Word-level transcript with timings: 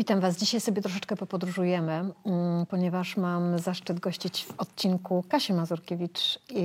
Witam 0.00 0.20
Was. 0.20 0.36
Dzisiaj 0.36 0.60
sobie 0.60 0.82
troszeczkę 0.82 1.16
popodróżujemy, 1.16 1.92
mm, 1.92 2.66
ponieważ 2.66 3.16
mam 3.16 3.58
zaszczyt 3.58 4.00
gościć 4.00 4.44
w 4.44 4.60
odcinku 4.60 5.24
Kasię 5.28 5.54
Mazurkiewicz. 5.54 6.38
I, 6.50 6.62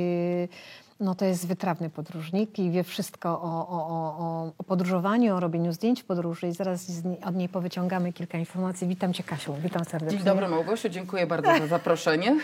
no 1.00 1.16
to 1.16 1.26
jest 1.26 1.48
wytrawny 1.48 1.90
podróżnik 1.90 2.60
i 2.60 2.72
wie 2.72 2.84
wszystko 2.84 3.30
o, 3.30 3.68
o, 3.70 3.88
o, 3.88 4.52
o 4.58 4.64
podróżowaniu, 4.64 5.36
o 5.36 5.40
robieniu 5.40 5.72
zdjęć 5.72 6.04
podróży 6.04 6.48
i 6.48 6.52
zaraz 6.52 6.88
od 7.26 7.36
niej 7.36 7.50
powyciągamy 7.50 8.14
kilka 8.14 8.38
informacji. 8.38 8.88
Witam 8.88 9.14
Cię 9.14 9.24
Kasiu, 9.24 9.54
witam 9.64 9.86
serdecznie. 9.86 10.18
Dzień 10.18 10.26
dobry 10.26 10.48
Małgosiu, 10.48 10.90
dziękuję 10.90 11.28
bardzo 11.28 11.58
za 11.58 11.68
zaproszenie. 11.68 12.36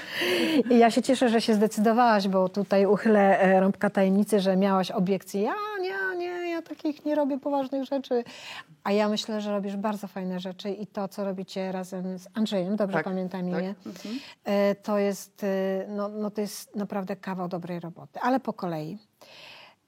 Ja 0.70 0.92
się 0.92 1.02
cieszę, 1.02 1.30
że 1.30 1.42
się 1.42 1.54
zdecydowałaś, 1.54 2.28
bo 2.28 2.50
tutaj 2.50 2.86
uchylę 2.86 3.40
e, 3.40 3.60
rąbka 3.60 3.90
tajemnicy, 3.90 4.40
że 4.40 4.56
miałaś 4.56 4.92
obiekcje. 4.92 5.42
Ja 5.42 5.54
nie, 5.82 6.18
nie, 6.18 6.50
ja 6.50 6.62
takich 6.62 7.06
nie 7.06 7.16
robię 7.16 7.40
poważnych 7.40 7.84
rzeczy. 7.86 8.24
A 8.84 8.92
ja 8.92 9.10
myślę, 9.10 9.42
że 9.42 9.52
robisz 9.52 9.78
bardzo 9.78 10.08
fajne 10.08 10.40
rzeczy 10.40 10.70
i 10.70 10.88
to, 10.88 11.08
co 11.08 11.24
robicie 11.24 11.72
razem 11.72 12.20
z 12.20 12.28
Andrzejem, 12.34 12.76
dobrze 12.76 12.94
Tak, 12.94 13.04
pamiętam 13.06 13.52
tak. 13.52 13.62
imię, 13.62 13.76
e, 14.44 14.76
to, 14.76 14.98
jest, 14.98 15.44
e, 15.44 15.86
no, 15.88 16.10
no, 16.10 16.32
to 16.32 16.42
jest 16.42 16.76
naprawdę 16.76 17.16
kawał 17.16 17.48
dobrej 17.48 17.80
roboty. 17.80 18.20
Ale 18.22 18.40
po 18.42 18.54
kolei. 18.54 18.98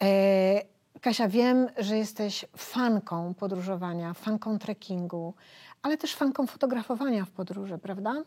E, 0.03 0.61
Kasia, 1.01 1.27
wiem, 1.27 1.67
że 1.77 1.97
jesteś 1.97 2.45
fanką 2.57 3.33
podróżowania, 3.33 4.13
fanką 4.13 4.59
trekkingu, 4.59 5.33
ale 5.81 5.97
też 5.97 6.15
fanką 6.15 6.47
fotografowania 6.47 7.25
w 7.25 7.31
podróży, 7.31 7.77
prawda? 7.77 8.23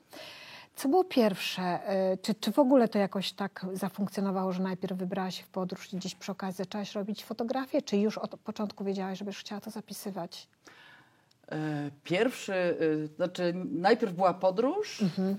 Co 0.76 0.88
było 0.88 1.04
pierwsze? 1.04 1.62
E, 1.62 2.16
Czy, 2.16 2.34
czy 2.34 2.52
w 2.52 2.58
ogóle 2.58 2.88
to 2.88 2.98
jakoś 2.98 3.32
tak 3.32 3.66
zafunkcjonowało, 3.72 4.52
że 4.52 4.62
najpierw 4.62 4.98
wybrałaś 4.98 5.38
się 5.38 5.44
w 5.44 5.48
podróż 5.48 5.92
i 5.92 5.96
gdzieś 5.96 6.14
przy 6.14 6.32
okazji 6.32 6.56
zaczęłaś 6.56 6.94
robić 6.94 7.24
fotografię? 7.24 7.82
Czy 7.82 7.96
już 7.96 8.18
od 8.18 8.36
początku 8.40 8.84
wiedziałaś, 8.84 9.18
że 9.18 9.24
chciała 9.32 9.60
to 9.60 9.70
zapisywać? 9.70 10.48
E, 11.52 11.90
Pierwszy, 12.04 12.52
y, 12.54 13.08
znaczy 13.16 13.52
najpierw 13.72 14.12
była 14.12 14.34
podróż. 14.34 15.02
Mhm. 15.02 15.30
E, 15.30 15.36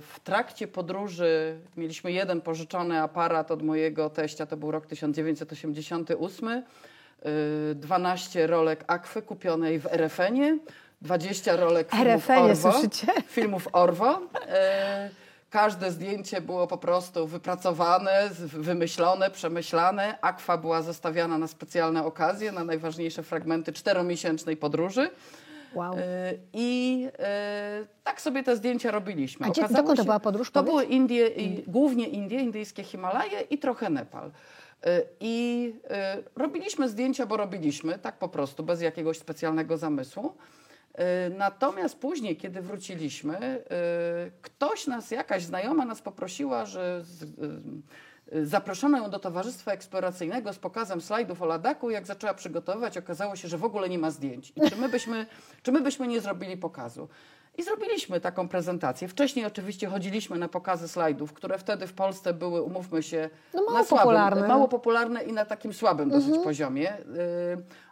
W 0.00 0.20
trakcie 0.24 0.68
podróży 0.68 1.58
mieliśmy 1.76 2.12
jeden 2.12 2.40
pożyczony 2.40 3.00
aparat 3.02 3.50
od 3.50 3.62
mojego 3.62 4.10
teścia, 4.10 4.46
to 4.46 4.56
był 4.56 4.70
rok 4.70 4.86
1988. 4.86 6.48
e, 6.48 6.62
12 7.74 8.46
rolek 8.46 8.84
Akwy 8.86 9.22
kupionej 9.22 9.78
w 9.80 9.86
RFN-ie, 9.86 10.58
20 11.02 11.56
rolek 11.56 11.90
filmów 11.90 12.30
Orwo. 12.30 12.72
słyszycie? 12.72 13.06
Filmów 13.26 13.68
Orwo. 13.72 14.20
Każde 15.50 15.90
zdjęcie 15.90 16.40
było 16.40 16.66
po 16.66 16.78
prostu 16.78 17.26
wypracowane, 17.26 18.30
wymyślone, 18.52 19.30
przemyślane. 19.30 20.18
Akwa 20.20 20.56
była 20.58 20.82
zostawiana 20.82 21.38
na 21.38 21.46
specjalne 21.48 22.04
okazje, 22.04 22.52
na 22.52 22.64
najważniejsze 22.64 23.22
fragmenty 23.22 23.72
czteromiesięcznej 23.72 24.56
podróży. 24.56 25.10
Wow. 25.74 25.94
E, 25.98 26.32
I 26.52 27.08
e, 27.18 27.86
tak 28.04 28.20
sobie 28.20 28.42
te 28.42 28.56
zdjęcia 28.56 28.90
robiliśmy. 28.90 29.46
A 29.46 29.50
gdzie- 29.50 29.60
Okazało 29.60 29.82
dokąd 29.82 29.96
to 29.96 30.02
się- 30.02 30.06
była 30.06 30.20
podróż, 30.20 30.50
To 30.50 30.52
powiedz? 30.60 30.70
były 30.70 30.84
Indie, 30.84 31.28
i, 31.28 31.62
głównie 31.66 32.08
Indie, 32.08 32.40
indyjskie 32.40 32.82
Himalaje 32.84 33.40
i 33.40 33.58
trochę 33.58 33.90
Nepal. 33.90 34.30
E, 34.84 35.02
I 35.20 35.74
e, 35.90 36.16
robiliśmy 36.36 36.88
zdjęcia, 36.88 37.26
bo 37.26 37.36
robiliśmy, 37.36 37.98
tak 37.98 38.18
po 38.18 38.28
prostu, 38.28 38.62
bez 38.62 38.80
jakiegoś 38.82 39.18
specjalnego 39.18 39.76
zamysłu. 39.78 40.34
E, 40.94 41.30
Natomiast 41.30 41.98
później, 41.98 42.36
kiedy 42.36 42.60
wróciliśmy, 42.62 43.36
e, 43.38 43.62
ktoś 44.42 44.86
nas, 44.86 45.10
jakaś 45.10 45.42
znajoma 45.42 45.84
nas 45.84 46.00
poprosiła, 46.02 46.64
że 46.66 47.02
e, 48.32 48.44
zaproszono 48.46 48.98
ją 48.98 49.10
do 49.10 49.18
towarzystwa 49.18 49.72
eksploracyjnego 49.72 50.52
z 50.52 50.58
pokazem 50.58 51.00
slajdów 51.00 51.42
o 51.42 51.46
Ladaku. 51.46 51.90
Jak 51.90 52.06
zaczęła 52.06 52.34
przygotowywać, 52.34 52.98
okazało 52.98 53.36
się, 53.36 53.48
że 53.48 53.58
w 53.58 53.64
ogóle 53.64 53.88
nie 53.88 53.98
ma 53.98 54.10
zdjęć. 54.10 54.52
I 54.56 54.70
czy 54.70 54.76
my 54.76 54.88
byśmy, 54.88 55.26
czy 55.62 55.72
my 55.72 55.80
byśmy 55.80 56.08
nie 56.08 56.20
zrobili 56.20 56.56
pokazu? 56.56 57.08
I 57.58 57.62
zrobiliśmy 57.62 58.20
taką 58.20 58.48
prezentację. 58.48 59.08
Wcześniej 59.08 59.44
oczywiście 59.46 59.86
chodziliśmy 59.86 60.38
na 60.38 60.48
pokazy 60.48 60.88
slajdów, 60.88 61.32
które 61.32 61.58
wtedy 61.58 61.86
w 61.86 61.92
Polsce 61.92 62.34
były, 62.34 62.62
umówmy 62.62 63.02
się, 63.02 63.30
No 63.54 63.62
mało 63.62 63.78
na 63.78 63.84
słabym, 63.84 64.02
popularne. 64.02 64.48
mało 64.48 64.68
popularne 64.68 65.22
i 65.22 65.32
na 65.32 65.44
takim 65.44 65.72
słabym 65.72 66.10
dosyć 66.10 66.34
poziomie. 66.44 66.92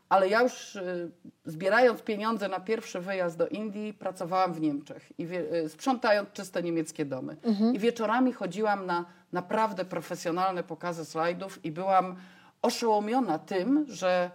Ale 0.09 0.29
ja 0.29 0.43
już 0.43 0.77
y, 0.77 1.11
zbierając 1.45 2.03
pieniądze 2.03 2.49
na 2.49 2.61
pierwszy 2.61 3.01
wyjazd 3.01 3.37
do 3.39 3.49
Indii, 3.49 3.95
pracowałam 3.95 4.53
w 4.53 4.61
Niemczech 4.61 5.13
i 5.19 5.27
wie, 5.27 5.55
y, 5.55 5.69
sprzątając 5.69 6.33
czyste 6.33 6.63
niemieckie 6.63 7.05
domy. 7.05 7.37
I 7.73 7.79
wieczorami 7.79 8.33
chodziłam 8.33 8.87
na 8.87 9.05
naprawdę 9.33 9.85
profesjonalne 9.85 10.63
pokazy 10.63 11.05
slajdów 11.05 11.65
i 11.65 11.73
byłam 11.73 12.17
oszołomiona 12.63 13.39
tym, 13.39 13.85
że 13.89 14.31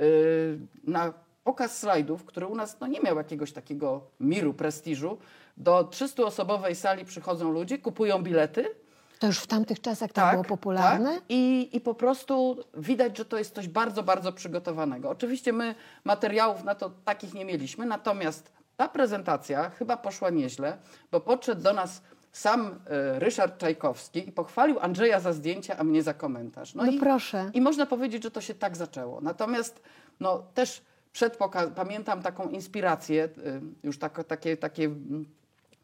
y, 0.00 0.58
na 0.84 1.12
pokaz 1.44 1.78
slajdów, 1.78 2.24
który 2.24 2.46
u 2.46 2.54
nas 2.54 2.80
no, 2.80 2.86
nie 2.86 3.00
miał 3.00 3.16
jakiegoś 3.16 3.52
takiego 3.52 4.00
miru, 4.20 4.54
prestiżu, 4.54 5.18
do 5.56 5.84
300-osobowej 5.84 6.74
sali 6.74 7.04
przychodzą 7.04 7.52
ludzie, 7.52 7.78
kupują 7.78 8.22
bilety, 8.22 8.74
To 9.18 9.26
już 9.26 9.38
w 9.38 9.46
tamtych 9.46 9.80
czasach 9.80 10.12
tak, 10.12 10.32
było 10.32 10.44
popularne? 10.44 11.14
tak. 11.14 11.24
I, 11.28 11.68
I 11.72 11.80
po 11.80 11.94
prostu 11.94 12.56
widać, 12.74 13.18
że 13.18 13.24
to 13.24 13.38
jest 13.38 13.54
coś 13.54 13.68
bardzo, 13.68 14.02
bardzo 14.02 14.32
przygotowanego. 14.32 15.10
Oczywiście 15.10 15.52
my 15.52 15.74
materiałów 16.04 16.64
na 16.64 16.74
to 16.74 16.90
takich 17.04 17.34
nie 17.34 17.44
mieliśmy, 17.44 17.86
natomiast 17.86 18.52
ta 18.76 18.88
prezentacja 18.88 19.70
chyba 19.70 19.96
poszła 19.96 20.30
nieźle, 20.30 20.78
bo 21.10 21.20
podszedł 21.20 21.62
do 21.62 21.72
nas 21.72 22.02
sam 22.32 22.66
e, 22.86 23.18
Ryszard 23.18 23.58
Czajkowski 23.58 24.28
i 24.28 24.32
pochwalił 24.32 24.80
Andrzeja 24.80 25.20
za 25.20 25.32
zdjęcia, 25.32 25.76
a 25.78 25.84
mnie 25.84 26.02
za 26.02 26.14
komentarz. 26.14 26.74
No 26.74 26.86
i, 26.86 26.98
proszę. 26.98 27.50
I 27.54 27.60
można 27.60 27.86
powiedzieć, 27.86 28.22
że 28.22 28.30
to 28.30 28.40
się 28.40 28.54
tak 28.54 28.76
zaczęło. 28.76 29.20
Natomiast 29.20 29.82
no, 30.20 30.42
też 30.54 30.82
przed 31.12 31.38
pamiętam 31.74 32.22
taką 32.22 32.48
inspirację, 32.48 33.24
y, 33.24 33.60
już 33.82 33.98
tak, 33.98 34.24
takie, 34.24 34.56
takie 34.56 34.84
mm, 34.84 35.26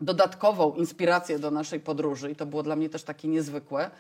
dodatkową 0.03 0.75
inspirację 0.75 1.39
do 1.39 1.51
naszej 1.51 1.81
podróży 1.81 2.31
i 2.31 2.37
to 2.37 2.47
było 2.47 2.63
dla 2.63 2.77
mnie 2.77 2.89
też 2.89 3.03
takie 3.03 3.29
niezwykłe. 3.29 3.91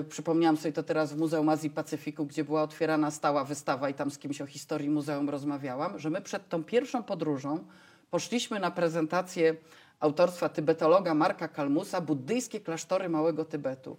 Y, 0.00 0.04
Przypomniałam 0.04 0.56
sobie 0.56 0.72
to 0.72 0.82
teraz 0.82 1.12
w 1.12 1.16
Muzeum 1.16 1.48
Azji 1.48 1.70
Pacyfiku, 1.70 2.26
gdzie 2.26 2.44
była 2.44 2.62
otwierana 2.62 3.10
stała 3.10 3.44
wystawa 3.44 3.90
i 3.90 3.94
tam 3.94 4.10
z 4.10 4.18
kimś 4.18 4.40
o 4.40 4.46
historii 4.46 4.90
muzeum 4.90 5.30
rozmawiałam, 5.30 5.98
że 5.98 6.10
my 6.10 6.20
przed 6.20 6.48
tą 6.48 6.64
pierwszą 6.64 7.02
podróżą 7.02 7.64
poszliśmy 8.10 8.60
na 8.60 8.70
prezentację 8.70 9.56
autorstwa 10.00 10.48
tybetologa 10.48 11.14
Marka 11.14 11.48
Kalmusa 11.48 12.00
Buddyjskie 12.00 12.60
klasztory 12.60 13.08
Małego 13.08 13.44
Tybetu. 13.44 13.96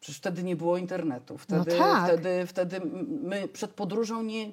Przecież 0.00 0.18
wtedy 0.18 0.42
nie 0.42 0.56
było 0.56 0.76
internetu. 0.76 1.38
Wtedy, 1.38 1.78
tak. 1.78 2.04
wtedy, 2.04 2.46
wtedy 2.46 2.80
my 3.22 3.48
przed 3.48 3.70
podróżą 3.70 4.22
nie, 4.22 4.52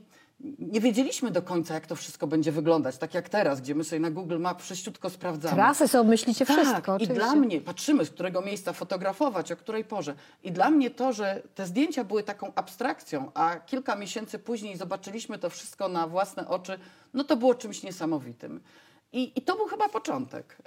nie 0.60 0.80
wiedzieliśmy 0.80 1.32
do 1.32 1.42
końca, 1.42 1.74
jak 1.74 1.88
to 1.88 1.96
wszystko 1.96 2.28
będzie 2.28 2.52
wyglądać. 2.52 2.98
Tak 2.98 3.14
jak 3.14 3.30
teraz, 3.30 3.62
gdzie 3.62 3.76
my 3.76 3.84
sobie 3.84 4.00
na 4.00 4.12
Google 4.12 4.40
Map 4.40 4.62
wszyściutko 4.62 5.10
sprawdzamy. 5.10 5.56
Trasy 5.56 5.88
sobie 5.88 6.18
wszystko, 6.18 6.56
Tak, 6.56 6.88
i 6.88 6.92
oczywiście. 6.92 7.14
dla 7.14 7.36
mnie, 7.36 7.62
patrzymy 7.62 8.06
z 8.06 8.10
którego 8.10 8.42
miejsca 8.42 8.74
fotografować, 8.74 9.52
o 9.52 9.56
której 9.56 9.84
porze. 9.84 10.16
I 10.44 10.52
dla 10.52 10.70
mnie 10.70 10.90
to, 10.90 11.14
że 11.14 11.42
te 11.56 11.66
zdjęcia 11.66 12.04
były 12.04 12.24
taką 12.24 12.52
abstrakcją, 12.56 13.32
a 13.34 13.56
kilka 13.56 13.96
miesięcy 13.96 14.40
później 14.40 14.78
zobaczyliśmy 14.78 15.38
to 15.38 15.50
wszystko 15.50 15.88
na 15.88 16.08
własne 16.08 16.48
oczy, 16.48 16.80
no 17.14 17.24
to 17.24 17.38
było 17.38 17.56
czymś 17.56 17.84
niesamowitym. 17.84 18.60
I, 19.14 19.32
i 19.36 19.42
to 19.42 19.56
był 19.56 19.66
chyba 19.66 19.90
początek. 19.90 20.58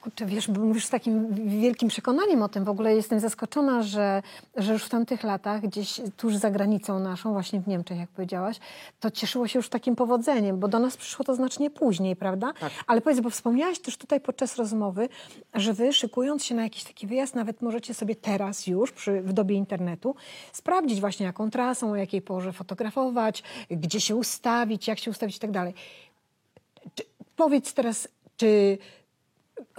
Kurczę, 0.00 0.26
wiesz, 0.26 0.48
mówisz 0.48 0.86
z 0.86 0.90
takim 0.90 1.34
wielkim 1.60 1.88
przekonaniem 1.88 2.42
o 2.42 2.48
tym. 2.48 2.64
W 2.64 2.68
ogóle 2.68 2.94
jestem 2.94 3.20
zaskoczona, 3.20 3.82
że, 3.82 4.22
że 4.56 4.72
już 4.72 4.84
w 4.84 4.88
tamtych 4.88 5.22
latach, 5.22 5.60
gdzieś 5.60 6.00
tuż 6.16 6.36
za 6.36 6.50
granicą 6.50 6.98
naszą, 6.98 7.32
właśnie 7.32 7.60
w 7.60 7.68
Niemczech, 7.68 7.98
jak 7.98 8.08
powiedziałaś, 8.10 8.56
to 9.00 9.10
cieszyło 9.10 9.48
się 9.48 9.58
już 9.58 9.68
takim 9.68 9.96
powodzeniem, 9.96 10.60
bo 10.60 10.68
do 10.68 10.78
nas 10.78 10.96
przyszło 10.96 11.24
to 11.24 11.34
znacznie 11.34 11.70
później, 11.70 12.16
prawda? 12.16 12.52
Tak. 12.60 12.72
Ale 12.86 13.00
powiedz, 13.00 13.20
bo 13.20 13.30
wspomniałaś 13.30 13.78
też 13.78 13.96
tutaj 13.96 14.20
podczas 14.20 14.56
rozmowy, 14.56 15.08
że 15.54 15.72
wy 15.72 15.92
szykując 15.92 16.44
się 16.44 16.54
na 16.54 16.62
jakiś 16.62 16.84
taki 16.84 17.06
wyjazd, 17.06 17.34
nawet 17.34 17.62
możecie 17.62 17.94
sobie 17.94 18.16
teraz 18.16 18.66
już, 18.66 18.92
przy, 18.92 19.20
w 19.20 19.32
dobie 19.32 19.56
internetu, 19.56 20.14
sprawdzić 20.52 21.00
właśnie 21.00 21.26
jaką 21.26 21.50
trasą, 21.50 21.90
o 21.90 21.96
jakiej 21.96 22.22
porze 22.22 22.52
fotografować, 22.52 23.42
gdzie 23.70 24.00
się 24.00 24.16
ustawić, 24.16 24.88
jak 24.88 24.98
się 24.98 25.10
ustawić 25.10 25.36
i 25.36 25.40
tak 25.40 25.50
dalej. 25.50 25.74
Czy, 26.94 27.13
powiedz 27.36 27.74
teraz, 27.74 28.08
czy 28.36 28.78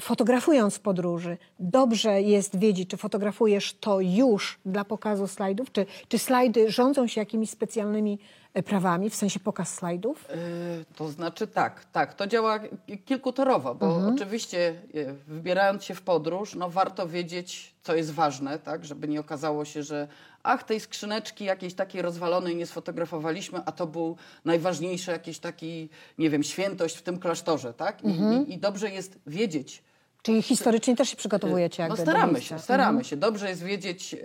fotografując 0.01 0.79
podróży, 0.79 1.37
dobrze 1.59 2.21
jest 2.21 2.59
wiedzieć, 2.59 2.89
czy 2.89 2.97
fotografujesz 2.97 3.73
to 3.79 3.99
już 4.01 4.59
dla 4.65 4.85
pokazu 4.85 5.27
slajdów, 5.27 5.71
czy, 5.71 5.85
czy 6.07 6.19
slajdy 6.19 6.71
rządzą 6.71 7.07
się 7.07 7.21
jakimiś 7.21 7.49
specjalnymi 7.49 8.19
e, 8.53 8.63
prawami, 8.63 9.09
w 9.09 9.15
sensie 9.15 9.39
pokaz 9.39 9.73
slajdów? 9.75 10.27
Yy, 10.29 10.85
To 10.95 11.07
znaczy 11.09 11.47
tak, 11.47 11.85
tak, 11.85 12.13
to 12.13 12.27
działa 12.27 12.59
ki- 12.59 12.97
kilkutorowo, 13.05 13.75
bo 13.75 13.95
oczywiście 14.15 14.81
yy, 14.93 15.15
wybierając 15.27 15.83
się 15.83 15.95
w 15.95 16.01
podróż, 16.01 16.55
no 16.55 16.69
warto 16.69 17.07
wiedzieć, 17.07 17.75
co 17.83 17.95
jest 17.95 18.11
ważne, 18.11 18.59
tak, 18.59 18.85
żeby 18.85 19.07
nie 19.07 19.19
okazało 19.19 19.65
się, 19.65 19.83
że 19.83 20.07
ach, 20.45 20.63
tej 20.63 20.79
skrzyneczki 20.79 21.45
jakiejś 21.45 21.73
takiej 21.73 22.01
rozwalonej 22.01 22.55
nie 22.55 22.65
sfotografowaliśmy, 22.65 23.59
a 23.65 23.71
to 23.71 23.87
był 23.87 24.17
najważniejszy 24.45 25.11
jakiś 25.11 25.39
taki, 25.39 25.89
nie 26.17 26.29
wiem, 26.29 26.43
świętość 26.43 26.97
w 26.97 27.01
tym 27.01 27.19
klasztorze, 27.19 27.73
tak? 27.73 28.03
I, 28.03 28.07
i, 28.07 28.53
i 28.53 28.57
dobrze 28.57 28.89
jest 28.89 29.19
wiedzieć, 29.27 29.83
Czyli 30.25 30.41
historycznie 30.41 30.95
też 30.95 31.09
się 31.09 31.15
przygotowujecie 31.15 31.83
no 31.83 31.87
jakby 31.87 32.01
staramy 32.01 32.33
do 32.33 32.41
się, 32.41 32.59
staramy 32.59 32.89
Mhm. 32.89 33.03
się. 33.03 33.17
Dobrze 33.17 33.49
jest 33.49 33.63
wiedzieć, 33.63 34.13
y, 34.13 34.17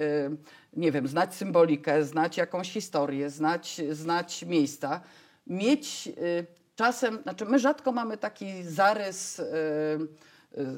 nie 0.77 0.93
wiem, 0.93 1.09
znać 1.09 1.35
symbolikę, 1.35 2.05
znać 2.05 2.37
jakąś 2.37 2.73
historię, 2.73 3.31
znać, 3.31 3.81
znać 3.91 4.43
miejsca, 4.43 5.01
mieć 5.47 6.09
y, 6.09 6.47
czasem, 6.77 7.19
znaczy 7.23 7.45
my 7.45 7.59
rzadko 7.59 7.93
mamy 7.93 8.17
taki 8.17 8.63
zarys, 8.63 9.39
y, 9.39 9.45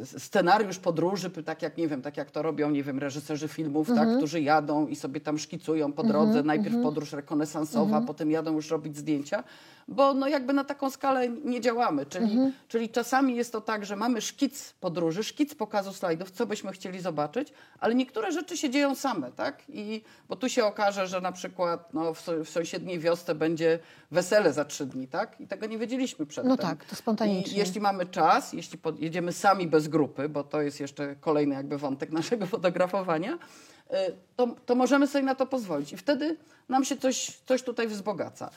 scenariusz 0.04 0.78
podróży, 0.78 1.30
tak 1.30 1.62
jak, 1.62 1.76
nie 1.76 1.88
wiem, 1.88 2.02
tak 2.02 2.16
jak 2.16 2.30
to 2.30 2.42
robią, 2.42 2.70
nie 2.70 2.82
wiem, 2.82 2.98
reżyserzy 2.98 3.48
filmów, 3.48 3.88
tak, 3.88 4.16
którzy 4.16 4.40
jadą 4.40 4.86
i 4.86 4.96
sobie 4.96 5.20
tam 5.20 5.38
szkicują 5.38 5.92
po 5.92 6.02
drodze, 6.02 6.42
najpierw 6.42 6.74
podróż 6.82 7.12
rekonesansowa, 7.12 8.00
potem 8.06 8.30
jadą 8.30 8.52
już 8.52 8.70
robić 8.70 8.96
zdjęcia, 8.96 9.44
bo 9.88 10.14
no 10.14 10.28
jakby 10.28 10.52
na 10.52 10.64
taką 10.64 10.90
skalę 10.90 11.28
nie 11.28 11.60
działamy, 11.60 12.06
czyli, 12.06 12.38
czyli 12.68 12.88
czasami 12.88 13.36
jest 13.36 13.52
to 13.52 13.60
tak, 13.60 13.84
że 13.84 13.96
mamy 13.96 14.20
szkic 14.20 14.72
podróży, 14.80 15.24
szkic 15.24 15.54
pokazu 15.54 15.92
slajdów, 15.92 16.30
co 16.30 16.46
byśmy 16.46 16.72
chcieli 16.72 17.00
zobaczyć, 17.00 17.52
ale 17.80 17.94
niektóre 17.94 18.32
rzeczy 18.32 18.56
się 18.56 18.70
dzieją 18.70 18.94
same, 18.94 19.32
tak, 19.32 19.62
i 19.68 20.02
bo 20.28 20.36
tu 20.36 20.48
się 20.48 20.64
okaże, 20.64 21.06
że 21.06 21.20
na 21.20 21.32
przykład 21.32 21.94
no, 21.94 22.14
w, 22.14 22.26
w 22.44 22.48
sąsiedniej 22.48 22.98
wiosce 22.98 23.34
będzie 23.34 23.78
wesele 24.10 24.52
za 24.52 24.64
trzy 24.64 24.86
dni, 24.86 25.08
tak, 25.08 25.40
i 25.40 25.46
tego 25.46 25.66
nie 25.66 25.78
wiedzieliśmy 25.78 26.26
przedtem. 26.26 26.48
No 26.50 26.56
tak, 26.56 26.84
to 26.84 26.96
spontanicznie. 26.96 27.56
I 27.56 27.58
jeśli 27.58 27.80
mamy 27.80 28.06
czas, 28.06 28.52
jeśli 28.52 28.78
jedziemy 28.98 29.32
sami 29.32 29.66
bez 29.66 29.88
grupy, 29.88 30.28
bo 30.28 30.44
to 30.44 30.62
jest 30.62 30.80
jeszcze 30.80 31.16
kolejny 31.16 31.54
jakby 31.54 31.78
wątek 31.78 32.12
naszego 32.22 32.46
fotografowania, 32.46 33.32
y, 33.32 33.96
to, 34.36 34.46
to 34.66 34.74
możemy 34.74 35.06
sobie 35.06 35.24
na 35.24 35.34
to 35.34 35.46
pozwolić. 35.46 35.92
I 35.92 35.96
wtedy 35.96 36.36
nam 36.68 36.84
się 36.84 36.96
coś, 36.96 37.40
coś 37.46 37.62
tutaj 37.62 37.88
wzbogaca. 37.88 38.50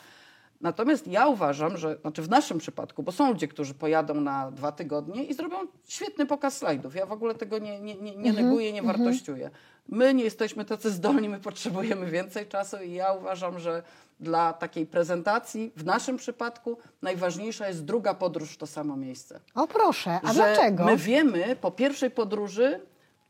Natomiast 0.61 1.07
ja 1.07 1.27
uważam, 1.27 1.77
że, 1.77 1.97
znaczy 2.01 2.21
w 2.21 2.29
naszym 2.29 2.57
przypadku, 2.57 3.03
bo 3.03 3.11
są 3.11 3.29
ludzie, 3.29 3.47
którzy 3.47 3.73
pojadą 3.73 4.21
na 4.21 4.51
dwa 4.51 4.71
tygodnie 4.71 5.23
i 5.23 5.33
zrobią 5.33 5.57
świetny 5.87 6.25
pokaz 6.25 6.57
slajdów. 6.57 6.95
Ja 6.95 7.05
w 7.05 7.11
ogóle 7.11 7.35
tego 7.35 7.59
nie, 7.59 7.79
nie, 7.79 7.95
nie, 7.95 8.15
nie 8.15 8.33
neguję, 8.33 8.73
nie 8.73 8.83
wartościuję. 8.83 9.49
My 9.89 10.13
nie 10.13 10.23
jesteśmy 10.23 10.65
tacy 10.65 10.91
zdolni, 10.91 11.29
my 11.29 11.39
potrzebujemy 11.39 12.11
więcej 12.11 12.47
czasu 12.47 12.77
i 12.77 12.93
ja 12.93 13.13
uważam, 13.13 13.59
że 13.59 13.83
dla 14.19 14.53
takiej 14.53 14.85
prezentacji 14.85 15.71
w 15.75 15.85
naszym 15.85 16.17
przypadku 16.17 16.77
najważniejsza 17.01 17.67
jest 17.67 17.85
druga 17.85 18.13
podróż 18.13 18.51
w 18.51 18.57
to 18.57 18.67
samo 18.67 18.97
miejsce. 18.97 19.39
O 19.55 19.67
proszę, 19.67 20.19
a 20.23 20.27
że 20.27 20.33
dlaczego? 20.33 20.85
My 20.85 20.97
wiemy 20.97 21.55
po 21.61 21.71
pierwszej 21.71 22.11
podróży, 22.11 22.79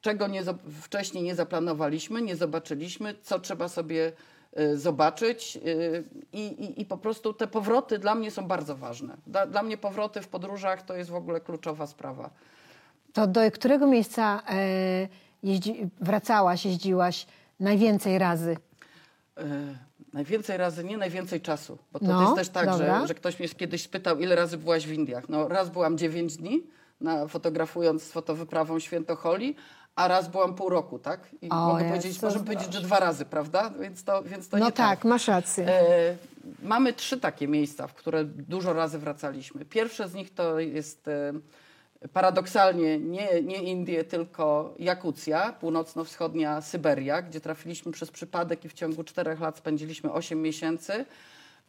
czego 0.01 0.28
nie, 0.28 0.44
wcześniej 0.81 1.24
nie 1.24 1.36
zaplanowaliśmy, 1.36 2.21
nie 2.21 2.36
zobaczyliśmy, 2.36 3.16
co 3.21 3.39
trzeba 3.39 3.68
sobie 3.68 4.12
zobaczyć 4.75 5.57
y, 5.66 6.04
i, 6.34 6.40
i, 6.46 6.81
i 6.81 6.86
po 6.86 6.98
prostu 6.98 7.34
te 7.34 7.48
powroty 7.48 8.00
dla 8.00 8.16
mnie 8.16 8.31
są 8.31 8.48
bardzo 8.48 8.75
ważne. 8.75 9.18
Dla, 9.28 9.46
dla 9.48 9.63
mnie 9.63 9.78
powroty 9.78 10.22
w 10.22 10.28
podróżach 10.28 10.81
to 10.81 10.96
jest 10.96 11.10
w 11.10 11.16
ogóle 11.16 11.42
kluczowa 11.42 11.88
sprawa. 11.88 12.30
To 13.13 13.28
do 13.28 13.52
którego 13.52 13.88
miejsca 13.88 14.42
e, 14.50 15.07
jeździ, 15.44 15.90
wracałaś, 16.02 16.66
jeździłaś 16.66 17.28
najwięcej 17.60 18.19
razy? 18.19 18.57
E, 19.38 19.44
Najwięcej 20.13 20.57
razy, 20.57 20.84
nie 20.84 20.98
najwięcej 20.98 21.42
czasu. 21.42 21.78
Bo 21.92 22.00
to 22.00 22.06
No, 22.06 22.22
jest 22.22 22.36
też 22.36 22.50
tak, 22.50 22.69
dobra. 22.69 23.02
że, 23.02 23.07
że 23.07 23.13
ktoś 23.13 23.40
mnie 23.40 23.50
kiedyś 23.50 23.84
spytał, 23.84 24.19
ile 24.19 24.36
razy 24.36 24.57
byłaś 24.57 24.88
w 24.88 24.92
Indiach. 24.94 25.30
No 25.30 25.48
raz 25.48 25.69
byłam 25.69 25.98
9 25.98 26.38
dni, 26.38 26.63
na, 27.02 27.28
fotografując 27.28 28.04
z 28.04 28.12
fotowyprawą 28.12 28.80
Świętocholi, 28.80 29.56
a 29.95 30.07
raz 30.07 30.27
byłam 30.27 30.56
pół 30.56 30.69
roku, 30.69 31.00
tak? 31.00 31.19
I 31.42 31.50
O 31.50 31.56
mogę 31.56 31.86
powiedzieć, 31.86 32.21
możemy 32.21 32.45
powiedzieć, 32.45 32.74
że 32.74 32.81
dwa 32.81 33.00
razy, 33.00 33.25
prawda? 33.25 33.71
Więc 33.80 34.03
to, 34.03 34.24
więc 34.24 34.50
to 34.50 34.57
No 34.57 34.65
nie 34.65 34.71
tak, 34.71 35.06
masz 35.06 35.27
rację. 35.27 35.68
E, 35.68 36.18
mamy 36.63 36.94
trzy 36.94 37.19
takie 37.19 37.47
miejsca, 37.47 37.88
w 37.88 37.94
które 37.94 38.25
dużo 38.25 38.74
razy 38.74 39.00
wracaliśmy. 39.00 39.65
Pierwsze 39.65 40.09
z 40.09 40.13
nich 40.13 40.33
to 40.33 40.59
jest 40.59 41.07
e, 41.07 41.33
paradoksalnie 42.13 43.00
nie, 43.00 43.42
nie 43.44 43.63
Indie, 43.63 44.03
tylko 44.03 44.74
Jakucja, 44.80 45.53
północno-wschodnia 45.53 46.62
Syberia, 46.62 47.21
gdzie 47.21 47.42
trafiliśmy 47.42 47.92
przez 47.92 48.12
przypadek 48.12 48.65
i 48.65 48.69
w 48.69 48.74
ciągu 48.74 49.03
czterech 49.03 49.39
lat 49.39 49.57
spędziliśmy 49.57 50.12
8 50.12 50.42
miesięcy. 50.42 51.06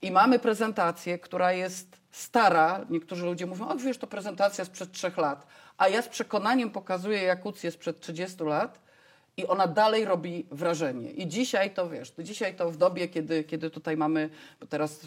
I 0.03 0.11
mamy 0.11 0.39
prezentację, 0.39 1.19
która 1.19 1.53
jest 1.53 2.01
stara. 2.11 2.87
Niektórzy 2.91 3.25
ludzie 3.25 3.47
mówią, 3.47 3.69
o 3.69 3.77
wiesz, 3.77 3.99
to 3.99 4.07
prezentacja 4.07 4.65
sprzed 4.65 4.93
trzech 4.93 5.17
lat. 5.17 5.47
A 5.79 5.89
ja 5.89 6.03
z 6.03 6.09
przekonaniem 6.09 6.71
pokazuję 6.71 7.23
Jakucję 7.23 7.71
sprzed 7.71 8.01
30 8.01 8.45
lat 8.45 8.87
i 9.37 9.47
ona 9.47 9.67
dalej 9.67 10.05
robi 10.05 10.47
wrażenie. 10.51 11.11
I 11.11 11.27
dzisiaj 11.27 11.71
to 11.71 11.89
wiesz, 11.89 12.11
to 12.11 12.23
dzisiaj 12.23 12.55
to 12.55 12.71
w 12.71 12.77
dobie, 12.77 13.09
kiedy, 13.09 13.45
kiedy 13.45 13.71
tutaj 13.71 13.97
mamy, 13.97 14.31
bo 14.61 14.67
teraz 14.67 15.05
y, 15.05 15.07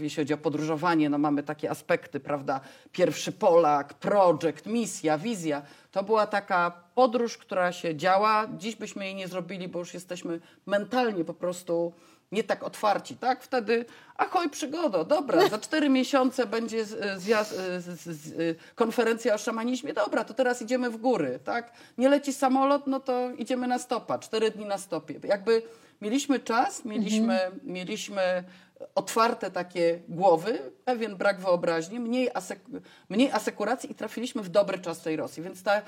jeśli 0.00 0.22
chodzi 0.22 0.34
o 0.34 0.38
podróżowanie, 0.38 1.10
no 1.10 1.18
mamy 1.18 1.42
takie 1.42 1.70
aspekty, 1.70 2.20
prawda? 2.20 2.60
Pierwszy 2.92 3.32
Polak, 3.32 3.94
projekt, 3.94 4.66
misja, 4.66 5.18
wizja. 5.18 5.62
To 5.92 6.02
była 6.02 6.26
taka 6.26 6.70
podróż, 6.94 7.38
która 7.38 7.72
się 7.72 7.96
działa. 7.96 8.46
Dziś 8.58 8.76
byśmy 8.76 9.04
jej 9.04 9.14
nie 9.14 9.28
zrobili, 9.28 9.68
bo 9.68 9.78
już 9.78 9.94
jesteśmy 9.94 10.40
mentalnie 10.66 11.24
po 11.24 11.34
prostu 11.34 11.92
nie 12.34 12.44
tak 12.44 12.62
otwarci, 12.62 13.16
tak? 13.16 13.42
Wtedy, 13.42 13.84
ahoj, 14.16 14.50
przygoda, 14.50 15.04
dobra, 15.04 15.48
za 15.48 15.58
cztery 15.58 15.88
miesiące 15.88 16.46
będzie 16.46 16.84
zjazd, 17.16 17.50
z, 17.78 18.00
z, 18.00 18.08
z, 18.08 18.58
konferencja 18.74 19.34
o 19.34 19.38
szamanizmie, 19.38 19.92
dobra, 19.92 20.24
to 20.24 20.34
teraz 20.34 20.62
idziemy 20.62 20.90
w 20.90 20.96
góry, 20.96 21.38
tak? 21.44 21.72
Nie 21.98 22.08
leci 22.08 22.32
samolot, 22.32 22.86
no 22.86 23.00
to 23.00 23.30
idziemy 23.30 23.66
na 23.66 23.78
stopa, 23.78 24.18
cztery 24.18 24.50
dni 24.50 24.64
na 24.66 24.78
stopie. 24.78 25.14
Jakby 25.24 25.62
mieliśmy 26.02 26.40
czas, 26.40 26.84
mieliśmy, 26.84 27.38
mieliśmy 27.62 28.44
otwarte 28.94 29.50
takie 29.50 30.00
głowy, 30.08 30.58
pewien 30.84 31.16
brak 31.16 31.40
wyobraźni, 31.40 32.00
mniej, 32.00 32.30
asek 32.34 32.60
mniej 33.08 33.30
asekuracji 33.30 33.92
i 33.92 33.94
trafiliśmy 33.94 34.42
w 34.42 34.48
dobry 34.48 34.78
czas 34.78 35.00
tej 35.00 35.16
Rosji. 35.16 35.42
Więc 35.42 35.62
ta, 35.62 35.82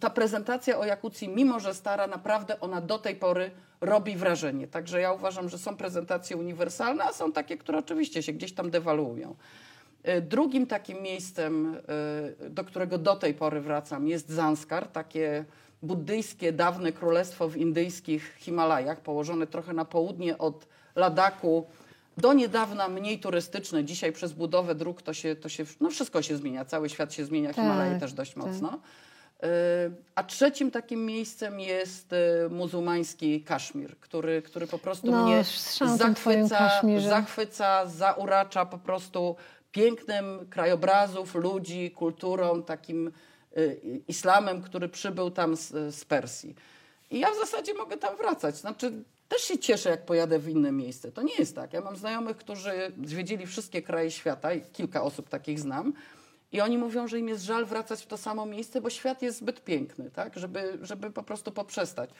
ta 0.00 0.10
prezentacja 0.10 0.78
o 0.78 0.84
Jakucji, 0.84 1.28
mimo 1.28 1.60
że 1.60 1.74
stara, 1.74 2.06
naprawdę 2.06 2.60
ona 2.60 2.80
do 2.80 2.98
tej 2.98 3.16
pory 3.16 3.50
robi 3.80 4.16
wrażenie. 4.16 4.68
Także 4.68 5.00
ja 5.00 5.12
uważam, 5.12 5.48
że 5.48 5.58
są 5.58 5.76
prezentacje 5.76 6.36
uniwersalne, 6.36 7.04
a 7.04 7.12
są 7.12 7.32
takie, 7.32 7.56
które 7.56 7.78
oczywiście 7.78 8.22
się 8.22 8.32
gdzieś 8.32 8.52
tam 8.52 8.70
dewaluują. 8.70 9.34
Y, 10.08 10.20
Drugim 10.20 10.66
takim 10.66 11.02
miejscem, 11.02 11.76
y, 12.46 12.50
do 12.50 12.64
którego 12.64 12.98
do 12.98 13.16
tej 13.16 13.34
pory 13.34 13.60
wracam, 13.60 14.08
jest 14.08 14.28
Zanskar, 14.28 14.88
takie 14.88 15.44
buddyjskie, 15.82 16.52
dawne 16.52 16.92
królestwo 16.92 17.48
w 17.48 17.56
indyjskich 17.56 18.34
Himalajach, 18.38 19.00
położone 19.00 19.46
trochę 19.46 19.72
na 19.72 19.84
południe 19.84 20.38
od 20.38 20.66
Ladaku. 20.96 21.66
Do 22.16 22.32
niedawna 22.32 22.88
mniej 22.88 23.18
turystyczne. 23.18 23.84
Dzisiaj 23.84 24.12
przez 24.12 24.32
budowę 24.32 24.74
dróg 24.74 25.02
to 25.02 25.14
się, 25.14 25.36
to 25.36 25.48
się 25.48 25.64
no 25.80 25.90
wszystko 25.90 26.22
się 26.22 26.36
zmienia. 26.36 26.64
Cały 26.64 26.88
świat 26.88 27.14
się 27.14 27.24
zmienia, 27.24 27.52
Himalaje 27.52 27.90
Tak, 27.90 28.00
też 28.00 28.12
dość 28.12 28.34
tak. 28.34 28.44
mocno. 28.44 28.78
Y, 29.44 29.46
A 30.14 30.24
trzecim 30.24 30.70
takim 30.70 31.06
miejscem 31.06 31.60
jest 31.60 32.12
y, 32.12 32.50
muzułmański 32.50 33.42
Kaszmir, 33.42 33.96
który, 34.00 34.42
który 34.42 34.66
po 34.66 34.78
prostu 34.78 35.10
No, 35.10 35.26
mnie 35.26 35.44
zachwyca, 35.96 36.80
zachwyca, 37.08 37.86
zauracza 37.86 38.66
po 38.66 38.78
prostu 38.78 39.36
pięknem 39.72 40.46
krajobrazów, 40.50 41.34
ludzi, 41.34 41.90
kulturą, 41.90 42.62
takim 42.62 43.12
y, 43.56 43.80
islamem, 44.08 44.62
który 44.62 44.88
przybył 44.88 45.30
tam 45.30 45.56
z, 45.56 45.94
z 45.94 46.04
Persji. 46.04 46.54
I 47.10 47.18
ja 47.18 47.30
w 47.30 47.36
zasadzie 47.36 47.74
mogę 47.74 47.96
tam 47.96 48.16
wracać. 48.16 48.56
Znaczy, 48.56 48.92
też 49.32 49.42
się 49.42 49.58
cieszę, 49.58 49.90
jak 49.90 50.04
pojadę 50.04 50.38
w 50.38 50.48
inne 50.48 50.72
miejsce. 50.72 51.12
To 51.12 51.22
nie 51.22 51.34
jest 51.38 51.56
tak. 51.56 51.72
Ja 51.72 51.80
mam 51.80 51.96
znajomych, 51.96 52.36
którzy 52.36 52.92
zwiedzili 53.04 53.46
wszystkie 53.46 53.82
kraje 53.82 54.10
świata 54.10 54.52
i 54.52 54.60
kilka 54.60 55.02
osób 55.02 55.28
takich 55.28 55.60
znam. 55.60 55.92
I 56.52 56.60
oni 56.60 56.78
mówią, 56.78 57.08
że 57.08 57.18
im 57.18 57.28
jest 57.28 57.44
żal 57.44 57.66
wracać 57.66 58.02
w 58.02 58.06
to 58.06 58.16
samo 58.16 58.46
miejsce, 58.46 58.80
bo 58.80 58.90
świat 58.90 59.22
jest 59.22 59.38
zbyt 59.38 59.64
piękny, 59.64 60.10
tak? 60.10 60.38
żeby, 60.38 60.78
żeby 60.82 61.10
po 61.10 61.22
prostu 61.22 61.52
poprzestać. 61.52 62.10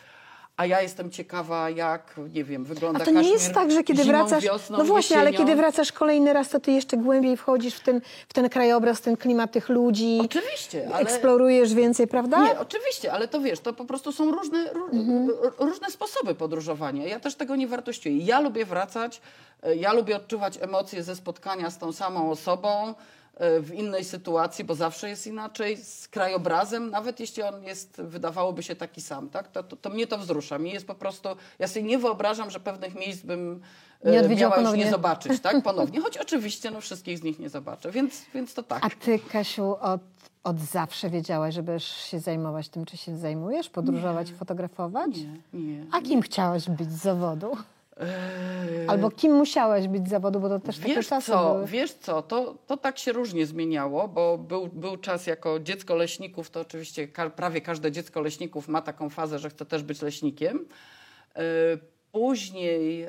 A 0.56 0.66
ja 0.66 0.82
jestem 0.82 1.10
ciekawa, 1.10 1.70
jak, 1.70 2.14
nie 2.34 2.44
wiem, 2.44 2.62
A 2.62 2.64
wygląda 2.68 3.04
to 3.04 3.10
nie 3.10 3.30
jest 3.30 3.52
tak, 3.52 3.70
że 3.70 3.82
kiedy 3.84 4.02
zimą, 4.04 4.18
wracasz. 4.18 4.44
wiosną, 4.44 4.78
no 4.78 4.84
właśnie, 4.84 5.18
ale 5.18 5.30
jesienią. 5.30 5.46
kiedy 5.46 5.56
wracasz 5.56 5.92
kolejny 5.92 6.32
raz, 6.32 6.48
to 6.48 6.60
ty 6.60 6.72
jeszcze 6.72 6.96
głębiej 6.96 7.36
wchodzisz 7.36 7.74
w 7.74 7.80
ten, 7.80 8.00
w 8.28 8.32
ten 8.32 8.48
krajobraz, 8.48 9.00
ten 9.00 9.16
klimat 9.16 9.52
tych 9.52 9.68
ludzi. 9.68 10.18
Oczywiście, 10.24 10.88
ale... 10.92 10.98
Eksplorujesz 11.02 11.74
więcej, 11.74 12.06
prawda? 12.06 12.44
Nie, 12.44 12.58
oczywiście, 12.58 13.12
ale 13.12 13.28
to 13.28 13.40
wiesz, 13.40 13.60
to 13.60 13.72
po 13.72 13.84
prostu 13.84 14.12
są 14.12 14.30
różne, 14.30 14.72
ró- 14.72 14.92
Mhm. 14.92 15.30
różne 15.58 15.90
sposoby 15.90 16.34
podróżowania. 16.34 17.06
Ja 17.06 17.20
też 17.20 17.34
tego 17.34 17.56
nie 17.56 17.66
wartościuję. 17.66 18.18
Ja 18.18 18.40
lubię 18.40 18.64
wracać, 18.64 19.20
e, 19.62 19.76
ja 19.76 19.92
lubię 19.92 20.16
odczuwać 20.16 20.58
emocje 20.60 21.02
ze 21.02 21.16
spotkania 21.16 21.70
z 21.70 21.78
tą 21.78 21.92
samą 21.92 22.30
osobą 22.30 22.94
w 23.40 23.70
innej 23.74 24.04
sytuacji, 24.04 24.64
bo 24.64 24.74
zawsze 24.74 25.08
jest 25.08 25.26
inaczej, 25.26 25.76
z 25.76 26.08
krajobrazem, 26.08 26.90
nawet 26.90 27.20
jeśli 27.20 27.42
on 27.42 27.62
jest, 27.64 28.02
wydawałoby 28.02 28.62
się 28.62 28.76
taki 28.76 29.00
sam, 29.00 29.28
tak? 29.28 29.48
to, 29.48 29.62
to, 29.62 29.76
to 29.76 29.90
mnie 29.90 30.06
to 30.06 30.18
wzrusza. 30.18 30.58
Mi 30.58 30.70
jest 30.72 30.86
po 30.86 30.94
prostu, 30.94 31.28
ja 31.58 31.68
sobie 31.68 31.82
nie 31.82 31.98
wyobrażam, 31.98 32.50
że 32.50 32.60
pewnych 32.60 32.94
miejsc 32.94 33.22
bym 33.22 33.60
e, 34.04 34.28
Nie 34.28 34.36
miała 34.36 34.56
już 34.56 34.64
ponownie. 34.64 34.84
nie 34.84 34.90
zobaczyć, 34.90 35.40
tak? 35.40 35.62
Ponownie, 35.64 36.00
choć 36.00 36.18
oczywiście 36.18 36.70
no, 36.70 36.80
wszystkich 36.80 37.18
z 37.18 37.22
nich 37.22 37.38
nie 37.38 37.48
zobaczę, 37.48 37.90
więc, 37.90 38.22
więc 38.34 38.54
to 38.54 38.62
tak. 38.62 38.84
A 38.84 38.90
ty, 38.90 39.18
Kasiu, 39.18 39.76
od, 39.80 40.00
od 40.44 40.60
zawsze 40.60 41.10
wiedziałaś, 41.10 41.54
że 41.54 41.62
będziesz 41.62 41.88
się 41.96 42.20
zajmować 42.20 42.68
tym, 42.68 42.84
czy 42.84 42.96
się 42.96 43.16
zajmujesz? 43.16 43.70
Podróżować, 43.70 44.32
fotografować? 44.32 45.10
Nie, 45.52 45.60
nie. 45.60 45.86
A 45.92 46.00
kim 46.00 46.22
chciałaś 46.22 46.68
być 46.68 46.92
z 46.92 47.02
zawodu? 47.02 47.56
Eee, 47.96 48.88
Albo 48.88 49.10
kim 49.10 49.32
musiałaś 49.34 49.88
być 49.88 50.06
z 50.06 50.10
zawodu, 50.10 50.40
bo 50.40 50.48
to 50.48 50.60
też 50.60 50.78
takie 50.78 50.94
Wiesz 50.94 51.08
czasy 51.08 51.32
co, 51.32 51.54
były. 51.54 51.66
wiesz 51.66 51.94
co, 51.94 52.22
to, 52.22 52.54
to 52.66 52.76
tak 52.76 52.98
się 52.98 53.12
różnie 53.12 53.46
zmieniało, 53.46 54.08
bo 54.08 54.38
był, 54.38 54.66
był 54.68 54.96
czas 54.96 55.26
jako 55.26 55.60
dziecko 55.60 55.94
leśników, 55.94 56.50
to 56.50 56.60
oczywiście 56.60 57.08
prawie 57.36 57.60
każde 57.60 57.92
dziecko 57.92 58.20
leśników 58.20 58.68
ma 58.68 58.82
taką 58.82 59.10
fazę, 59.10 59.38
że 59.38 59.50
chce 59.50 59.66
też 59.66 59.82
być 59.82 60.02
leśnikiem. 60.02 60.68
E, 61.36 61.42
Później 62.12 63.06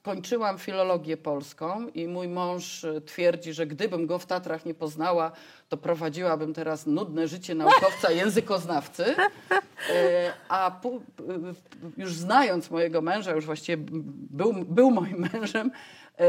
skończyłam 0.00 0.58
filologię 0.58 1.16
polską 1.16 1.88
i 1.88 2.08
mój 2.08 2.28
mąż 2.28 2.84
e, 2.84 3.00
twierdzi, 3.00 3.52
że 3.52 3.66
gdybym 3.66 4.06
go 4.06 4.18
w 4.18 4.26
Tatrach 4.26 4.66
nie 4.66 4.74
poznała, 4.74 5.32
to 5.68 5.76
prowadziłabym 5.76 6.54
teraz 6.54 6.86
nudne 6.86 7.28
życie 7.28 7.54
naukowca, 7.54 8.10
językoznawcy. 8.22 9.14
E, 9.90 10.32
A 10.48 10.70
e, 10.70 11.00
już 11.96 12.14
znając 12.14 12.70
mojego 12.70 13.02
męża, 13.02 13.32
już 13.32 13.46
właściwie 13.46 13.84
był, 14.30 14.52
był 14.52 14.90
moim 14.90 15.28
mężem, 15.32 15.70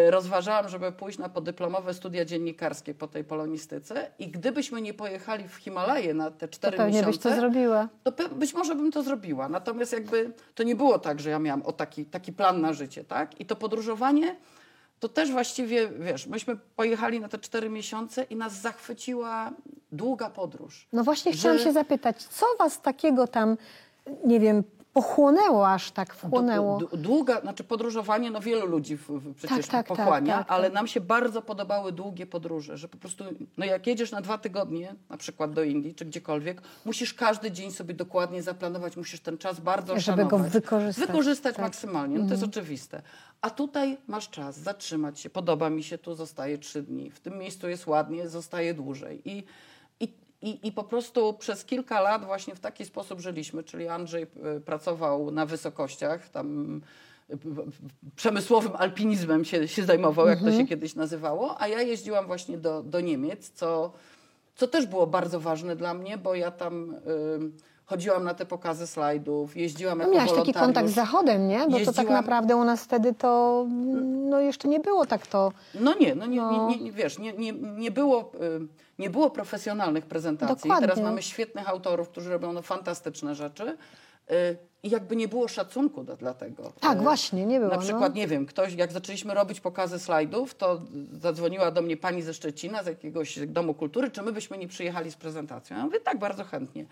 rozważałam, 0.09 0.69
żeby 0.69 0.91
pójść 0.91 1.17
na 1.17 1.29
podyplomowe 1.29 1.93
studia 1.93 2.25
dziennikarskie 2.25 2.93
po 2.93 3.07
tej 3.07 3.23
polonistyce 3.23 4.11
i 4.19 4.27
gdybyśmy 4.27 4.81
nie 4.81 4.93
pojechali 4.93 5.47
w 5.47 5.55
Himalaje 5.55 6.13
na 6.13 6.31
te 6.31 6.47
To 6.47 6.53
cztery 6.53 6.77
pewnie 6.77 6.93
miesiące, 6.99 7.11
byś 7.29 7.35
to 7.35 7.35
zrobiła. 7.41 7.87
to 8.03 8.29
być 8.29 8.53
może 8.53 8.75
bym 8.75 8.91
to 8.91 9.03
zrobiła. 9.03 9.49
Natomiast 9.49 9.93
jakby 9.93 10.31
to 10.55 10.63
nie 10.63 10.75
było 10.75 10.99
tak, 10.99 11.19
że 11.19 11.29
ja 11.29 11.39
miałam 11.39 11.61
o 11.61 11.71
taki, 11.71 12.05
taki 12.05 12.33
plan 12.33 12.61
na 12.61 12.73
życie, 12.73 13.03
tak? 13.03 13.39
I 13.41 13.45
to 13.45 13.55
podróżowanie 13.55 14.35
to 14.99 15.09
też 15.09 15.31
właściwie, 15.31 15.89
wiesz, 15.89 16.27
myśmy 16.27 16.57
pojechali 16.75 17.19
na 17.19 17.27
te 17.29 17.37
cztery 17.37 17.69
miesiące 17.69 18.23
i 18.23 18.35
nas 18.35 18.61
zachwyciła 18.61 19.51
długa 19.91 20.29
podróż. 20.29 20.87
No 20.93 21.03
właśnie 21.03 21.31
Że- 21.33 21.37
chciałam 21.39 21.59
się 21.59 21.71
zapytać, 21.73 22.23
co 22.23 22.45
was 22.59 22.81
takiego 22.81 23.27
tam, 23.27 23.57
nie 24.25 24.39
wiem, 24.39 24.63
pochłonęło 24.93 25.69
aż 25.69 25.91
tak 25.91 26.13
wchłonęło? 26.15 26.79
Długa, 26.93 27.41
znaczy 27.41 27.63
podróżowanie, 27.63 28.31
no 28.31 28.41
wielu 28.41 28.65
ludzi 28.65 28.97
w, 28.97 29.09
w, 29.09 29.35
przecież 29.35 29.67
tak, 29.67 29.87
tak, 29.87 29.97
pochłania, 29.97 30.37
tak, 30.37 30.51
ale 30.51 30.63
tak. 30.63 30.73
nam 30.73 30.87
się 30.87 31.01
bardzo 31.01 31.41
podobały 31.41 31.91
długie 31.91 32.25
podróże, 32.25 32.77
że 32.77 32.87
po 32.87 32.97
prostu, 32.97 33.23
no 33.57 33.65
jak 33.65 33.87
jedziesz 33.87 34.11
na 34.11 34.21
dwa 34.21 34.37
tygodnie, 34.37 34.95
na 35.09 35.17
przykład 35.17 35.53
do 35.53 35.63
Indii 35.63 35.95
czy 35.95 36.05
gdziekolwiek, 36.05 36.61
musisz 36.85 37.13
każdy 37.13 37.51
dzień 37.51 37.71
sobie 37.71 37.93
dokładnie 37.93 38.43
zaplanować, 38.43 38.97
musisz 38.97 39.19
ten 39.19 39.37
czas 39.37 39.59
bardzo 39.59 39.99
Żeby 39.99 40.23
go 40.23 40.29
szanować. 40.29 40.51
wykorzystać, 40.51 41.07
Wykorzystać 41.07 41.55
tak. 41.55 41.65
maksymalnie, 41.65 42.19
no 42.19 42.25
to 42.25 42.31
jest 42.31 42.43
oczywiste. 42.43 43.01
A 43.41 43.49
tutaj 43.49 43.97
masz 44.07 44.29
czas 44.29 44.59
zatrzymać 44.59 45.19
się, 45.19 45.29
podoba 45.29 45.69
mi 45.69 45.83
się, 45.83 45.97
tu 45.97 46.15
zostaje 46.15 46.57
trzy 46.57 46.83
dni, 46.83 47.11
w 47.11 47.19
tym 47.19 47.37
miejscu 47.37 47.69
jest 47.69 47.87
ładnie, 47.87 48.29
zostaje 48.29 48.73
dłużej. 48.73 49.21
I, 49.25 49.43
i, 50.41 50.67
i, 50.67 50.71
po 50.71 50.83
prostu 50.83 51.33
przez 51.33 51.65
kilka 51.65 52.01
lat 52.01 52.25
właśnie 52.25 52.55
w 52.55 52.59
taki 52.59 52.85
sposób 52.85 53.19
żyliśmy, 53.19 53.63
czyli 53.63 53.87
Andrzej 53.87 54.23
e, 54.23 54.59
pracował 54.59 55.31
na 55.31 55.45
wysokościach, 55.45 56.29
tam 56.29 56.81
e, 57.29 57.37
przemysłowym 58.15 58.71
alpinizmem 58.75 59.45
się, 59.45 59.67
się 59.67 59.83
zajmował, 59.83 60.27
jak 60.27 60.39
to 60.39 60.51
się 60.51 60.67
kiedyś 60.67 60.95
nazywało, 60.95 61.61
a 61.61 61.67
ja 61.67 61.81
jeździłam 61.81 62.27
właśnie 62.27 62.57
do, 62.57 62.83
do 62.83 63.01
Niemiec, 63.01 63.49
co, 63.49 63.93
co 64.55 64.67
też 64.67 64.85
było 64.85 65.07
bardzo 65.07 65.39
ważne 65.39 65.75
dla 65.75 65.93
mnie, 65.93 66.17
bo 66.17 66.35
ja 66.35 66.51
tam 66.51 66.95
ym, 67.35 67.57
chodziłam 67.91 68.23
na 68.23 68.33
te 68.33 68.45
pokazy 68.45 68.87
slajdów, 68.87 69.57
jeździłam 69.57 69.97
No 69.97 70.03
jako 70.03 70.15
miałaś 70.15 70.29
taki 70.29 70.35
wolontariusz. 70.53 70.65
kontakt 70.75 70.89
z 70.89 70.95
Zachodem, 70.95 71.47
nie? 71.47 71.57
Bo 71.59 71.65
to 71.65 71.71
tak 71.71 71.79
Jeździłam- 71.87 72.13
naprawdę 72.13 72.55
u 72.55 72.63
nas 72.63 72.83
wtedy 72.83 73.13
to, 73.13 73.65
no 74.29 74.39
jeszcze 74.39 74.67
nie 74.67 74.79
było 74.79 75.05
tak 75.05 75.27
to. 75.27 75.51
No 75.79 75.93
nie, 75.99 76.15
no 76.15 76.25
nie, 76.25 76.37
No. 76.37 76.69
Nie, 76.69 76.77
nie, 76.77 76.91
wiesz, 76.91 77.19
nie, 77.19 77.33
nie, 77.33 77.51
nie, 77.53 77.91
było, 77.91 78.31
y, 78.41 78.67
nie 78.99 79.09
było 79.09 79.29
profesjonalnych 79.29 80.05
prezentacji. 80.05 80.55
Dokładnie. 80.69 80.87
Teraz 80.87 81.03
mamy 81.03 81.21
świetnych 81.21 81.69
autorów, 81.69 82.09
którzy 82.09 82.29
robią 82.29 82.53
no, 82.53 82.61
fantastyczne 82.61 83.35
rzeczy. 83.35 83.77
y, 84.31 84.57
I 84.83 84.89
jakby 84.89 85.15
nie 85.15 85.27
było 85.27 85.47
szacunku 85.47 86.03
do, 86.03 86.15
dla 86.17 86.33
tego. 86.33 86.71
Tak, 86.79 86.97
Y, 86.97 87.01
właśnie, 87.01 87.45
nie 87.45 87.59
było, 87.59 87.69
Na 87.71 87.75
no. 87.75 87.81
przykład, 87.81 88.15
nie 88.15 88.27
wiem, 88.27 88.45
ktoś, 88.45 88.73
jak 88.73 88.91
zaczęliśmy 88.91 89.33
robić 89.33 89.59
pokazy 89.59 89.99
slajdów, 89.99 90.55
to 90.55 90.81
zadzwoniła 91.11 91.71
do 91.71 91.81
mnie 91.81 91.97
pani 91.97 92.21
ze 92.21 92.33
Szczecina, 92.33 92.83
z 92.83 92.85
jakiegoś 92.85 93.39
domu 93.47 93.73
kultury, 93.73 94.11
czy 94.11 94.21
my 94.21 94.31
byśmy 94.31 94.57
nie 94.57 94.67
przyjechali 94.67 95.11
z 95.11 95.15
prezentacją. 95.15 95.77
Ja 95.77 95.83
mówię, 95.85 95.99
tak, 95.99 96.19
bardzo 96.19 96.43
chętnie. 96.43 96.85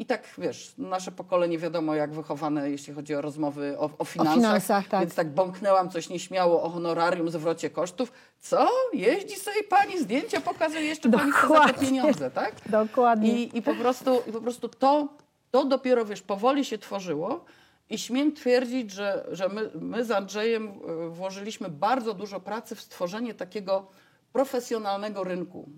I 0.00 0.06
tak, 0.06 0.28
wiesz, 0.38 0.72
nasze 0.78 1.12
pokolenie 1.12 1.58
wiadomo, 1.58 1.94
jak 1.94 2.12
wychowane, 2.12 2.70
jeśli 2.70 2.94
chodzi 2.94 3.14
o 3.14 3.20
rozmowy 3.20 3.78
o, 3.78 3.90
o 3.98 4.04
finansach. 4.04 4.34
finansach, 4.34 4.88
tak. 4.88 5.00
Więc 5.00 5.14
tak 5.14 5.34
bąknęłam 5.34 5.90
coś 5.90 6.08
nieśmiało 6.08 6.62
o 6.62 6.70
honorarium, 6.70 7.30
zwrocie 7.30 7.70
kosztów. 7.70 8.12
Co? 8.40 8.68
Jeździ 8.92 9.36
sobie 9.36 9.62
pani, 9.62 9.98
zdjęcia 9.98 10.40
pokazuje, 10.40 10.82
jeszcze 10.82 11.10
pani 11.10 11.32
chce 11.32 11.40
za 11.40 11.48
Dokładnie. 11.48 11.88
pieniądze, 11.88 12.30
tak? 12.30 12.54
Dokładnie. 12.66 13.42
I, 13.42 13.58
i 13.58 13.62
po 13.62 13.74
prostu, 13.74 14.22
i 14.26 14.32
po 14.32 14.40
prostu 14.40 14.68
to, 14.68 15.08
to 15.50 15.64
dopiero, 15.64 16.04
wiesz, 16.04 16.22
powoli 16.22 16.64
się 16.64 16.78
tworzyło 16.78 17.44
i 17.90 17.98
śmiem 17.98 18.32
twierdzić, 18.32 18.90
że, 18.90 19.26
że 19.32 19.48
my, 19.48 19.70
my 19.74 20.04
z 20.04 20.10
Andrzejem 20.10 20.68
e, 20.68 21.08
włożyliśmy 21.08 21.68
bardzo 21.68 22.14
dużo 22.14 22.40
pracy 22.40 22.74
w 22.74 22.80
stworzenie 22.80 23.34
takiego 23.34 23.86
profesjonalnego 24.32 25.24
rynku 25.24 25.68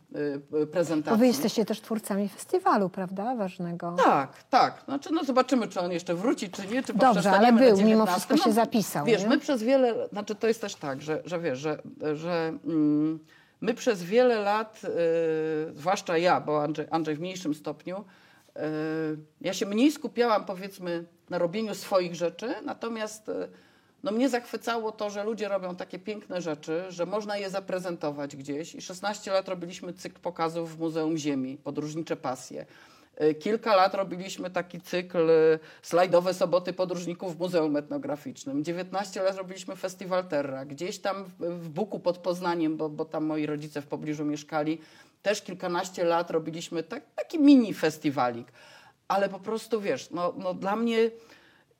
e, 0.54 0.62
e, 0.62 0.66
prezentacji. 0.66 1.10
Bo 1.10 1.16
wy 1.16 1.26
jesteście 1.26 1.64
też 1.64 1.80
twórcami 1.80 2.28
festiwalu, 2.28 2.88
prawda? 2.88 3.36
Ważnego. 3.36 3.96
Tak, 4.04 4.42
tak. 4.42 4.82
Znaczy, 4.84 5.12
no 5.12 5.24
zobaczymy, 5.24 5.68
czy 5.68 5.80
on 5.80 5.92
jeszcze 5.92 6.14
wróci, 6.14 6.50
czy 6.50 6.66
nie, 6.66 6.82
czy 6.82 6.94
Dobrze, 6.94 7.30
ale 7.30 7.52
był, 7.52 7.76
mimo 7.76 7.76
19. 7.76 8.12
wszystko 8.12 8.36
się 8.36 8.52
zapisał, 8.52 9.06
Wiesz, 9.06 9.22
nie? 9.22 9.28
my 9.28 9.38
przez 9.38 9.62
wiele, 9.62 10.08
znaczy 10.08 10.34
to 10.34 10.48
jest 10.48 10.60
też 10.60 10.74
tak, 10.74 11.02
że, 11.02 11.22
że 11.24 11.40
wiesz, 11.40 11.58
że, 11.58 11.82
że 12.14 12.58
mm, 12.64 13.18
my 13.60 13.74
przez 13.74 14.02
wiele 14.02 14.40
lat, 14.40 14.80
y, 14.84 15.74
zwłaszcza 15.74 16.18
ja, 16.18 16.40
bo 16.40 16.62
Andrzej, 16.62 16.86
Andrzej 16.90 17.16
w 17.16 17.20
mniejszym 17.20 17.54
stopniu, 17.54 18.04
y, 18.56 18.60
ja 19.40 19.54
się 19.54 19.66
mniej 19.66 19.92
skupiałam 19.92 20.44
powiedzmy 20.44 21.04
na 21.30 21.38
robieniu 21.38 21.74
swoich 21.74 22.14
rzeczy, 22.14 22.54
natomiast 22.64 23.28
y, 23.28 23.48
no 24.02 24.12
mnie 24.12 24.28
zachwycało 24.28 24.92
to, 24.92 25.10
że 25.10 25.24
ludzie 25.24 25.48
robią 25.48 25.76
takie 25.76 25.98
piękne 25.98 26.42
rzeczy, 26.42 26.84
że 26.88 27.06
można 27.06 27.36
je 27.36 27.50
zaprezentować 27.50 28.36
gdzieś. 28.36 28.74
I 28.74 28.82
16 28.82 29.32
lat 29.32 29.48
robiliśmy 29.48 29.92
cykl 29.92 30.20
pokazów 30.20 30.76
w 30.76 30.78
Muzeum 30.78 31.16
Ziemi, 31.16 31.56
podróżnicze 31.56 32.16
pasje. 32.16 32.66
Y, 33.20 33.34
Kilka 33.34 33.76
lat 33.76 33.94
robiliśmy 33.94 34.50
taki 34.50 34.80
cykl 34.80 35.30
y, 35.30 35.58
slajdowe 35.82 36.34
soboty 36.34 36.72
podróżników 36.72 37.36
w 37.36 37.40
Muzeum 37.40 37.76
Etnograficznym. 37.76 38.64
19 38.64 39.22
lat 39.22 39.36
robiliśmy 39.36 39.76
festiwal 39.76 40.24
Terra. 40.24 40.64
Gdzieś 40.64 40.98
tam 40.98 41.24
w, 41.38 41.68
Buku 41.68 42.00
pod 42.00 42.18
Poznaniem, 42.18 42.76
bo, 42.76 42.88
bo 42.88 43.04
tam 43.04 43.24
moi 43.24 43.46
rodzice 43.46 43.82
w 43.82 43.86
pobliżu 43.86 44.24
mieszkali, 44.24 44.78
też 45.22 45.42
kilkanaście 45.42 46.04
lat 46.04 46.30
robiliśmy 46.30 46.82
tak, 46.82 47.02
taki 47.14 47.38
mini 47.38 47.74
festiwalik. 47.74 48.52
Ale 49.08 49.28
po 49.28 49.40
prostu 49.40 49.80
wiesz, 49.80 50.10
no, 50.10 50.34
no 50.38 50.54
dla 50.54 50.76
mnie 50.76 51.10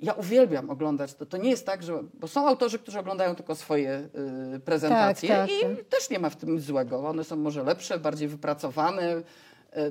ja 0.03 0.13
uwielbiam 0.13 0.71
oglądać 0.71 1.15
to. 1.15 1.27
To 1.27 1.37
nie 1.37 1.51
jest 1.51 1.67
tak, 1.67 1.83
że. 1.83 2.03
Bo 2.15 2.29
są 2.29 2.49
autorzy, 2.49 2.79
którzy 2.79 2.99
oglądają 2.99 3.35
tylko 3.35 3.55
swoje 3.55 4.09
y, 4.57 4.61
prezentacje 4.61 5.29
Tak, 5.29 5.39
tak, 5.39 5.51
i 5.51 5.77
tak. 5.77 5.85
też 5.89 6.11
nie 6.11 6.19
ma 6.19 6.31
w 6.31 6.37
tym 6.37 6.55
nic 6.55 6.65
złego. 6.65 7.09
One 7.09 7.25
są 7.25 7.37
może 7.37 7.63
lepsze, 7.63 7.99
bardziej 7.99 8.29
wypracowane. 8.29 9.17
y, 9.17 9.23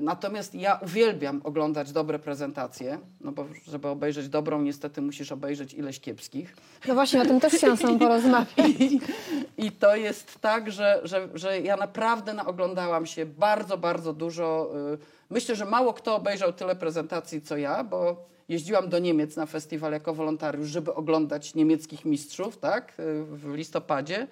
Natomiast 0.00 0.54
ja 0.54 0.80
uwielbiam 0.82 1.40
oglądać 1.44 1.92
dobre 1.92 2.18
prezentacje, 2.18 2.98
no 3.20 3.32
bo 3.32 3.44
żeby 3.68 3.88
obejrzeć 3.88 4.28
dobrą, 4.28 4.62
niestety 4.62 5.02
musisz 5.02 5.32
obejrzeć 5.32 5.74
ileś 5.74 6.00
kiepskich. 6.00 6.56
No 6.88 6.94
właśnie, 6.94 7.22
o 7.22 7.24
tym 7.24 7.40
też 7.40 7.52
chciałam 7.54 7.78
tobą 7.78 7.98
porozmawiać. 8.08 8.48
I, 8.78 9.00
I 9.56 9.72
to 9.72 9.96
jest 9.96 10.40
tak, 10.40 10.72
że, 10.72 11.00
że, 11.04 11.28
że 11.34 11.60
ja 11.60 11.76
naprawdę 11.76 12.34
naoglądałam 12.34 13.06
się 13.06 13.26
bardzo, 13.26 13.78
bardzo 13.78 14.12
dużo. 14.12 14.70
y, 14.94 14.98
Myślę, 15.30 15.56
że 15.56 15.64
mało 15.64 15.92
kto 15.92 16.16
obejrzał 16.16 16.52
tyle 16.52 16.76
prezentacji 16.76 17.42
co 17.42 17.56
ja, 17.56 17.84
bo 17.84 18.32
jeździłam 18.52 18.88
do 18.88 18.98
Niemiec 18.98 19.36
na 19.36 19.46
festiwal 19.46 19.92
jako 19.92 20.14
wolontariusz, 20.14 20.68
żeby 20.68 20.94
oglądać 20.94 21.54
niemieckich 21.54 22.04
mistrzów, 22.04 22.58
tak, 22.58 22.92
y, 23.00 23.24
w 23.24 23.54
listopadzie. 23.54 24.26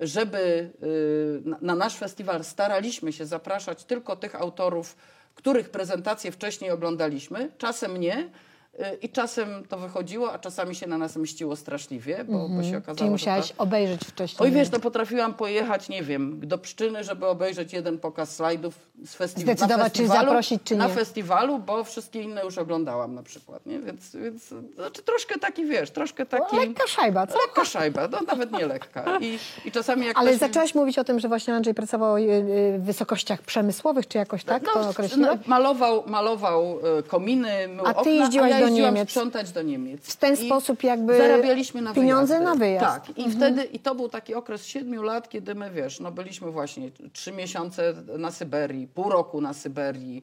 Żeby 0.00 0.70
y, 0.82 1.48
na, 1.48 1.58
na 1.60 1.74
nasz 1.74 1.96
festiwal 1.96 2.44
staraliśmy 2.44 3.12
się 3.12 3.26
zapraszać 3.26 3.84
tylko 3.84 4.16
tych 4.16 4.34
autorów, 4.34 4.96
których 5.34 5.70
prezentacje 5.70 6.32
wcześniej 6.32 6.70
oglądaliśmy, 6.70 7.52
czasem 7.58 7.96
nie. 7.96 8.30
Y, 8.80 8.96
I 9.02 9.08
czasem 9.08 9.48
to 9.68 9.78
wychodziło, 9.78 10.32
a 10.32 10.38
czasami 10.38 10.74
się 10.74 10.86
na 10.86 10.98
nas 10.98 11.16
mściło 11.16 11.56
straszliwie, 11.56 12.24
bo, 12.24 12.48
bo 12.48 12.62
się 12.62 12.76
okazało, 12.78 12.78
Mhm. 12.78 12.96
Czyli 12.96 13.10
musiałaś 13.10 13.52
to... 13.52 13.62
obejrzeć 13.62 14.00
wcześniej. 14.04 14.48
Oj 14.48 14.54
wiesz, 14.54 14.70
no 14.70 14.80
potrafiłam 14.80 15.34
pojechać, 15.34 15.88
nie 15.88 16.02
wiem, 16.02 16.40
do 16.48 16.58
Pszczyny, 16.58 17.04
żeby 17.04 17.26
obejrzeć 17.26 17.72
jeden 17.72 17.98
pokaz 17.98 18.34
slajdów 18.36 18.74
z 19.04 19.16
festi- 19.16 19.40
Zdecydować, 19.40 19.78
na 19.78 19.90
czy 19.90 19.98
festiwalu, 19.98 20.26
zaprosić, 20.26 20.62
czy 20.64 20.76
Na 20.76 20.86
nie. 20.86 20.94
festiwalu, 20.94 21.58
bo 21.58 21.84
wszystkie 21.84 22.22
inne 22.22 22.44
już 22.44 22.58
oglądałam 22.58 23.14
na 23.14 23.22
przykład, 23.22 23.66
nie? 23.66 23.78
Więc, 23.78 24.16
więc 24.16 24.54
znaczy 24.74 25.02
troszkę 25.02 25.38
taki, 25.38 25.64
wiesz, 25.66 25.90
troszkę 25.90 26.26
taki... 26.26 26.56
Lekka 26.56 26.86
szajba, 26.86 27.26
co? 27.26 27.38
Lekka 27.46 27.64
szajba, 27.64 28.08
no 28.08 28.18
nawet 28.26 28.52
nie 28.52 28.66
lekka. 28.66 29.04
I, 29.20 29.38
i 29.64 29.72
czasami 29.72 30.06
jak 30.06 30.18
Ale 30.18 30.30
ktoś... 30.30 30.40
zaczęłaś 30.40 30.74
mówić 30.74 30.98
o 30.98 31.04
tym, 31.04 31.20
że 31.20 31.28
właśnie 31.28 31.54
Andrzej 31.54 31.74
pracował 31.74 32.16
y, 32.16 32.20
y, 32.20 32.78
w 32.78 32.82
wysokościach 32.84 33.42
przemysłowych, 33.42 34.08
czy 34.08 34.18
jakoś 34.18 34.44
tak 34.44 34.64
to 34.64 34.82
no, 34.82 34.88
określiłeś? 34.88 35.46
malował, 35.46 36.02
malował 36.06 36.78
kominy, 37.08 37.68
mył 37.68 37.86
A 37.86 37.94
ty 37.94 38.00
okna, 38.00 38.10
jeździłaś 38.12 38.50
ja 38.50 38.65
do 38.70 38.74
Niemiec. 38.74 39.08
sprzątać 39.08 39.52
do 39.52 39.62
Niemiec. 39.62 40.06
W 40.06 40.16
ten 40.16 40.34
I 40.34 40.46
sposób 40.46 40.82
jakby 40.82 41.18
zarabialiśmy 41.18 41.82
na 41.82 41.94
pieniądze 41.94 42.38
wyjazdy. 42.38 42.44
na 42.44 42.54
wyjazd. 42.66 43.08
Mhm. 43.08 43.14
Tak. 43.14 43.26
I 43.26 43.30
wtedy, 43.30 43.64
i 43.64 43.78
to 43.78 43.94
był 43.94 44.08
taki 44.08 44.34
okres 44.34 44.66
siedmiu 44.66 45.02
lat, 45.02 45.28
kiedy 45.28 45.54
my, 45.54 45.70
wiesz, 45.70 46.00
no 46.00 46.12
byliśmy 46.12 46.50
właśnie 46.50 46.90
trzy 47.12 47.32
miesiące 47.32 47.94
na 48.18 48.30
Syberii, 48.30 48.86
pół 48.88 49.08
roku 49.10 49.40
na 49.40 49.52
Syberii, 49.52 50.22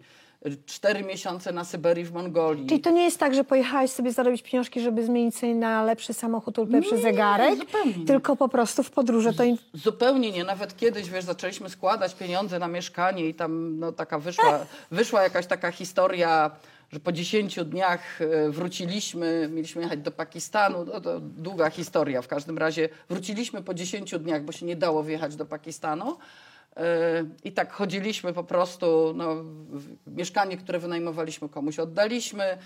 cztery 0.66 1.04
miesiące 1.04 1.52
na 1.52 1.64
Syberii 1.64 2.06
w 2.06 2.14
Mongolii. 2.14 2.68
Czyli 2.68 2.80
to 2.82 2.90
nie 2.90 3.04
jest 3.04 3.20
tak, 3.20 3.36
że 3.36 3.44
pojechałeś 3.44 3.92
sobie 3.92 4.12
zarobić 4.12 4.44
pieniążki, 4.44 4.82
żeby 4.82 5.06
zmienić 5.06 5.38
sobie 5.38 5.56
na 5.56 5.84
lepszy 5.84 6.14
samochód 6.14 6.58
lub 6.58 6.72
lepszy 6.72 6.98
zegarek, 6.98 7.56
zupełnie 7.60 7.94
nie. 7.98 8.06
tylko 8.06 8.36
po 8.36 8.50
prostu 8.50 8.84
w 8.84 8.92
podróże 8.92 9.34
to 9.34 9.44
im... 9.44 9.58
Zupełnie 9.74 10.32
nie. 10.32 10.44
Nawet 10.44 10.78
kiedyś, 10.78 11.10
wiesz, 11.10 11.26
zaczęliśmy 11.26 11.70
składać 11.70 12.16
pieniądze 12.16 12.60
na 12.60 12.68
mieszkanie 12.68 13.28
i 13.28 13.34
tam 13.34 13.80
no, 13.80 13.92
taka 13.92 14.20
wyszła, 14.20 14.60
wyszła 14.92 15.24
jakaś 15.24 15.46
taka 15.48 15.72
historia, 15.72 16.52
że 16.94 17.00
po 17.00 17.12
10 17.12 17.60
dniach 17.66 18.22
e, 18.22 18.50
wróciliśmy, 18.50 19.50
mieliśmy 19.52 19.82
jechać 19.82 20.00
do 20.00 20.12
Pakistanu, 20.12 20.86
no 20.86 21.02
to 21.02 21.20
długa 21.20 21.70
historia, 21.70 22.22
w 22.22 22.28
każdym 22.28 22.58
razie 22.58 22.90
wróciliśmy 23.10 23.64
po 23.64 23.74
10 23.74 24.12
dniach, 24.20 24.44
bo 24.44 24.52
się 24.52 24.66
nie 24.66 24.76
dało 24.76 25.04
wjechać 25.04 25.36
do 25.36 25.46
Pakistanu. 25.46 26.18
E, 26.78 27.26
I 27.44 27.52
tak 27.52 27.74
chodziliśmy 27.74 28.34
po 28.34 28.44
prostu, 28.44 29.14
no, 29.16 29.36
mieszkanie, 30.08 30.58
które 30.58 30.80
wynajmowaliśmy 30.80 31.50
komuś 31.50 31.80
oddaliśmy, 31.80 32.58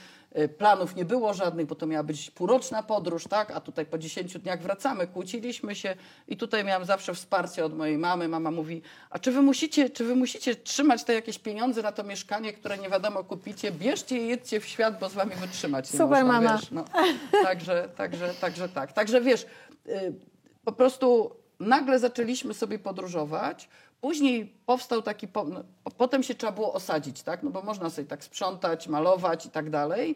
planów 0.58 0.96
nie 0.96 1.06
było 1.06 1.34
żadnych, 1.34 1.66
bo 1.66 1.76
to 1.76 1.88
miała 1.88 2.04
być 2.04 2.32
półroczna 2.32 2.84
podróż, 2.84 3.24
tak? 3.24 3.52
A 3.52 3.62
tutaj 3.62 3.86
po 3.86 3.98
10 3.98 4.40
dniach 4.40 4.62
wracamy, 4.62 5.08
kłóciliśmy 5.08 5.76
się 5.76 5.96
i 6.28 6.38
tutaj 6.38 6.64
miałam 6.64 6.86
zawsze 6.86 7.14
wsparcie 7.14 7.66
od 7.66 7.78
mojej 7.78 7.98
mamy. 7.98 8.28
Mama 8.28 8.52
mówi, 8.52 8.82
a 9.10 9.20
czy 9.20 9.32
wy 9.32 9.42
musicie, 9.42 9.90
czy 9.90 10.04
wy 10.04 10.16
musicie 10.16 10.56
trzymać 10.56 11.04
te 11.04 11.14
jakieś 11.14 11.40
pieniądze 11.40 11.82
na 11.82 11.92
to 11.92 12.04
mieszkanie, 12.04 12.54
które 12.54 12.78
nie 12.78 12.90
wiadomo 12.90 13.24
kupicie? 13.24 13.72
Bierzcie 13.72 14.18
i 14.18 14.28
jedźcie 14.28 14.60
w 14.60 14.66
świat, 14.66 15.00
bo 15.00 15.10
z 15.10 15.14
wami 15.14 15.36
wytrzymać 15.36 15.94
nie 15.94 16.00
Super, 16.00 16.26
można, 16.26 16.42
mama. 16.42 16.58
Wiesz, 16.58 16.72
no. 16.72 16.86
Także, 17.44 17.90
także, 17.96 18.34
także 18.34 18.70
tak. 18.70 18.94
Także 18.94 19.22
wiesz, 19.22 19.46
y, 19.88 20.14
po 20.66 20.72
prostu 20.72 21.36
nagle 21.60 22.00
zaczęliśmy 22.00 22.54
sobie 22.54 22.80
podróżować. 22.80 23.70
Później 24.02 24.54
powstał 24.66 25.02
taki, 25.02 25.28
po, 25.28 25.44
no, 25.44 25.64
po- 25.84 25.92
potem 25.92 26.24
się 26.24 26.36
trzeba 26.36 26.52
było 26.52 26.74
osadzić, 26.74 27.24
tak? 27.24 27.44
No 27.44 27.50
bo 27.50 27.62
można 27.62 27.90
sobie 27.90 28.08
tak 28.08 28.24
sprzątać, 28.24 28.88
malować 28.88 29.46
i 29.46 29.50
tak 29.50 29.70
dalej, 29.70 30.16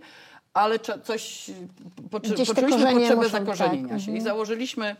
ale 0.53 0.79
coś, 0.79 1.51
poczy, 2.11 2.29
poczuliśmy 2.29 2.55
potrzebę 2.55 2.95
muszą, 2.95 3.29
zakorzenienia 3.29 3.89
tak, 3.89 3.99
się 3.99 4.11
i 4.11 4.15
mhm. 4.15 4.23
założyliśmy 4.23 4.95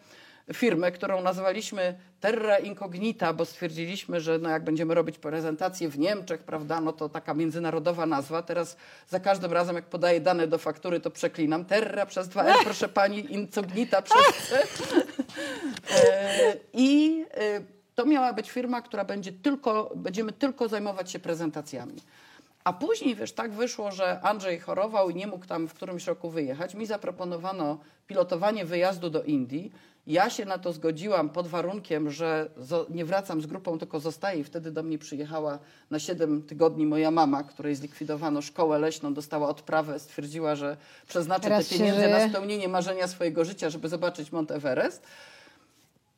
firmę, 0.54 0.92
którą 0.92 1.22
nazwaliśmy 1.22 1.96
Terra 2.20 2.58
Incognita, 2.58 3.34
bo 3.34 3.46
stwierdziliśmy, 3.46 4.22
że 4.22 4.38
no 4.38 4.50
jak 4.50 4.64
będziemy 4.64 4.94
robić 4.94 5.18
prezentację 5.18 5.90
w 5.90 6.00
Niemczech, 6.00 6.44
prawda, 6.44 6.82
no 6.82 6.94
to 6.94 7.10
taka 7.10 7.34
międzynarodowa 7.34 8.06
nazwa. 8.06 8.42
Teraz 8.42 8.78
za 9.08 9.20
każdym 9.20 9.54
razem, 9.54 9.76
jak 9.76 9.86
podaję 9.86 10.22
dane 10.22 10.48
do 10.48 10.58
faktury, 10.58 11.00
to 11.00 11.12
przeklinam. 11.12 11.66
Terra 11.66 12.06
przez 12.06 12.28
dwa 12.28 12.44
R, 12.44 12.56
proszę 12.64 12.90
pani, 12.90 13.34
Incognita 13.34 14.02
przez 14.02 14.50
C. 14.50 14.64
E, 15.92 16.56
I 16.74 17.26
e, 17.34 17.62
to 18.02 18.06
miała 18.06 18.34
być 18.34 18.52
firma, 18.52 18.82
która 18.82 19.06
będzie 19.06 19.32
tylko, 19.32 19.92
będziemy 19.96 20.32
tylko 20.32 20.68
zajmować 20.68 21.12
się 21.12 21.20
prezentacjami. 21.20 21.96
A 22.64 22.74
później, 22.74 23.16
wiesz, 23.16 23.32
tak 23.32 23.52
wyszło, 23.52 23.92
że 23.92 24.22
Andrzej 24.22 24.60
chorował 24.60 25.10
i 25.10 25.16
nie 25.16 25.28
mógł 25.28 25.46
tam 25.46 25.68
w 25.68 25.74
którymś 25.74 26.08
roku 26.08 26.30
wyjechać. 26.30 26.76
Mi 26.76 26.86
zaproponowano 26.86 27.78
pilotowanie 28.08 28.66
wyjazdu 28.66 29.10
do 29.10 29.24
Indii. 29.24 29.72
Ja 30.08 30.30
się 30.30 30.46
na 30.46 30.58
to 30.58 30.74
zgodziłam 30.74 31.30
pod 31.30 31.48
warunkiem, 31.48 32.12
że 32.12 32.50
nie 32.90 33.06
wracam 33.06 33.42
z 33.42 33.46
grupą, 33.46 33.80
tylko 33.80 34.00
zostaję. 34.00 34.40
I 34.40 34.44
wtedy 34.44 34.72
do 34.72 34.84
mnie 34.84 34.98
przyjechała 34.98 35.60
na 35.90 36.00
7 36.00 36.44
tygodni 36.44 36.86
moja 36.86 37.12
mama, 37.12 37.44
której 37.44 37.76
zlikwidowano 37.76 38.42
szkołę 38.42 38.80
leśną, 38.80 39.14
dostała 39.14 39.50
odprawę, 39.50 40.00
stwierdziła, 40.00 40.56
że 40.56 40.78
przeznaczy 41.08 41.44
Teraz 41.44 41.68
te 41.68 41.76
pieniądze 41.76 42.10
na 42.10 42.30
spełnienie 42.30 42.68
marzenia 42.68 43.08
swojego 43.08 43.46
życia, 43.46 43.70
żeby 43.70 43.90
zobaczyć 43.90 44.32
Mount 44.32 44.52
Everest. 44.52 45.04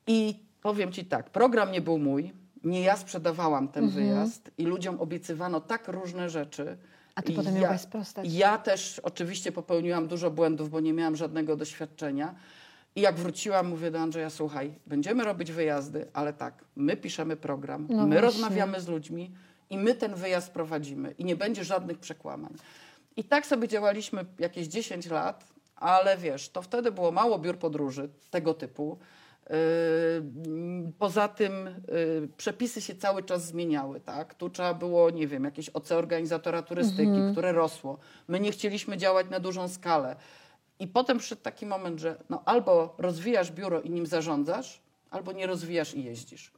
I 0.07 0.35
powiem 0.63 0.91
ci 0.91 1.05
tak, 1.05 1.29
program 1.29 1.71
nie 1.71 1.81
był 1.81 1.97
mój. 1.97 2.31
Nie 2.63 2.81
ja 2.81 2.97
sprzedawałam 2.97 3.67
ten 3.67 3.83
Mhm. 3.83 4.03
wyjazd 4.05 4.51
i 4.57 4.63
ludziom 4.65 4.99
obiecywano 5.01 5.61
tak 5.61 5.87
różne 5.87 6.29
rzeczy. 6.29 6.77
A 7.15 7.21
ty 7.21 7.33
potem 7.33 7.55
ja, 7.55 7.61
mogłaś 7.61 7.81
sprostać. 7.81 8.33
Ja 8.33 8.57
też 8.57 8.99
oczywiście 8.99 9.51
popełniłam 9.51 10.07
dużo 10.07 10.31
błędów, 10.31 10.69
bo 10.69 10.79
nie 10.79 10.93
miałam 10.93 11.15
żadnego 11.15 11.55
doświadczenia. 11.55 12.35
I 12.95 13.01
jak 13.01 13.15
wróciłam, 13.15 13.67
mówię 13.67 13.91
do 13.91 13.99
Andrzeja, 13.99 14.29
słuchaj, 14.29 14.73
będziemy 14.87 15.23
robić 15.23 15.51
wyjazdy, 15.51 16.07
ale 16.13 16.33
tak, 16.33 16.65
my 16.75 16.97
piszemy 16.97 17.35
program, 17.35 17.87
No 17.89 17.95
my 17.95 18.01
właśnie. 18.01 18.21
rozmawiamy 18.21 18.81
z 18.81 18.87
ludźmi 18.87 19.31
i 19.69 19.77
my 19.77 19.95
ten 19.95 20.15
wyjazd 20.15 20.51
prowadzimy 20.51 21.11
i 21.17 21.25
nie 21.25 21.35
będzie 21.35 21.63
żadnych 21.63 21.97
przekłamań. 21.99 22.53
I 23.15 23.23
tak 23.23 23.45
sobie 23.45 23.67
działaliśmy 23.67 24.25
jakieś 24.39 24.67
10 24.67 25.05
lat, 25.09 25.47
ale 25.75 26.17
wiesz, 26.17 26.49
to 26.49 26.61
wtedy 26.61 26.91
było 26.91 27.11
mało 27.11 27.39
biur 27.39 27.57
podróży 27.57 28.09
tego 28.31 28.53
typu. 28.53 28.97
Yy, 29.49 29.55
Poza 30.99 31.27
tym 31.27 31.53
yy, 32.21 32.27
przepisy 32.37 32.81
się 32.81 32.95
cały 32.95 33.23
czas 33.23 33.45
zmieniały, 33.45 33.99
tak? 33.99 34.33
Tu 34.33 34.49
trzeba 34.49 34.73
było, 34.73 35.09
nie 35.09 35.27
wiem, 35.27 35.43
jakieś 35.43 35.69
OC 35.69 35.91
organizatora 35.91 36.61
turystyki, 36.61 37.11
które 37.31 37.51
rosło. 37.51 37.97
My 38.27 38.39
nie 38.39 38.51
chcieliśmy 38.51 38.97
działać 38.97 39.29
na 39.29 39.39
dużą 39.39 39.67
skalę. 39.67 40.15
I 40.79 40.87
potem 40.87 41.17
przyszedł 41.17 41.41
taki 41.41 41.65
moment, 41.65 41.99
że 41.99 42.15
no, 42.29 42.41
albo 42.45 42.95
rozwijasz 42.97 43.51
biuro 43.51 43.81
i 43.81 43.89
nim 43.89 44.05
zarządzasz, 44.05 44.81
albo 45.11 45.31
nie 45.31 45.47
rozwijasz 45.47 45.93
i 45.93 46.03
jeździsz. 46.03 46.51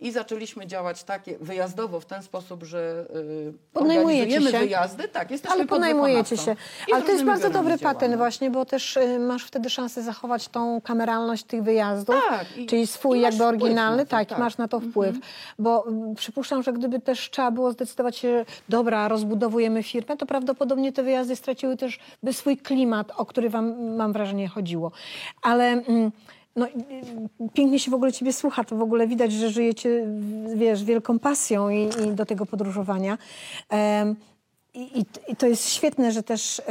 I 0.00 0.12
zaczęliśmy 0.12 0.66
działać 0.66 1.04
takie 1.04 1.38
wyjazdowo 1.38 2.00
w 2.00 2.04
ten 2.04 2.22
sposób, 2.22 2.64
że 2.64 3.06
Podnajmujecie 3.72 4.22
organizujemy 4.22 4.50
się. 4.50 4.58
wyjazdy, 4.58 5.08
tak, 5.08 5.30
jesteśmy 5.30 5.54
Ale 5.56 5.66
podnajmujecie 5.66 6.36
się. 6.36 6.56
Ale 6.92 7.02
to 7.02 7.12
jest 7.12 7.24
bardzo 7.24 7.50
dobry 7.50 7.78
patent 7.78 8.16
właśnie, 8.16 8.50
bo 8.50 8.64
też 8.64 8.96
y, 8.96 9.18
masz 9.18 9.44
wtedy 9.44 9.70
szansę 9.70 10.02
zachować 10.02 10.48
tą 10.48 10.80
kameralność 10.80 11.44
tych 11.44 11.62
wyjazdów. 11.62 12.16
Tak, 12.28 12.56
i- 12.58 12.66
czyli 12.66 12.86
swój 12.86 13.20
jakby 13.20 13.44
oryginalny, 13.44 13.96
na 13.96 14.04
to, 14.04 14.10
tak, 14.10 14.28
tak. 14.28 14.38
masz 14.38 14.58
na 14.58 14.68
to 14.68 14.80
wpływ. 14.80 15.16
Bo 15.58 15.86
mm, 15.88 16.14
przypuszczam, 16.14 16.62
że 16.62 16.72
gdyby 16.72 17.00
też 17.00 17.30
trzeba 17.30 17.50
było 17.50 17.72
zdecydować 17.72 18.16
się, 18.16 18.44
dobra, 18.68 19.08
rozbudowujemy 19.08 19.82
firmę, 19.82 20.16
to 20.16 20.26
prawdopodobnie 20.26 20.92
te 20.92 21.02
wyjazdy 21.02 21.36
straciły 21.36 21.76
też 21.76 21.98
by 22.22 22.32
swój 22.32 22.56
klimat, 22.56 23.12
o 23.16 23.26
który 23.26 23.50
wam, 23.50 23.96
mam 23.96 24.12
wrażenie, 24.12 24.48
chodziło. 24.48 24.92
Ale... 25.42 25.82
no, 26.56 26.66
pięknie 27.54 27.78
się 27.78 27.90
w 27.90 27.94
ogóle 27.94 28.12
ciebie 28.12 28.32
słucha, 28.32 28.64
to 28.64 28.76
w 28.76 28.82
ogóle 28.82 29.06
widać, 29.06 29.32
że 29.32 29.50
żyjecie, 29.50 30.06
wiesz, 30.56 30.84
wielką 30.84 31.18
pasją 31.18 31.70
i, 31.70 31.88
i 32.04 32.14
do 32.14 32.26
tego 32.26 32.46
podróżowania. 32.46 33.18
I, 34.74 35.04
i, 35.28 35.36
to 35.36 35.46
jest 35.46 35.70
świetne, 35.70 36.12
że 36.12 36.22
też 36.22 36.62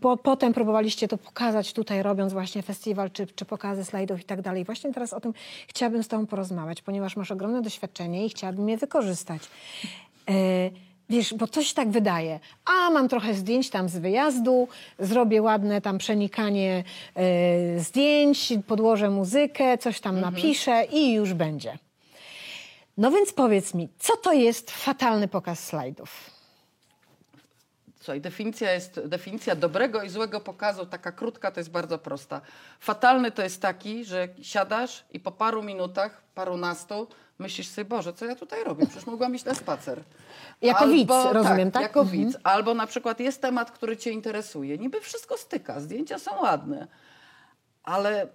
po, 0.00 0.16
potem 0.16 0.52
próbowaliście 0.52 1.08
to 1.08 1.18
pokazać 1.18 1.72
tutaj, 1.72 2.02
robiąc 2.02 2.32
właśnie 2.32 2.62
festiwal, 2.62 3.10
czy, 3.10 3.26
czy 3.26 3.44
pokazy 3.44 3.84
slajdów 3.84 4.20
i 4.20 4.24
tak 4.24 4.42
dalej. 4.42 4.64
Właśnie 4.64 4.92
teraz 4.92 5.12
o 5.12 5.20
tym 5.20 5.34
chciałabym 5.68 6.02
z 6.02 6.08
Tobą 6.08 6.26
porozmawiać, 6.26 6.82
ponieważ 6.82 7.16
masz 7.16 7.30
ogromne 7.30 7.62
doświadczenie 7.62 8.26
i 8.26 8.28
chciałabym 8.28 8.68
je 8.68 8.76
wykorzystać. 8.76 9.42
E, 10.28 10.32
wiesz, 11.10 11.34
bo 11.34 11.46
coś 11.46 11.72
tak 11.72 11.90
wydaje. 11.90 12.40
A, 12.64 12.90
mam 12.90 13.08
trochę 13.08 13.34
zdjęć 13.34 13.70
tam 13.70 13.88
z 13.88 13.98
wyjazdu, 13.98 14.68
zrobię 14.98 15.42
ładne 15.42 15.80
tam 15.80 15.98
przenikanie 15.98 16.84
e, 17.14 17.80
zdjęć, 17.80 18.52
podłożę 18.66 19.10
muzykę, 19.10 19.78
coś 19.78 20.00
tam 20.00 20.20
napiszę 20.20 20.84
i 20.92 21.12
już 21.12 21.34
będzie. 21.34 21.78
No 22.96 23.10
więc 23.10 23.32
powiedz 23.32 23.74
mi, 23.74 23.88
co 23.98 24.16
to 24.16 24.32
jest 24.32 24.70
fatalny 24.70 25.28
pokaz 25.28 25.66
slajdów? 25.66 26.35
Słuchaj, 28.06 28.20
definicja 28.20 28.72
jest 28.72 29.00
definicja 29.06 29.56
dobrego 29.56 30.02
i 30.02 30.08
złego 30.08 30.40
pokazu, 30.40 30.86
taka 30.86 31.12
krótka, 31.12 31.50
to 31.50 31.60
jest 31.60 31.70
bardzo 31.70 31.98
prosta. 31.98 32.40
Fatalny 32.80 33.30
to 33.30 33.42
jest 33.42 33.62
taki, 33.62 34.04
że 34.04 34.28
siadasz 34.42 35.04
i 35.12 35.20
po 35.20 35.32
paru 35.32 35.62
minutach, 35.62 36.22
parunastu, 36.34 37.06
myślisz 37.38 37.68
sobie, 37.68 37.84
Boże, 37.84 38.12
co 38.12 38.24
ja 38.24 38.36
tutaj 38.36 38.64
robię? 38.64 38.86
Przecież 38.86 39.06
mogłam 39.06 39.34
iść 39.34 39.44
na 39.44 39.54
spacer. 39.54 40.02
Jako 40.62 40.88
widz, 40.88 41.10
rozumiem, 41.32 41.70
tak? 41.70 41.82
jako 41.82 42.00
Mhm. 42.00 42.18
widz. 42.18 42.38
Albo 42.44 42.74
na 42.74 42.86
przykład 42.86 43.20
jest 43.20 43.42
temat, 43.42 43.70
który 43.70 43.96
cię 43.96 44.10
interesuje. 44.10 44.78
Niby 44.78 45.00
wszystko 45.00 45.36
styka, 45.36 45.80
zdjęcia 45.80 46.18
są 46.18 46.42
ładne, 46.42 46.86
ale 47.84 48.26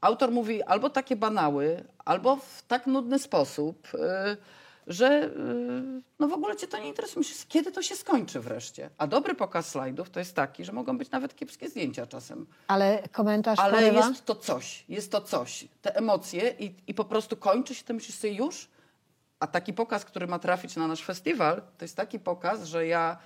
autor 0.00 0.30
mówi 0.30 0.62
albo 0.62 0.90
takie 0.90 1.16
banały, 1.16 1.84
albo 2.04 2.36
w 2.36 2.62
tak 2.68 2.86
nudny 2.86 3.18
sposób, 3.18 3.88
y, 3.94 4.36
że 4.86 5.24
y, 5.24 6.02
no 6.18 6.28
w 6.28 6.32
ogóle 6.32 6.56
cię 6.56 6.66
to 6.66 6.78
nie 6.78 6.88
interesuje. 6.88 7.26
Kiedy 7.48 7.72
to 7.72 7.82
się 7.82 7.96
skończy 7.96 8.40
wreszcie? 8.40 8.90
A 8.98 9.06
dobry 9.06 9.34
pokaz 9.34 9.68
slajdów 9.68 10.10
to 10.10 10.18
jest 10.18 10.36
taki, 10.36 10.64
że 10.64 10.72
mogą 10.72 10.98
być 10.98 11.10
nawet 11.10 11.36
kiepskie 11.36 11.68
zdjęcia 11.68 12.06
czasem. 12.06 12.46
Ale 12.66 13.02
komentarz 13.12 13.58
Ale 13.58 13.72
porywa? 13.72 14.08
jest 14.08 14.24
to 14.24 14.34
coś, 14.34 14.84
jest 14.88 15.12
to 15.12 15.20
coś. 15.20 15.68
Te 15.82 15.96
emocje 15.96 16.54
i, 16.58 16.74
i 16.86 16.94
po 16.94 17.04
prostu 17.04 17.36
kończy 17.36 17.74
się, 17.74 17.84
to 17.84 17.94
myślisz 17.94 18.16
sobie 18.16 18.32
już? 18.32 18.68
A 19.40 19.46
taki 19.46 19.72
pokaz, 19.72 20.04
który 20.04 20.26
ma 20.26 20.38
trafić 20.38 20.76
na 20.76 20.86
nasz 20.86 21.02
festiwal, 21.04 21.62
to 21.78 21.84
jest 21.84 21.96
taki 21.96 22.18
pokaz, 22.18 22.64
że 22.64 22.86
ja 22.86 23.18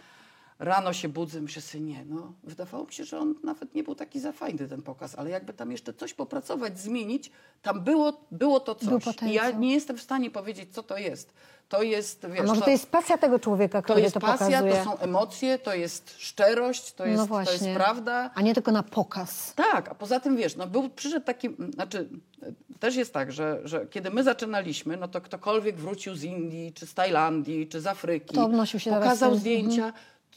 rano 0.64 0.92
się 0.92 1.08
budzę, 1.08 1.40
myślę 1.40 1.62
sobie, 1.62 1.84
nie, 1.84 2.04
no 2.04 2.32
wydawało 2.44 2.84
mi 2.84 2.92
się, 2.92 3.04
że 3.04 3.18
on 3.18 3.34
nawet 3.44 3.74
nie 3.74 3.82
był 3.82 3.94
taki 3.94 4.20
za 4.20 4.32
fajny 4.32 4.68
ten 4.68 4.82
pokaz, 4.82 5.14
ale 5.14 5.30
jakby 5.30 5.52
tam 5.52 5.72
jeszcze 5.72 5.94
coś 5.94 6.14
popracować, 6.14 6.78
zmienić, 6.80 7.30
tam 7.62 7.80
było, 7.80 8.20
było 8.30 8.60
to 8.60 8.74
Był 8.74 9.00
coś. 9.00 9.02
I 9.02 9.16
potencjał. 9.16 9.44
ja 9.52 9.58
nie 9.58 9.72
jestem 9.74 9.96
w 9.96 10.02
stanie 10.02 10.30
powiedzieć, 10.30 10.74
co 10.74 10.82
to 10.82 10.98
jest. 10.98 11.32
To 11.68 11.82
jest, 11.82 12.26
wiesz, 12.28 12.40
A 12.40 12.42
może 12.42 12.60
to 12.60 12.70
jest 12.70 12.90
pasja 12.90 13.18
tego 13.18 13.38
człowieka, 13.38 13.78
to 13.78 13.84
który 13.84 14.00
jest 14.00 14.14
to 14.14 14.20
pasja, 14.20 14.46
pokazuje? 14.46 14.72
to 14.74 14.84
są 14.84 14.98
emocje, 14.98 15.58
to 15.58 15.74
jest 15.74 16.14
szczerość, 16.18 16.92
to 16.92 17.06
jest, 17.06 17.18
no 17.30 17.44
to 17.44 17.52
jest 17.52 17.64
prawda. 17.74 18.30
A 18.34 18.42
nie 18.42 18.54
tylko 18.54 18.72
na 18.72 18.82
pokaz. 18.82 19.54
Tak, 19.54 19.88
a 19.88 19.94
poza 19.94 20.20
tym 20.20 20.36
wiesz, 20.36 20.56
no 20.56 20.66
był, 20.66 20.88
przyszedł 20.88 21.26
taki, 21.26 21.48
znaczy 21.74 22.08
e, 22.42 22.52
też 22.78 22.96
jest 22.96 23.12
tak, 23.12 23.32
że, 23.32 23.60
że 23.64 23.86
kiedy 23.86 24.10
my 24.10 24.22
zaczynaliśmy, 24.22 24.96
no 24.96 25.08
to 25.08 25.20
ktokolwiek 25.20 25.76
wrócił 25.76 26.14
z 26.14 26.24
Indii, 26.24 26.72
czy 26.72 26.86
z 26.86 26.94
Tajlandii, 26.94 27.68
czy 27.68 27.80
z 27.80 27.86
Afryki, 27.86 28.34
To 28.34 28.66
się 28.66 28.90
pokazał 28.90 29.30
ten- 29.30 29.40
zdjęcia, 29.40 29.92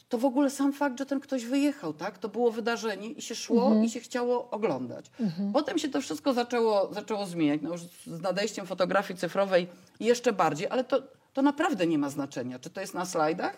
to 0.08 0.18
w 0.18 0.24
ogóle 0.24 0.50
sam 0.50 0.72
fakt, 0.72 0.98
że 0.98 1.06
ten 1.06 1.20
ktoś 1.20 1.44
wyjechał, 1.44 1.92
tak, 1.92 2.18
to 2.18 2.28
było 2.28 2.50
wydarzenie 2.52 3.08
i 3.10 3.22
się 3.22 3.34
szło 3.34 3.74
i 3.84 3.90
się 3.90 4.00
chciało 4.00 4.50
oglądać. 4.50 5.06
Potem 5.52 5.78
się 5.78 5.88
to 5.88 6.00
wszystko 6.00 6.32
zaczęło, 6.34 6.94
zaczęło 6.94 7.26
zmieniać, 7.26 7.60
no 7.62 7.70
już 7.72 7.80
z 8.06 8.20
nadejściem 8.20 8.66
fotografii 8.66 9.18
cyfrowej 9.20 9.66
jeszcze 10.00 10.32
bardziej, 10.32 10.68
ale 10.68 10.84
to, 10.84 11.02
to 11.34 11.42
naprawdę 11.42 11.86
nie 11.86 11.98
ma 11.98 12.10
znaczenia, 12.10 12.58
czy 12.58 12.70
to 12.70 12.80
jest 12.80 12.94
na 12.94 13.04
slajdach, 13.06 13.56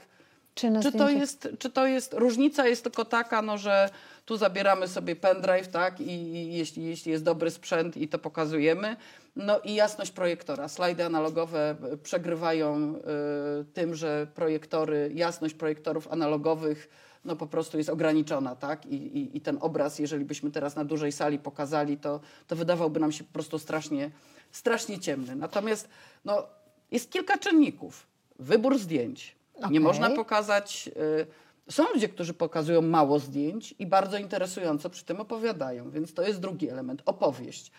Czy 0.61 0.93
czy 0.93 0.99
to 0.99 1.11
jest, 1.11 1.49
czy 1.59 1.71
to 1.71 1.87
jest, 1.87 2.15
różnica 2.15 2.69
jest 2.69 2.83
tylko 2.83 3.05
taka, 3.05 3.43
no, 3.43 3.59
że 3.59 3.91
tu 4.25 4.37
zabieramy 4.37 4.89
sobie 4.89 5.17
pendrive, 5.17 5.69
tak, 5.69 6.01
i, 6.01 6.13
i 6.13 6.57
jeśli, 6.57 6.85
jeśli 6.85 7.13
jest 7.13 7.25
dobry 7.25 7.51
sprzęt 7.51 7.97
i 7.97 8.09
to 8.09 8.19
pokazujemy, 8.19 8.97
no 9.37 9.61
i 9.61 9.75
jasność 9.75 10.11
projektora. 10.11 10.69
Slajdy 10.69 11.05
analogowe 11.05 11.77
e, 11.93 11.97
przegrywają 11.97 12.95
y, 12.95 13.65
tym, 13.65 13.95
że 13.95 14.27
projektory, 14.35 15.11
jasność 15.15 15.55
projektorów 15.55 16.13
analogowych 16.13 16.89
no 17.25 17.37
po 17.37 17.47
prostu 17.47 17.79
jest 17.79 17.91
ograniczona, 17.91 18.57
tak? 18.57 18.87
I, 18.87 18.95
i, 18.95 19.37
I 19.37 19.41
ten 19.41 19.59
obraz, 19.61 19.99
jeżeli 19.99 20.25
byśmy 20.25 20.51
teraz 20.51 20.77
na 20.77 20.85
dużej 20.85 21.13
sali 21.13 21.39
pokazali, 21.39 21.97
to, 21.97 22.21
to 22.47 22.57
wydawałby 22.57 23.01
nam 23.01 23.13
się 23.13 23.25
po 23.25 23.33
prostu 23.33 23.59
strasznie, 23.59 24.11
strasznie 24.51 24.99
ciemny. 24.99 25.37
Natomiast 25.37 25.89
no, 26.25 26.47
jest 26.91 27.11
kilka 27.13 27.39
czynników. 27.39 28.07
Wybór 28.39 28.79
zdjęć. 28.79 29.40
Okej. 29.61 29.73
Nie 29.73 29.81
można 29.81 30.11
pokazać. 30.11 30.91
Y, 30.97 31.73
są 31.73 31.85
ludzie, 31.95 32.09
którzy 32.09 32.35
pokazują 32.35 32.83
mało 32.83 33.19
zdjęć 33.19 33.75
i 33.79 33.87
bardzo 33.87 34.19
interesująco 34.19 34.91
przy 34.91 35.05
tym 35.05 35.21
opowiadają, 35.21 35.91
więc 35.91 36.15
to 36.15 36.23
jest 36.23 36.41
drugi 36.41 36.69
element 36.69 37.03
opowieść. 37.07 37.73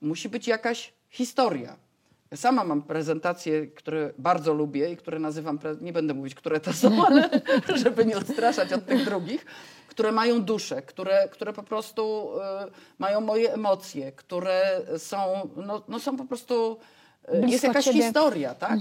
Musi 0.00 0.28
być 0.28 0.48
jakaś 0.48 0.92
historia. 1.10 1.76
Ja 2.30 2.36
sama 2.36 2.64
mam 2.64 2.82
prezentacje, 2.82 3.66
które 3.66 4.12
bardzo 4.18 4.54
lubię 4.54 4.92
i 4.92 4.96
które 4.96 5.18
nazywam, 5.18 5.58
nie 5.80 5.92
będę 5.92 6.14
mówić, 6.14 6.34
które 6.34 6.60
to 6.60 6.72
są, 6.72 7.06
ale 7.06 7.30
żeby 7.84 8.04
nie 8.04 8.16
odstraszać 8.16 8.72
od 8.72 8.86
tych 8.86 9.04
drugich, 9.04 9.46
które 9.88 10.12
mają 10.12 10.42
duszę, 10.42 10.82
które, 10.82 11.28
które 11.28 11.52
po 11.52 11.62
prostu 11.62 12.30
y, 12.66 12.70
mają 12.98 13.20
moje 13.20 13.52
emocje, 13.52 14.12
które 14.12 14.80
są, 14.98 15.50
no, 15.56 15.82
no 15.88 15.98
są 15.98 16.16
po 16.16 16.24
prostu, 16.24 16.78
y, 17.32 17.36
jest 17.36 17.46
Blisko 17.48 17.66
jakaś 17.66 17.84
ciebie. 17.84 18.02
historia, 18.02 18.54
tak? 18.54 18.78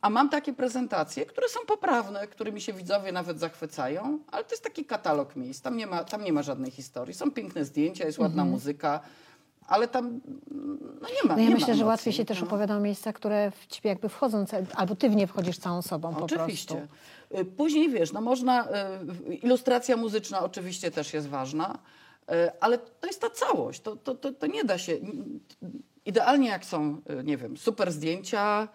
A 0.00 0.10
mam 0.10 0.28
takie 0.28 0.52
prezentacje, 0.52 1.26
które 1.26 1.48
są 1.48 1.60
poprawne, 1.66 2.26
którymi 2.26 2.60
się 2.60 2.72
widzowie 2.72 3.12
nawet 3.12 3.38
zachwycają, 3.40 4.18
ale 4.32 4.44
to 4.44 4.50
jest 4.50 4.64
taki 4.64 4.84
katalog 4.84 5.36
miejsc, 5.36 5.62
tam 5.62 5.76
nie 5.76 5.86
ma, 5.86 6.04
tam 6.04 6.24
nie 6.24 6.32
ma 6.32 6.42
żadnej 6.42 6.70
historii. 6.70 7.14
Są 7.14 7.30
piękne 7.30 7.64
zdjęcia, 7.64 8.06
jest 8.06 8.18
ładna 8.18 8.44
muzyka, 8.44 9.00
ale 9.68 9.88
tam 9.88 10.20
no 11.00 11.08
nie 11.08 11.28
ma 11.28 11.34
No 11.34 11.38
ja 11.42 11.44
nie 11.44 11.48
ma 11.50 11.54
myślę, 11.54 11.66
że 11.66 11.72
emocji. 11.72 11.84
łatwiej 11.84 12.12
się 12.12 12.24
też 12.24 12.40
No. 12.40 12.46
opowiada 12.46 12.76
o 12.76 12.80
miejsca, 12.80 13.12
które 13.12 13.50
w 13.50 13.66
ciebie 13.66 13.90
jakby 13.90 14.08
wchodzą, 14.08 14.44
albo 14.74 14.94
ty 14.96 15.08
w 15.10 15.16
nie 15.16 15.26
wchodzisz 15.26 15.58
całą 15.58 15.82
sobą 15.82 16.14
po 16.14 16.24
Oczywiście. 16.24 16.74
prostu. 16.74 17.40
Y, 17.40 17.44
Później 17.44 17.90
wiesz, 17.90 18.12
no 18.12 18.20
można, 18.20 18.68
y, 19.30 19.34
ilustracja 19.34 19.96
muzyczna 19.96 20.40
oczywiście 20.44 20.90
też 20.90 21.14
jest 21.14 21.28
ważna, 21.28 21.78
y, 22.30 22.34
ale 22.60 22.78
to 22.78 23.06
jest 23.06 23.20
ta 23.20 23.30
całość. 23.30 23.80
To, 23.80 23.96
to, 23.96 24.14
to, 24.14 24.32
to 24.32 24.46
nie 24.46 24.64
da 24.64 24.78
się. 24.78 24.96
Idealnie 26.06 26.48
jak 26.48 26.64
są, 26.64 27.00
y, 27.20 27.24
nie 27.24 27.36
wiem, 27.36 27.56
super 27.56 27.92
zdjęcia, 27.92 28.68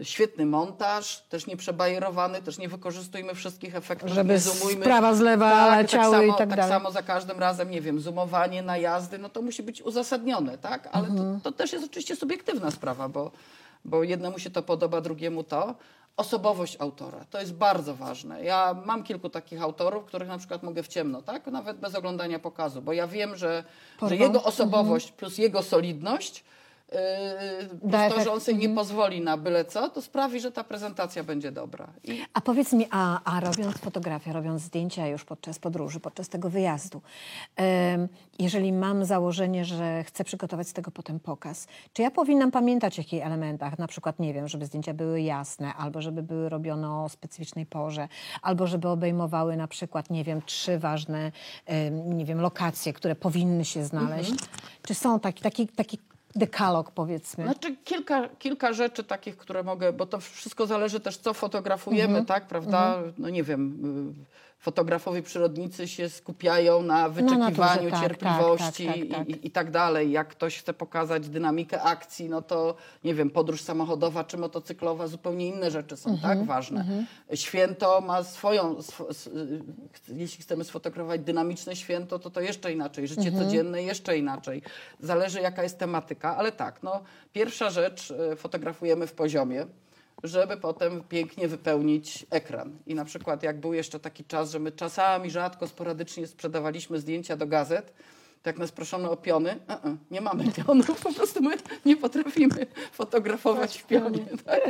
y, 0.00 0.04
świetny 0.04 0.46
montaż, 0.46 1.20
też 1.28 1.46
nie 1.46 1.56
przebajerowany, 1.56 2.42
też 2.42 2.58
nie 2.58 2.68
wykorzystujmy 2.68 3.34
wszystkich 3.34 3.74
efektów. 3.76 4.10
Żeby 4.10 4.38
zoomujmy. 4.38 4.84
prawa, 4.84 5.14
z 5.14 5.20
lewa 5.20 5.50
tak, 5.50 5.78
leciały 5.82 6.12
tak 6.16 6.22
i 6.24 6.26
samo, 6.26 6.38
tak 6.38 6.48
tak 6.48 6.56
dalej. 6.58 6.72
samo 6.72 6.90
za 6.90 7.02
każdym 7.02 7.38
razem, 7.38 7.70
nie 7.70 7.80
wiem, 7.80 8.00
zoomowanie, 8.00 8.62
najazdy, 8.62 9.18
no 9.18 9.28
to 9.28 9.42
musi 9.42 9.62
być 9.62 9.82
uzasadnione, 9.82 10.58
tak? 10.58 10.88
Ale 10.92 11.08
Mhm. 11.08 11.40
to, 11.40 11.50
to 11.50 11.56
też 11.58 11.72
jest 11.72 11.84
oczywiście 11.84 12.16
subiektywna 12.16 12.70
sprawa, 12.70 13.08
bo, 13.08 13.30
bo 13.84 14.02
jednemu 14.02 14.38
się 14.38 14.50
to 14.50 14.62
podoba, 14.62 15.00
drugiemu 15.00 15.44
to. 15.44 15.74
Osobowość 16.16 16.76
autora, 16.80 17.24
to 17.30 17.40
jest 17.40 17.54
bardzo 17.54 17.94
ważne. 17.94 18.44
Ja 18.44 18.82
mam 18.86 19.02
kilku 19.02 19.30
takich 19.30 19.62
autorów, 19.62 20.04
których 20.04 20.28
na 20.28 20.38
przykład 20.38 20.62
mogę 20.62 20.82
w 20.82 20.88
ciemno, 20.88 21.22
tak? 21.22 21.46
Nawet 21.46 21.78
bez 21.78 21.94
oglądania 21.94 22.38
pokazu, 22.38 22.82
bo 22.82 22.92
ja 22.92 23.06
wiem, 23.06 23.36
że, 23.36 23.64
że 24.02 24.16
jego 24.16 24.42
osobowość 24.44 25.12
plus 25.12 25.38
jego 25.38 25.62
solidność 25.62 26.44
Yy, 26.92 28.40
sobie 28.40 28.58
nie 28.58 28.68
pozwoli 28.68 29.20
na 29.20 29.36
byle 29.36 29.64
co, 29.64 29.88
to 29.88 30.02
sprawi, 30.02 30.40
że 30.40 30.52
ta 30.52 30.64
prezentacja 30.64 31.24
będzie 31.24 31.52
dobra. 31.52 31.88
I 32.04 32.22
A 32.34 32.40
powiedz 32.40 32.72
mi, 32.72 32.86
a, 32.90 33.20
a 33.24 33.40
robiąc 33.40 33.78
fotografię, 33.78 34.32
robiąc 34.32 34.62
zdjęcia 34.62 35.06
już 35.06 35.24
podczas 35.24 35.58
podróży, 35.58 36.00
podczas 36.00 36.28
tego 36.28 36.50
wyjazdu, 36.50 37.02
jeżeli 38.38 38.72
mam 38.72 39.04
założenie, 39.04 39.64
że 39.64 40.04
chcę 40.04 40.24
przygotować 40.24 40.68
z 40.68 40.72
tego 40.72 40.90
potem 40.90 41.20
pokaz, 41.20 41.66
czy 41.92 42.02
ja 42.02 42.10
powinnam 42.10 42.50
pamiętać 42.50 42.98
o 42.98 43.02
jakich 43.02 43.26
elementach, 43.26 43.78
na 43.78 43.86
przykład, 43.86 44.18
nie 44.18 44.34
wiem, 44.34 44.48
żeby 44.48 44.66
zdjęcia 44.66 44.94
były 44.94 45.20
jasne, 45.20 45.74
albo 45.74 46.02
żeby 46.02 46.22
były 46.22 46.48
robione 46.48 46.90
o 46.90 47.08
specyficznej 47.08 47.66
porze, 47.66 48.08
albo 48.42 48.66
żeby 48.66 48.88
obejmowały 48.88 49.56
na 49.56 49.68
przykład, 49.68 50.10
nie 50.10 50.24
wiem, 50.24 50.42
trzy 50.42 50.78
ważne, 50.78 51.32
nie 52.04 52.24
wiem, 52.24 52.40
lokacje, 52.40 52.92
które 52.92 53.14
powinny 53.14 53.64
się 53.64 53.84
znaleźć. 53.84 54.32
Czy 54.82 54.94
są 54.94 55.20
taki, 55.20 55.42
taki, 55.42 55.68
taki 55.68 55.98
dekalog, 56.36 56.90
powiedzmy? 56.90 57.44
Znaczy 57.44 57.76
kilka, 57.84 58.28
kilka 58.28 58.72
rzeczy 58.72 59.04
takich, 59.04 59.36
które 59.36 59.62
mogę, 59.62 59.92
bo 59.92 60.06
to 60.06 60.20
wszystko 60.20 60.66
zależy 60.66 61.00
też 61.00 61.16
co 61.16 61.34
fotografujemy, 61.34 62.24
tak, 62.24 62.46
prawda? 62.46 62.98
No 63.18 63.28
nie 63.28 63.42
wiem, 63.42 63.78
y, 64.10 64.24
fotografowie 64.66 65.22
przyrodnicy 65.22 65.88
się 65.88 66.08
skupiają 66.08 66.82
na 66.82 67.08
wyczekiwaniu, 67.08 67.50
naturze, 67.58 67.90
tak, 67.90 68.00
cierpliwości 68.02 68.86
tak, 68.86 68.96
tak, 68.96 69.18
tak. 69.18 69.28
I, 69.28 69.46
i, 69.46 69.50
tak 69.50 69.70
dalej. 69.70 70.10
Jak 70.10 70.28
ktoś 70.28 70.58
chce 70.58 70.74
pokazać 70.74 71.28
dynamikę 71.28 71.82
akcji, 71.82 72.28
no 72.28 72.42
to 72.42 72.74
nie 73.04 73.14
wiem, 73.14 73.30
podróż 73.30 73.60
samochodowa 73.60 74.24
czy 74.24 74.36
motocyklowa, 74.36 75.06
zupełnie 75.06 75.48
inne 75.48 75.70
rzeczy 75.70 75.96
są 75.96 76.18
tak 76.18 76.44
ważne. 76.44 77.06
Święto 77.34 78.00
ma 78.00 78.24
swoją, 78.24 78.78
sw, 78.78 79.10
y, 79.36 79.62
jeśli 80.08 80.42
chcemy 80.42 80.64
sfotografować 80.64 81.20
dynamiczne 81.20 81.76
święto, 81.76 82.18
to 82.18 82.30
to 82.30 82.40
jeszcze 82.40 82.72
inaczej. 82.72 83.08
Życie 83.08 83.32
codzienne 83.32 83.82
jeszcze 83.82 84.18
inaczej. 84.18 84.62
Zależy 85.00 85.40
jaka 85.40 85.62
jest 85.62 85.78
tematyka, 85.78 86.36
ale 86.36 86.52
tak, 86.52 86.82
no 86.82 87.02
pierwsza 87.32 87.70
rzecz, 87.70 88.10
y, 88.32 88.36
fotografujemy 88.36 89.06
w 89.06 89.12
poziomie 89.12 89.66
żeby 90.26 90.56
potem 90.56 91.02
pięknie 91.08 91.48
wypełnić 91.48 92.26
ekran. 92.30 92.78
I 92.86 92.94
na 92.94 93.04
przykład 93.04 93.42
jak 93.42 93.60
był 93.60 93.74
jeszcze 93.74 94.00
taki 94.00 94.24
czas, 94.24 94.50
że 94.50 94.58
my 94.58 94.72
czasami 94.72 95.30
rzadko, 95.30 95.68
sporadycznie 95.68 96.26
sprzedawaliśmy 96.26 97.00
zdjęcia 97.00 97.36
do 97.36 97.46
gazet, 97.46 97.92
to 98.42 98.50
jak 98.50 98.58
nas 98.58 98.72
proszono 98.72 99.10
o 99.10 99.16
piony, 99.16 99.50
e-e, 99.68 99.96
nie 100.10 100.20
mamy 100.20 100.44
pionów, 100.52 101.00
po 101.02 101.12
prostu 101.12 101.42
my 101.42 101.56
nie 101.84 101.96
potrafimy 101.96 102.66
fotografować 102.92 103.78
w 103.78 103.86
pionie. 103.86 104.26
Tak? 104.44 104.60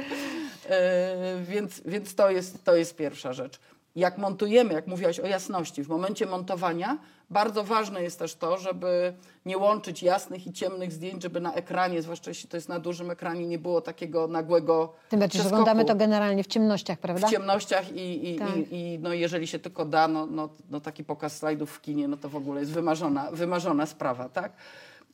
E, 0.69 1.41
więc 1.49 1.83
więc 1.85 2.15
to, 2.15 2.31
jest, 2.31 2.65
to 2.65 2.77
jest 2.77 2.97
pierwsza 2.97 3.33
rzecz. 3.33 3.61
Jak 3.97 4.19
montujemy, 4.19 4.75
jak 4.75 4.87
mówiłaś 4.87 5.21
o 5.21 5.27
jasności, 5.27 5.85
w 5.85 5.89
momencie 5.89 6.27
montowania 6.27 6.99
bardzo 7.31 7.65
ważne 7.65 8.03
jest 8.03 8.19
też 8.19 8.35
to, 8.35 8.59
żeby 8.59 9.15
nie 9.47 9.59
łączyć 9.59 10.03
jasnych 10.03 10.47
i 10.47 10.53
ciemnych 10.53 10.93
zdjęć, 10.93 11.23
żeby 11.23 11.41
na 11.41 11.55
ekranie, 11.55 12.03
zwłaszcza 12.03 12.31
jeśli 12.31 12.49
to 12.49 12.57
jest 12.57 12.69
na 12.69 12.81
dużym 12.81 13.11
ekranie, 13.11 13.47
nie 13.47 13.59
było 13.59 13.81
takiego 13.81 14.29
nagłego 14.29 14.93
Tym 15.09 15.21
bardziej, 15.21 15.43
że 15.43 15.49
oglądamy 15.49 15.85
to 15.85 15.95
generalnie 15.95 16.45
w 16.45 16.47
ciemnościach, 16.47 16.99
prawda? 16.99 17.29
w 17.29 17.31
ciemnościach 17.31 17.93
i, 17.93 18.31
i, 18.31 18.37
Tak. 18.39 18.57
i, 18.57 18.95
i 18.95 18.99
no 18.99 19.13
jeżeli 19.13 19.47
się 19.47 19.59
tylko 19.59 19.85
da, 19.85 20.09
no, 20.09 20.27
no, 20.27 20.49
no 20.71 20.81
taki 20.81 21.05
pokaz 21.05 21.39
slajdów 21.39 21.71
w 21.71 21.81
kinie, 21.81 22.09
no 22.09 22.17
to 22.17 22.29
w 22.29 22.37
ogóle 22.37 22.61
jest 22.61 22.73
wymarzona, 22.73 23.31
wymarzona 23.31 23.87
sprawa, 23.87 24.29
tak? 24.29 24.53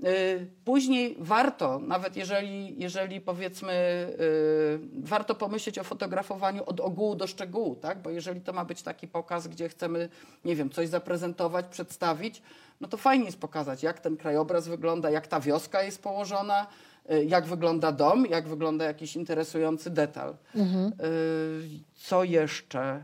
Y, 0.01 0.47
Później 0.65 1.17
warto, 1.19 1.79
nawet 1.79 2.17
jeżeli, 2.17 2.81
jeżeli 2.81 3.21
powiedzmy, 3.21 3.73
y, 3.73 4.79
warto 5.03 5.35
pomyśleć 5.35 5.79
o 5.79 5.85
fotografowaniu 5.85 6.65
od 6.67 6.81
ogółu 6.81 7.15
do 7.15 7.27
szczegółu, 7.27 7.77
tak? 7.77 8.03
Bo 8.03 8.11
jeżeli 8.11 8.41
to 8.41 8.53
ma 8.53 8.65
być 8.65 8.83
taki 8.83 9.09
pokaz, 9.09 9.49
gdzie 9.49 9.69
chcemy, 9.69 10.09
nie 10.45 10.57
wiem, 10.57 10.71
coś 10.71 10.89
zaprezentować, 10.89 11.67
przedstawić, 11.67 12.43
no 12.81 12.89
to 12.89 12.97
fajnie 12.97 13.25
jest 13.25 13.41
pokazać, 13.41 13.83
jak 13.83 14.01
ten 14.01 14.17
krajobraz 14.17 14.69
wygląda, 14.69 15.11
jak 15.11 15.27
ta 15.27 15.41
wioska 15.41 15.83
jest 15.83 16.03
położona, 16.03 16.67
y, 17.11 17.25
jak 17.25 17.47
wygląda 17.47 17.93
dom, 17.93 18.27
jak 18.27 18.49
wygląda 18.49 18.85
jakiś 18.85 19.17
interesujący 19.17 19.91
detal. 19.91 20.37
Mhm. 20.55 20.93
Co 21.95 22.25
jeszcze? 22.25 23.03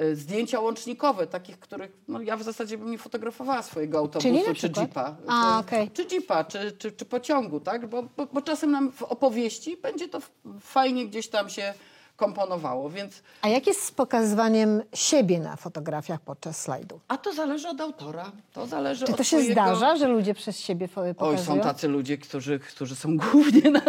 Y, 0.00 0.16
Zdjęcia 0.16 0.60
łącznikowe, 0.60 1.26
takich, 1.26 1.58
których 1.58 1.90
no, 2.08 2.20
ja 2.20 2.36
w 2.36 2.42
zasadzie 2.42 2.78
bym 2.78 2.90
nie 2.90 2.98
fotografowała 2.98 3.62
swojego 3.62 3.98
autobusu 3.98 4.54
czy 4.54 4.70
jeepa. 4.76 5.16
A, 5.28 5.62
czy, 5.62 5.66
okej. 5.68 5.90
czy 5.90 6.04
jeepa, 6.14 6.44
czy, 6.44 6.72
czy, 6.72 6.92
czy 6.92 7.04
pociągu, 7.04 7.60
tak? 7.60 7.86
Bo, 7.86 8.02
bo, 8.16 8.26
bo 8.26 8.42
czasem 8.42 8.70
nam 8.70 8.92
w 8.92 9.02
opowieści 9.02 9.76
będzie 9.76 10.08
to 10.08 10.18
fajnie 10.60 11.06
gdzieś 11.06 11.28
tam 11.28 11.50
się 11.50 11.74
komponowało, 12.16 12.90
więc 12.90 13.22
A 13.42 13.48
jak 13.48 13.66
jest 13.66 13.84
z 13.84 13.90
pokazywaniem 13.90 14.82
siebie 14.94 15.40
na 15.40 15.56
fotografiach 15.56 16.20
podczas 16.20 16.60
slajdu? 16.62 17.00
a 17.08 17.16
to 17.18 17.32
zależy 17.32 17.68
od 17.68 17.80
autora. 17.80 18.32
To 18.52 18.66
zależy 18.66 19.06
Czy 19.06 19.12
to 19.12 19.24
się 19.24 19.36
twojego... 19.36 19.52
zdarza, 19.52 19.96
że 19.96 20.08
ludzie 20.08 20.34
przez 20.34 20.58
siebie 20.60 20.86
fo- 20.88 21.00
Oj, 21.08 21.14
pokazują? 21.14 21.56
są 21.56 21.60
tacy 21.60 21.88
ludzie, 21.88 22.18
którzy, 22.18 22.58
którzy 22.58 22.96
są 22.96 23.16
głównie 23.16 23.70
na 23.70 23.80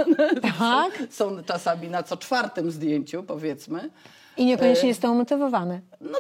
Tak? 0.60 0.98
są, 1.10 1.36
są 1.36 1.44
czasami 1.44 1.88
na 1.90 2.04
co 2.04 2.18
czwartym 2.18 2.72
zdjęciu, 2.72 3.24
powiedzmy. 3.24 3.90
I 4.38 4.46
niekoniecznie 4.46 4.90
jest 4.90 5.02
to 5.02 5.12
umotywowane. 5.12 5.82
No 6.02 6.20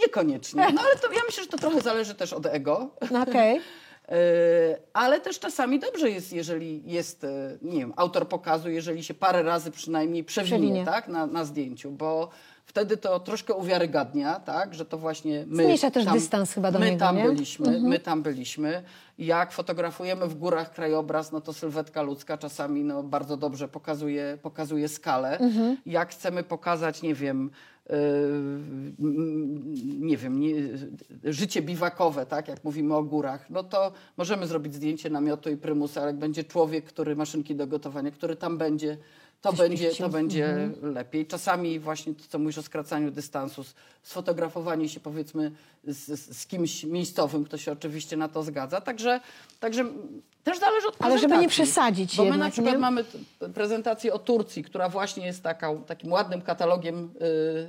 niekoniecznie. 0.00 0.66
No 0.74 0.80
ale 0.80 0.96
to 0.96 1.12
ja 1.12 1.20
myślę, 1.26 1.42
że 1.42 1.48
to 1.48 1.58
trochę 1.58 1.80
zależy 1.80 2.14
też 2.14 2.32
od 2.32 2.46
ego. 2.46 2.90
No 3.10 3.22
Okej. 3.22 3.60
E, 4.08 4.14
Ale 4.92 5.20
też 5.20 5.38
czasami 5.38 5.78
dobrze 5.78 6.10
jest, 6.10 6.32
jeżeli 6.32 6.82
jest, 6.86 7.24
e, 7.24 7.58
nie 7.62 7.78
wiem, 7.78 7.92
autor 7.96 8.28
pokazu, 8.28 8.70
jeżeli 8.70 9.04
się 9.04 9.14
parę 9.14 9.42
razy 9.42 9.70
przynajmniej 9.70 10.24
przewinie, 10.24 10.58
Przewinie. 10.58 10.84
tak, 10.84 11.08
na, 11.08 11.26
na 11.26 11.44
zdjęciu, 11.44 11.90
bo 11.90 12.28
wtedy 12.72 12.96
to 12.96 13.20
troszkę 13.20 13.54
uwiarygadnia, 13.54 14.40
tak, 14.40 14.74
że 14.74 14.84
to 14.84 14.98
właśnie 14.98 15.44
my 15.46 15.62
Zmniejsza 15.62 15.90
też 15.90 16.04
tam, 16.04 16.14
dystans 16.14 16.52
chyba 16.52 16.72
do 16.72 16.78
my 16.78 16.86
niego, 16.86 16.98
tam 16.98 17.16
nie? 17.16 17.20
Mhm. 17.20 17.36
byliśmy, 17.36 17.80
my 17.80 17.98
tam 17.98 18.22
byliśmy. 18.22 18.82
Jak 19.18 19.52
fotografujemy 19.52 20.26
w 20.26 20.34
górach 20.34 20.72
krajobraz, 20.74 21.32
no 21.32 21.40
to 21.40 21.52
sylwetka 21.52 22.02
ludzka 22.02 22.38
czasami 22.38 22.84
no, 22.84 23.02
bardzo 23.02 23.36
dobrze 23.36 23.68
pokazuje, 23.68 24.38
pokazuje 24.42 24.88
skalę. 24.88 25.38
Mhm. 25.38 25.76
Jak 25.86 26.10
chcemy 26.10 26.42
pokazać, 26.42 27.02
nie 27.02 27.14
wiem, 27.14 27.50
m, 27.90 28.94
nie 30.00 30.16
wiem, 30.16 30.40
nie, 30.40 30.54
życie 31.24 31.62
biwakowe, 31.62 32.26
tak, 32.26 32.48
jak 32.48 32.64
mówimy 32.64 32.94
o 32.94 33.02
górach, 33.02 33.50
no 33.50 33.62
to 33.62 33.92
możemy 34.16 34.46
zrobić 34.46 34.74
zdjęcie 34.74 35.10
namiotu 35.10 35.50
i 35.50 35.56
prymusa, 35.56 36.00
ale 36.00 36.10
jak 36.10 36.18
będzie 36.18 36.44
człowiek, 36.44 36.84
który 36.84 37.16
maszynki 37.16 37.54
do 37.54 37.66
gotowania, 37.66 38.10
który 38.10 38.36
tam 38.36 38.58
będzie, 38.58 38.96
to 39.42 39.52
będzie, 39.52 39.90
to 39.90 40.08
będzie 40.08 40.70
lepiej. 40.82 41.26
Czasami 41.26 41.78
właśnie 41.78 42.14
to, 42.14 42.22
co 42.28 42.38
mówisz 42.38 42.58
o 42.58 42.62
skracaniu 42.62 43.10
dystansu, 43.10 43.64
sfotografowanie 44.02 44.88
się 44.88 45.00
powiedzmy 45.00 45.52
z, 45.84 46.20
z, 46.36 46.46
kimś 46.46 46.84
miejscowym, 46.84 47.44
kto 47.44 47.58
się 47.58 47.72
oczywiście 47.72 48.16
na 48.16 48.28
to 48.28 48.42
zgadza. 48.42 48.80
Także, 48.80 49.20
także 49.60 49.84
też 50.44 50.58
zależy 50.58 50.88
od 50.88 50.96
Ale 50.98 51.18
żeby 51.18 51.38
nie 51.38 51.48
przesadzić 51.48 52.16
Bo 52.16 52.22
my 52.22 52.28
jednak, 52.28 52.46
na 52.46 52.50
przykład 52.50 52.74
nie? 52.74 52.80
mamy 52.80 53.04
prezentację 53.54 54.12
o 54.12 54.18
Turcji, 54.18 54.64
która 54.64 54.88
właśnie 54.88 55.26
jest 55.26 55.42
taką, 55.42 55.84
takim 55.84 56.12
ładnym 56.12 56.42
katalogiem 56.42 57.10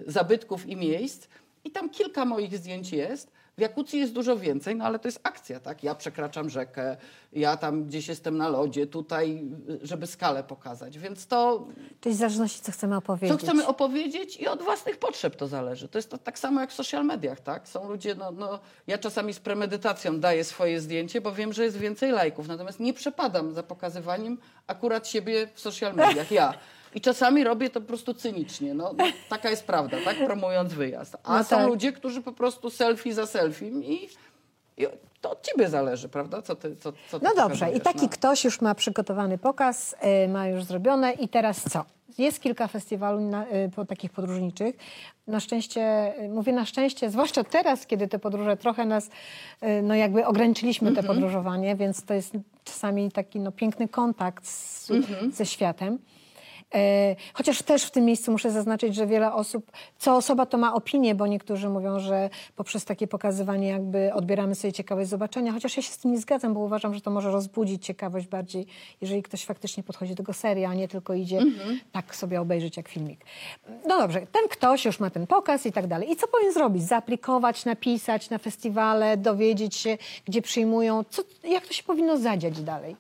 y, 0.07 0.11
zabytków 0.11 0.65
i 0.65 0.75
miejsc. 0.75 1.27
I 1.63 1.71
tam 1.71 1.89
kilka 1.89 2.25
moich 2.25 2.57
zdjęć 2.57 2.91
jest. 2.91 3.31
W 3.57 3.61
Jakucji 3.61 3.99
jest 3.99 4.13
dużo 4.13 4.37
więcej, 4.37 4.75
no 4.75 4.85
ale 4.85 4.99
to 4.99 5.07
jest 5.07 5.19
akcja, 5.23 5.59
tak? 5.59 5.83
Ja 5.83 5.95
przekraczam 5.95 6.49
rzekę, 6.49 6.97
ja 7.33 7.57
tam 7.57 7.83
gdzieś 7.85 8.07
jestem 8.07 8.37
na 8.37 8.49
lodzie, 8.49 8.87
tutaj, 8.87 9.43
żeby 9.81 10.07
skalę 10.07 10.43
pokazać. 10.43 10.99
Więc 10.99 11.27
to, 11.27 11.67
Czyli 12.01 12.15
w 12.15 12.17
zależności, 12.17 12.61
co 12.61 12.71
chcemy 12.71 12.95
opowiedzieć. 12.95 13.39
co 13.39 13.45
chcemy 13.45 13.67
opowiedzieć 13.67 14.37
i 14.37 14.47
od 14.47 14.61
własnych 14.61 14.97
potrzeb 14.97 15.35
to 15.35 15.47
zależy. 15.47 15.87
To 15.87 15.97
jest 15.97 16.09
to, 16.09 16.17
tak 16.17 16.39
samo 16.39 16.61
jak 16.61 16.69
w 16.69 16.73
social 16.73 17.05
mediach, 17.05 17.39
tak? 17.39 17.67
Są 17.67 17.89
ludzie, 17.89 18.15
no, 18.15 18.31
no, 18.31 18.59
ja 18.87 18.97
czasami 18.97 19.33
z 19.33 19.39
premedytacją 19.39 20.19
daję 20.19 20.43
swoje 20.43 20.81
zdjęcie, 20.81 21.21
bo 21.21 21.31
wiem, 21.31 21.53
że 21.53 21.63
jest 21.63 21.77
więcej 21.77 22.11
lajków, 22.11 22.47
natomiast 22.47 22.79
nie 22.79 22.93
przepadam 22.93 23.53
za 23.53 23.63
pokazywaniem 23.63 24.37
akurat 24.67 25.07
siebie 25.07 25.47
w 25.53 25.59
social 25.59 25.93
mediach, 25.93 26.31
ja. 26.31 26.53
I 26.95 27.01
czasami 27.01 27.43
robię 27.43 27.69
to 27.69 27.81
po 27.81 27.87
prostu 27.87 28.13
cynicznie, 28.13 28.73
no, 28.73 28.93
no 28.97 29.03
taka 29.29 29.49
jest 29.49 29.65
prawda, 29.65 29.97
tak? 30.05 30.17
Promując 30.25 30.73
wyjazd. 30.73 31.17
A 31.23 31.37
No 31.37 31.43
są 31.43 31.55
tak. 31.55 31.67
ludzie, 31.67 31.91
którzy 31.91 32.21
po 32.21 32.31
prostu 32.31 32.69
selfie 32.69 33.13
za 33.13 33.25
selfie 33.25 33.67
i, 33.67 34.09
i 34.77 34.87
to 35.21 35.31
od 35.31 35.41
ciebie 35.41 35.69
zależy, 35.69 36.09
prawda? 36.09 36.41
Co 36.41 36.55
ty, 36.55 36.75
co, 36.75 36.93
co 37.11 37.19
ty 37.19 37.25
No 37.25 37.35
dobrze, 37.35 37.71
i 37.71 37.81
taki 37.81 38.01
no. 38.01 38.09
ktoś 38.09 38.43
już 38.45 38.61
ma 38.61 38.75
przygotowany 38.75 39.37
pokaz, 39.37 39.95
y, 40.25 40.27
ma 40.27 40.47
już 40.47 40.63
zrobione 40.63 41.11
i 41.13 41.27
teraz 41.29 41.61
co? 41.71 41.85
Jest 42.17 42.41
kilka 42.41 42.67
festiwali 42.67 43.23
na, 43.23 43.45
y, 43.47 43.71
po, 43.75 43.85
takich 43.85 44.11
podróżniczych. 44.11 44.75
Na 45.27 45.39
szczęście, 45.39 46.13
y, 46.23 46.29
mówię 46.29 46.53
na 46.53 46.65
szczęście, 46.65 47.09
zwłaszcza 47.09 47.43
teraz, 47.43 47.87
kiedy 47.87 48.07
te 48.07 48.19
podróże 48.19 48.57
trochę 48.57 48.85
nas, 48.85 49.05
y, 49.63 49.81
no 49.83 49.95
jakby 49.95 50.25
ograniczyliśmy 50.25 50.87
Mhm. 50.89 51.05
te 51.07 51.13
podróżowanie, 51.13 51.75
więc 51.75 52.03
to 52.05 52.13
jest 52.13 52.33
czasami 52.63 53.11
taki 53.11 53.39
no, 53.39 53.51
piękny 53.51 53.87
kontakt 53.87 54.47
z, 54.47 54.91
Mhm. 54.91 55.31
ze 55.31 55.45
światem. 55.45 55.99
E, 56.75 57.15
Chociaż 57.33 57.61
też 57.61 57.83
w 57.83 57.91
tym 57.91 58.05
miejscu 58.05 58.31
muszę 58.31 58.51
zaznaczyć, 58.51 58.95
że 58.95 59.07
wiele 59.07 59.33
osób, 59.33 59.71
co 59.97 60.15
osoba 60.15 60.45
to 60.45 60.57
ma 60.57 60.73
opinię, 60.73 61.15
bo 61.15 61.27
niektórzy 61.27 61.69
mówią, 61.69 61.99
że 61.99 62.29
poprzez 62.55 62.85
takie 62.85 63.07
pokazywanie 63.07 63.67
jakby 63.67 64.13
odbieramy 64.13 64.55
sobie 64.55 64.73
ciekawość 64.73 65.09
zobaczenia, 65.09 65.51
chociaż 65.51 65.77
ja 65.77 65.83
się 65.83 65.91
z 65.91 65.97
tym 65.97 66.11
nie 66.11 66.17
zgadzam, 66.17 66.53
bo 66.53 66.59
uważam, 66.59 66.93
że 66.93 67.01
to 67.01 67.11
może 67.11 67.31
rozbudzić 67.31 67.85
ciekawość 67.85 68.27
bardziej, 68.27 68.65
jeżeli 69.01 69.23
ktoś 69.23 69.45
faktycznie 69.45 69.83
podchodzi 69.83 70.11
do 70.11 70.17
tego 70.17 70.33
serii, 70.33 70.65
a 70.65 70.73
nie 70.73 70.87
tylko 70.87 71.13
idzie 71.13 71.39
tak 71.91 72.15
sobie 72.15 72.41
obejrzeć 72.41 72.77
jak 72.77 72.87
filmik. 72.87 73.25
No 73.87 73.99
dobrze, 73.99 74.21
ten 74.31 74.47
ktoś 74.49 74.85
już 74.85 74.99
ma 74.99 75.09
ten 75.09 75.27
pokaz 75.27 75.65
i 75.65 75.71
tak 75.71 75.87
dalej. 75.87 76.11
I 76.11 76.15
co 76.15 76.27
powinien 76.27 76.53
zrobić? 76.53 76.83
Zaaplikować, 76.83 77.65
napisać 77.65 78.29
na 78.29 78.37
festiwale, 78.37 79.17
dowiedzieć 79.17 79.75
się, 79.75 79.97
gdzie 80.25 80.41
przyjmują, 80.41 81.03
co, 81.09 81.21
jak 81.43 81.67
to 81.67 81.73
się 81.73 81.83
powinno 81.83 82.17
zadziać 82.17 82.61
dalej? 82.61 82.95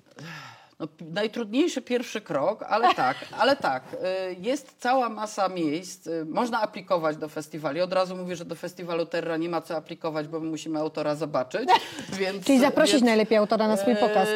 No, 0.83 0.87
najtrudniejszy 1.11 1.81
pierwszy 1.81 2.21
krok, 2.21 2.63
ale 2.63 2.93
tak, 2.95 3.17
ale 3.39 3.55
tak. 3.55 3.83
y, 3.93 3.97
Jest 4.39 4.75
cała 4.79 5.09
masa 5.09 5.49
miejsc. 5.49 6.07
y, 6.07 6.25
Można 6.25 6.61
aplikować 6.61 7.17
do 7.17 7.29
festiwali. 7.29 7.81
Od 7.81 7.93
razu 7.93 8.15
mówię, 8.15 8.35
że 8.35 8.45
do 8.45 8.55
festiwalu 8.55 9.05
Terra 9.05 9.37
nie 9.37 9.49
ma 9.49 9.61
co 9.61 9.75
aplikować, 9.75 10.27
bo 10.27 10.39
my 10.39 10.49
musimy 10.49 10.79
autora 10.79 11.15
zobaczyć. 11.15 11.69
Więc, 12.19 12.45
Czyli 12.45 12.59
zaprosić 12.59 12.93
więc, 12.93 13.05
najlepiej 13.05 13.37
autora 13.37 13.67
na 13.67 13.77
swój 13.77 13.95
pokaz. 13.95 14.27
e, 14.29 14.33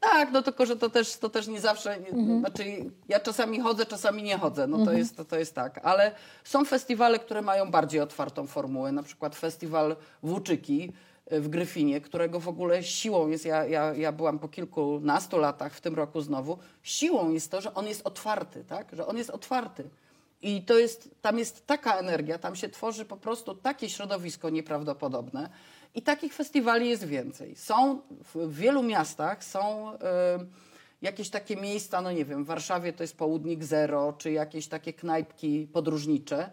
Tak, 0.00 0.32
no 0.32 0.42
tylko, 0.42 0.66
że 0.66 0.76
to 0.76 0.90
też, 0.90 1.16
to 1.16 1.28
też 1.28 1.46
nie 1.48 1.60
zawsze, 1.60 1.94
Mhm. 1.94 2.40
znaczy 2.40 2.64
ja 3.08 3.20
czasami 3.20 3.60
chodzę, 3.60 3.86
czasami 3.86 4.22
nie 4.22 4.38
chodzę, 4.38 4.66
no 4.66 4.84
to, 4.84 4.92
jest, 4.92 5.16
to, 5.16 5.24
to 5.24 5.38
jest 5.38 5.54
tak, 5.54 5.80
ale 5.82 6.12
są 6.44 6.64
festiwale, 6.64 7.18
które 7.18 7.42
mają 7.42 7.70
bardziej 7.70 8.00
otwartą 8.00 8.46
formułę, 8.46 8.92
na 8.92 9.02
przykład 9.02 9.36
festiwal 9.36 9.96
Włóczyki 10.22 10.92
w 11.30 11.48
Gryfinie, 11.48 12.00
którego 12.00 12.40
w 12.40 12.48
ogóle 12.48 12.82
siłą 12.82 13.28
jest, 13.28 13.44
ja, 13.44 13.64
ja, 13.64 13.94
ja 13.94 14.12
byłam 14.12 14.38
po 14.38 14.48
kilkunastu 14.48 15.38
latach, 15.38 15.74
w 15.74 15.80
tym 15.80 15.94
roku 15.94 16.20
znowu, 16.20 16.58
siłą 16.82 17.30
jest 17.30 17.50
to, 17.50 17.60
że 17.60 17.74
on 17.74 17.86
jest 17.86 18.06
otwarty, 18.06 18.64
tak, 18.64 18.88
że 18.92 19.06
on 19.06 19.16
jest 19.16 19.30
otwarty. 19.30 19.90
I 20.42 20.62
to 20.62 20.78
jest, 20.78 21.10
tam 21.22 21.38
jest 21.38 21.66
taka 21.66 21.98
energia, 21.98 22.38
tam 22.38 22.56
się 22.56 22.68
tworzy 22.68 23.04
po 23.04 23.16
prostu 23.16 23.54
takie 23.54 23.88
środowisko 23.88 24.50
nieprawdopodobne. 24.50 25.48
I 25.94 26.02
takich 26.02 26.34
festiwali 26.34 26.88
jest 26.88 27.04
więcej. 27.04 27.56
Są 27.56 28.00
w, 28.24 28.34
w 28.34 28.56
wielu 28.56 28.82
miastach, 28.82 29.44
są 29.44 29.94
y, 29.94 29.98
jakieś 31.02 31.30
takie 31.30 31.56
miejsca, 31.56 32.02
no 32.02 32.12
nie 32.12 32.24
wiem, 32.24 32.44
w 32.44 32.46
Warszawie 32.46 32.92
to 32.92 33.02
jest 33.02 33.16
Południk 33.16 33.64
Zero, 33.64 34.12
czy 34.18 34.32
jakieś 34.32 34.68
takie 34.68 34.92
knajpki 34.92 35.68
podróżnicze. 35.72 36.50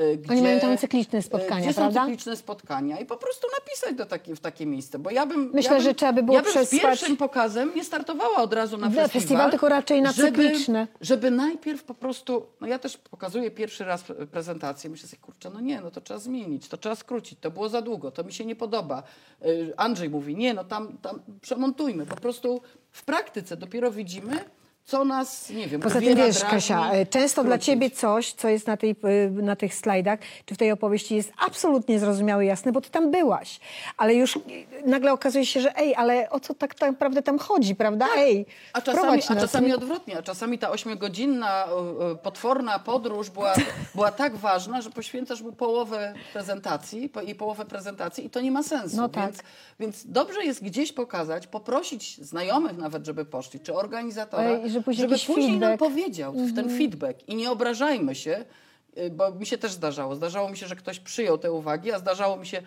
Y, 0.00 0.16
Gdzie, 0.16 0.42
mają 0.42 0.60
tam 0.60 0.78
cykliczne 0.78 1.18
y, 1.18 1.22
spotkania, 1.22 1.64
gdzie 1.66 1.74
prawda? 1.74 2.00
są 2.00 2.06
cykliczne 2.06 2.36
spotkania 2.36 2.98
i 2.98 3.06
po 3.06 3.16
prostu 3.16 3.46
napisać 3.60 3.94
do 3.94 4.06
takie, 4.06 4.36
w 4.36 4.40
takie 4.40 4.66
miejsce, 4.66 4.98
bo 4.98 5.10
ja 5.10 5.26
bym... 5.26 5.50
Myślę, 5.54 5.70
ja 5.70 5.76
bym, 5.76 5.84
że 5.84 5.94
trzeba 5.94 6.12
by 6.12 6.22
było 6.22 6.36
ja 6.36 6.42
bym 6.42 6.52
przesłać- 6.52 6.78
z 6.78 6.82
pierwszym 6.82 7.16
pokazem 7.16 7.72
nie 7.74 7.84
startowała 7.84 8.36
od 8.36 8.52
razu 8.54 8.76
na 8.78 8.86
festiwal. 8.86 9.08
festiwal, 9.08 9.50
tylko 9.50 9.68
raczej 9.68 10.02
na 10.02 10.12
żeby, 10.12 10.42
cykliczne. 10.48 10.86
Żeby 11.00 11.30
najpierw 11.30 11.84
po 11.84 11.94
prostu, 11.94 12.46
no 12.60 12.66
ja 12.66 12.78
też 12.78 12.96
pokazuję 12.98 13.50
pierwszy 13.50 13.84
raz 13.84 14.02
pre- 14.04 14.26
prezentację, 14.26 14.90
myślę 14.90 15.08
sobie, 15.08 15.22
kurczę, 15.22 15.50
no 15.54 15.60
nie, 15.60 15.80
no 15.80 15.90
to 15.90 16.00
trzeba 16.00 16.20
zmienić, 16.20 16.68
to 16.68 16.76
trzeba 16.76 16.94
skrócić, 16.96 17.38
to 17.40 17.50
było 17.50 17.68
za 17.68 17.82
długo, 17.82 18.10
to 18.10 18.24
mi 18.24 18.32
się 18.32 18.44
nie 18.44 18.56
podoba. 18.56 19.02
Y, 19.46 19.72
Andrzej 19.76 20.10
mówi, 20.10 20.36
nie, 20.36 20.54
no 20.54 20.64
tam, 20.64 20.98
tam 20.98 21.22
przemontujmy, 21.40 22.06
po 22.06 22.16
prostu 22.16 22.60
w 22.90 23.04
praktyce 23.04 23.56
dopiero 23.56 23.90
widzimy, 23.90 24.44
co 24.84 25.04
nas, 25.04 25.50
nie 25.50 25.68
wiem, 25.68 25.80
Poza 25.80 26.00
tym 26.00 26.16
wiesz, 26.16 26.44
Kasia, 26.44 26.92
e, 26.92 27.06
często 27.06 27.44
dla 27.44 27.58
ciebie 27.58 27.90
coś, 27.90 28.32
co 28.32 28.48
jest 28.48 28.66
na, 28.66 28.76
tej, 28.76 28.90
e, 28.90 29.30
na 29.30 29.56
tych 29.56 29.74
slajdach, 29.74 30.18
czy 30.46 30.54
w 30.54 30.58
tej 30.58 30.72
opowieści 30.72 31.16
jest 31.16 31.32
absolutnie 31.38 31.98
zrozumiałe 31.98 32.44
i 32.44 32.48
jasne, 32.48 32.72
bo 32.72 32.80
ty 32.80 32.90
tam 32.90 33.10
byłaś. 33.10 33.60
Ale 33.96 34.14
już 34.14 34.38
nagle 34.86 35.12
okazuje 35.12 35.46
się, 35.46 35.60
że 35.60 35.76
ej, 35.76 35.94
ale 35.94 36.30
o 36.30 36.40
co 36.40 36.54
tak 36.54 36.80
naprawdę 36.80 37.22
tam 37.22 37.38
chodzi, 37.38 37.74
prawda? 37.74 38.06
Ej, 38.16 38.46
A 38.72 38.80
czasami, 38.80 39.22
a 39.28 39.34
czasami 39.36 39.72
odwrotnie, 39.72 40.18
a 40.18 40.22
czasami 40.22 40.58
ta 40.58 40.70
ośmiogodzinna, 40.70 41.68
potworna 42.22 42.78
podróż 42.78 43.30
była, 43.30 43.54
była 43.94 44.12
tak 44.12 44.36
ważna, 44.36 44.82
że 44.82 44.90
poświęcasz 44.90 45.42
mu 45.42 45.52
połowę 45.52 46.14
prezentacji 46.32 47.10
i 47.26 47.34
połowę 47.34 47.64
prezentacji 47.64 48.26
i 48.26 48.30
to 48.30 48.40
nie 48.40 48.50
ma 48.50 48.62
sensu. 48.62 48.96
No 48.96 49.08
tak. 49.08 49.24
więc, 49.24 49.42
więc 49.80 50.06
dobrze 50.06 50.44
jest 50.44 50.64
gdzieś 50.64 50.92
pokazać, 50.92 51.46
poprosić 51.46 52.18
znajomych 52.24 52.78
nawet, 52.78 53.06
żeby 53.06 53.24
poszli, 53.24 53.60
czy 53.60 53.74
organizatora, 53.74 54.42
Ej, 54.42 54.70
żeby 54.70 54.81
później 54.82 55.08
żeby 55.08 55.20
później 55.26 55.58
nam 55.58 55.60
feedback. 55.60 55.82
Mhm. 55.82 55.90
powiedział 55.92 56.32
w 56.32 56.54
ten 56.54 56.78
feedback 56.78 57.28
i 57.28 57.34
nie 57.34 57.50
obrażajmy 57.50 58.14
się, 58.14 58.44
y, 58.98 59.10
bo 59.10 59.30
mi 59.30 59.46
się 59.46 59.58
też 59.58 59.72
zdarzało. 59.72 60.14
Zdarzało 60.16 60.48
mi 60.48 60.56
się, 60.56 60.66
że 60.66 60.76
ktoś 60.76 61.00
przyjął 61.00 61.38
te 61.38 61.52
uwagi, 61.52 61.92
a 61.92 61.98
zdarzało 61.98 62.36
mi 62.36 62.46
się, 62.46 62.62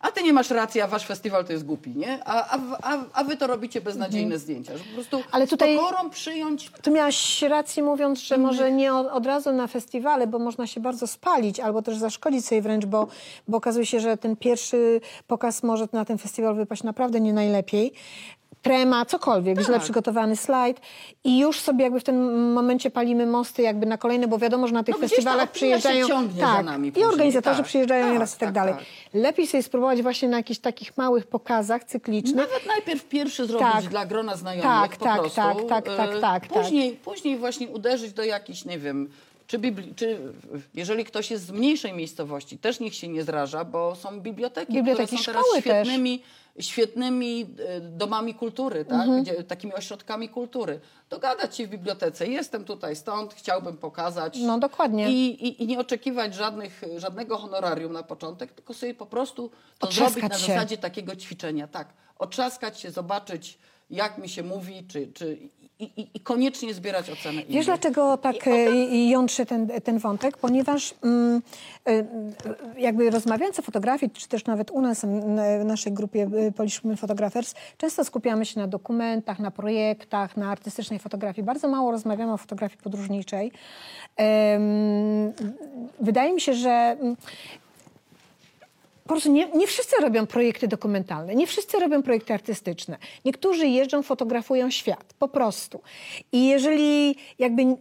a 0.00 0.10
ty 0.12 0.22
nie 0.22 0.32
masz 0.32 0.50
racji, 0.50 0.80
a 0.80 0.86
wasz 0.86 1.06
festiwal 1.06 1.44
to 1.44 1.52
jest 1.52 1.64
głupi, 1.64 1.90
nie? 1.96 2.24
A, 2.24 2.50
a, 2.56 2.58
a, 2.82 3.04
a 3.12 3.24
wy 3.24 3.36
to 3.36 3.46
robicie 3.46 3.80
beznadziejne 3.80 4.38
zdjęcia. 4.38 4.78
Że 4.78 4.84
po 4.84 4.94
prostu 4.94 5.16
Mhm. 5.16 5.34
Ale 5.34 5.46
tutaj- 5.46 5.76
z 5.76 5.78
pokorą 5.80 6.10
przyjąć 6.10 6.70
Tu 6.82 6.90
miałaś 6.90 7.42
rację 7.42 7.82
mówiąc, 7.82 8.20
że 8.20 8.34
Mhm. 8.34 8.54
może 8.54 8.72
nie 8.72 8.94
od, 8.94 9.06
od 9.06 9.26
razu 9.26 9.52
na 9.52 9.66
festiwale, 9.66 10.26
bo 10.26 10.38
można 10.38 10.66
się 10.66 10.80
bardzo 10.80 11.06
spalić 11.06 11.60
albo 11.60 11.82
też 11.82 11.96
zaszkodzić 11.96 12.46
sobie 12.46 12.62
wręcz, 12.62 12.86
bo, 12.86 13.06
bo 13.48 13.56
okazuje 13.56 13.86
się, 13.86 14.00
że 14.00 14.16
ten 14.16 14.36
pierwszy 14.36 15.00
pokaz 15.26 15.62
może 15.62 15.88
na 15.92 16.04
ten 16.04 16.18
festiwal 16.18 16.54
wypaść 16.54 16.82
naprawdę 16.82 17.20
nie 17.20 17.32
najlepiej. 17.32 17.92
Trema, 18.62 19.04
cokolwiek, 19.04 19.60
źle 19.60 19.74
Tak. 19.74 19.82
przygotowany 19.82 20.36
slajd 20.36 20.80
i 21.24 21.38
już 21.38 21.60
sobie 21.60 21.84
jakby 21.84 22.00
w 22.00 22.04
tym 22.04 22.52
momencie 22.52 22.90
palimy 22.90 23.26
mosty 23.26 23.62
jakby 23.62 23.86
na 23.86 23.98
kolejne, 23.98 24.28
bo 24.28 24.38
wiadomo, 24.38 24.66
że 24.68 24.74
na 24.74 24.84
tych 24.84 24.94
No 24.94 25.00
festiwalach 25.08 25.50
przyjeżdżają 25.52 26.06
tak, 26.40 26.64
nami 26.64 26.88
i 26.88 26.92
później. 26.92 27.08
organizatorzy 27.10 27.56
Tak, 27.58 27.66
przyjeżdżają 27.66 28.04
tak, 28.04 28.12
nieraz 28.12 28.30
i 28.36 28.38
tak, 28.38 28.46
tak, 28.46 28.54
dalej. 28.54 28.74
tak. 28.74 28.84
Lepiej 29.14 29.46
sobie 29.46 29.62
spróbować 29.62 30.02
właśnie 30.02 30.28
na 30.28 30.36
jakichś 30.36 30.60
takich 30.60 30.96
małych 30.96 31.26
pokazach 31.26 31.84
cyklicznych. 31.84 32.36
Nawet 32.36 32.66
najpierw 32.66 33.04
pierwszy 33.04 33.46
zrobić 33.46 33.68
Tak. 33.72 33.84
dla 33.84 34.06
grona 34.06 34.36
znajomych 34.36 34.64
Tak, 34.90 34.96
po 34.96 35.04
tak, 35.04 35.20
prostu. 35.20 35.36
tak, 35.40 35.56
tak, 35.68 35.96
tak, 35.96 36.10
E, 36.10 36.20
tak, 36.20 36.46
tak. 36.48 36.62
Później, 36.62 36.92
później 36.92 37.36
właśnie 37.36 37.68
uderzyć 37.68 38.12
do 38.12 38.24
jakichś, 38.24 38.64
nie 38.64 38.78
wiem, 38.78 39.08
czy, 39.46 39.58
bibli- 39.58 39.94
czy 39.96 40.18
jeżeli 40.74 41.04
ktoś 41.04 41.30
jest 41.30 41.46
z 41.46 41.50
mniejszej 41.50 41.92
miejscowości, 41.92 42.58
też 42.58 42.80
niech 42.80 42.94
się 42.94 43.08
nie 43.08 43.22
zraża, 43.24 43.64
bo 43.64 43.94
są 43.94 44.20
biblioteki, 44.20 44.72
Biblioteki, 44.72 45.06
które 45.06 45.22
są 45.22 45.32
teraz 45.32 45.44
szkoły 45.46 45.62
też. 45.62 45.88
Świetnymi, 46.60 47.46
e, 47.58 47.80
domami 47.80 48.34
kultury, 48.34 48.84
tak? 48.84 49.00
Mhm. 49.00 49.22
Gdzie, 49.22 49.44
takimi 49.44 49.74
ośrodkami 49.74 50.28
kultury. 50.28 50.80
Dogadać 51.10 51.56
się 51.56 51.66
w 51.66 51.70
bibliotece, 51.70 52.26
jestem 52.26 52.64
tutaj 52.64 52.96
stąd, 52.96 53.34
chciałbym 53.34 53.76
pokazać. 53.76 54.38
No, 54.40 54.58
dokładnie. 54.58 55.10
I, 55.10 55.46
i, 55.48 55.62
i 55.62 55.66
nie 55.66 55.78
oczekiwać 55.80 56.34
żadnych, 56.34 56.82
żadnego 56.96 57.38
honorarium 57.38 57.92
na 57.92 58.02
początek, 58.02 58.52
tylko 58.52 58.74
sobie 58.74 58.94
po 58.94 59.06
prostu 59.06 59.50
to 59.78 59.88
Otrzaskać 59.88 60.12
zrobić 60.14 60.30
na 60.32 60.38
się. 60.38 60.52
zasadzie 60.52 60.78
takiego 60.78 61.16
ćwiczenia. 61.16 61.68
Tak, 61.68 61.88
otrzaskać 62.18 62.80
się, 62.80 62.90
zobaczyć, 62.90 63.58
jak 63.90 64.18
mi 64.18 64.28
się 64.28 64.42
mówi, 64.42 64.86
czy, 64.88 65.12
czy 65.12 65.38
i, 65.78 65.84
i, 65.84 66.08
i 66.14 66.20
koniecznie 66.20 66.74
zbierać 66.74 67.10
ocenę 67.10 67.42
Wiesz, 67.42 67.50
innych. 67.50 67.64
dlaczego 67.64 68.16
tak 68.16 68.46
I 68.46 68.50
e, 68.50 68.86
i 68.86 69.10
jątrzy 69.10 69.46
ten, 69.46 69.68
ten 69.84 69.98
wątek? 69.98 70.36
Ponieważ 70.36 70.94
mm, 71.04 71.42
e, 71.88 72.04
jakby 72.78 73.10
rozmawiając 73.10 73.58
o 73.58 73.62
fotografii, 73.62 74.12
czy 74.12 74.28
też 74.28 74.44
nawet 74.44 74.70
u 74.70 74.80
nas 74.80 75.04
w 75.60 75.64
naszej 75.64 75.92
grupie 75.92 76.30
e, 76.48 76.52
Polish 76.52 76.80
Women 76.80 76.96
Photographers, 76.96 77.54
często 77.76 78.04
skupiamy 78.04 78.46
się 78.46 78.60
na 78.60 78.66
dokumentach, 78.66 79.38
na 79.38 79.50
projektach, 79.50 80.36
na 80.36 80.50
artystycznej 80.50 80.98
fotografii. 80.98 81.44
Bardzo 81.44 81.68
mało 81.68 81.90
rozmawiamy 81.90 82.32
o 82.32 82.36
fotografii 82.36 82.82
podróżniczej. 82.82 83.52
Wydaje 86.00 86.32
mi 86.32 86.40
się, 86.40 86.54
że 86.54 86.70
mm, 86.70 87.16
po 89.08 89.14
prostu 89.14 89.32
nie, 89.32 89.48
nie 89.54 89.66
wszyscy 89.66 89.96
robią 90.00 90.26
projekty 90.26 90.68
dokumentalne, 90.68 91.34
nie 91.34 91.46
wszyscy 91.46 91.78
robią 91.78 92.02
projekty 92.02 92.34
artystyczne. 92.34 92.98
Niektórzy 93.24 93.66
jeżdżą, 93.66 94.02
fotografują 94.02 94.70
świat, 94.70 95.14
po 95.18 95.28
prostu. 95.28 95.80
I 96.32 96.48
jeżeli 96.48 97.16
jakby 97.38 97.76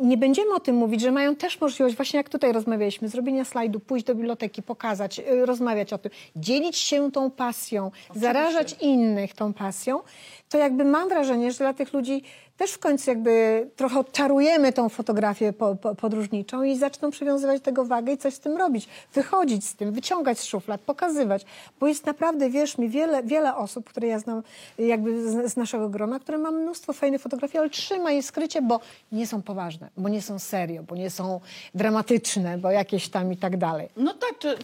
nie 0.00 0.16
będziemy 0.16 0.54
o 0.54 0.60
tym 0.60 0.76
mówić, 0.76 1.00
że 1.00 1.12
mają 1.12 1.36
też 1.36 1.60
możliwość, 1.60 1.96
właśnie 1.96 2.16
jak 2.16 2.28
tutaj 2.28 2.52
rozmawialiśmy, 2.52 3.08
zrobienia 3.08 3.44
slajdu, 3.44 3.80
pójść 3.80 4.06
do 4.06 4.14
biblioteki, 4.14 4.62
pokazać, 4.62 5.18
y, 5.18 5.46
rozmawiać 5.46 5.92
o 5.92 5.98
tym, 5.98 6.10
dzielić 6.36 6.76
się 6.76 7.12
tą 7.12 7.30
pasją, 7.30 7.90
zarażać 8.14 8.76
innych 8.80 9.34
tą 9.34 9.52
pasją, 9.52 10.00
to 10.48 10.58
jakby 10.58 10.84
mam 10.84 11.08
wrażenie, 11.08 11.52
że 11.52 11.58
dla 11.58 11.74
tych 11.74 11.92
ludzi 11.92 12.22
też 12.56 12.72
w 12.72 12.78
końcu 12.78 13.10
jakby 13.10 13.66
trochę 13.76 13.98
odczarujemy 14.00 14.72
tą 14.72 14.88
fotografię 14.88 15.52
po, 15.52 15.74
po, 15.74 15.94
podróżniczą 15.94 16.62
i 16.62 16.76
zaczną 16.76 17.10
przywiązywać 17.10 17.60
do 17.60 17.64
tego 17.64 17.84
wagę 17.84 18.12
i 18.12 18.18
coś 18.18 18.34
z 18.34 18.40
tym 18.40 18.56
robić. 18.56 18.88
Wychodzić 19.14 19.66
z 19.66 19.74
tym, 19.74 19.92
wyciągać 19.92 20.38
z 20.38 20.44
szuflad, 20.44 20.80
pokazywać. 20.80 21.44
Bo 21.80 21.86
jest 21.88 22.06
naprawdę, 22.06 22.50
wierz 22.50 22.78
mi, 22.78 22.88
wiele, 22.88 23.22
wiele 23.22 23.56
osób, 23.56 23.88
które 23.90 24.08
ja 24.08 24.18
znam 24.18 24.42
jakby 24.78 25.30
z, 25.30 25.52
z 25.52 25.56
naszego 25.56 25.88
grona, 25.88 26.18
które 26.20 26.38
ma 26.38 26.50
mnóstwo 26.50 26.92
fajnych 26.92 27.20
fotografii, 27.22 27.58
ale 27.58 27.70
trzyma 27.70 28.10
je 28.10 28.22
skrycie, 28.22 28.62
bo 28.62 28.80
nie 29.12 29.26
są 29.26 29.42
poważne, 29.42 29.88
bo 29.96 30.08
nie 30.08 30.22
są 30.22 30.38
serio, 30.38 30.82
bo 30.82 30.96
nie 30.96 31.10
są 31.10 31.40
dramatyczne, 31.74 32.58
bo 32.58 32.70
jakieś 32.70 33.08
tam 33.08 33.32
i 33.32 33.36
tak 33.36 33.56
dalej. 33.56 33.88
No 33.96 34.14
tak, 34.14 34.56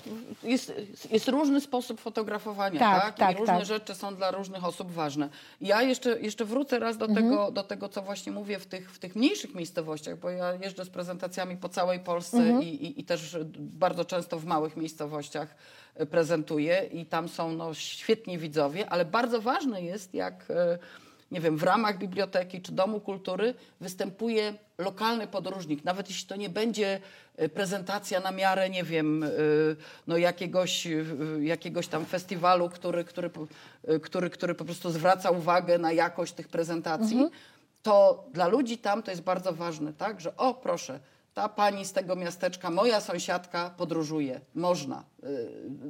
jest, 0.42 0.72
jest 1.10 1.28
różny 1.28 1.60
sposób 1.60 2.00
fotografowania, 2.00 2.78
Tak, 2.80 3.02
tak? 3.04 3.16
tak, 3.16 3.38
różne 3.38 3.54
tak. 3.56 3.64
rzeczy 3.64 3.94
są 3.94 4.14
dla 4.16 4.30
różnych 4.30 4.64
osób 4.64 4.92
ważne. 4.92 5.28
Ja 5.60 5.82
jeszcze, 5.82 6.20
jeszcze 6.20 6.44
wrócę 6.44 6.78
raz 6.78 6.96
do, 6.96 7.06
Mhm. 7.06 7.26
tego, 7.30 7.50
do 7.50 7.62
tego, 7.62 7.81
co 7.88 8.02
właśnie 8.02 8.32
mówię 8.32 8.58
w 8.58 8.66
tych, 8.66 8.92
w 8.92 8.98
tych 8.98 9.16
mniejszych 9.16 9.54
miejscowościach, 9.54 10.18
bo 10.18 10.30
ja 10.30 10.54
jeżdżę 10.54 10.84
z 10.84 10.90
prezentacjami 10.90 11.56
po 11.56 11.68
całej 11.68 12.00
Polsce 12.00 12.36
Mhm. 12.36 12.62
i, 12.62 12.66
i, 12.66 13.00
i 13.00 13.04
też 13.04 13.36
bardzo 13.58 14.04
często 14.04 14.38
w 14.38 14.44
małych 14.44 14.76
miejscowościach 14.76 15.54
e, 15.94 16.06
prezentuję 16.06 16.88
i 16.92 17.06
tam 17.06 17.28
są 17.28 17.52
no, 17.52 17.74
świetni 17.74 18.38
widzowie, 18.38 18.90
ale 18.90 19.04
bardzo 19.04 19.40
ważne 19.40 19.82
jest, 19.82 20.14
jak 20.14 20.50
e, 20.50 20.78
nie 21.30 21.40
wiem, 21.40 21.56
w 21.56 21.62
ramach 21.62 21.98
biblioteki 21.98 22.62
czy 22.62 22.72
domu 22.72 23.00
kultury 23.00 23.54
występuje 23.80 24.54
lokalny 24.78 25.26
podróżnik. 25.26 25.84
Nawet 25.84 26.08
jeśli 26.08 26.28
to 26.28 26.36
nie 26.36 26.48
będzie 26.48 27.00
e, 27.36 27.48
prezentacja 27.48 28.20
na 28.20 28.30
miarę, 28.30 28.70
nie 28.70 28.84
wiem, 28.84 29.24
no 30.06 30.16
jakiegoś, 30.16 30.88
jakiegoś 31.40 31.88
tam 31.88 32.04
festiwalu, 32.06 32.68
który, 32.68 33.04
który, 33.04 33.30
który, 34.02 34.30
który 34.30 34.54
po 34.54 34.64
prostu 34.64 34.90
zwraca 34.90 35.30
uwagę 35.30 35.78
na 35.78 35.92
jakość 35.92 36.32
tych 36.32 36.48
prezentacji, 36.48 37.16
to 37.82 38.24
dla 38.32 38.46
ludzi 38.46 38.78
tam 38.78 39.02
to 39.02 39.10
jest 39.10 39.22
bardzo 39.22 39.52
ważne, 39.52 39.92
tak? 39.92 40.20
Że 40.20 40.36
o, 40.36 40.54
proszę, 40.54 41.00
ta 41.34 41.48
pani 41.48 41.84
z 41.84 41.92
tego 41.92 42.16
miasteczka, 42.16 42.70
moja 42.70 43.00
sąsiadka 43.00 43.70
podróżuje. 43.76 44.40
Można. 44.54 45.04
y, 45.24 45.48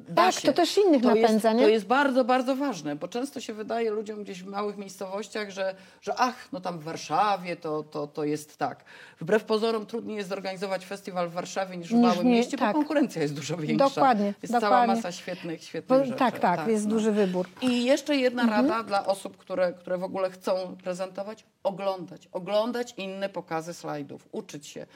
Da 0.09 0.14
Tak, 0.26 0.35
się. 0.35 0.48
to 0.48 0.52
też 0.55 0.78
innych 0.78 1.02
to 1.02 1.09
napędza, 1.09 1.33
jest, 1.48 1.59
nie? 1.61 1.64
To 1.64 1.68
jest 1.68 1.87
bardzo, 1.87 2.24
bardzo 2.24 2.57
ważne, 2.57 2.96
bo 2.96 3.09
często 3.09 3.40
się 3.40 3.52
wydaje 3.55 3.90
ludziom 3.90 4.22
gdzieś 4.24 4.42
w 4.42 4.46
małych 4.46 4.76
miejscowościach, 4.76 5.50
że, 5.50 5.74
że 6.00 6.14
ach, 6.18 6.52
no 6.52 6.61
tam 6.61 6.78
w 6.78 6.83
Warszawie 6.83 7.57
to, 7.57 7.83
to, 7.83 8.07
to 8.07 8.24
jest 8.24 8.57
tak. 8.57 8.85
Wbrew 9.20 9.44
pozorom 9.44 9.87
trudniej 9.87 10.16
jest 10.16 10.28
zorganizować 10.28 10.87
festiwal 10.87 11.28
w 11.28 11.33
Warszawie 11.33 11.76
niż 11.76 11.88
w 11.88 11.92
Niż 11.92 12.02
małym 12.02 12.26
nie- 12.26 12.33
mieście, 12.33 12.59
tak. 12.59 12.68
bo 12.72 12.78
konkurencja 12.78 13.22
jest 13.22 13.35
dużo 13.35 13.57
większa. 13.57 13.85
Dokładnie, 13.88 14.35
Jest 14.42 14.52
cała 14.52 14.61
dokładnie. 14.61 14.94
masa 14.94 15.12
świetnych, 15.12 15.64
świetnych 15.64 15.98
Bo, 16.00 16.05
rzeczy. 16.05 16.18
tak, 16.18 16.38
tak, 16.38 16.68
jest 16.68 16.85
no. 16.85 16.90
duży 16.90 17.12
wybór. 17.12 17.48
I 17.62 17.85
jeszcze 17.85 18.16
jedna 18.16 18.42
Mhm. 18.42 18.68
rada 18.68 18.83
dla 18.83 19.07
osób, 19.07 19.37
które, 19.37 19.72
które 19.72 19.98
w 19.98 20.05
ogóle 20.05 20.31
chcą 20.31 20.76
prezentować. 20.85 21.44
Oglądać. 21.62 22.28
Oglądać 22.33 22.94
inne 22.96 23.28
pokazy 23.28 23.74
slajdów. 23.74 24.28
Uczyć 24.33 24.66
się. 24.66 24.87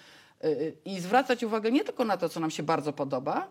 Yy, 0.42 0.76
I 0.84 1.00
zwracać 1.00 1.42
uwagę 1.44 1.70
nie 1.72 1.84
tylko 1.84 2.04
na 2.04 2.16
to, 2.16 2.28
co 2.28 2.40
nam 2.40 2.50
się 2.50 2.62
bardzo 2.62 2.92
podoba, 2.92 3.48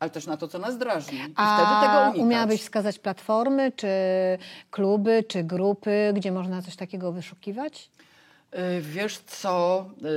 ale 0.00 0.10
też 0.10 0.26
na 0.26 0.36
to, 0.36 0.48
co 0.48 0.58
nas 0.58 0.78
drażni. 0.78 1.18
I 1.18 1.22
wtedy 1.32 1.36
tego 1.80 1.92
A 1.92 2.04
unikać. 2.06 2.22
umiałabyś 2.22 2.60
wskazać 2.62 2.98
platformy, 2.98 3.72
czy 3.76 3.88
kluby, 4.70 5.24
czy 5.28 5.44
grupy, 5.44 6.12
gdzie 6.14 6.32
można 6.32 6.62
coś 6.62 6.76
takiego 6.76 7.12
wyszukiwać? 7.12 7.90
Yy, 8.56 8.80
Wiesz 8.80 9.18
co? 9.18 9.84
Yy, 10.02 10.08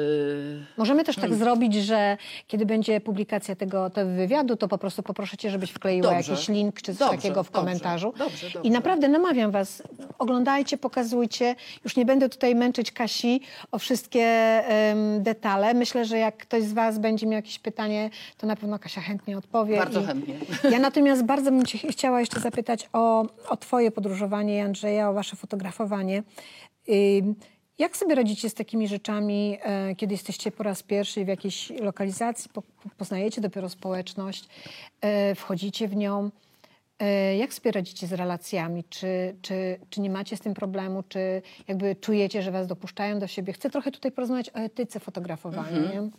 Możemy 0.78 1.04
też 1.04 1.16
Hmm. 1.16 1.32
tak 1.32 1.40
zrobić, 1.40 1.76
że 1.76 2.18
kiedy 2.48 2.66
będzie 2.66 3.02
publikacja 3.02 3.56
tego, 3.56 3.90
tego 3.90 4.10
wywiadu, 4.12 4.56
to 4.56 4.68
po 4.68 4.78
prostu 4.78 5.04
poproszę 5.04 5.38
cię, 5.38 5.50
żebyś 5.50 5.72
wkleiła 5.72 6.14
Dobrze. 6.14 6.32
jakiś 6.32 6.48
link 6.50 6.76
czy 6.76 6.82
coś 6.96 6.98
Dobrze, 6.98 7.18
takiego 7.18 7.44
w 7.44 7.52
komentarzu. 7.52 8.14
dobrze. 8.18 8.48
I 8.64 8.72
naprawdę 8.72 9.08
namawiam 9.08 9.52
was, 9.52 9.84
oglądajcie, 10.20 10.78
pokazujcie. 10.78 11.56
Już 11.84 11.96
nie 11.96 12.06
będę 12.06 12.30
tutaj 12.30 12.56
męczyć 12.56 12.92
Kasi 12.92 13.42
o 13.72 13.80
wszystkie 13.80 14.24
em, 14.26 15.24
detale. 15.24 15.74
Myślę, 15.74 16.06
że 16.06 16.18
jak 16.18 16.38
ktoś 16.38 16.64
z 16.64 16.74
was 16.74 17.00
będzie 17.00 17.26
miał 17.28 17.36
jakieś 17.36 17.60
pytanie, 17.60 18.10
to 18.38 18.48
na 18.48 18.56
pewno 18.56 18.80
Kasia 18.80 19.02
chętnie 19.02 19.38
odpowie. 19.38 19.78
Bardzo 19.78 20.04
chętnie. 20.04 20.34
Ja 20.72 20.80
natomiast 20.80 21.24
bardzo 21.26 21.52
bym 21.52 21.66
cię 21.66 21.78
ch- 21.78 21.92
chciała 21.92 22.20
jeszcze 22.20 22.40
zapytać 22.40 22.90
o, 22.94 23.26
o 23.50 23.58
twoje 23.58 23.92
podróżowanie, 23.92 24.64
Andrzeja, 24.66 25.10
o 25.10 25.14
wasze 25.14 25.36
fotografowanie. 25.36 26.24
Jak 27.80 27.98
sobie 27.98 28.16
radzicie 28.16 28.50
z 28.50 28.54
takimi 28.54 28.88
rzeczami, 28.88 29.58
e, 29.64 29.96
kiedy 29.96 30.14
jesteście 30.14 30.52
po 30.52 30.64
raz 30.64 30.84
pierwszy 30.84 31.26
w 31.26 31.28
jakiejś 31.28 31.70
lokalizacji, 31.70 32.50
po, 32.54 32.62
po- 32.62 32.90
poznajecie 32.98 33.42
dopiero 33.42 33.70
społeczność, 33.70 34.48
e, 35.02 35.36
wchodzicie 35.36 35.88
w 35.88 35.96
nią? 35.96 36.30
E, 37.00 37.38
Jak 37.38 37.54
sobie 37.54 37.72
radzicie 37.72 38.08
z 38.08 38.14
relacjami? 38.14 38.84
Czy, 38.90 39.36
czy, 39.42 39.80
czy 39.90 40.02
nie 40.02 40.10
macie 40.10 40.38
z 40.38 40.40
tym 40.40 40.54
problemu? 40.54 41.04
Czy 41.10 41.42
jakby 41.68 41.96
czujecie, 41.96 42.42
że 42.42 42.52
was 42.52 42.68
dopuszczają 42.68 43.20
do 43.20 43.28
siebie? 43.28 43.54
Chcę 43.54 43.70
trochę 43.70 43.92
tutaj 43.92 44.12
porozmawiać 44.12 44.50
o 44.50 44.54
etyce 44.54 45.00
fotografowania. 45.00 45.72
Nie? 45.92 46.10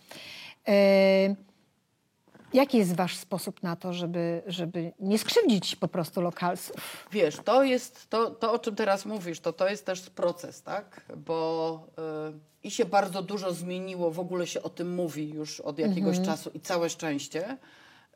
Jaki 2.53 2.79
jest 2.79 2.97
wasz 2.97 3.17
sposób 3.17 3.63
na 3.63 3.77
to, 3.77 3.93
żeby, 3.93 4.43
żeby 4.47 4.93
nie 5.01 5.19
skrzywdzić 5.19 5.77
po 5.77 5.89
prostu 5.89 6.21
lokalsów? 6.21 7.07
Wiesz, 7.13 7.37
to 7.45 7.65
jest 7.65 8.11
to, 8.11 8.31
to, 8.31 8.53
o 8.53 8.59
czym 8.59 8.77
teraz 8.77 9.07
mówisz, 9.07 9.41
to 9.41 9.53
to 9.53 9.69
jest 9.69 9.87
też 9.87 10.11
proces, 10.11 10.63
tak? 10.63 11.01
Bo 11.17 11.87
y, 12.33 12.39
i 12.63 12.71
się 12.71 12.85
bardzo 12.85 13.23
dużo 13.23 13.53
zmieniło, 13.55 14.11
w 14.11 14.21
ogóle 14.21 14.47
się 14.47 14.63
o 14.63 14.69
tym 14.69 14.95
mówi 14.95 15.31
już 15.31 15.61
od 15.61 15.79
jakiegoś 15.79 16.17
Mhm. 16.19 16.27
czasu 16.37 16.51
i 16.55 16.61
całe 16.61 16.91
szczęście. 16.91 17.57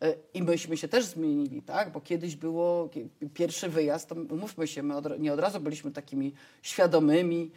Y, 0.04 0.18
I 0.34 0.42
myśmy 0.42 0.76
się 0.76 0.88
też 0.88 1.04
zmienili, 1.04 1.62
tak? 1.62 1.92
Bo 1.92 2.00
kiedyś 2.00 2.36
było 2.36 2.88
pierwszy 3.34 3.68
wyjazd, 3.68 4.08
to 4.08 4.14
mówmy 4.14 4.66
się, 4.66 4.82
my 4.82 4.96
od, 4.96 5.20
nie 5.20 5.32
od 5.32 5.40
razu 5.40 5.60
byliśmy 5.60 5.90
takimi 5.90 6.32
świadomymi, 6.62 7.50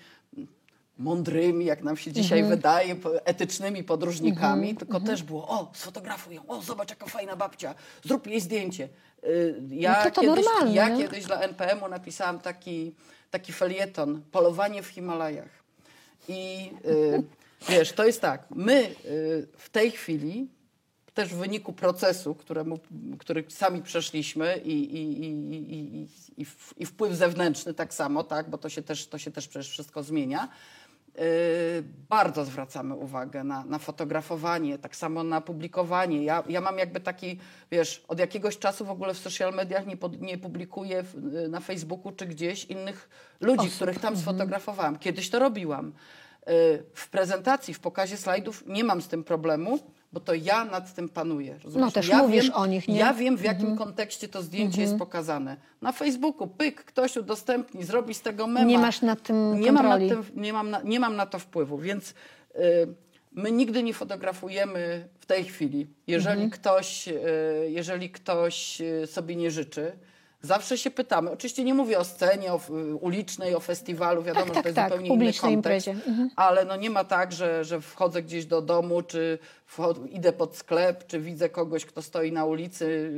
mądrymi, 0.97 1.65
jak 1.65 1.83
nam 1.83 1.97
się 1.97 2.11
dzisiaj 2.11 2.39
Mhm. 2.39 2.57
wydaje, 2.57 2.95
po- 2.95 3.25
etycznymi 3.25 3.83
podróżnikami, 3.83 4.75
tylko 4.75 4.99
też 4.99 5.23
było, 5.23 5.47
o, 5.47 5.71
sfotografują, 5.73 6.47
o, 6.47 6.61
zobacz 6.61 6.89
jaka 6.89 7.05
fajna 7.05 7.35
babcia, 7.35 7.75
zrób 8.03 8.27
jej 8.27 8.41
zdjęcie. 8.41 8.89
Y, 9.23 9.55
Ja, 9.69 10.03
No 10.05 10.11
to 10.11 10.21
kiedyś, 10.21 10.45
normalne, 10.45 10.73
ja 10.75 10.97
kiedyś 10.97 11.25
dla 11.25 11.39
NPM-u 11.41 11.87
napisałam 11.87 12.39
taki, 12.39 12.95
taki 13.31 13.53
felieton, 13.53 14.21
polowanie 14.31 14.83
w 14.83 14.87
Himalajach. 14.87 15.49
I 16.27 16.71
y, 16.85 17.23
wiesz, 17.69 17.91
to 17.91 18.05
jest 18.05 18.21
tak, 18.21 18.45
my 18.49 18.95
y, 19.05 19.47
w 19.57 19.69
tej 19.69 19.91
chwili, 19.91 20.47
też 21.13 21.29
w 21.29 21.37
wyniku 21.37 21.73
procesu, 21.73 22.35
któremu, 22.35 22.79
który 23.19 23.43
sami 23.49 23.81
przeszliśmy 23.81 24.57
i, 24.57 24.71
i, 24.71 25.23
i, 25.23 26.07
i, 26.41 26.45
i, 26.77 26.85
wpływ 26.85 27.13
zewnętrzny 27.13 27.73
tak 27.73 27.93
samo, 27.93 28.23
tak, 28.23 28.49
bo 28.49 28.57
to 28.57 28.69
się 28.69 28.81
też, 28.81 29.07
to 29.07 29.17
się 29.17 29.31
też 29.31 29.47
przecież 29.47 29.69
wszystko 29.69 30.03
zmienia, 30.03 30.49
bardzo 32.09 32.45
zwracamy 32.45 32.95
uwagę 32.95 33.43
na, 33.43 33.65
na 33.65 33.79
fotografowanie, 33.79 34.77
tak 34.77 34.95
samo 34.95 35.23
na 35.23 35.41
publikowanie. 35.41 36.23
Ja, 36.23 36.43
ja 36.49 36.61
mam 36.61 36.77
jakby 36.77 36.99
taki, 36.99 37.39
wiesz, 37.71 38.05
od 38.07 38.19
jakiegoś 38.19 38.57
czasu 38.57 38.85
w 38.85 38.89
ogóle 38.89 39.13
w 39.13 39.17
social 39.17 39.53
mediach 39.53 39.85
nie, 39.85 39.97
pod, 39.97 40.21
nie 40.21 40.37
publikuję 40.37 41.03
w, 41.03 41.15
na 41.49 41.59
Facebooku 41.59 42.11
czy 42.11 42.25
gdzieś 42.25 42.65
innych 42.65 43.09
ludzi, 43.41 43.69
których 43.69 43.99
tam 43.99 44.17
sfotografowałam. 44.17 44.99
Kiedyś 44.99 45.29
to 45.29 45.39
robiłam. 45.39 45.93
Y, 46.49 46.83
W 46.93 47.09
prezentacji, 47.09 47.73
w 47.73 47.79
pokazie 47.79 48.17
slajdów 48.17 48.63
nie 48.67 48.83
mam 48.83 49.01
z 49.01 49.07
tym 49.07 49.23
problemu, 49.23 49.79
bo 50.13 50.19
to 50.19 50.33
ja 50.33 50.65
nad 50.65 50.93
tym 50.93 51.09
panuję. 51.09 51.59
rozumiesz? 51.63 51.85
No, 51.85 51.91
też 51.91 52.07
ja 52.07 52.17
mówisz 52.17 52.43
wiem, 52.45 52.53
o 52.55 52.65
nich, 52.65 52.87
nie? 52.87 52.97
Ja 52.97 53.13
wiem, 53.13 53.37
w 53.37 53.43
jakim 53.43 53.77
kontekście 53.77 54.27
to 54.27 54.41
zdjęcie 54.41 54.81
jest 54.81 54.97
pokazane. 54.97 55.57
Na 55.81 55.91
Facebooku, 55.91 56.47
pyk, 56.47 56.83
ktoś 56.83 57.17
udostępni, 57.17 57.83
zrobi 57.83 58.13
z 58.13 58.21
tego 58.21 58.47
mema. 58.47 58.65
Nie 58.65 58.77
masz 58.79 59.01
nad 59.01 59.23
tym 59.23 59.59
nie 59.59 59.71
mam, 59.71 59.85
nad 59.85 59.99
kontroli. 59.99 60.09
tym, 60.25 60.41
nie, 60.43 60.53
mam 60.53 60.69
na, 60.69 60.81
nie 60.81 60.99
mam 60.99 61.15
na 61.15 61.25
to 61.25 61.39
wpływu, 61.39 61.77
więc 61.77 62.09
y, 62.09 62.13
my 63.31 63.51
nigdy 63.51 63.83
nie 63.83 63.93
fotografujemy 63.93 65.07
w 65.19 65.25
tej 65.25 65.43
chwili. 65.43 65.87
Jeżeli 66.07 66.43
Mhm. 66.43 66.49
ktoś, 66.49 67.07
y, 67.07 67.13
jeżeli 67.69 68.09
ktoś 68.09 68.81
y, 68.81 69.07
sobie 69.07 69.35
nie 69.35 69.51
życzy, 69.51 69.91
Zawsze 70.47 70.77
się 70.77 70.91
pytamy. 70.91 71.31
Oczywiście 71.31 71.63
nie 71.63 71.73
mówię 71.73 71.99
o 71.99 72.03
scenie, 72.05 72.53
o 72.53 72.55
f- 72.55 72.71
ulicznej, 73.01 73.55
o 73.55 73.59
festiwalu, 73.59 74.23
wiadomo, 74.23 74.45
Tak, 74.45 74.55
że 74.55 74.55
tak, 74.55 74.63
to 74.63 74.67
jest 74.69 74.75
tak, 74.75 74.89
zupełnie 74.91 75.07
inny 75.13 75.33
kontekst. 75.55 75.87
Mhm. 75.87 76.29
Ale 76.35 76.65
no 76.65 76.75
nie 76.75 76.89
ma 76.89 77.03
tak, 77.03 77.31
że, 77.31 77.65
że 77.65 77.81
wchodzę 77.81 78.23
gdzieś 78.23 78.45
do 78.45 78.61
domu, 78.61 79.01
czy 79.01 79.39
idę 80.11 80.33
pod 80.33 80.55
sklep, 80.57 81.07
czy 81.07 81.19
widzę 81.19 81.49
kogoś, 81.49 81.85
kto 81.85 82.01
stoi 82.01 82.31
na 82.31 82.45
ulicy, 82.45 83.11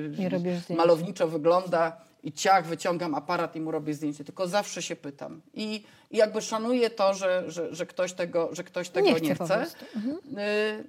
malowniczo 0.77 1.27
wygląda 1.27 1.97
i 2.23 2.33
ciach, 2.33 2.65
wyciągam 2.67 3.15
aparat 3.15 3.55
i 3.55 3.61
mu 3.61 3.71
robię 3.71 3.93
zdjęcie. 3.93 4.23
Tylko 4.23 4.47
zawsze 4.47 4.81
się 4.81 4.95
pytam. 4.95 5.41
I, 5.53 5.83
i 6.11 6.17
jakby 6.17 6.41
szanuję 6.41 6.89
to, 6.89 7.13
że, 7.13 7.43
że, 7.47 7.75
że 7.75 7.85
ktoś 7.85 8.13
tego, 8.13 8.49
że 8.51 8.63
ktoś 8.63 8.89
tego 8.89 9.07
Nie 9.07 9.13
nie 9.21 9.35
chce. 9.35 9.65
Mhm. 9.95 10.17
Y, 10.39 10.83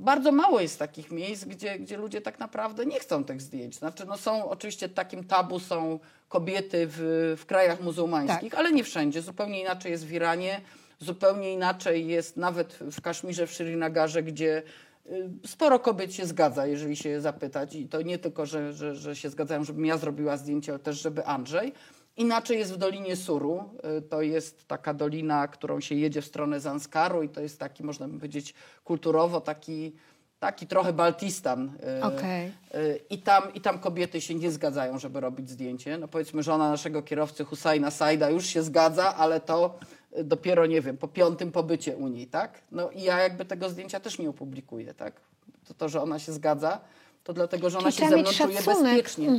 bardzo 0.00 0.32
mało 0.32 0.60
jest 0.60 0.78
takich 0.78 1.10
miejsc, 1.10 1.44
gdzie, 1.44 1.78
gdzie 1.78 1.96
ludzie 1.96 2.20
tak 2.20 2.38
naprawdę 2.38 2.86
nie 2.86 3.00
chcą 3.00 3.24
tych 3.24 3.40
zdjęć. 3.40 3.76
Znaczy, 3.76 4.04
no 4.06 4.16
są 4.16 4.50
oczywiście 4.50 4.88
takim 4.88 5.24
tabu 5.24 5.58
są 5.58 5.98
kobiety 6.28 6.86
w, 6.90 7.34
w 7.38 7.46
krajach 7.46 7.80
muzułmańskich, 7.80 8.54
ale 8.58 8.72
nie 8.72 8.84
wszędzie. 8.84 9.22
Zupełnie 9.22 9.60
inaczej 9.60 9.92
jest 9.92 10.06
w 10.06 10.12
Iranie, 10.12 10.60
zupełnie 10.98 11.52
inaczej 11.52 12.08
jest 12.08 12.36
nawet 12.36 12.72
w 12.72 13.00
Kaszmirze, 13.00 13.46
w 13.46 13.54
Srinagarze, 13.54 14.22
gdzie 14.22 14.62
y, 15.06 15.30
sporo 15.46 15.78
kobiet 15.78 16.14
się 16.14 16.26
zgadza, 16.26 16.66
jeżeli 16.66 16.96
się 16.96 17.08
je 17.08 17.20
zapytać. 17.20 17.74
I 17.74 17.88
to 17.88 18.02
nie 18.02 18.18
tylko, 18.18 18.46
że, 18.46 18.72
że, 18.72 18.96
że 18.96 19.16
się 19.16 19.30
zgadzają, 19.30 19.64
żebym 19.64 19.86
ja 19.86 19.98
zrobiła 19.98 20.36
zdjęcie, 20.36 20.72
ale 20.72 20.78
też, 20.78 21.02
żeby 21.02 21.26
Andrzej. 21.26 21.72
Inaczej 22.16 22.58
jest 22.58 22.72
w 22.72 22.76
Dolinie 22.76 23.16
Suru. 23.16 23.64
Y, 23.98 24.02
To 24.02 24.22
jest 24.22 24.66
taka 24.68 24.94
dolina, 24.94 25.48
którą 25.48 25.80
się 25.80 25.94
jedzie 25.94 26.22
w 26.22 26.26
stronę 26.26 26.60
Zanskaru 26.60 27.22
i 27.22 27.28
to 27.28 27.40
jest 27.40 27.58
taki, 27.58 27.84
można 27.84 28.08
by 28.08 28.14
powiedzieć, 28.14 28.54
kulturowo 28.84 29.40
taki, 29.40 29.92
taki 30.40 30.66
trochę 30.66 30.92
Baltistan. 30.92 31.72
Y, 32.00 32.02
Okej. 32.04 32.52
y, 32.74 33.00
I 33.10 33.18
tam, 33.18 33.54
I 33.54 33.60
tam 33.60 33.78
kobiety 33.78 34.20
się 34.20 34.34
nie 34.34 34.50
zgadzają, 34.50 34.98
żeby 34.98 35.20
robić 35.20 35.50
zdjęcie. 35.50 35.98
No 35.98 36.08
powiedzmy, 36.08 36.42
żona 36.42 36.70
naszego 36.70 37.02
kierowcy 37.02 37.44
Husajna 37.44 37.90
Sajda 37.90 38.30
już 38.30 38.46
się 38.46 38.62
zgadza, 38.62 39.16
ale 39.16 39.40
to 39.40 39.78
y, 40.18 40.24
dopiero, 40.24 40.66
nie 40.66 40.80
wiem, 40.80 40.96
po 40.96 41.08
piątym 41.08 41.52
pobycie 41.52 41.96
u 41.96 42.08
niej, 42.08 42.26
tak? 42.26 42.62
No 42.72 42.90
i 42.90 43.02
ja 43.02 43.18
jakby 43.18 43.44
tego 43.44 43.68
zdjęcia 43.68 44.00
też 44.00 44.18
nie 44.18 44.30
opublikuję, 44.30 44.94
tak? 44.94 45.20
To, 45.68 45.74
to 45.74 45.88
że 45.88 46.02
ona 46.02 46.18
się 46.18 46.32
zgadza, 46.32 46.80
to 47.24 47.32
dlatego, 47.32 47.70
że 47.70 47.78
ona 47.78 47.92
Czyli 47.92 48.02
się 48.04 48.10
ze 48.10 48.16
mną 48.16 48.30
czuje 48.30 48.58
bezpiecznie. 48.66 49.28
Y, 49.28 49.38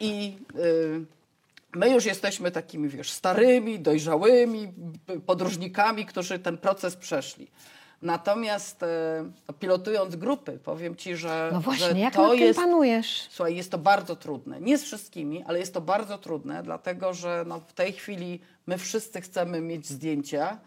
I 0.00 0.38
y, 0.56 1.04
my 1.74 1.90
już 1.90 2.04
jesteśmy 2.04 2.50
takimi, 2.50 2.88
wiesz, 2.88 3.10
starymi, 3.10 3.80
dojrzałymi 3.80 4.72
podróżnikami, 5.26 6.06
którzy 6.06 6.38
ten 6.38 6.58
proces 6.58 6.96
przeszli. 6.96 7.50
Natomiast 8.02 8.84
no, 9.48 9.54
pilotując 9.54 10.16
grupy, 10.16 10.58
powiem 10.64 10.96
ci, 10.96 11.16
że, 11.16 11.48
No 11.52 11.58
że 11.58 11.64
właśnie, 11.64 12.00
jak 12.00 12.14
to 12.14 12.28
nad 12.28 12.38
jest 12.38 12.58
panujesz? 12.58 13.26
Słuchaj, 13.30 13.56
jest 13.56 13.70
to 13.70 13.78
bardzo 13.78 14.16
trudne. 14.16 14.60
Nie 14.60 14.78
z 14.78 14.84
wszystkimi, 14.84 15.44
ale 15.46 15.58
jest 15.58 15.74
to 15.74 15.80
bardzo 15.80 16.18
trudne, 16.18 16.62
dlatego 16.62 17.14
że 17.14 17.44
no, 17.46 17.60
w 17.60 17.72
tej 17.72 17.92
chwili 17.92 18.40
my 18.66 18.78
wszyscy 18.78 19.20
chcemy 19.20 19.60
mieć 19.60 19.88
zdjęcia 19.88 20.58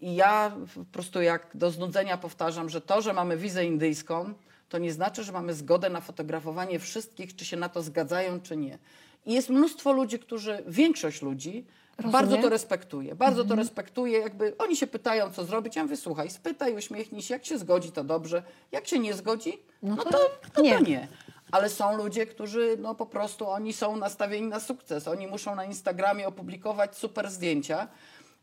i 0.00 0.14
ja 0.14 0.56
po 0.74 0.84
prostu 0.84 1.22
jak 1.22 1.46
do 1.54 1.70
znudzenia 1.70 2.18
powtarzam, 2.18 2.68
że 2.68 2.80
to, 2.80 3.02
że 3.02 3.12
mamy 3.12 3.36
wizę 3.36 3.64
indyjską, 3.64 4.34
to 4.68 4.78
nie 4.78 4.92
znaczy, 4.92 5.24
że 5.24 5.32
mamy 5.32 5.54
zgodę 5.54 5.90
na 5.90 6.00
fotografowanie 6.00 6.78
wszystkich, 6.78 7.36
czy 7.36 7.44
się 7.44 7.56
na 7.56 7.68
to 7.68 7.82
zgadzają, 7.82 8.40
czy 8.40 8.56
nie. 8.56 8.78
I 9.26 9.32
jest 9.32 9.48
mnóstwo 9.48 9.92
ludzi, 9.92 10.18
którzy, 10.18 10.62
większość 10.66 11.22
ludzi 11.22 11.64
bardzo 12.04 12.36
to 12.36 12.48
respektuje. 12.48 13.14
Bardzo 13.14 13.40
Mhm. 13.42 13.48
to 13.48 13.62
respektuje. 13.62 14.18
Jakby 14.18 14.56
oni 14.58 14.76
się 14.76 14.86
pytają, 14.86 15.30
co 15.30 15.44
zrobić. 15.44 15.76
Ja 15.76 15.82
mówię, 15.82 15.96
słuchaj, 15.96 16.30
spytaj, 16.30 16.76
uśmiechnij 16.76 17.22
się. 17.22 17.34
Jak 17.34 17.44
się 17.44 17.58
zgodzi, 17.58 17.92
to 17.92 18.04
dobrze. 18.04 18.42
Jak 18.72 18.88
się 18.88 18.98
nie 18.98 19.14
zgodzi, 19.14 19.58
no, 19.82 19.96
to 19.96 20.10
to, 20.10 20.18
to, 20.54 20.62
nie. 20.62 20.74
to 20.74 20.80
nie. 20.80 21.08
Ale 21.50 21.68
są 21.68 21.96
ludzie, 21.96 22.26
którzy 22.26 22.76
no 22.80 22.94
po 22.94 23.06
prostu 23.06 23.48
oni 23.48 23.72
są 23.72 23.96
nastawieni 23.96 24.48
na 24.48 24.60
sukces. 24.60 25.08
Oni 25.08 25.26
muszą 25.26 25.54
na 25.54 25.64
Instagramie 25.64 26.28
opublikować 26.28 26.96
super 26.96 27.30
zdjęcia. 27.30 27.88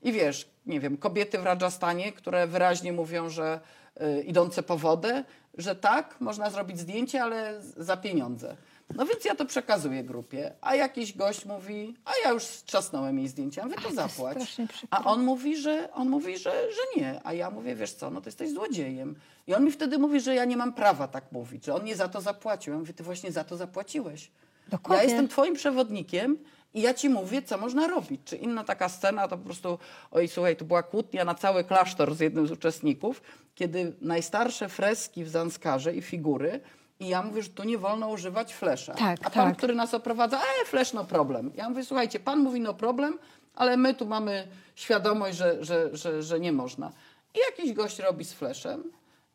I 0.02 0.12
wiesz, 0.12 0.50
nie 0.66 0.80
wiem, 0.80 0.98
kobiety 0.98 1.38
w 1.38 1.44
Rajasthanie, 1.44 2.12
które 2.12 2.48
wyraźnie 2.48 2.94
mówią, 2.94 3.30
że 3.30 3.60
y, 4.02 4.24
idące 4.24 4.64
po 4.64 4.78
wodę, 4.78 5.24
że 5.58 5.76
tak, 5.76 6.22
można 6.22 6.50
zrobić 6.50 6.80
zdjęcie, 6.80 7.24
ale 7.24 7.62
za 7.78 7.98
pieniądze. 7.98 8.56
No 8.96 9.06
więc 9.06 9.26
ja 9.26 9.36
to 9.36 9.46
przekazuję 9.46 10.04
grupie, 10.04 10.54
a 10.62 10.76
jakiś 10.76 11.18
gość 11.18 11.46
mówi, 11.46 11.96
a 12.06 12.12
ja 12.24 12.32
już 12.32 12.44
trzasnąłem 12.44 13.20
jej 13.20 13.28
zdjęcia, 13.28 13.64
mówię, 13.64 13.76
to 13.84 13.92
zapłać. 13.92 14.58
A 14.90 15.04
on 15.04 15.24
mówi, 15.24 15.58
że 15.58 15.94
on 15.94 16.10
mówi, 16.10 16.38
że, 16.38 16.52
że 16.52 17.02
nie. 17.02 17.22
A 17.24 17.34
ja 17.34 17.50
mówię, 17.50 17.76
wiesz 17.76 17.94
co, 17.94 18.10
no 18.10 18.22
to 18.22 18.28
jesteś 18.28 18.52
złodziejem. 18.52 19.16
I 19.48 19.54
on 19.54 19.66
mi 19.66 19.72
wtedy 19.72 19.98
mówi, 19.98 20.20
że 20.20 20.36
ja 20.36 20.46
nie 20.46 20.58
mam 20.58 20.74
prawa 20.74 21.08
tak 21.08 21.32
mówić, 21.32 21.66
że 21.66 21.76
on 21.76 21.84
nie 21.84 21.96
za 21.96 22.08
to 22.08 22.22
zapłacił. 22.22 22.74
Ja 22.74 22.80
mówię, 22.80 22.94
ty 22.94 23.04
właśnie 23.04 23.32
za 23.32 23.44
to 23.44 23.58
zapłaciłeś. 23.58 24.32
Dokładnie. 24.68 25.04
Ja 25.04 25.10
jestem 25.10 25.28
twoim 25.28 25.54
przewodnikiem 25.54 26.38
i 26.76 26.82
ja 26.82 26.94
ci 26.94 27.10
mówię, 27.10 27.42
co 27.42 27.58
można 27.58 27.88
robić. 27.88 28.22
Czy 28.26 28.36
inna 28.36 28.64
taka 28.64 28.90
scena, 28.90 29.28
to 29.28 29.38
po 29.38 29.44
prostu, 29.44 29.80
oj 30.12 30.28
słuchaj, 30.28 30.56
to 30.56 30.66
była 30.66 30.84
kłótnia 30.84 31.26
na 31.26 31.36
cały 31.36 31.64
klasztor 31.64 32.16
z 32.16 32.20
jednym 32.20 32.48
z 32.48 32.52
uczestników, 32.52 33.22
kiedy 33.56 33.94
najstarsze 34.02 34.70
freski 34.70 35.24
w 35.24 35.30
Zanskarze 35.30 35.96
i 35.96 36.02
figury 36.02 36.60
i 37.00 37.08
ja 37.08 37.22
mówię, 37.22 37.42
że 37.42 37.50
tu 37.50 37.64
nie 37.64 37.78
wolno 37.78 38.10
używać 38.10 38.54
flesza. 38.54 38.94
Tak, 38.94 39.20
A 39.24 39.30
pan, 39.30 39.50
tak. 39.50 39.58
który 39.58 39.76
nas 39.76 39.94
oprowadza, 39.94 40.38
e, 40.38 40.66
flesz 40.66 40.94
no 40.94 41.06
problem. 41.06 41.52
Ja 41.56 41.70
mówię, 41.70 41.86
słuchajcie, 41.86 42.20
pan 42.20 42.40
mówi 42.40 42.60
no 42.60 42.74
problem, 42.74 43.20
ale 43.56 43.78
my 43.78 43.94
tu 43.94 44.06
mamy 44.06 44.48
świadomość, 44.76 45.38
że, 45.38 45.64
że, 45.64 45.90
że, 45.94 46.24
że 46.24 46.40
nie 46.40 46.52
można. 46.52 46.92
I 47.36 47.40
jakiś 47.40 47.74
gość 47.74 48.00
robi 48.00 48.26
z 48.26 48.34
fleszem 48.34 48.84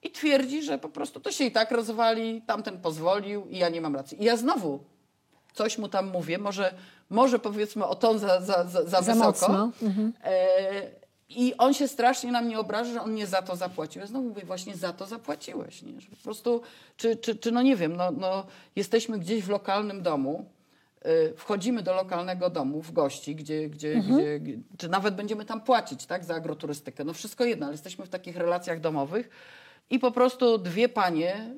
i 0.03 0.11
twierdzi, 0.11 0.63
że 0.63 0.79
po 0.79 0.89
prostu 0.89 1.21
to 1.21 1.33
się 1.33 1.45
i 1.45 1.53
tak 1.53 1.71
rozwali, 1.71 2.43
tamten 2.43 2.81
pozwolił 2.81 3.47
i 3.47 3.59
ja 3.59 3.69
nie 3.69 3.81
mam 3.81 3.97
racji. 3.97 4.23
I 4.23 4.25
ja 4.25 4.37
znowu 4.37 4.85
coś 5.55 5.79
mu 5.79 5.89
tam 5.89 6.07
mówię, 6.07 6.39
może, 6.39 6.75
może 7.11 7.39
powiedzmy 7.39 7.87
o 7.87 7.95
ton 7.95 8.19
za, 8.19 8.41
za, 8.41 8.65
za, 8.65 8.85
za, 8.85 9.03
Za 9.03 9.15
wysoko. 9.15 9.71
Mhm. 9.83 10.13
E, 10.25 10.31
I 11.29 11.57
on 11.57 11.75
się 11.75 11.89
strasznie 11.89 12.33
na 12.33 12.43
mnie 12.43 12.59
obraża, 12.59 12.93
że 12.93 13.03
on 13.03 13.15
nie 13.15 13.27
za 13.27 13.43
to 13.43 13.57
zapłacił. 13.57 14.01
Ja 14.01 14.07
znowu 14.07 14.29
mówię, 14.29 14.43
właśnie 14.45 14.77
za 14.77 14.93
to 14.93 15.07
zapłaciłeś. 15.07 15.83
Nie? 15.83 16.01
Że 16.01 16.11
po 16.11 16.17
prostu, 16.17 16.63
czy, 16.97 17.17
czy, 17.17 17.37
czy 17.37 17.53
no 17.53 17.63
nie 17.63 17.77
wiem, 17.77 17.97
no, 17.97 18.11
no, 18.11 18.47
jesteśmy 18.77 19.19
gdzieś 19.19 19.43
w 19.43 19.49
lokalnym 19.49 20.03
domu, 20.03 20.51
y, 21.07 21.35
wchodzimy 21.37 21.83
do 21.83 21.95
lokalnego 21.95 22.51
domu 22.51 22.83
w 22.83 22.93
gości, 22.93 23.37
gdzie, 23.37 23.69
gdzie, 23.69 23.95
gdzie, 23.95 24.41
gdzie, 24.41 24.59
czy 24.79 24.89
nawet 24.89 25.15
będziemy 25.15 25.45
tam 25.45 25.61
płacić 25.61 26.07
tak, 26.07 26.25
za 26.25 26.35
agroturystykę. 26.35 27.05
No 27.05 27.13
wszystko 27.13 27.45
jedno, 27.45 27.67
ale 27.67 27.75
jesteśmy 27.75 28.07
w 28.07 28.09
takich 28.09 28.37
relacjach 28.37 28.81
domowych 28.81 29.31
i 29.91 29.99
po 29.99 30.11
prostu 30.11 30.59
dwie 30.59 30.89
panie, 30.89 31.55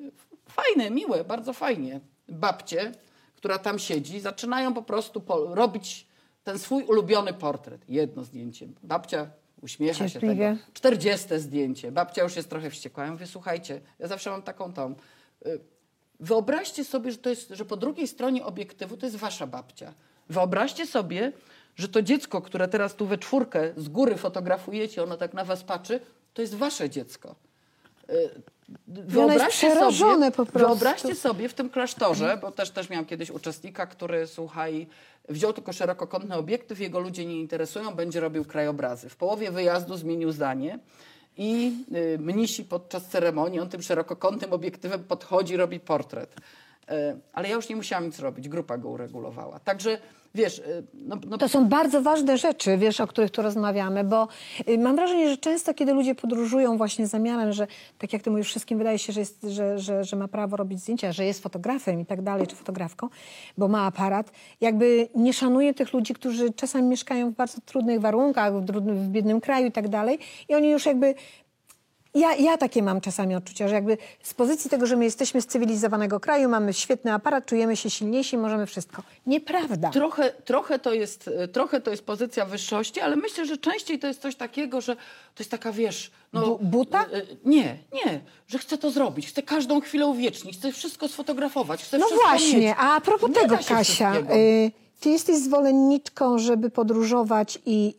fajne, 0.49 0.91
miłe, 0.91 1.23
bardzo 1.23 1.53
fajnie, 1.53 1.99
babcie, 2.29 2.91
która 3.43 3.59
tam 3.59 3.79
siedzi, 3.79 4.19
zaczynają 4.19 4.73
po 4.73 4.81
prostu 4.81 5.21
po, 5.21 5.55
robić 5.55 6.07
ten 6.43 6.59
swój 6.59 6.83
ulubiony 6.83 7.33
portret. 7.33 7.89
Jedno 7.89 8.23
zdjęcie. 8.23 8.67
Babcia 8.83 9.29
uśmiecha 9.61 10.09
się 10.09 10.19
tego. 10.19 10.43
Czterdzieste 10.73 11.39
zdjęcie. 11.39 11.91
Babcia 11.91 12.23
już 12.23 12.35
jest 12.35 12.49
trochę 12.49 12.69
wściekła. 12.69 13.05
Ja 13.05 13.11
mówię, 13.11 13.27
słuchajcie, 13.27 13.81
ja 13.99 14.07
zawsze 14.07 14.29
mam 14.29 14.41
taką 14.41 14.73
tą... 14.73 14.95
y, 15.45 15.59
Wyobraźcie 16.19 16.85
sobie, 16.85 17.11
że, 17.11 17.17
to 17.17 17.29
jest, 17.29 17.49
że 17.49 17.65
po 17.65 17.77
drugiej 17.77 18.07
stronie 18.07 18.45
obiektywu 18.45 18.97
to 18.97 19.05
jest 19.05 19.15
wasza 19.17 19.47
babcia. 19.47 19.93
Wyobraźcie 20.29 20.87
sobie, 20.87 21.31
że 21.75 21.87
to 21.87 22.01
dziecko, 22.01 22.41
które 22.41 22.67
teraz 22.67 22.95
tu 22.95 23.05
we 23.05 23.17
czwórkę 23.17 23.73
z 23.77 23.89
góry 23.89 24.15
fotografujecie, 24.15 25.03
ono 25.03 25.17
tak 25.17 25.33
na 25.33 25.45
was 25.45 25.63
patrzy, 25.63 25.99
to 26.33 26.41
jest 26.41 26.55
wasze 26.55 26.89
dziecko. 26.89 27.35
Wyobraźcie 28.87 29.75
sobie, 29.75 30.31
po 30.31 30.45
prostu. 30.45 30.69
wyobraźcie 30.69 31.15
sobie 31.15 31.49
w 31.49 31.53
tym 31.53 31.69
klasztorze, 31.69 32.37
bo 32.41 32.51
też, 32.51 32.71
też 32.71 32.89
miałam 32.89 33.05
kiedyś 33.05 33.29
uczestnika, 33.29 33.85
który, 33.85 34.27
słuchaj, 34.27 34.87
wziął 35.29 35.53
tylko 35.53 35.73
szerokokątny 35.73 36.35
obiektyw, 36.35 36.79
jego 36.79 36.99
ludzie 36.99 37.25
nie 37.25 37.39
interesują, 37.39 37.95
będzie 37.95 38.19
robił 38.19 38.45
krajobrazy. 38.45 39.09
W 39.09 39.15
połowie 39.15 39.51
wyjazdu 39.51 39.97
zmienił 39.97 40.31
zdanie 40.31 40.79
i 41.37 41.73
y, 42.15 42.19
mnisi 42.19 42.63
podczas 42.63 43.05
ceremonii, 43.05 43.59
on 43.59 43.69
tym 43.69 43.81
szerokokątnym 43.81 44.53
obiektywem 44.53 45.03
podchodzi, 45.03 45.57
robi 45.57 45.79
portret. 45.79 46.35
Y, 46.35 46.93
ale 47.33 47.49
ja 47.49 47.55
już 47.55 47.69
nie 47.69 47.75
musiałam 47.75 48.05
nic 48.05 48.19
robić, 48.19 48.49
grupa 48.49 48.77
go 48.77 48.89
uregulowała. 48.89 49.59
Także, 49.59 49.97
wiesz, 50.35 50.59
y, 50.59 50.83
no, 50.93 51.17
no 51.27 51.37
To 51.37 51.49
są 51.49 51.67
bardzo 51.67 52.01
ważne 52.01 52.37
rzeczy, 52.37 52.77
wiesz, 52.77 53.01
o 53.01 53.07
których 53.07 53.31
tu 53.31 53.41
rozmawiamy, 53.41 54.03
bo 54.03 54.27
y, 54.69 54.77
mam 54.77 54.95
wrażenie, 54.95 55.29
że 55.29 55.37
często, 55.37 55.73
kiedy 55.73 55.93
ludzie 55.93 56.15
podróżują 56.15 56.77
właśnie 56.77 57.07
zamiarem, 57.07 57.53
że 57.53 57.67
tak 57.97 58.13
jak 58.13 58.21
ty 58.21 58.31
mówisz, 58.31 58.47
wszystkim 58.47 58.77
wydaje 58.77 58.99
się, 58.99 59.13
że, 59.13 59.19
jest, 59.19 59.43
że, 59.43 59.79
że, 59.79 60.03
że 60.03 60.15
ma 60.15 60.27
prawo 60.27 60.57
robić 60.57 60.79
zdjęcia, 60.79 61.11
że 61.11 61.25
jest 61.25 61.43
fotografem 61.43 61.99
i 61.99 62.05
tak 62.05 62.21
dalej, 62.21 62.47
czy 62.47 62.55
fotografką, 62.55 63.09
bo 63.57 63.67
ma 63.67 63.85
aparat, 63.85 64.31
jakby 64.61 65.07
nie 65.15 65.33
szanuje 65.33 65.73
tych 65.73 65.93
ludzi, 65.93 66.13
którzy 66.13 66.53
czasami 66.53 66.87
mieszkają 66.87 67.31
w 67.31 67.35
bardzo 67.35 67.61
trudnych 67.65 68.01
warunkach, 68.01 68.53
w, 68.53 68.65
w 68.65 69.07
biednym 69.07 69.41
kraju 69.41 69.67
i 69.67 69.71
tak 69.71 69.87
dalej 69.87 70.19
i 70.49 70.55
oni 70.55 70.69
już 70.69 70.85
jakby 70.85 71.15
Ja, 72.15 72.35
ja 72.35 72.57
takie 72.57 72.83
mam 72.83 73.01
czasami 73.01 73.35
odczucia, 73.35 73.67
że 73.67 73.75
jakby 73.75 73.97
z 74.23 74.33
pozycji 74.33 74.69
tego, 74.69 74.85
że 74.85 74.95
my 74.95 75.05
jesteśmy 75.05 75.41
z 75.41 75.45
cywilizowanego 75.47 76.19
kraju, 76.19 76.49
mamy 76.49 76.73
świetny 76.73 77.13
aparat, 77.13 77.45
czujemy 77.45 77.75
się 77.77 77.89
silniejsi, 77.89 78.37
możemy 78.37 78.65
wszystko. 78.65 79.03
Nieprawda. 79.27 79.89
Trochę, 79.89 80.31
trochę, 80.45 80.79
to 80.79 80.93
jest, 80.93 81.27
e, 81.37 81.47
trochę 81.47 81.81
to 81.81 81.91
jest 81.91 82.05
pozycja 82.05 82.45
wyższości, 82.45 82.99
ale 83.01 83.15
myślę, 83.15 83.45
że 83.45 83.57
częściej 83.57 83.99
to 83.99 84.07
jest 84.07 84.21
coś 84.21 84.35
takiego, 84.35 84.81
że 84.81 84.95
to 84.95 85.01
jest 85.39 85.51
taka, 85.51 85.71
wiesz... 85.71 86.11
No, 86.33 86.41
Bu- 86.47 86.59
buta? 86.61 87.01
e, 87.05 87.21
Nie, 87.45 87.77
nie, 87.93 88.21
że 88.47 88.57
chcę 88.57 88.77
to 88.77 88.91
zrobić, 88.91 89.27
chcę 89.27 89.41
każdą 89.43 89.81
chwilę 89.81 90.07
uwiecznić, 90.07 90.57
chcę 90.57 90.71
wszystko 90.71 91.07
sfotografować, 91.07 91.83
chcę 91.83 91.97
No 91.97 92.05
wszystko 92.05 92.29
właśnie, 92.29 92.59
mieć. 92.59 92.75
a 92.79 93.01
propos 93.01 93.29
Nie 93.29 93.35
tego, 93.35 93.57
Kasia, 93.67 94.13
y, 94.15 94.71
ty 94.99 95.09
jesteś 95.09 95.37
zwolenniczką, 95.37 96.37
żeby 96.39 96.69
podróżować 96.69 97.59
i 97.65 97.95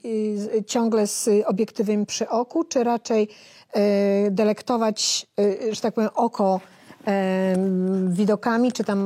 y, 0.58 0.64
ciągle 0.64 1.06
z 1.06 1.28
obiektywem 1.46 2.06
przy 2.06 2.28
oku, 2.28 2.64
czy 2.64 2.84
raczej 2.84 3.28
delektować, 4.30 5.26
y, 5.40 5.74
że 5.74 5.80
tak 5.80 5.94
powiem, 5.94 6.10
oko 6.14 6.60
widokami, 8.08 8.72
czy 8.72 8.84
tam 8.84 9.00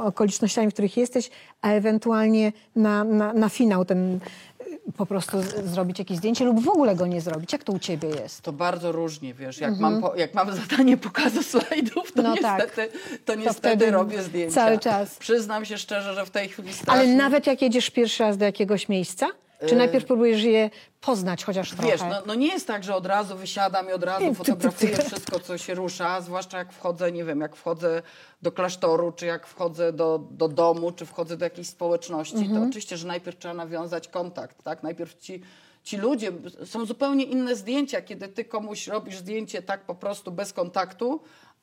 okolicznościami, 0.00 0.70
w 0.70 0.72
których 0.72 0.96
jesteś, 0.96 1.30
a 1.62 1.70
ewentualnie 1.70 2.52
na, 2.76 3.04
na, 3.04 3.32
na 3.32 3.48
finał 3.48 3.84
ten 3.84 4.14
y, 4.14 4.92
po 4.96 5.06
prostu 5.06 5.38
zrobić 5.64 5.98
jakieś 5.98 6.16
zdjęcie 6.18 6.44
lub 6.44 6.60
w 6.64 6.68
ogóle 6.68 6.96
go 6.96 7.06
nie 7.06 7.20
zrobić. 7.20 7.52
Jak 7.52 7.64
to 7.64 7.72
u 7.72 7.78
ciebie 7.78 8.08
jest? 8.08 8.42
To 8.42 8.52
bardzo 8.52 8.92
różnie, 8.92 9.34
wiesz, 9.34 9.58
jak, 9.58 9.78
mam, 9.78 10.00
po, 10.00 10.14
jak 10.16 10.34
mam 10.34 10.52
zadanie 10.68 10.96
pokazu 10.96 11.42
slajdów, 11.42 12.12
to 12.12 12.22
No 12.22 12.34
tak. 12.42 12.62
niestety, 12.66 12.98
to 13.24 13.34
niestety 13.34 13.58
wtedy 13.58 13.90
robię 13.90 14.22
zdjęcia. 14.22 14.54
cały 14.54 14.78
czas. 14.78 15.16
Przyznam 15.16 15.64
się 15.64 15.78
szczerze, 15.78 16.14
że 16.14 16.26
w 16.26 16.30
tej 16.30 16.48
chwili 16.48 16.68
Ale 16.68 16.76
strasznie... 16.76 17.14
nawet 17.16 17.46
jak 17.46 17.62
jedziesz 17.62 17.90
pierwszy 17.90 18.22
raz 18.22 18.36
do 18.38 18.44
jakiegoś 18.44 18.88
miejsca? 18.88 19.26
Czy 19.68 19.76
najpierw 19.76 20.04
próbujesz 20.04 20.42
je 20.42 20.70
poznać 21.00 21.44
chociaż 21.44 21.70
trochę? 21.70 21.92
Wiesz, 21.92 22.00
no, 22.00 22.22
no 22.26 22.34
nie 22.34 22.46
jest 22.46 22.66
tak, 22.66 22.84
że 22.84 22.94
od 22.96 23.06
razu 23.06 23.36
wysiadam 23.36 23.88
i 23.88 23.92
od 23.92 24.02
razu 24.04 24.34
fotografuję 24.34 24.96
wszystko, 24.96 25.40
co 25.40 25.58
się 25.58 25.74
rusza, 25.74 26.20
zwłaszcza 26.20 26.58
jak 26.58 26.72
wchodzę, 26.72 27.12
nie 27.12 27.24
wiem, 27.24 27.40
jak 27.40 27.56
wchodzę 27.56 28.02
do 28.42 28.52
klasztoru, 28.52 29.12
czy 29.12 29.26
jak 29.26 29.46
wchodzę 29.46 29.92
do, 29.92 30.20
do 30.30 30.48
domu, 30.48 30.92
czy 30.92 31.06
wchodzę 31.06 31.36
do 31.36 31.44
jakiejś 31.44 31.68
społeczności, 31.68 32.36
Mhm. 32.36 32.60
to 32.60 32.66
oczywiście, 32.68 32.96
że 32.96 33.06
najpierw 33.06 33.38
trzeba 33.38 33.54
nawiązać 33.54 34.08
kontakt, 34.08 34.62
tak? 34.62 34.82
Najpierw 34.82 35.14
ci, 35.14 35.42
ci 35.82 35.96
ludzie, 35.96 36.32
są 36.64 36.86
zupełnie 36.86 37.24
inne 37.24 37.56
zdjęcia, 37.56 38.02
kiedy 38.02 38.28
ty 38.28 38.44
komuś 38.44 38.86
robisz 38.88 39.16
zdjęcie 39.18 39.62
tak 39.62 39.80
po 39.80 39.94
prostu 39.94 40.32
bez 40.32 40.52
kontaktu, 40.52 41.20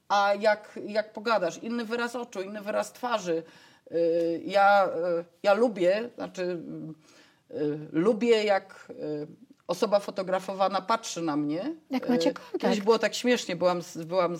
a 0.07 0.33
jak, 0.39 0.79
jak 0.87 1.13
pogadasz, 1.13 1.57
inny 1.57 1.85
wyraz 1.85 2.15
oczu, 2.15 2.41
inny 2.41 2.61
wyraz 2.61 2.93
twarzy. 2.93 3.43
Yy, 3.91 4.41
Ja, 4.45 4.89
yy, 5.15 5.25
ja 5.43 5.53
lubię, 5.53 6.09
znaczy 6.15 6.41
y, 6.41 6.57
lubię 7.91 8.43
jak 8.43 8.87
y, 8.89 9.27
osoba 9.67 9.99
fotografowana 9.99 10.81
patrzy 10.81 11.21
na 11.21 11.37
mnie. 11.37 11.75
Jak 11.89 12.09
macie 12.09 12.29
Y, 12.29 12.33
kontakt. 12.33 12.61
Kiedyś 12.61 12.81
było 12.81 12.99
tak 12.99 13.15
śmiesznie, 13.15 13.55
byłam, 13.55 13.81
byłam 14.05 14.35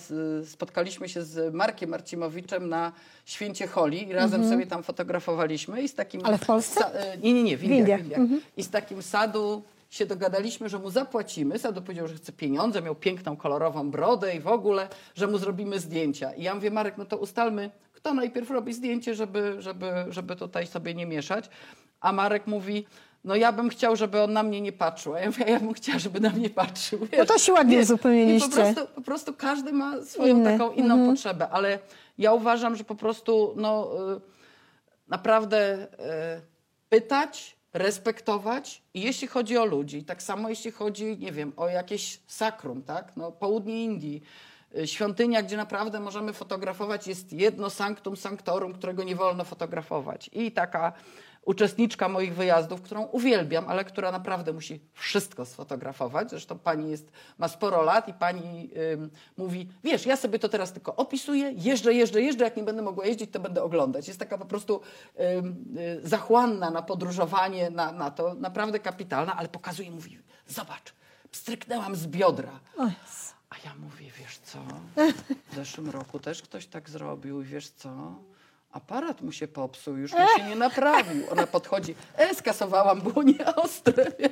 spotkaliśmy 0.46 1.10
się 1.10 1.24
z 1.24 1.54
Markiem 1.54 1.90
Marcimowiczem 1.90 2.70
na 2.70 2.92
Święcie 3.26 3.68
Holi 3.68 4.10
i 4.10 4.14
razem 4.14 4.50
sobie 4.50 4.68
tam 4.68 4.84
fotografowaliśmy 4.84 5.82
i 5.82 5.88
z 5.88 5.96
takim... 5.96 6.20
Mhm. 6.20 6.34
Ale 6.34 6.44
w 6.44 6.48
Polsce? 6.48 7.14
Y, 7.16 7.18
nie, 7.18 7.34
nie, 7.34 7.44
nie, 7.44 7.58
w. 7.58 7.64
Indiach. 7.64 8.00
W 8.00 8.04
Indiach. 8.04 8.20
Mhm. 8.20 8.42
I 8.58 8.64
z 8.64 8.70
takim 8.70 9.02
sadu 9.02 9.64
się 9.90 10.06
dogadaliśmy, 10.06 10.70
że 10.70 10.80
mu 10.80 10.90
zapłacimy. 10.90 11.60
Sadu 11.60 11.82
powiedział, 11.82 12.08
że 12.08 12.16
chce 12.16 12.32
pieniądze, 12.32 12.82
miał 12.82 12.96
piękną, 12.96 13.38
kolorową 13.38 13.92
brodę 13.92 14.36
i 14.36 14.40
w 14.40 14.48
ogóle, 14.48 14.88
że 15.16 15.28
mu 15.28 15.38
zrobimy 15.38 15.80
zdjęcia. 15.80 16.34
I 16.34 16.44
ja 16.44 16.56
mówię, 16.56 16.72
Marek, 16.72 16.98
no 16.98 17.06
to 17.06 17.18
ustalmy, 17.18 17.72
kto 17.94 18.14
najpierw 18.14 18.50
robi 18.50 18.74
zdjęcie, 18.74 19.16
żeby, 19.16 19.56
żeby, 19.62 19.92
żeby 20.10 20.36
tutaj 20.36 20.68
sobie 20.68 20.94
nie 20.94 21.06
mieszać. 21.06 21.50
A 22.02 22.12
Marek 22.12 22.48
mówi, 22.48 22.86
no 23.24 23.36
ja 23.36 23.52
bym 23.52 23.70
chciał, 23.70 23.96
żeby 23.96 24.22
on 24.22 24.34
na 24.34 24.44
mnie 24.44 24.62
nie 24.62 24.72
patrzył. 24.72 25.16
A 25.16 25.20
ja 25.20 25.26
mówię, 25.28 25.46
ja 25.48 25.60
bym 25.60 25.74
chciała, 25.74 26.00
żeby 26.00 26.20
na 26.20 26.30
mnie 26.30 26.50
patrzył. 26.50 27.08
No 27.18 27.26
to 27.26 27.38
się 27.38 27.54
ładnie 27.54 27.76
Nie, 27.76 27.82
uzupełniliście. 27.82 28.50
Po 28.50 28.56
prostu, 28.56 28.88
po 28.96 29.02
prostu 29.02 29.34
każdy 29.34 29.74
ma 29.74 30.02
swoją 30.02 30.36
Inny. 30.36 30.52
taką 30.52 30.72
inną 30.72 31.06
potrzebę, 31.10 31.50
ale 31.50 31.80
ja 32.18 32.34
uważam, 32.34 32.76
że 32.76 32.84
po 32.84 32.96
prostu 32.96 33.54
no, 33.58 33.92
y, 34.18 34.22
naprawdę 35.08 35.84
y, 35.84 35.88
pytać, 36.90 37.56
respektować 37.74 38.82
i 38.94 39.02
jeśli 39.02 39.28
chodzi 39.28 39.58
o 39.58 39.66
ludzi, 39.66 40.04
tak 40.04 40.24
samo 40.24 40.50
jeśli 40.50 40.72
chodzi, 40.72 41.18
nie 41.18 41.32
wiem, 41.32 41.54
o 41.58 41.68
jakieś 41.68 42.20
sakrum, 42.28 42.84
tak? 42.84 43.18
No, 43.18 43.32
południe 43.32 43.84
Indii, 43.84 44.24
y, 44.78 44.88
świątynia, 44.88 45.44
gdzie 45.44 45.58
naprawdę 45.58 46.00
możemy 46.00 46.34
fotografować, 46.34 47.08
jest 47.08 47.34
jedno 47.34 47.70
sanctum 47.70 48.18
sanctorum, 48.18 48.74
którego 48.74 49.04
nie 49.04 49.16
wolno 49.16 49.44
fotografować. 49.44 50.30
I 50.34 50.52
taka 50.52 50.94
uczestniczka 51.46 52.10
moich 52.10 52.36
wyjazdów, 52.36 52.82
którą 52.82 53.04
uwielbiam, 53.04 53.66
ale 53.68 53.86
która 53.86 54.12
naprawdę 54.12 54.54
musi 54.54 54.80
wszystko 54.94 55.46
sfotografować. 55.46 56.30
Zresztą 56.30 56.60
pani 56.60 56.92
jest, 56.92 57.12
ma 57.38 57.48
sporo 57.48 57.82
lat 57.82 58.08
i 58.08 58.14
pani 58.14 58.70
ym, 58.94 59.10
mówi, 59.38 59.70
wiesz, 59.84 60.06
ja 60.06 60.18
sobie 60.18 60.40
to 60.40 60.50
teraz 60.50 60.74
tylko 60.74 60.96
opisuję, 60.96 61.54
jeżdżę, 61.58 61.94
jeżdżę, 61.94 62.22
jeżdżę, 62.22 62.44
jak 62.44 62.58
nie 62.58 62.64
będę 62.64 62.82
mogła 62.82 63.06
jeździć, 63.06 63.32
to 63.32 63.40
będę 63.40 63.64
oglądać. 63.64 64.08
Jest 64.08 64.20
taka 64.20 64.38
po 64.38 64.46
prostu 64.46 64.82
ym, 65.38 65.78
y, 65.78 66.08
zachłanna 66.08 66.70
na 66.70 66.82
podróżowanie, 66.82 67.70
na, 67.70 67.92
na 67.92 68.12
to, 68.12 68.34
naprawdę 68.34 68.80
kapitalna, 68.80 69.36
ale 69.36 69.50
pokazuje, 69.50 69.92
mówi, 69.92 70.20
zobacz, 70.48 70.94
pstryknęłam 71.32 71.96
z 71.96 72.08
biodra. 72.08 72.60
A 73.50 73.56
ja 73.66 73.76
mówię, 73.76 74.12
wiesz 74.20 74.38
co, 74.38 74.60
w 75.52 75.56
zeszłym 75.56 75.90
roku 75.90 76.20
też 76.20 76.42
ktoś 76.42 76.68
tak 76.68 76.90
zrobił 76.90 77.42
i 77.42 77.46
wiesz 77.46 77.70
co, 77.70 78.16
aparat 78.72 79.22
mu 79.22 79.32
się 79.32 79.48
popsuł, 79.48 79.98
już 79.98 80.12
mu 80.14 80.20
się 80.38 80.44
nie 80.50 80.56
naprawił. 80.56 81.24
Ona 81.32 81.48
podchodzi, 81.48 81.96
e, 82.18 82.36
skasowałam, 82.36 83.02
było 83.02 83.24
nieostre. 83.24 84.06
Wiesz. 84.20 84.32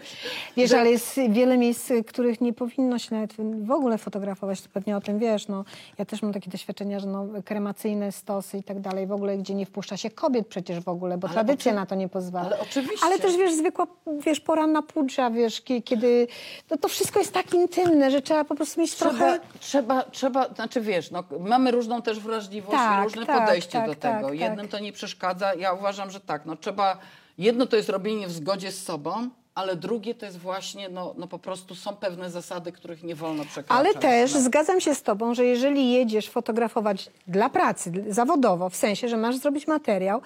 Wiesz, 0.57 0.71
ale 0.73 0.91
jest 0.91 1.19
wiele 1.29 1.57
miejsc, 1.57 1.91
których 2.07 2.41
nie 2.41 2.53
powinno 2.53 2.99
się 2.99 3.15
nawet 3.15 3.33
w 3.65 3.71
ogóle 3.71 3.97
fotografować. 3.97 4.61
To 4.61 4.69
pewnie 4.73 4.97
o 4.97 5.01
tym 5.01 5.19
wiesz. 5.19 5.47
No, 5.47 5.63
ja 5.97 6.05
też 6.05 6.21
mam 6.21 6.33
takie 6.33 6.49
doświadczenia, 6.51 6.99
że 6.99 7.07
no, 7.07 7.25
kremacyjne 7.45 8.11
stosy 8.11 8.57
i 8.57 8.63
tak 8.63 8.79
dalej, 8.79 9.07
w 9.07 9.11
ogóle 9.11 9.37
gdzie 9.37 9.55
nie 9.55 9.65
wpuszcza 9.65 9.97
się 9.97 10.09
kobiet 10.09 10.47
przecież 10.47 10.79
w 10.79 10.87
ogóle, 10.89 11.17
bo 11.17 11.27
Ale 11.27 11.33
tradycja 11.33 11.71
oczy- 11.71 11.75
na 11.79 11.85
to 11.85 11.95
nie 11.95 12.09
pozwala. 12.09 12.45
ale 12.45 12.59
oczywiście. 12.59 13.05
Ale 13.05 13.19
też 13.19 13.37
wiesz, 13.37 13.53
zwykła, 13.53 13.87
wiesz, 14.25 14.39
poranna 14.39 14.81
pudża, 14.81 15.29
wiesz, 15.31 15.61
kie- 15.61 15.81
kiedy... 15.81 16.27
No, 16.69 16.77
to 16.77 16.87
wszystko 16.87 17.19
jest 17.19 17.33
tak 17.33 17.53
intymne, 17.53 18.11
że 18.11 18.21
trzeba 18.21 18.43
po 18.45 18.55
prostu 18.55 18.81
mieć 18.81 18.95
Trzeba, 18.95 19.11
trochę... 19.11 19.39
trzeba, 19.59 20.03
trzeba, 20.03 20.47
znaczy 20.53 20.81
wiesz, 20.81 21.11
no, 21.11 21.23
mamy 21.39 21.71
różną 21.71 22.01
też 22.01 22.19
wrażliwość 22.19 22.71
Tak, 22.77 23.01
i 23.01 23.03
różne 23.03 23.25
tak, 23.25 23.39
podejście 23.39 23.71
tak, 23.71 23.87
do 23.89 23.95
tak, 23.95 24.15
tego. 24.15 24.28
Tak. 24.32 24.39
Jednym 24.39 24.67
to 24.67 24.80
nie 24.80 24.93
przeszkadza. 24.93 25.53
Ja 25.53 25.73
uważam, 25.73 26.11
że 26.11 26.19
tak, 26.19 26.45
no 26.45 26.55
trzeba, 26.55 26.97
jedno 27.38 27.65
to 27.65 27.75
jest 27.75 27.89
robienie 27.89 28.27
w 28.27 28.32
zgodzie 28.32 28.71
z 28.71 28.84
sobą, 28.84 29.30
ale 29.55 29.75
drugie 29.75 30.15
to 30.15 30.25
jest 30.25 30.38
właśnie, 30.38 30.89
no, 30.89 31.15
no 31.17 31.27
po 31.27 31.39
prostu 31.39 31.75
są 31.75 31.95
pewne 31.95 32.32
zasady, 32.32 32.71
których 32.71 33.03
nie 33.03 33.15
wolno 33.15 33.45
przekraczać. 33.45 33.77
Ale 33.77 33.93
też 33.93 34.34
no. 34.34 34.41
zgadzam 34.41 34.82
się 34.82 34.95
z 34.95 35.03
tobą, 35.03 35.34
że 35.34 35.45
jeżeli 35.45 35.91
jedziesz 35.91 36.30
fotografować 36.30 37.09
dla 37.27 37.49
pracy, 37.49 37.91
zawodowo, 38.07 38.69
w 38.69 38.75
sensie, 38.75 39.09
że 39.09 39.17
masz 39.17 39.38
zrobić 39.38 39.67
materiał, 39.67 40.21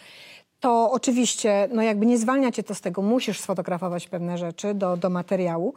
to 0.60 0.92
oczywiście, 0.92 1.70
no 1.72 1.82
jakby 1.82 2.06
nie 2.06 2.18
zwalnia 2.18 2.52
cię 2.52 2.64
to 2.64 2.76
z 2.76 2.82
tego, 2.82 3.02
musisz 3.02 3.40
sfotografować 3.40 4.08
pewne 4.08 4.38
rzeczy 4.38 4.74
do, 4.74 4.98
do 4.98 5.10
materiału, 5.10 5.74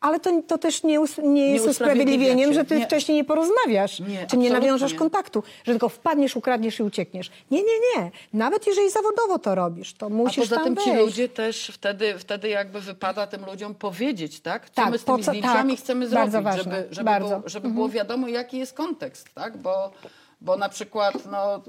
ale 0.00 0.20
to, 0.20 0.42
to 0.46 0.58
też 0.58 0.82
nie, 0.82 1.00
us, 1.00 1.18
nie 1.18 1.52
jest 1.52 1.66
usprawiedliwia 1.66 1.70
usprawiedliwieniem, 1.70 2.52
że 2.54 2.64
ty 2.64 2.78
Nie. 2.78 2.86
wcześniej 2.86 3.16
nie 3.16 3.24
porozmawiasz, 3.24 4.00
Nie, 4.00 4.26
czy 4.26 4.36
nie 4.36 4.50
nawiążesz 4.50 4.94
kontaktu, 4.94 5.42
że 5.64 5.72
tylko 5.72 5.88
wpadniesz, 5.88 6.36
ukradniesz 6.36 6.78
i 6.78 6.82
uciekniesz. 6.82 7.30
Nie, 7.50 7.58
nie, 7.62 7.78
nie. 7.96 8.10
Nawet 8.32 8.66
jeżeli 8.66 8.90
zawodowo 8.90 9.38
to 9.38 9.54
robisz, 9.54 9.94
to 9.94 10.06
A 10.06 10.08
musisz 10.08 10.48
poza 10.48 10.56
tam 10.56 10.64
tym 10.64 10.76
ci 10.76 10.90
wejść. 10.90 11.04
ludzie 11.06 11.28
też 11.28 11.70
wtedy, 11.74 12.18
wtedy 12.18 12.48
jakby 12.48 12.80
wypada 12.80 13.26
tym 13.26 13.46
ludziom 13.46 13.74
powiedzieć, 13.74 14.40
tak? 14.40 14.70
Co 14.70 14.74
Tak, 14.82 14.90
my 14.90 14.98
z 14.98 15.04
tymi 15.04 15.18
co- 15.24 15.30
zdjęciami 15.30 15.74
tak, 15.74 15.84
chcemy 15.84 16.08
zrobić, 16.08 16.32
ważne, 16.32 16.62
żeby, 16.62 16.86
żeby, 16.90 17.04
bardzo. 17.04 17.26
Mhm. 17.26 17.40
Było, 17.42 17.48
żeby 17.50 17.68
było 17.68 17.88
wiadomo, 17.88 18.28
jaki 18.28 18.58
jest 18.58 18.72
kontekst, 18.72 19.34
tak? 19.34 19.56
Bo, 19.56 19.90
bo 20.40 20.56
na 20.56 20.68
przykład, 20.68 21.14
no, 21.30 21.56
y, 21.56 21.60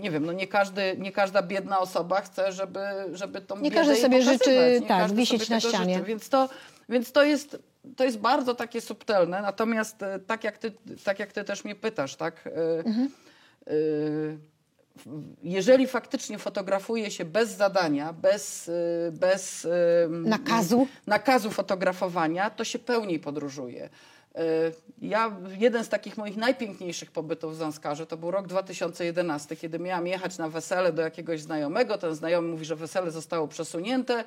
nie 0.00 0.10
wiem, 0.10 0.26
no 0.26 0.32
nie, 0.32 0.46
każdy, 0.46 0.96
nie 0.98 1.12
każda 1.12 1.42
biedna 1.42 1.78
osoba 1.78 2.20
chce, 2.20 2.52
żeby, 2.52 2.80
żeby 3.12 3.40
tą 3.40 3.58
Nie 3.60 3.70
każdy 3.70 3.96
sobie 3.96 4.22
życzy. 4.22 4.78
Nie 4.80 4.88
tak, 4.88 4.98
każdy 4.98 5.16
wisieć 5.16 5.42
sobie 5.42 5.54
na 5.54 5.60
ścianie. 5.60 5.94
Życzy. 5.94 6.06
Więc 6.06 6.28
to, 6.28 6.48
więc 6.88 7.12
to 7.12 7.24
jest... 7.24 7.58
To 7.96 8.04
jest 8.04 8.18
bardzo 8.18 8.54
takie 8.54 8.80
subtelne, 8.80 9.42
natomiast 9.42 10.02
e, 10.02 10.18
tak 10.18 10.44
jak 10.44 10.58
ty, 10.58 10.72
tak 11.04 11.18
jak 11.18 11.32
ty 11.32 11.44
też 11.44 11.64
mnie 11.64 11.74
pytasz, 11.74 12.16
tak? 12.16 12.46
e, 12.46 12.78
Mhm. 12.78 13.10
e, 13.66 13.70
jeżeli 15.42 15.86
faktycznie 15.86 16.38
fotografuje 16.38 17.10
się 17.10 17.24
bez 17.24 17.50
zadania, 17.50 18.12
bez, 18.12 18.70
bez 19.12 19.66
Nakazu? 20.10 20.86
nakazu 21.06 21.50
fotografowania, 21.50 22.50
to 22.50 22.64
się 22.64 22.78
pełniej 22.78 23.20
podróżuje. 23.20 23.88
Ja, 25.02 25.36
jeden 25.58 25.84
z 25.84 25.88
takich 25.88 26.16
moich 26.16 26.36
najpiękniejszych 26.36 27.10
pobytów 27.10 27.52
w 27.54 27.56
Zanskarze 27.56 28.06
to 28.06 28.16
był 28.16 28.30
rok 28.30 28.46
2011, 28.46 29.56
kiedy 29.56 29.78
miałam 29.78 30.06
jechać 30.06 30.38
na 30.38 30.48
wesele 30.48 30.92
do 30.92 31.02
jakiegoś 31.02 31.40
znajomego. 31.40 31.98
Ten 31.98 32.14
znajomy 32.14 32.48
mówi, 32.48 32.64
że 32.64 32.76
wesele 32.76 33.10
zostało 33.10 33.48
przesunięte. 33.48 34.24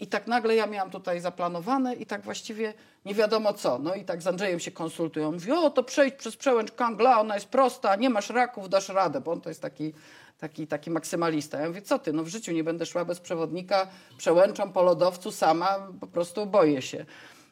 I 0.00 0.06
tak 0.06 0.26
nagle 0.26 0.54
ja 0.54 0.66
miałam 0.66 0.90
tutaj 0.90 1.20
zaplanowane 1.20 1.94
i 1.94 2.06
tak 2.06 2.22
właściwie 2.22 2.74
nie 3.04 3.14
wiadomo 3.14 3.52
co. 3.52 3.78
No 3.78 3.94
i 3.94 4.04
tak 4.04 4.22
z 4.22 4.26
Andrzejem 4.26 4.60
się 4.60 4.70
konsultują. 4.70 5.32
Mówi, 5.32 5.52
o 5.52 5.70
to 5.70 5.82
przejdź 5.82 6.14
przez 6.14 6.36
przełęcz 6.36 6.72
Kangla, 6.72 7.20
ona 7.20 7.34
jest 7.34 7.46
prosta, 7.46 7.96
nie 7.96 8.10
masz 8.10 8.30
raków, 8.30 8.68
dasz 8.68 8.88
radę, 8.88 9.20
bo 9.20 9.32
on 9.32 9.40
to 9.40 9.48
jest 9.48 9.62
taki, 9.62 9.92
taki, 10.38 10.66
taki 10.66 10.90
maksymalista. 10.90 11.60
Ja 11.60 11.68
mówię, 11.68 11.82
co 11.82 11.98
ty, 11.98 12.12
no 12.12 12.22
w 12.22 12.28
życiu 12.28 12.52
nie 12.52 12.64
będę 12.64 12.86
szła 12.86 13.04
bez 13.04 13.20
przewodnika 13.20 13.86
przełęczą 14.18 14.72
po 14.72 14.82
lodowcu 14.82 15.32
sama, 15.32 15.88
po 16.00 16.06
prostu 16.06 16.46
boję 16.46 16.82
się. 16.82 17.06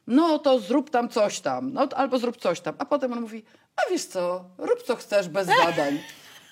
no 0.06 0.38
to 0.38 0.58
zrób 0.60 0.90
tam 0.90 1.08
coś 1.08 1.40
tam, 1.40 1.72
no 1.72 1.88
albo 1.96 2.18
zrób 2.18 2.36
coś 2.36 2.60
tam. 2.60 2.74
A 2.78 2.84
potem 2.84 3.12
on 3.12 3.20
mówi, 3.20 3.44
a 3.76 3.90
wiesz 3.90 4.04
co, 4.04 4.44
rób 4.58 4.82
co 4.82 4.96
chcesz 4.96 5.28
bez 5.28 5.48
zadań. 5.64 5.98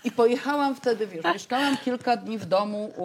I 0.05 0.11
pojechałam 0.11 0.75
wtedy, 0.75 1.07
wiesz, 1.07 1.25
mieszkałam 1.25 1.77
kilka 1.77 2.17
dni 2.17 2.39
w 2.39 2.47
domu 2.47 2.93
u, 2.97 3.05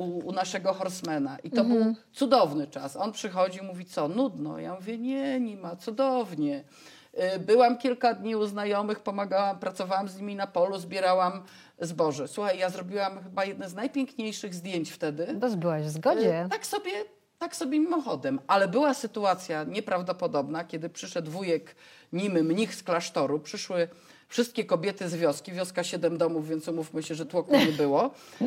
u, 0.00 0.18
u 0.28 0.32
naszego 0.32 0.72
horsemana 0.72 1.38
i 1.44 1.50
to 1.50 1.64
był 1.64 1.94
cudowny 2.12 2.66
czas. 2.66 2.96
On 2.96 3.12
przychodzi, 3.12 3.62
mówi, 3.62 3.84
co, 3.84 4.08
nudno? 4.08 4.58
Ja 4.58 4.74
mówię, 4.74 4.98
nie, 4.98 5.40
nie 5.40 5.56
ma, 5.56 5.76
cudownie. 5.76 6.64
Y, 7.34 7.38
Byłam 7.38 7.78
kilka 7.78 8.14
dni 8.14 8.36
u 8.36 8.46
znajomych, 8.46 9.00
pomagałam, 9.00 9.58
pracowałam 9.58 10.08
z 10.08 10.16
nimi 10.16 10.34
na 10.36 10.46
polu, 10.46 10.78
zbierałam 10.78 11.42
zboże. 11.80 12.28
Słuchaj, 12.28 12.58
ja 12.58 12.70
zrobiłam 12.70 13.22
chyba 13.22 13.44
jedne 13.44 13.68
z 13.68 13.74
najpiękniejszych 13.74 14.54
zdjęć 14.54 14.90
wtedy. 14.90 15.34
Bo 15.34 15.48
byłaś 15.48 15.82
w 15.82 15.88
zgodzie. 15.90 16.40
E, 16.40 16.48
Tak 16.48 16.66
sobie, 16.66 16.90
tak 17.38 17.56
sobie 17.56 17.80
mimochodem. 17.80 18.40
Ale 18.46 18.68
była 18.68 18.94
sytuacja 18.94 19.64
nieprawdopodobna, 19.64 20.64
kiedy 20.64 20.88
przyszedł 20.88 21.30
wujek 21.30 21.76
Nimy, 22.12 22.42
mnich 22.42 22.74
z 22.74 22.82
klasztoru. 22.82 23.40
Przyszły 23.40 23.88
wszystkie 24.30 24.64
kobiety 24.64 25.08
z 25.08 25.14
wioski. 25.14 25.52
Wioska 25.52 25.84
siedem 25.84 26.18
domów, 26.18 26.48
więc 26.48 26.68
umówmy 26.68 27.02
się, 27.02 27.14
że 27.14 27.26
tłoku 27.26 27.56
nie 27.56 27.72
było. 27.72 28.10
E, 28.40 28.46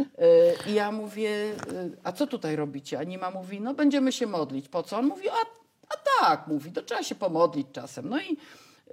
I 0.69 0.73
ja 0.73 0.91
mówię, 0.91 1.29
e, 1.29 1.89
a 2.03 2.11
co 2.11 2.27
tutaj 2.27 2.55
robicie? 2.55 2.99
A 2.99 3.03
Nima 3.03 3.31
mówi, 3.31 3.61
no 3.61 3.73
będziemy 3.73 4.11
się 4.11 4.27
modlić. 4.27 4.69
Po 4.69 4.83
co? 4.83 4.97
On 4.97 5.05
mówi, 5.05 5.29
a, 5.29 5.41
a 5.89 5.93
tak, 6.19 6.47
mówi, 6.47 6.71
to 6.71 6.81
trzeba 6.81 7.03
się 7.03 7.15
pomodlić 7.15 7.67
czasem. 7.71 8.09
No 8.09 8.21
i 8.21 8.37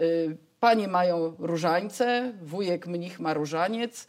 y, 0.01 0.36
panie 0.61 0.88
mają 0.88 1.34
różańce, 1.38 2.32
wujek 2.43 2.86
mnich 2.86 3.20
ma 3.20 3.34
różaniec. 3.34 4.07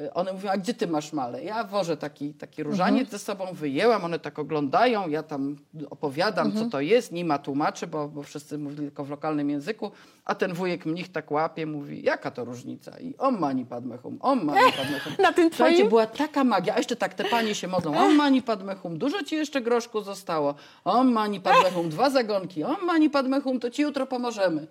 Y, 0.00 0.12
One 0.14 0.32
mówią, 0.32 0.50
a 0.50 0.56
gdzie 0.56 0.74
ty 0.74 0.86
masz 0.86 1.12
male? 1.12 1.44
Ja 1.44 1.64
wożę 1.64 1.96
taki, 1.96 2.34
taki 2.34 2.62
różaniec 2.62 3.10
ze 3.10 3.18
sobą, 3.18 3.46
wyjęłam, 3.52 4.04
one 4.04 4.18
tak 4.18 4.38
oglądają, 4.38 5.08
ja 5.08 5.22
tam 5.22 5.56
opowiadam, 5.90 6.52
co 6.52 6.64
to 6.64 6.80
jest, 6.80 7.12
nie 7.12 7.24
ma 7.24 7.38
tłumaczy, 7.38 7.86
bo, 7.86 8.08
bo 8.08 8.22
wszyscy 8.22 8.58
mówili 8.58 8.82
tylko 8.82 9.04
w 9.04 9.10
lokalnym 9.10 9.50
języku, 9.50 9.90
a 10.24 10.34
ten 10.34 10.54
wujek 10.54 10.86
mnich 10.86 11.12
tak 11.12 11.30
łapie, 11.30 11.66
mówi, 11.66 12.02
jaka 12.02 12.30
to 12.30 12.44
różnica? 12.44 12.98
I 13.00 13.16
om 13.16 13.38
mani 13.38 13.66
padme 13.66 13.98
hum, 13.98 14.18
om 14.20 14.44
mani 14.44 14.72
padme 14.72 14.98
hum. 14.98 15.12
Na 15.18 15.32
tym 15.32 15.48
Słuchajcie, 15.48 15.76
twoim? 15.76 15.88
była 15.88 16.06
taka 16.06 16.44
magia, 16.44 16.74
a 16.74 16.78
jeszcze 16.78 16.96
tak 16.96 17.14
te 17.14 17.24
panie 17.24 17.54
się 17.54 17.68
modlą, 17.68 17.98
om 17.98 18.16
mani 18.16 18.42
padme 18.42 18.74
hum, 18.74 18.98
dużo 18.98 19.22
ci 19.22 19.36
jeszcze 19.36 19.60
groszku 19.60 20.00
zostało, 20.00 20.54
om 20.84 21.12
mani 21.12 21.40
padme 21.40 21.70
hum, 21.70 21.88
dwa 21.88 22.10
zagonki, 22.10 22.64
om 22.64 22.76
mani 22.86 23.10
padme 23.10 23.40
hum, 23.40 23.60
to 23.60 23.70
ci 23.70 23.82
jutro 23.82 24.06
pomożemy. 24.06 24.66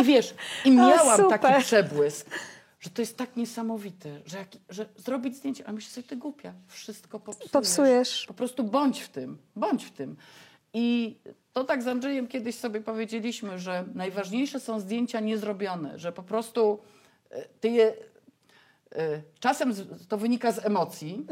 I 0.00 0.04
wiesz, 0.04 0.34
i 0.64 0.70
miałam 0.70 1.16
super. 1.16 1.38
taki 1.40 1.62
przebłysk, 1.62 2.26
że 2.80 2.90
to 2.90 3.02
jest 3.02 3.16
tak 3.16 3.36
niesamowite, 3.36 4.20
że, 4.26 4.38
jak, 4.38 4.48
że 4.68 4.86
zrobić 4.96 5.36
zdjęcie, 5.36 5.68
a 5.68 5.72
myślę 5.72 5.90
sobie, 5.90 6.08
ty 6.08 6.16
głupia, 6.16 6.52
wszystko 6.66 7.20
popsujesz. 7.20 7.52
Popsujesz. 7.52 8.24
Po 8.28 8.34
prostu 8.34 8.64
bądź 8.64 9.00
w 9.00 9.08
tym, 9.08 9.38
bądź 9.56 9.84
w 9.84 9.90
tym. 9.90 10.16
I 10.74 11.16
to 11.52 11.64
tak 11.64 11.82
z 11.82 11.86
Andrzejem 11.86 12.26
kiedyś 12.26 12.54
sobie 12.54 12.80
powiedzieliśmy, 12.80 13.58
że 13.58 13.84
najważniejsze 13.94 14.60
są 14.60 14.80
zdjęcia 14.80 15.20
niezrobione, 15.20 15.98
że 15.98 16.12
po 16.12 16.22
prostu 16.22 16.78
e, 17.30 17.44
ty 17.60 17.68
je... 17.68 17.94
e, 18.92 19.22
Czasem 19.40 19.74
to 20.08 20.18
wynika 20.18 20.52
z 20.52 20.66
emocji, 20.66 21.26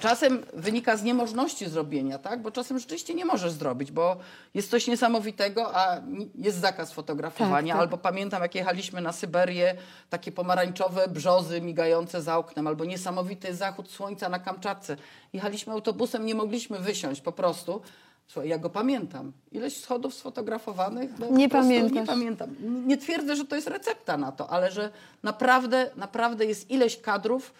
Czasem 0.00 0.44
wynika 0.52 0.96
z 0.96 1.02
niemożności 1.02 1.68
zrobienia, 1.68 2.18
tak? 2.18 2.42
Bo 2.42 2.50
czasem 2.50 2.78
rzeczywiście 2.78 3.14
nie 3.14 3.24
możesz 3.24 3.52
zrobić, 3.52 3.92
bo 3.92 4.16
jest 4.54 4.70
coś 4.70 4.86
niesamowitego, 4.86 5.76
a 5.76 6.00
jest 6.34 6.58
zakaz 6.58 6.92
fotografowania. 6.92 7.74
Tak, 7.74 7.80
tak. 7.80 7.82
Albo 7.82 7.98
pamiętam, 7.98 8.42
jak 8.42 8.54
jechaliśmy 8.54 9.00
na 9.00 9.12
Syberię, 9.12 9.76
takie 10.10 10.32
pomarańczowe 10.32 11.08
brzozy 11.08 11.60
migające 11.60 12.22
za 12.22 12.38
oknem, 12.38 12.66
albo 12.66 12.84
niesamowity 12.84 13.54
zachód 13.54 13.90
słońca 13.90 14.28
na 14.28 14.38
Kamczatce. 14.38 14.96
Jechaliśmy 15.32 15.72
autobusem, 15.72 16.26
nie 16.26 16.34
mogliśmy 16.34 16.78
wysiąść 16.78 17.20
po 17.20 17.32
prostu. 17.32 17.80
Słuchaj, 18.26 18.48
ja 18.48 18.58
go 18.58 18.70
pamiętam. 18.70 19.32
Ileś 19.52 19.80
schodów 19.80 20.14
sfotografowanych? 20.14 21.10
No, 21.18 21.30
Nie 21.30 21.48
prostu 21.48 21.72
Nie 21.72 22.06
pamiętam. 22.06 22.54
Nie 22.86 22.96
twierdzę, 22.96 23.36
że 23.36 23.44
to 23.44 23.56
jest 23.56 23.68
recepta 23.68 24.16
na 24.16 24.32
to, 24.32 24.50
ale 24.50 24.72
że 24.72 24.90
naprawdę, 25.22 25.90
naprawdę 25.96 26.44
jest 26.44 26.70
ileś 26.70 27.00
kadrów, 27.00 27.54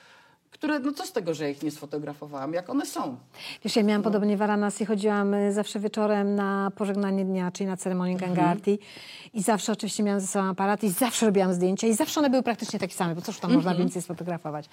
które, 0.54 0.78
no 0.78 0.92
co 0.92 1.06
z 1.06 1.12
tego, 1.12 1.34
że 1.34 1.50
ich 1.50 1.62
nie 1.62 1.70
sfotografowałam, 1.70 2.52
jak 2.52 2.70
one 2.70 2.86
są. 2.86 3.16
Wiesz, 3.64 3.76
ja 3.76 3.82
miałam 3.82 4.02
podobnie 4.02 4.36
w 4.36 4.38
Varanasi, 4.38 4.84
chodziłam 4.86 5.34
y, 5.34 5.52
zawsze 5.52 5.80
wieczorem 5.80 6.34
na 6.34 6.70
pożegnanie 6.76 7.24
dnia, 7.24 7.50
czyli 7.50 7.66
na 7.66 7.76
ceremonię 7.76 8.16
Gangarti 8.16 8.78
i 9.34 9.42
zawsze 9.42 9.72
oczywiście 9.72 10.02
miałam 10.02 10.20
ze 10.20 10.26
sobą 10.26 10.44
aparat 10.44 10.84
i 10.84 10.90
zawsze 10.90 11.26
robiłam 11.26 11.54
zdjęcia. 11.54 11.86
I 11.86 11.94
zawsze 11.94 12.20
one 12.20 12.30
były 12.30 12.42
praktycznie 12.42 12.78
takie 12.78 12.94
same, 12.94 13.14
bo 13.14 13.20
cóż 13.20 13.38
tam 13.40 13.54
można 13.54 13.74
więcej 13.74 14.02
sfotografować. 14.02 14.68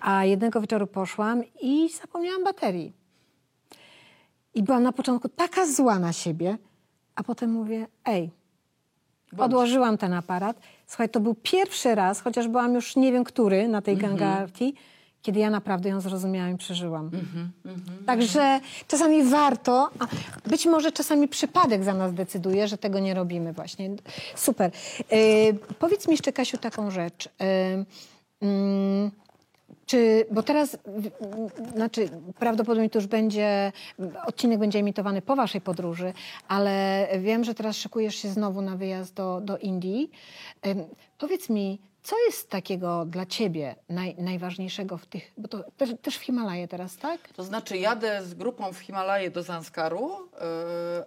A 0.00 0.24
jednego 0.24 0.60
wieczoru 0.60 0.86
poszłam 0.86 1.42
i 1.62 1.88
zapomniałam 2.00 2.44
baterii. 2.44 2.92
I 4.54 4.62
byłam 4.62 4.82
na 4.82 4.92
początku 4.92 5.28
taka 5.28 5.66
zła 5.66 5.98
na 5.98 6.12
siebie, 6.12 6.58
a 7.14 7.22
potem 7.22 7.50
mówię, 7.50 7.86
ej, 8.04 8.30
odłożyłam 9.38 9.98
ten 9.98 10.12
aparat. 10.12 10.60
Słuchaj, 10.86 11.08
to 11.08 11.20
był 11.20 11.34
pierwszy 11.34 11.94
raz, 11.94 12.20
chociaż 12.20 12.48
byłam 12.48 12.74
już 12.74 12.96
nie 12.96 13.12
wiem 13.12 13.24
który 13.24 13.68
na 13.68 13.82
tej 13.82 13.96
Gangarti, 13.96 14.74
kiedy 15.24 15.40
ja 15.40 15.50
naprawdę 15.50 15.88
ją 15.88 16.00
zrozumiałam 16.00 16.54
i 16.54 16.58
przeżyłam. 16.58 17.10
Także 18.06 18.60
czasami 18.88 19.22
warto, 19.22 19.90
a 19.98 20.06
być 20.48 20.66
może 20.66 20.92
czasami 20.92 21.28
przypadek 21.28 21.84
za 21.84 21.94
nas 21.94 22.14
decyduje, 22.14 22.68
że 22.68 22.78
tego 22.78 22.98
nie 22.98 23.14
robimy 23.14 23.52
właśnie. 23.52 23.90
Super. 24.34 24.70
Y, 25.12 25.58
powiedz 25.78 26.08
mi 26.08 26.12
jeszcze, 26.12 26.32
Kasiu, 26.32 26.58
taką 26.58 26.90
rzecz. 26.90 27.26
Y, 27.26 27.30
mm, 28.40 29.10
czy, 29.86 30.26
bo 30.30 30.42
teraz, 30.42 30.76
znaczy 31.74 32.08
prawdopodobnie 32.38 32.90
to 32.90 32.98
już 32.98 33.06
będzie, 33.06 33.72
odcinek 34.26 34.58
będzie 34.58 34.78
emitowany 34.78 35.22
po 35.22 35.36
waszej 35.36 35.60
podróży, 35.60 36.12
ale 36.48 37.08
wiem, 37.20 37.44
że 37.44 37.54
teraz 37.54 37.76
szykujesz 37.76 38.16
się 38.16 38.28
znowu 38.28 38.62
na 38.62 38.76
wyjazd 38.76 39.14
do, 39.14 39.40
do 39.40 39.58
Indii. 39.58 40.10
Ym, 40.66 40.84
powiedz 41.18 41.50
mi, 41.50 41.78
co 42.04 42.16
jest 42.26 42.50
takiego 42.50 43.04
dla 43.04 43.26
ciebie 43.26 43.76
naj, 43.88 44.14
najważniejszego 44.18 44.96
w 44.98 45.06
tych, 45.06 45.32
bo 45.38 45.48
to 45.48 45.64
też, 45.76 45.90
też 46.02 46.16
w 46.18 46.22
Himalaje 46.22 46.68
teraz, 46.68 46.96
tak? 46.96 47.28
To 47.28 47.44
znaczy 47.44 47.78
jadę 47.78 48.22
z 48.22 48.34
grupą 48.34 48.72
w 48.72 48.78
Himalaje 48.78 49.30
do 49.30 49.42
Zanskaru, 49.42 50.08
yy, 50.08 50.38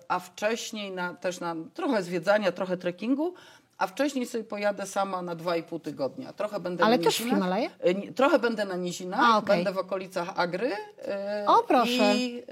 a 0.08 0.20
wcześniej 0.20 0.92
na, 0.92 1.14
też 1.14 1.40
na 1.40 1.56
trochę 1.74 2.04
zwiedzania, 2.04 2.52
trochę 2.52 2.78
trekkingu, 2.78 3.34
a 3.78 3.88
wcześniej 3.88 4.26
sobie 4.26 4.44
pojadę 4.44 4.86
sama 4.86 5.22
na 5.22 5.36
dwa 5.36 5.56
i 5.56 5.64
pół 5.64 5.80
tygodnia. 5.80 6.34
Trochę 6.34 6.60
będę 6.60 6.84
Ale 6.84 6.98
na 6.98 7.04
też 7.04 7.16
w 7.18 7.20
nizinach. 7.20 7.38
Himalaje? 7.40 7.70
Yy, 7.84 7.96
nie- 7.96 8.14
Trochę 8.14 8.40
będę 8.40 8.66
na 8.66 8.76
nizinach, 8.76 9.20
A, 9.24 9.38
okej. 9.38 9.56
będę 9.56 9.72
w 9.72 9.78
okolicach 9.78 10.40
Agry 10.40 10.68
yy, 10.70 10.76
O, 11.48 11.64
proszę. 11.68 12.16
I, 12.16 12.34
yy, 12.36 12.44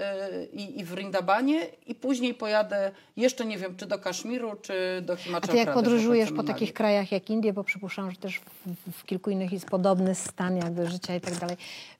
i, 0.52 0.80
i 0.80 0.84
w 0.84 0.92
Rindabanie 0.94 1.60
i 1.86 1.94
później 1.94 2.34
pojadę 2.34 2.90
jeszcze 3.16 3.44
nie 3.44 3.58
wiem, 3.58 3.76
czy 3.76 3.86
do 3.86 3.98
Kaszmiru, 3.98 4.56
czy 4.62 5.02
do 5.06 5.12
A 5.12 5.16
Himachal 5.16 5.48
ty 5.50 5.56
jak 5.56 5.66
Pradesh, 5.66 5.84
podróżujesz 5.84 6.32
po 6.32 6.42
takich 6.42 6.72
krajach 6.72 7.12
jak 7.12 7.30
Indie, 7.30 7.52
bo 7.52 7.64
przypuszczam, 7.64 8.10
że 8.10 8.16
też 8.16 8.40
w, 8.66 8.92
w 8.92 9.04
kilku 9.04 9.30
innych 9.30 9.52
jest 9.52 9.66
podobny 9.66 10.14
stan 10.14 10.56
jakby 10.56 10.88
życia 10.90 11.14
i 11.16 11.20
tak 11.20 11.34
dalej, 11.34 11.56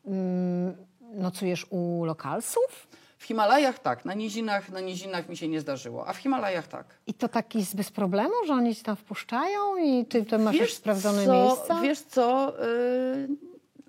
mm, 0.06 0.74
nocujesz 1.14 1.66
u 1.70 2.04
lokalsów? 2.04 2.86
W 3.26 3.28
Himalajach 3.28 3.78
tak, 3.78 4.04
na 4.04 4.14
nizinach, 4.14 4.70
na 4.70 4.80
nizinach 4.80 5.28
mi 5.28 5.36
się 5.36 5.48
nie 5.48 5.60
zdarzyło, 5.60 6.08
a 6.08 6.12
w 6.12 6.16
Himalajach 6.16 6.66
tak. 6.66 6.86
I 7.06 7.14
to 7.14 7.28
tak 7.28 7.54
jest 7.54 7.76
bez 7.76 7.90
problemu, 7.90 8.34
że 8.46 8.52
oni 8.52 8.74
cię 8.74 8.82
tam 8.82 8.96
wpuszczają 8.96 9.76
i 9.76 10.04
ty 10.04 10.24
to 10.24 10.38
masz 10.38 10.56
już 10.56 10.74
sprawdzone 10.74 11.24
co, 11.24 11.32
miejsca? 11.32 11.80
Wiesz 11.80 12.00
co, 12.00 12.52
yy, 12.60 13.28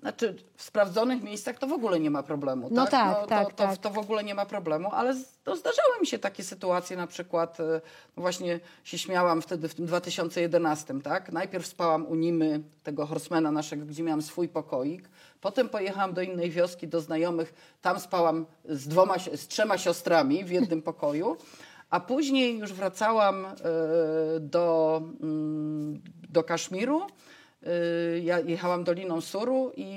znaczy 0.00 0.36
w 0.56 0.62
sprawdzonych 0.62 1.22
miejscach 1.22 1.58
to 1.58 1.66
w 1.66 1.72
ogóle 1.72 2.00
nie 2.00 2.10
ma 2.10 2.22
problemu. 2.22 2.68
No 2.70 2.84
tak, 2.84 2.90
tak, 2.90 3.20
to, 3.20 3.26
tak, 3.26 3.46
to, 3.46 3.54
tak. 3.54 3.76
to 3.76 3.90
w 3.90 3.98
ogóle 3.98 4.24
nie 4.24 4.34
ma 4.34 4.46
problemu, 4.46 4.88
ale 4.92 5.14
to 5.44 5.56
zdarzały 5.56 6.00
mi 6.00 6.06
się 6.06 6.18
takie 6.18 6.44
sytuacje, 6.44 6.96
na 6.96 7.06
przykład 7.06 7.58
yy, 7.58 7.80
właśnie 8.16 8.60
się 8.84 8.98
śmiałam 8.98 9.42
wtedy 9.42 9.68
w 9.68 9.74
tym 9.74 9.86
2011, 9.86 11.00
tak? 11.00 11.32
Najpierw 11.32 11.66
spałam 11.66 12.06
u 12.06 12.14
Nimy, 12.14 12.60
tego 12.82 13.06
horsemana 13.06 13.50
naszego, 13.50 13.86
gdzie 13.86 14.02
miałam 14.02 14.22
swój 14.22 14.48
pokoik. 14.48 15.08
Potem 15.40 15.68
pojechałam 15.68 16.14
do 16.14 16.22
innej 16.22 16.50
wioski, 16.50 16.88
do 16.88 17.00
znajomych. 17.00 17.54
Tam 17.82 18.00
spałam 18.00 18.46
z, 18.64 18.88
dwoma, 18.88 19.14
z 19.34 19.48
trzema 19.48 19.78
siostrami 19.78 20.44
w 20.44 20.50
jednym 20.50 20.82
pokoju. 20.82 21.36
A 21.90 22.00
później 22.00 22.58
już 22.58 22.72
wracałam 22.72 23.46
e, 23.46 23.50
do, 24.40 25.02
mm, 25.20 26.02
do 26.30 26.44
Kaszmiru. 26.44 27.02
E, 27.02 28.18
Ja 28.18 28.38
jechałam 28.40 28.84
Doliną 28.84 29.20
Suru 29.20 29.72
i 29.76 29.92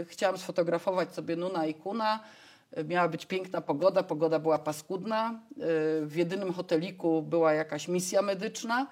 e, 0.00 0.04
chciałam 0.04 0.38
sfotografować 0.38 1.14
sobie 1.14 1.36
Nuna 1.36 1.66
i 1.66 1.74
Kuna. 1.74 2.20
Miała 2.84 3.08
być 3.08 3.26
piękna 3.26 3.60
pogoda, 3.60 4.02
pogoda 4.02 4.38
była 4.38 4.58
paskudna. 4.58 5.40
W 6.02 6.12
jedynym 6.16 6.52
hoteliku 6.52 7.22
była 7.22 7.52
jakaś 7.52 7.88
misja 7.88 8.22
medyczna. 8.22 8.86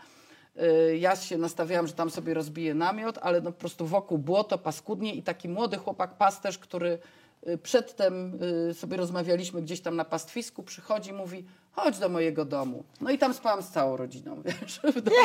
E, 0.59 0.97
Ja 0.97 1.17
się 1.17 1.39
nastawiałam, 1.39 1.87
że 1.87 1.93
tam 1.93 2.11
sobie 2.11 2.35
rozbiję 2.35 2.75
namiot, 2.75 3.19
ale 3.23 3.41
no 3.41 3.53
po 3.53 3.59
prostu 3.59 3.87
wokół 3.87 4.19
błoto, 4.19 4.59
paskudnie 4.59 5.15
i 5.15 5.23
taki 5.23 5.49
młody 5.49 5.77
chłopak, 5.77 6.15
pasterz, 6.19 6.59
który 6.59 6.99
y, 7.49 7.59
przedtem 7.59 8.39
y, 8.71 8.75
sobie 8.75 8.97
rozmawialiśmy 8.97 9.63
gdzieś 9.63 9.81
tam 9.81 9.97
na 9.97 10.05
pastwisku, 10.05 10.63
przychodzi, 10.63 11.13
mówi, 11.13 11.45
chodź 11.73 11.99
do 11.99 12.09
mojego 12.09 12.45
domu. 12.45 12.85
No 13.01 13.11
i 13.11 13.19
tam 13.19 13.35
spałam 13.35 13.63
z 13.63 13.69
całą 13.69 13.97
rodziną, 13.97 14.43
wiesz, 14.45 14.81
w 14.95 15.01
domu. 15.01 15.17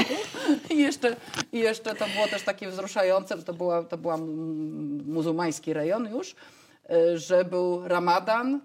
I 0.69 0.77
jeszcze, 0.77 1.15
I 1.51 1.59
jeszcze 1.59 1.95
to 1.95 2.05
było 2.15 2.27
też 2.27 2.43
takie 2.43 2.69
wzruszające, 2.69 3.37
to 3.43 3.53
była, 3.53 3.83
to 3.83 3.97
była 3.97 4.15
mm, 4.15 5.03
muzułmański 5.07 5.73
rejon 5.73 6.09
już, 6.09 6.31
y, 6.31 7.17
że 7.17 7.45
był 7.45 7.87
ramadan, 7.87 8.61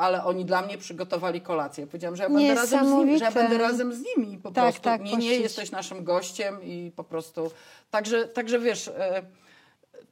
ale 0.00 0.24
oni 0.24 0.44
dla 0.44 0.62
mnie 0.62 0.78
przygotowali 0.78 1.40
kolację. 1.40 1.86
Powiedziałam, 1.86 2.16
że 2.16 2.22
ja 2.22 2.28
będę 2.30 2.54
razem 2.54 2.86
z 2.88 2.92
nimi, 2.92 3.18
że 3.18 3.24
ja 3.24 3.30
będę 3.30 3.58
razem 3.58 3.92
z 3.94 4.02
nimi 4.16 4.38
po 4.38 4.50
Tak, 4.50 4.64
prostu. 4.64 4.80
tak, 4.82 5.02
nie, 5.02 5.16
nie 5.16 5.34
jesteś 5.36 5.70
naszym 5.70 6.04
gościem 6.04 6.62
i 6.62 6.92
po 6.96 7.04
prostu. 7.04 7.50
Także, 7.90 8.28
także 8.28 8.58
wiesz, 8.58 8.88
e, 8.88 9.22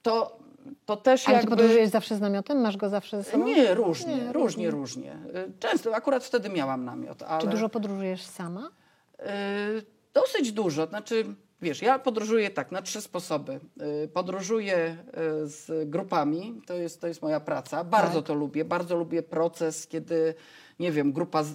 to, 0.03 0.39
to 0.87 0.97
też 0.97 1.29
Ale 1.29 1.37
jakby... 1.37 1.51
ty 1.51 1.57
podróżujesz 1.57 1.89
zawsze 1.91 2.17
z 2.17 2.21
namiotem? 2.21 2.61
Masz 2.61 2.77
go 2.77 2.89
zawsze 2.89 3.23
ze 3.23 3.31
sobą? 3.31 3.45
Nie, 3.45 3.75
różnie, 3.75 4.17
Nie, 4.17 4.33
różnie, 4.33 4.71
różnie. 4.71 5.13
Y, 5.13 5.53
Często, 5.59 5.95
akurat 5.95 6.25
wtedy 6.25 6.49
miałam 6.49 6.85
namiot, 6.85 7.23
ale... 7.23 7.41
Czy 7.43 7.47
dużo 7.47 7.69
podróżujesz 7.69 8.23
sama? 8.23 8.71
Y, 9.21 9.25
Dosyć 10.15 10.53
dużo. 10.53 10.87
Znaczy, 10.87 11.25
wiesz, 11.63 11.83
ja 11.83 11.99
podróżuję 11.99 12.51
tak, 12.51 12.73
na 12.73 12.83
trzy 12.83 13.01
sposoby. 13.01 13.61
Y, 14.05 14.09
Podróżuję 14.09 14.97
y, 15.45 15.49
z 15.49 15.91
grupami, 15.91 16.63
to 16.67 16.75
jest, 16.75 17.01
to 17.01 17.07
jest 17.07 17.23
moja 17.23 17.41
praca. 17.41 17.85
Bardzo 17.85 18.19
Tak. 18.19 18.27
to 18.27 18.35
lubię. 18.35 18.65
Bardzo 18.65 18.97
lubię 18.97 19.23
proces, 19.23 19.87
kiedy, 19.87 20.35
nie 20.81 20.93
wiem, 20.93 21.13
grupa 21.13 21.43
z, 21.43 21.53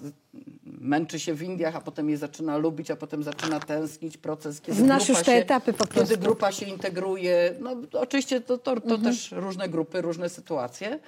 męczy 0.65 1.19
się 1.19 1.33
w 1.33 1.43
Indiach, 1.43 1.75
a 1.75 1.81
potem 1.81 2.09
je 2.09 2.17
zaczyna 2.17 2.57
lubić, 2.57 2.91
a 2.91 2.95
potem 2.95 3.23
zaczyna 3.23 3.59
tęsknić. 3.59 4.17
Proces, 4.17 4.61
kiedy 4.61 4.77
Znasz 4.77 5.05
grupa 5.05 5.19
już 5.19 5.25
te 5.25 5.31
się, 5.31 5.37
etapy 5.41 5.73
po 5.73 5.87
prostu. 5.87 6.09
Kiedy 6.09 6.17
grupa 6.25 6.51
się 6.51 6.65
integruje. 6.65 7.55
No, 7.59 7.75
oczywiście 7.91 8.41
to, 8.41 8.57
to, 8.57 8.75
to 8.75 8.95
Mhm. 8.95 9.03
też 9.03 9.31
różne 9.31 9.69
grupy, 9.69 10.01
różne 10.01 10.29
sytuacje. 10.29 10.99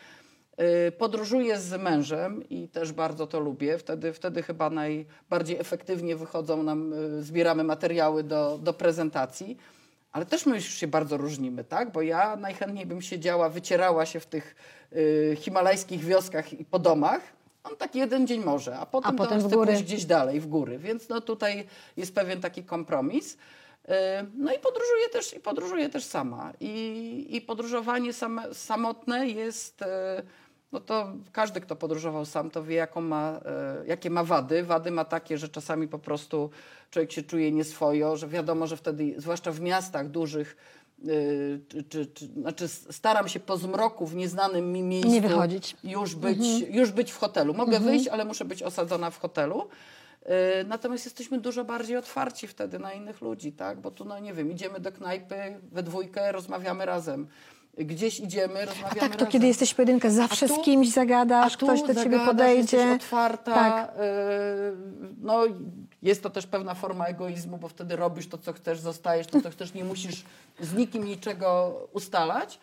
Y, 0.62 0.92
Podróżuję 0.92 1.60
z 1.60 1.82
mężem 1.82 2.50
i 2.50 2.68
też 2.68 2.92
bardzo 2.92 3.28
to 3.28 3.40
lubię. 3.40 3.78
Wtedy, 3.78 4.14
wtedy 4.14 4.44
chyba 4.44 4.70
najbardziej 4.70 5.60
efektywnie 5.60 6.16
wychodzą 6.16 6.64
nam, 6.64 6.94
y, 6.94 7.24
zbieramy 7.24 7.64
materiały 7.64 8.24
do, 8.24 8.60
do 8.64 8.74
prezentacji. 8.74 9.58
Ale 10.12 10.26
też 10.26 10.46
my 10.46 10.56
już 10.56 10.66
się 10.66 10.88
bardzo 10.88 11.18
różnimy, 11.18 11.64
tak? 11.64 11.92
Bo 11.92 12.02
ja 12.02 12.36
najchętniej 12.36 12.86
bym 12.86 13.02
siedziała, 13.02 13.50
wycierała 13.50 14.06
się 14.06 14.20
w 14.20 14.26
tych 14.26 14.56
y, 14.94 15.38
himalajskich 15.40 16.04
wioskach 16.04 16.54
i 16.54 16.66
po 16.66 16.80
domach. 16.80 17.22
On 17.64 17.76
tak 17.76 17.96
jeden 17.96 18.28
dzień 18.28 18.44
może, 18.44 18.78
a 18.78 18.86
potem, 18.86 19.12
A 19.12 19.18
potem 19.18 19.42
to 19.42 19.48
chce 19.48 19.58
pójść 19.58 19.84
gdzieś 19.84 20.06
dalej, 20.06 20.40
w 20.40 20.48
góry. 20.48 20.78
Więc 20.78 21.10
no 21.10 21.22
tutaj 21.22 21.68
jest 21.98 22.16
pewien 22.16 22.42
taki 22.42 22.64
kompromis. 22.64 23.34
Y, 23.34 23.90
No 24.34 24.54
i 24.54 24.60
podróżuję 24.60 25.10
też, 25.12 25.34
i 25.34 25.40
podróżuję 25.40 25.90
też 25.90 26.04
sama. 26.04 26.54
I, 26.60 27.28
i 27.30 27.42
podróżowanie 27.42 28.14
same, 28.14 28.54
samotne 28.54 29.28
jest, 29.28 29.82
y, 29.82 29.86
no 30.76 30.82
to 30.82 31.08
każdy, 31.32 31.62
kto 31.62 31.76
podróżował 31.76 32.26
sam, 32.26 32.52
to 32.52 32.64
wie, 32.64 32.76
jaką 32.76 33.02
ma, 33.02 33.40
y, 33.84 33.88
jakie 33.88 34.10
ma 34.10 34.24
wady. 34.24 34.64
Wady 34.64 34.92
ma 34.92 35.06
takie, 35.06 35.38
że 35.38 35.50
czasami 35.50 35.88
po 35.88 36.00
prostu 36.00 36.50
człowiek 36.92 37.12
się 37.12 37.24
czuje 37.24 37.52
nieswojo, 37.52 38.18
że 38.18 38.28
wiadomo, 38.28 38.68
że 38.68 38.78
wtedy, 38.78 39.16
zwłaszcza 39.18 39.52
w 39.52 39.60
miastach 39.62 40.10
dużych, 40.10 40.58
y, 41.06 41.60
czy, 41.68 41.84
czy, 41.84 42.06
czy, 42.06 42.26
znaczy 42.26 42.68
staram 42.68 43.28
się 43.28 43.40
po 43.40 43.58
zmroku 43.58 44.06
w 44.06 44.16
nieznanym 44.16 44.72
mi 44.74 44.84
miejscu 44.84 45.12
Nie 45.12 45.22
wychodzić. 45.22 45.78
już 45.84 46.16
być, 46.16 46.40
już 46.70 46.92
być 46.92 47.12
w 47.12 47.18
hotelu. 47.18 47.54
Mogę 47.54 47.80
wyjść, 47.80 48.08
ale 48.08 48.26
muszę 48.26 48.46
być 48.46 48.64
osadzona 48.64 49.12
w 49.12 49.20
hotelu. 49.20 49.68
Yy, 50.26 50.32
Natomiast 50.68 51.06
jesteśmy 51.06 51.40
dużo 51.40 51.64
bardziej 51.66 51.98
otwarci 51.98 52.48
wtedy 52.48 52.80
na 52.80 52.94
innych 52.94 53.22
ludzi, 53.22 53.52
tak? 53.52 53.82
Bo 53.82 53.92
tu, 53.92 54.06
no 54.06 54.20
nie 54.20 54.34
wiem, 54.34 54.52
idziemy 54.52 54.80
do 54.80 54.92
knajpy 54.92 55.36
we 55.72 55.84
dwójkę, 55.84 56.32
rozmawiamy 56.32 56.86
razem. 56.86 57.28
Gdzieś 57.78 58.20
idziemy, 58.20 58.62
A 58.62 58.66
rozmawiamy 58.66 59.00
tak, 59.00 59.12
to 59.12 59.18
razem. 59.18 59.28
kiedy 59.28 59.48
jesteś 59.48 59.72
w 59.72 59.76
pojedynkę, 59.76 60.12
zawsze 60.12 60.46
A 60.46 60.50
tu- 60.50 60.62
z 60.62 60.66
kimś 60.66 60.90
zagadasz, 60.90 61.54
A 61.54 61.58
ktoś 61.58 61.82
do 61.82 61.96
ciebie 61.96 62.20
podejdzie. 62.20 62.78
Jesteś 62.78 63.04
otwarta. 63.04 63.54
Tak. 63.56 63.94
yy, 63.98 64.04
No, 65.22 65.44
jest 66.02 66.24
to 66.24 66.30
też 66.30 66.48
pewna 66.48 66.74
forma 66.74 67.06
egoizmu, 67.06 67.58
bo 67.58 67.68
wtedy 67.68 67.96
robisz 67.96 68.28
to, 68.28 68.38
co 68.38 68.54
chcesz, 68.54 68.80
zostajesz 68.80 69.28
to, 69.28 69.42
co 69.42 69.50
chcesz, 69.50 69.74
nie 69.74 69.84
musisz 69.84 70.24
z 70.60 70.74
nikim 70.74 71.04
niczego 71.06 71.80
ustalać. 71.94 72.60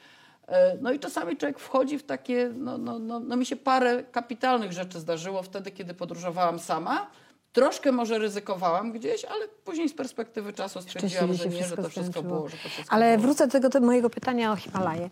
Yy, 0.49 0.55
No 0.81 0.93
i 0.93 0.99
czasami 0.99 1.37
człowiek 1.37 1.59
wchodzi 1.59 1.99
w 1.99 2.03
takie, 2.03 2.51
no, 2.57 2.79
no, 2.79 2.99
no, 2.99 3.21
no 3.21 3.37
mi 3.37 3.47
się 3.47 3.57
parę 3.57 4.03
kapitalnych 4.05 4.73
rzeczy 4.73 5.01
zdarzyło 5.01 5.43
wtedy, 5.43 5.71
kiedy 5.71 5.95
podróżowałam 5.95 6.59
sama. 6.59 7.07
Troszkę 7.53 7.93
może 7.93 8.19
ryzykowałam 8.19 8.93
gdzieś, 8.93 9.25
ale 9.25 9.49
później 9.65 9.89
z 9.89 9.95
perspektywy 9.95 10.53
czasu 10.53 10.83
stwierdziłam, 10.83 11.35
że 11.35 11.49
nie, 11.49 11.65
że 11.65 11.77
to 11.77 11.89
wszystko 11.89 12.23
było, 12.23 12.49
że 12.49 12.57
to 12.57 12.69
wszystko 12.69 12.95
Ale 12.95 13.17
było. 13.17 13.23
wrócę 13.23 13.47
do 13.47 13.53
tego 13.53 13.69
do 13.69 13.81
mojego 13.81 14.11
pytania 14.11 14.53
o 14.53 14.57
Himalaje. 14.57 15.11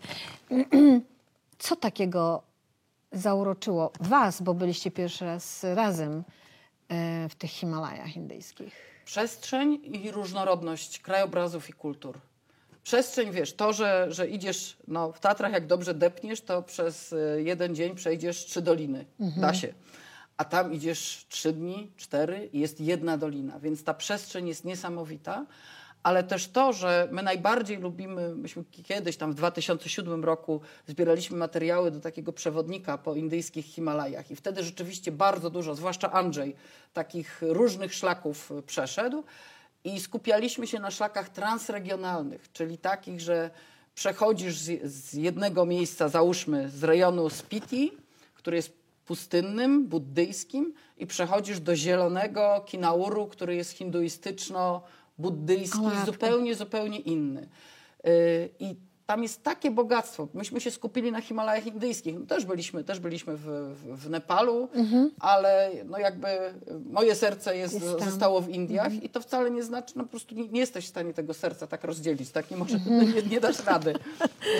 Co 1.59 1.75
takiego 1.75 2.43
zauroczyło 3.11 3.91
was, 3.99 4.41
bo 4.41 4.53
byliście 4.53 4.91
pierwszy 4.91 5.25
raz 5.25 5.63
razem 5.63 6.23
e, 6.89 7.29
w 7.29 7.35
tych 7.35 7.51
Himalajach 7.51 8.15
indyjskich? 8.15 8.73
Przestrzeń 9.05 9.79
i 9.83 10.11
różnorodność 10.11 10.99
krajobrazów 10.99 11.69
i 11.69 11.73
kultur. 11.73 12.17
Przestrzeń, 12.83 13.31
wiesz, 13.31 13.53
to, 13.53 13.73
że, 13.73 14.07
że 14.09 14.27
idziesz 14.27 14.77
no, 14.87 15.11
w 15.11 15.19
Tatrach, 15.19 15.51
jak 15.51 15.67
dobrze 15.67 15.93
depniesz, 15.93 16.41
to 16.41 16.63
przez 16.63 17.13
y, 17.13 17.41
jeden 17.45 17.75
dzień 17.75 17.95
przejdziesz 17.95 18.45
trzy 18.45 18.61
doliny. 18.61 19.05
Da 19.19 19.53
się. 19.53 19.73
A 20.41 20.45
tam 20.45 20.73
idziesz 20.73 21.25
trzy 21.29 21.53
dni, 21.53 21.91
cztery 21.97 22.49
i 22.53 22.59
jest 22.59 22.79
jedna 22.79 23.17
dolina, 23.17 23.59
więc 23.59 23.83
ta 23.83 23.93
przestrzeń 23.93 24.47
jest 24.47 24.65
niesamowita. 24.65 25.45
Ale 26.03 26.23
też 26.23 26.47
to, 26.47 26.73
że 26.73 27.07
my 27.11 27.23
najbardziej 27.23 27.77
lubimy, 27.77 28.35
myśmy 28.35 28.63
kiedyś 28.83 29.17
tam 29.17 29.31
w 29.31 29.35
2007 29.35 30.23
roku 30.23 30.61
zbieraliśmy 30.87 31.37
materiały 31.37 31.91
do 31.91 31.99
takiego 31.99 32.33
przewodnika 32.33 32.97
po 32.97 33.15
indyjskich 33.15 33.65
Himalajach 33.65 34.31
i 34.31 34.35
wtedy 34.35 34.63
rzeczywiście 34.63 35.11
bardzo 35.11 35.49
dużo, 35.49 35.75
zwłaszcza 35.75 36.11
Andrzej, 36.11 36.55
takich 36.93 37.41
różnych 37.41 37.93
szlaków 37.93 38.51
y, 38.51 38.61
przeszedł 38.61 39.23
i 39.83 39.99
skupialiśmy 39.99 40.67
się 40.67 40.79
na 40.79 40.91
szlakach 40.91 41.29
transregionalnych, 41.29 42.51
czyli 42.51 42.77
takich, 42.77 43.19
że 43.19 43.49
przechodzisz 43.95 44.55
z 44.83 45.13
jednego 45.13 45.65
miejsca, 45.65 46.09
załóżmy 46.09 46.69
z 46.69 46.83
rejonu 46.83 47.29
Spiti, 47.29 47.91
który 48.33 48.57
jest 48.57 48.80
pustynnym, 49.05 49.87
buddyjskim 49.87 50.73
i 50.97 51.07
przechodzisz 51.07 51.59
do 51.59 51.75
zielonego 51.75 52.63
Kinauru, 52.65 53.27
który 53.27 53.55
jest 53.55 53.71
hinduistyczno-buddyjski, 53.71 56.05
zupełnie, 56.05 56.55
zupełnie 56.55 56.99
inny. 56.99 57.49
Yy, 58.03 58.49
I 58.59 58.75
tam 59.11 59.23
jest 59.23 59.43
takie 59.43 59.71
bogactwo. 59.71 60.27
Myśmy 60.33 60.61
się 60.61 60.71
skupili 60.71 61.11
na 61.11 61.21
Himalajach 61.21 61.65
indyjskich. 61.67 62.19
No, 62.19 62.25
też 62.25 62.45
byliśmy, 62.45 62.83
też 62.83 62.99
byliśmy 62.99 63.37
w, 63.37 63.45
w, 63.45 64.05
w 64.05 64.09
Nepalu, 64.09 64.69
ale 65.19 65.71
no 65.85 65.97
jakby 65.97 66.27
moje 66.85 67.15
serce 67.15 67.57
jest, 67.57 67.73
Jest 67.73 68.03
zostało 68.05 68.41
w 68.41 68.49
Indiach 68.49 68.93
i 69.03 69.09
to 69.09 69.21
wcale 69.21 69.51
nie 69.51 69.63
znaczy, 69.63 69.93
no 69.97 70.03
po 70.03 70.09
prostu 70.09 70.35
nie, 70.35 70.47
nie 70.47 70.59
jesteś 70.59 70.85
w 70.85 70.89
stanie 70.89 71.13
tego 71.13 71.33
serca 71.33 71.67
tak 71.67 71.83
rozdzielić, 71.83 72.31
tak 72.31 72.51
nie, 72.51 72.57
może, 72.57 72.79
nie, 73.15 73.21
nie 73.29 73.39
dasz 73.39 73.65
rady. 73.65 73.93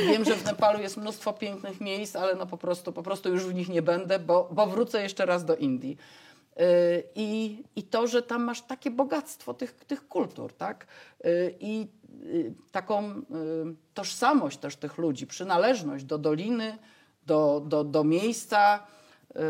Wiem, 0.07 0.25
że 0.25 0.35
w 0.35 0.45
Nepalu 0.45 0.81
jest 0.81 0.97
mnóstwo 0.97 1.33
pięknych 1.33 1.81
miejsc, 1.81 2.15
ale 2.15 2.35
no 2.35 2.45
po 2.45 2.57
prostu, 2.57 2.93
po 2.93 3.03
prostu 3.03 3.29
już 3.29 3.45
w 3.45 3.53
nich 3.53 3.69
nie 3.69 3.81
będę, 3.81 4.19
bo, 4.19 4.49
bo 4.51 4.67
wrócę 4.67 5.03
jeszcze 5.03 5.25
raz 5.25 5.45
do 5.45 5.55
Indii. 5.55 5.97
Yy, 6.57 6.65
I, 7.15 7.63
I 7.75 7.83
to, 7.83 8.07
że 8.07 8.21
tam 8.21 8.43
masz 8.43 8.61
takie 8.61 8.91
bogactwo 8.91 9.53
tych, 9.53 9.73
tych 9.73 10.07
kultur, 10.07 10.53
tak? 10.53 10.87
Yy, 11.23 11.55
I 11.59 11.87
taką 12.71 13.07
yy, 13.07 13.23
tożsamość 13.93 14.57
też 14.57 14.75
tych 14.75 14.97
ludzi, 14.97 15.27
przynależność 15.27 16.03
do 16.05 16.17
doliny, 16.17 16.77
do, 17.25 17.61
do, 17.65 17.83
do 17.83 18.03
miejsca. 18.03 18.79
Yy, 19.35 19.41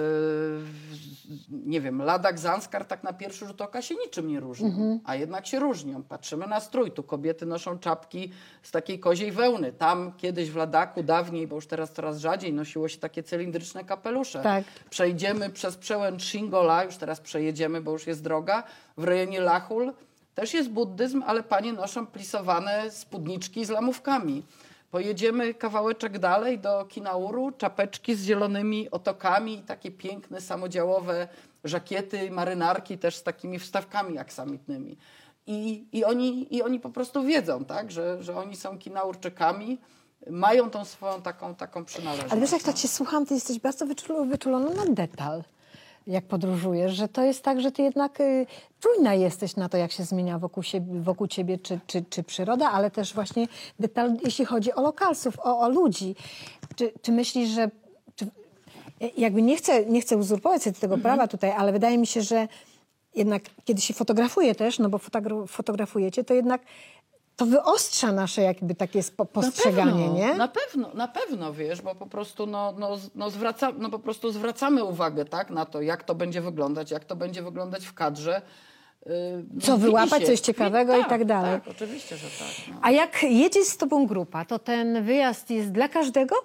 nie 1.49 1.82
wiem, 1.82 2.01
Ladak, 2.01 2.39
Zanskar 2.39 2.86
tak 2.86 3.03
na 3.03 3.14
pierwszy 3.14 3.45
rzut 3.47 3.62
oka 3.62 3.82
się 3.82 3.95
niczym 3.95 4.28
nie 4.28 4.39
różnią, 4.39 4.99
a 5.03 5.16
jednak 5.16 5.47
się 5.47 5.59
różnią. 5.59 6.03
Patrzymy 6.03 6.47
na 6.47 6.59
strój, 6.59 6.91
tu 6.91 7.03
kobiety 7.03 7.45
noszą 7.45 7.80
czapki 7.80 8.32
z 8.64 8.72
takiej 8.72 8.99
koziej 8.99 9.32
wełny. 9.32 9.74
Tam 9.74 10.14
kiedyś 10.18 10.51
w 10.51 10.55
Ladaku, 10.55 11.03
dawniej, 11.03 11.47
bo 11.47 11.55
już 11.55 11.68
teraz 11.68 11.91
coraz 11.91 12.18
rzadziej, 12.18 12.53
nosiło 12.53 12.88
się 12.88 12.97
takie 12.97 13.24
cylindryczne 13.24 13.84
kapelusze. 13.84 14.41
Tak. 14.41 14.64
Przejdziemy 14.89 15.49
przez 15.49 15.78
przełęcz 15.78 16.24
Shingola, 16.24 16.84
już 16.84 16.97
teraz 16.97 17.22
przejedziemy, 17.22 17.82
bo 17.82 17.91
już 17.91 18.07
jest 18.07 18.24
droga, 18.24 18.64
w 18.97 19.03
rejonie 19.03 19.41
Lachul. 19.41 19.93
Też 20.36 20.54
jest 20.54 20.70
buddyzm, 20.70 21.24
ale 21.28 21.44
panie 21.44 21.74
noszą 21.74 22.08
plisowane 22.08 22.92
spódniczki 22.92 23.66
z 23.66 23.70
lamówkami. 23.70 24.44
Pojedziemy 24.92 25.54
kawałeczek 25.54 26.20
dalej 26.20 26.60
do 26.60 26.86
Kinauru, 26.86 27.52
czapeczki 27.52 28.16
z 28.16 28.24
zielonymi 28.24 28.92
otokami, 28.92 29.58
takie 29.58 29.92
piękne 29.92 30.42
samodziałowe 30.42 31.28
żakiety, 31.64 32.32
marynarki 32.32 32.98
też 32.98 33.16
z 33.16 33.24
takimi 33.24 33.60
wstawkami 33.60 34.18
aksamitnymi. 34.18 34.98
I, 35.48 35.86
i, 35.92 36.04
oni, 36.04 36.56
I 36.56 36.64
oni 36.64 36.80
po 36.80 36.90
prostu 36.90 37.24
wiedzą, 37.24 37.66
tak, 37.66 37.92
że, 37.92 38.24
że 38.24 38.38
oni 38.38 38.56
są 38.56 38.78
Kinaurczykami, 38.78 39.78
mają 40.30 40.70
tą 40.70 40.86
swoją 40.86 41.22
taką, 41.22 41.56
taką 41.56 41.86
przynależność. 41.86 42.32
Ale 42.32 42.42
wiesz, 42.42 42.52
jak 42.52 42.62
no. 42.62 42.66
tak 42.66 42.76
cię 42.76 42.88
słucham, 42.88 43.26
ty 43.26 43.34
jesteś 43.34 43.60
bardzo 43.60 43.86
wyczul- 43.86 44.30
wyczulona 44.30 44.86
na 44.86 44.86
detal, 44.86 45.44
jak 46.08 46.26
podróżujesz, 46.26 46.93
że 46.93 47.08
to 47.08 47.24
jest 47.24 47.43
tak, 47.43 47.62
że 47.62 47.72
ty 47.72 47.82
jednak 47.82 48.22
y, 48.22 48.45
czujna 48.80 49.14
jesteś 49.14 49.56
na 49.56 49.70
to, 49.70 49.78
jak 49.78 49.91
się 49.91 50.04
zmienia 50.04 50.39
wokół, 50.39 50.64
siebie, 50.64 51.02
wokół 51.02 51.28
ciebie 51.28 51.58
czy, 51.58 51.80
czy, 51.88 52.04
czy 52.10 52.24
przyroda, 52.24 52.72
ale 52.72 52.91
też 52.91 53.14
właśnie 53.14 53.47
detal, 53.80 54.18
jeśli 54.24 54.45
chodzi 54.45 54.74
o 54.74 54.82
lokalsów, 54.82 55.39
o, 55.39 55.60
o 55.60 55.70
ludzi. 55.70 56.16
Czy, 56.76 56.93
czy 57.02 57.12
myślisz, 57.12 57.49
że... 57.49 57.70
Czy, 58.16 58.28
jakby 59.18 59.41
nie 59.41 59.58
chcę, 59.58 59.86
nie 59.86 60.02
chcę 60.02 60.18
uzurpować 60.18 60.64
sobie 60.64 60.76
tego 60.76 60.97
prawa 60.97 61.28
tutaj, 61.28 61.52
ale 61.52 61.72
wydaje 61.72 61.97
mi 61.97 62.08
się, 62.08 62.22
że 62.22 62.47
jednak 63.16 63.43
kiedy 63.66 63.82
się 63.82 63.93
fotografuje 63.93 64.56
też, 64.56 64.80
no 64.80 64.89
bo 64.89 64.97
fotogra- 64.97 65.47
fotografujecie, 65.47 66.24
to 66.24 66.34
jednak 66.34 66.62
to 67.42 67.46
wyostrza 67.46 68.12
nasze 68.12 68.42
jakby 68.42 68.76
takie 68.76 69.02
postrzeganie, 69.34 69.92
na 69.92 69.98
pewno, 69.98 70.18
nie? 70.18 70.34
Na 70.34 70.48
pewno, 70.48 70.89
na 70.94 71.08
pewno, 71.08 71.54
wiesz, 71.54 71.82
bo 71.82 71.96
po 71.96 72.08
prostu 72.08 72.46
no, 72.46 72.74
no, 72.78 72.98
no, 73.16 73.30
zwraca, 73.30 73.72
no 73.78 73.89
po 73.89 74.00
prostu 74.00 74.32
zwracamy 74.32 74.84
uwagę 74.84 75.26
tak, 75.26 75.50
na 75.50 75.66
to, 75.66 75.82
jak 75.82 76.04
to 76.04 76.16
będzie 76.16 76.42
wyglądać, 76.42 76.92
jak 76.92 77.06
to 77.06 77.16
będzie 77.16 77.42
wyglądać 77.42 77.86
w 77.86 77.94
kadrze. 77.94 78.42
Yy, 79.06 79.62
Co 79.62 79.78
wyłapać, 79.78 80.22
się. 80.22 80.28
coś 80.28 80.39
ciekawego 80.39 80.98
i 80.98 81.06
tak 81.06 81.26
dalej. 81.26 81.62
Tak, 81.62 81.72
oczywiście, 81.76 82.18
że 82.18 82.28
tak. 82.28 82.68
No. 82.70 82.80
A 82.82 82.92
jak 82.92 83.24
jedzie 83.24 83.66
z 83.66 83.78
tobą 83.78 84.08
grupa, 84.08 84.46
to 84.46 84.60
ten 84.60 85.04
wyjazd 85.04 85.52
jest 85.52 85.72
dla 85.72 85.88
każdego? 85.88 86.36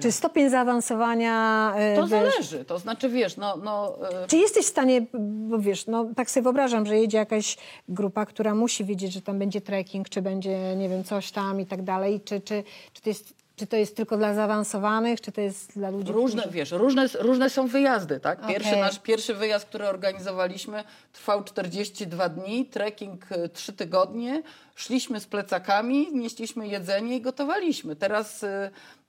Czy 0.00 0.12
stopień 0.12 0.50
zaawansowania... 0.50 1.74
e, 1.76 1.96
To 1.96 2.02
wiesz, 2.02 2.10
zależy, 2.10 2.64
to 2.64 2.78
znaczy, 2.78 3.08
wiesz, 3.08 3.36
no, 3.36 3.56
no 3.56 3.98
yy, 4.20 4.28
Czy 4.28 4.36
jesteś 4.36 4.64
w 4.66 4.68
stanie, 4.68 5.06
bo 5.48 5.58
wiesz, 5.58 5.86
no 5.86 6.06
tak 6.16 6.30
sobie 6.30 6.42
wyobrażam, 6.44 6.86
że 6.86 6.98
jedzie 6.98 7.18
jakaś 7.18 7.56
grupa, 7.88 8.26
która 8.26 8.54
musi 8.54 8.84
wiedzieć, 8.84 9.12
że 9.12 9.22
tam 9.22 9.38
będzie 9.38 9.60
trekking, 9.60 10.08
czy 10.08 10.22
będzie, 10.22 10.76
nie 10.76 10.88
wiem, 10.88 11.04
coś 11.04 11.30
tam 11.30 11.60
i 11.60 11.66
tak 11.66 11.82
dalej. 11.82 12.20
Czy, 12.24 12.40
czy, 12.40 12.64
czy, 12.92 13.02
to, 13.02 13.10
jest, 13.10 13.34
czy 13.56 13.66
to 13.66 13.76
jest 13.76 13.96
tylko 13.96 14.16
dla 14.16 14.34
zaawansowanych, 14.34 15.20
czy 15.20 15.32
to 15.32 15.40
jest 15.40 15.72
dla 15.72 15.90
ludzi, 15.90 16.12
Różne, 16.12 16.42
wiesz, 16.50 16.70
różne, 16.70 17.06
różne 17.20 17.50
są 17.50 17.66
wyjazdy, 17.66 18.20
tak? 18.20 18.46
Pierwszy 18.46 18.70
Okej. 18.70 18.80
nasz 18.80 18.98
pierwszy 18.98 19.34
wyjazd, 19.34 19.64
który 19.66 19.88
organizowaliśmy, 19.88 20.84
trwał 21.12 21.44
42 21.44 22.28
dni, 22.28 22.66
trekking 22.66 23.26
3 23.52 23.72
tygodnie. 23.72 24.42
Szliśmy 24.74 25.20
z 25.20 25.26
plecakami, 25.26 26.08
nieśliśmy 26.12 26.68
jedzenie 26.68 27.16
i 27.16 27.20
gotowaliśmy. 27.20 27.96
Teraz, 27.96 28.44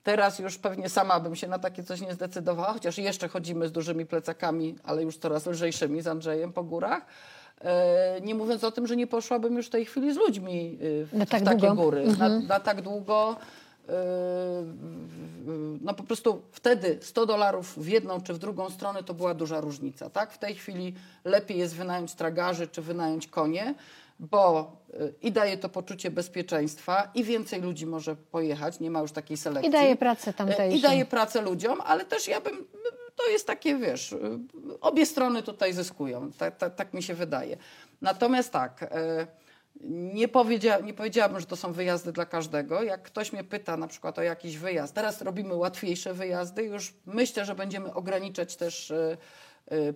teraz 0.04 0.40
już 0.40 0.58
pewnie 0.58 0.90
sama 0.90 1.20
bym 1.20 1.36
się 1.36 1.48
na 1.48 1.60
takie 1.60 1.84
coś 1.84 2.02
nie 2.02 2.14
zdecydowała, 2.14 2.74
chociaż 2.74 2.98
jeszcze 2.98 3.28
chodzimy 3.28 3.68
z 3.68 3.72
dużymi 3.72 4.06
plecakami, 4.06 4.76
ale 4.84 5.04
już 5.04 5.18
coraz 5.18 5.46
lżejszymi 5.46 6.02
z 6.02 6.08
Andrzejem 6.08 6.54
po 6.54 6.64
górach. 6.64 7.06
E, 7.62 8.22
Nie 8.22 8.36
mówiąc 8.36 8.64
o 8.64 8.72
tym, 8.72 8.88
że 8.88 8.96
nie 8.96 9.08
poszłabym 9.08 9.56
już 9.58 9.68
w 9.68 9.70
tej 9.70 9.86
chwili 9.86 10.14
z 10.14 10.18
ludźmi 10.18 10.78
y, 10.82 11.06
w, 11.06 11.14
Na 11.14 11.26
w 11.26 11.30
tak 11.30 11.42
takie 11.44 11.58
długo. 11.68 11.76
góry. 11.76 12.06
Na, 12.20 12.30
na 12.30 12.60
tak 12.60 12.82
długo. 12.82 13.36
Yy, 13.88 13.94
no 15.82 15.94
po 15.94 16.04
prostu 16.04 16.42
wtedy 16.52 16.98
100 17.02 17.26
dolarów 17.26 17.78
w 17.84 17.88
jedną 17.88 18.22
czy 18.22 18.34
w 18.34 18.38
drugą 18.38 18.70
stronę 18.70 19.04
to 19.04 19.14
była 19.14 19.34
duża 19.34 19.62
różnica, 19.62 20.10
tak? 20.10 20.34
W 20.34 20.38
tej 20.38 20.56
chwili 20.56 20.94
lepiej 21.26 21.58
jest 21.58 21.76
wynająć 21.76 22.14
tragarzy 22.14 22.68
czy 22.68 22.82
wynająć 22.82 23.28
konie, 23.28 23.76
bo 24.32 24.78
yy, 24.94 25.14
i 25.22 25.32
daje 25.32 25.58
to 25.58 25.70
poczucie 25.70 26.12
bezpieczeństwa 26.12 27.12
i 27.16 27.24
więcej 27.24 27.62
ludzi 27.62 27.86
może 27.86 28.16
pojechać, 28.16 28.80
nie 28.80 28.92
ma 28.92 29.00
już 29.00 29.12
takiej 29.12 29.38
selekcji. 29.38 29.70
I 29.70 29.72
daje 29.72 29.96
pracę 29.96 30.34
tamtejszym. 30.34 30.72
Yy, 30.72 30.78
I 30.78 30.82
daje 30.82 31.06
pracę 31.06 31.42
ludziom, 31.42 31.82
ale 31.82 32.06
też 32.06 32.28
ja 32.28 32.42
bym, 32.42 32.68
to 33.16 33.30
jest 33.30 33.48
takie, 33.48 33.76
wiesz, 33.76 34.16
obie 34.82 35.06
strony 35.06 35.44
tutaj 35.44 35.74
zyskują, 35.74 36.32
tak, 36.32 36.58
tak, 36.58 36.76
tak 36.76 36.94
mi 36.94 37.04
się 37.04 37.14
wydaje. 37.14 37.58
Natomiast 38.02 38.52
tak, 38.52 38.90
nie, 40.14 40.28
powiedzia, 40.28 40.80
nie 40.80 40.94
powiedziałabym, 40.94 41.40
że 41.40 41.46
to 41.46 41.56
są 41.56 41.74
wyjazdy 41.74 42.12
dla 42.12 42.26
każdego. 42.26 42.84
Jak 42.84 43.04
ktoś 43.04 43.34
mnie 43.34 43.44
pyta 43.44 43.78
na 43.78 43.88
przykład 43.88 44.20
o 44.20 44.22
jakiś 44.22 44.58
wyjazd, 44.58 44.94
teraz 44.94 45.22
robimy 45.22 45.56
łatwiejsze 45.56 46.14
wyjazdy, 46.14 46.64
już 46.64 46.94
myślę, 47.06 47.46
że 47.46 47.56
będziemy 47.56 47.94
ograniczać 47.94 48.56
też 48.56 48.94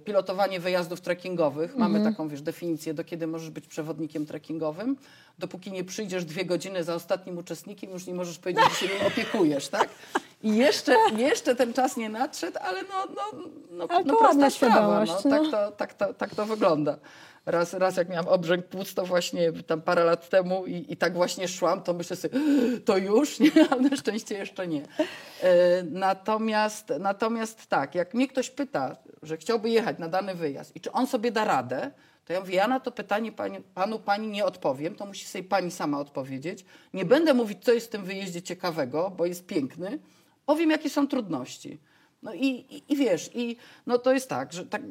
pilotowanie 0.05 0.59
wyjazdów 0.59 1.01
trekkingowych. 1.01 1.75
Mamy 1.75 2.03
taką, 2.03 2.27
wiesz, 2.27 2.41
definicję, 2.41 2.93
do 2.93 3.03
kiedy 3.03 3.27
możesz 3.27 3.49
być 3.49 3.67
przewodnikiem 3.67 4.25
trekkingowym. 4.25 4.97
Dopóki 5.39 5.71
nie 5.71 5.83
przyjdziesz 5.83 6.25
dwie 6.25 6.45
godziny 6.45 6.83
za 6.83 6.95
ostatnim 6.95 7.37
uczestnikiem, 7.37 7.91
już 7.91 8.07
nie 8.07 8.13
możesz 8.13 8.39
powiedzieć, 8.39 8.63
że 8.69 8.87
się 8.87 8.93
nim 8.93 9.05
opiekujesz, 9.07 9.67
tak? 9.67 9.89
I 10.43 10.57
jeszcze, 10.57 10.95
jeszcze 11.17 11.55
ten 11.55 11.73
czas 11.73 11.97
nie 11.97 12.09
nadszedł, 12.09 12.57
ale 12.61 12.81
no, 12.83 13.05
no, 13.15 13.39
no, 13.71 13.85
Ale 13.89 14.03
no 14.03 14.15
prosta 14.15 14.49
sprawa. 14.49 15.05
No, 15.05 15.15
tak, 15.15 15.41
no. 15.43 15.51
to, 15.51 15.71
tak, 15.71 15.93
to, 15.93 16.13
tak 16.13 16.35
to 16.35 16.45
wygląda. 16.45 16.97
Raz, 17.45 17.73
raz 17.73 17.97
jak 17.97 18.09
miałam 18.09 18.27
obrzęk 18.27 18.65
płuc, 18.65 18.93
to 18.93 19.05
właśnie 19.05 19.51
tam 19.51 19.81
parę 19.81 20.03
lat 20.03 20.29
temu 20.29 20.65
i, 20.65 20.85
i 20.89 20.97
tak 20.97 21.13
właśnie 21.13 21.47
szłam, 21.47 21.81
to 21.81 21.93
myślę 21.93 22.15
sobie, 22.15 22.39
to 22.85 22.97
już? 22.97 23.39
Nie, 23.39 23.51
ale 23.69 23.81
na 23.81 23.95
szczęście 23.95 24.37
jeszcze 24.37 24.67
nie. 24.67 24.81
E, 25.41 25.83
natomiast, 25.83 26.93
natomiast 26.99 27.67
tak, 27.67 27.95
jak 27.95 28.13
mnie 28.13 28.27
ktoś 28.27 28.49
pyta, 28.49 28.95
że 29.23 29.37
chciałby 29.37 29.69
jechać 29.69 29.99
na 29.99 30.07
dany 30.07 30.35
wyjazd 30.35 30.75
i 30.75 30.81
czy 30.81 30.91
on 30.91 31.07
sobie 31.07 31.31
da 31.31 31.45
radę, 31.45 31.91
to 32.25 32.33
ja 32.33 32.39
mówię, 32.39 32.55
ja 32.55 32.67
na 32.67 32.79
to 32.79 32.91
pytanie 32.91 33.31
pani, 33.31 33.61
panu, 33.61 33.99
pani 33.99 34.27
nie 34.27 34.45
odpowiem, 34.45 34.95
to 34.95 35.05
musi 35.05 35.25
sobie 35.25 35.43
pani 35.43 35.71
sama 35.71 35.99
odpowiedzieć. 35.99 36.65
Nie 36.93 37.05
będę 37.05 37.33
mówić, 37.33 37.63
co 37.63 37.73
jest 37.73 37.87
w 37.87 37.89
tym 37.89 38.03
wyjeździe 38.03 38.41
ciekawego, 38.41 39.11
bo 39.17 39.25
jest 39.25 39.45
piękny. 39.45 39.99
Powiem, 40.47 40.69
jakie 40.71 40.89
są 40.89 41.07
trudności. 41.07 41.77
No 42.27 42.33
i, 42.33 42.47
i, 42.47 42.93
i 42.93 42.95
wiesz, 42.95 43.29
i 43.33 43.57
no 43.85 43.97
to 43.97 44.13
jest 44.13 44.29
tak, 44.29 44.53
że, 44.53 44.65
tak, 44.65 44.81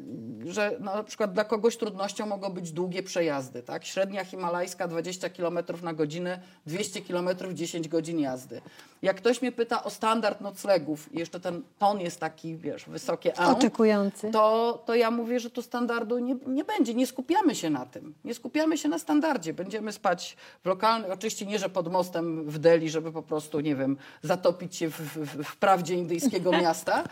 że 0.45 0.77
na 0.79 1.03
przykład 1.03 1.33
dla 1.33 1.43
kogoś 1.43 1.77
trudnością 1.77 2.25
mogą 2.25 2.49
być 2.49 2.71
długie 2.71 3.03
przejazdy, 3.03 3.63
tak? 3.63 3.85
Średnia 3.85 4.25
himalajska 4.25 4.87
20 4.87 5.29
km 5.29 5.59
na 5.83 5.93
godzinę, 5.93 6.39
200 6.65 7.01
km 7.01 7.29
10 7.53 7.87
godzin 7.87 8.19
jazdy. 8.19 8.61
Jak 9.01 9.17
ktoś 9.17 9.41
mnie 9.41 9.51
pyta 9.51 9.83
o 9.83 9.89
standard 9.89 10.41
noclegów 10.41 11.09
jeszcze 11.13 11.39
ten 11.39 11.63
ton 11.79 11.99
jest 11.99 12.19
taki, 12.19 12.55
wiesz, 12.55 12.85
wysokie 12.85 13.39
A, 13.39 13.51
Oczekujący. 13.51 14.31
to, 14.31 14.83
to 14.85 14.95
ja 14.95 15.11
mówię, 15.11 15.39
że 15.39 15.49
tu 15.49 15.61
standardu 15.61 16.19
nie, 16.19 16.35
nie 16.47 16.63
będzie. 16.63 16.93
Nie 16.93 17.07
skupiamy 17.07 17.55
się 17.55 17.69
na 17.69 17.85
tym. 17.85 18.13
Nie 18.25 18.33
skupiamy 18.33 18.77
się 18.77 18.89
na 18.89 18.99
standardzie. 18.99 19.53
Będziemy 19.53 19.91
spać 19.91 20.37
w 20.63 20.65
lokalnych, 20.65 21.11
oczywiście 21.11 21.45
nie, 21.45 21.59
że 21.59 21.69
pod 21.69 21.91
mostem 21.91 22.49
w 22.49 22.59
Delhi, 22.59 22.89
żeby 22.89 23.11
po 23.11 23.21
prostu, 23.21 23.59
nie 23.59 23.75
wiem, 23.75 23.97
zatopić 24.21 24.75
się 24.75 24.89
w, 24.89 24.99
w, 24.99 25.43
w 25.43 25.55
prawdzie 25.57 25.93
indyjskiego 25.93 26.51
miasta, 26.51 27.03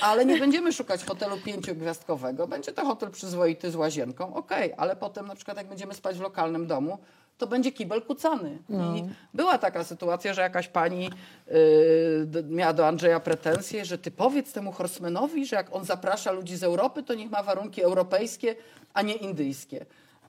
ale 0.00 0.24
nie 0.24 0.38
będziemy 0.38 0.72
szukać 0.72 1.04
hotelu 1.04 1.36
pięciogwiazdkowego. 1.36 2.46
Będzie 2.46 2.72
to 2.72 2.84
hotel 2.84 3.10
przyzwoity 3.10 3.70
z 3.70 3.76
łazienką, 3.76 4.34
okej, 4.34 4.72
ale 4.76 4.96
potem 4.96 5.26
na 5.26 5.34
przykład 5.34 5.56
jak 5.56 5.68
będziemy 5.68 5.94
spać 5.94 6.18
w 6.18 6.20
lokalnym 6.20 6.66
domu, 6.66 6.98
to 7.38 7.46
będzie 7.46 7.72
kibel 7.72 8.02
kucany. 8.02 8.58
I 8.96 9.04
była 9.34 9.58
taka 9.58 9.84
sytuacja, 9.84 10.34
że 10.34 10.42
jakaś 10.42 10.68
pani 10.68 11.10
yy, 11.46 12.44
miała 12.48 12.72
do 12.72 12.86
Andrzeja 12.88 13.20
pretensje, 13.20 13.84
że 13.84 13.98
ty 13.98 14.10
powiedz 14.10 14.52
temu 14.52 14.72
horsemanowi, 14.72 15.46
że 15.46 15.56
jak 15.56 15.76
on 15.76 15.84
zaprasza 15.84 16.32
ludzi 16.32 16.56
z 16.56 16.62
Europy, 16.62 17.02
to 17.02 17.14
niech 17.14 17.30
ma 17.30 17.42
warunki 17.42 17.82
europejskie, 17.82 18.56
a 18.94 19.02
nie 19.02 19.14
indyjskie. 19.14 19.86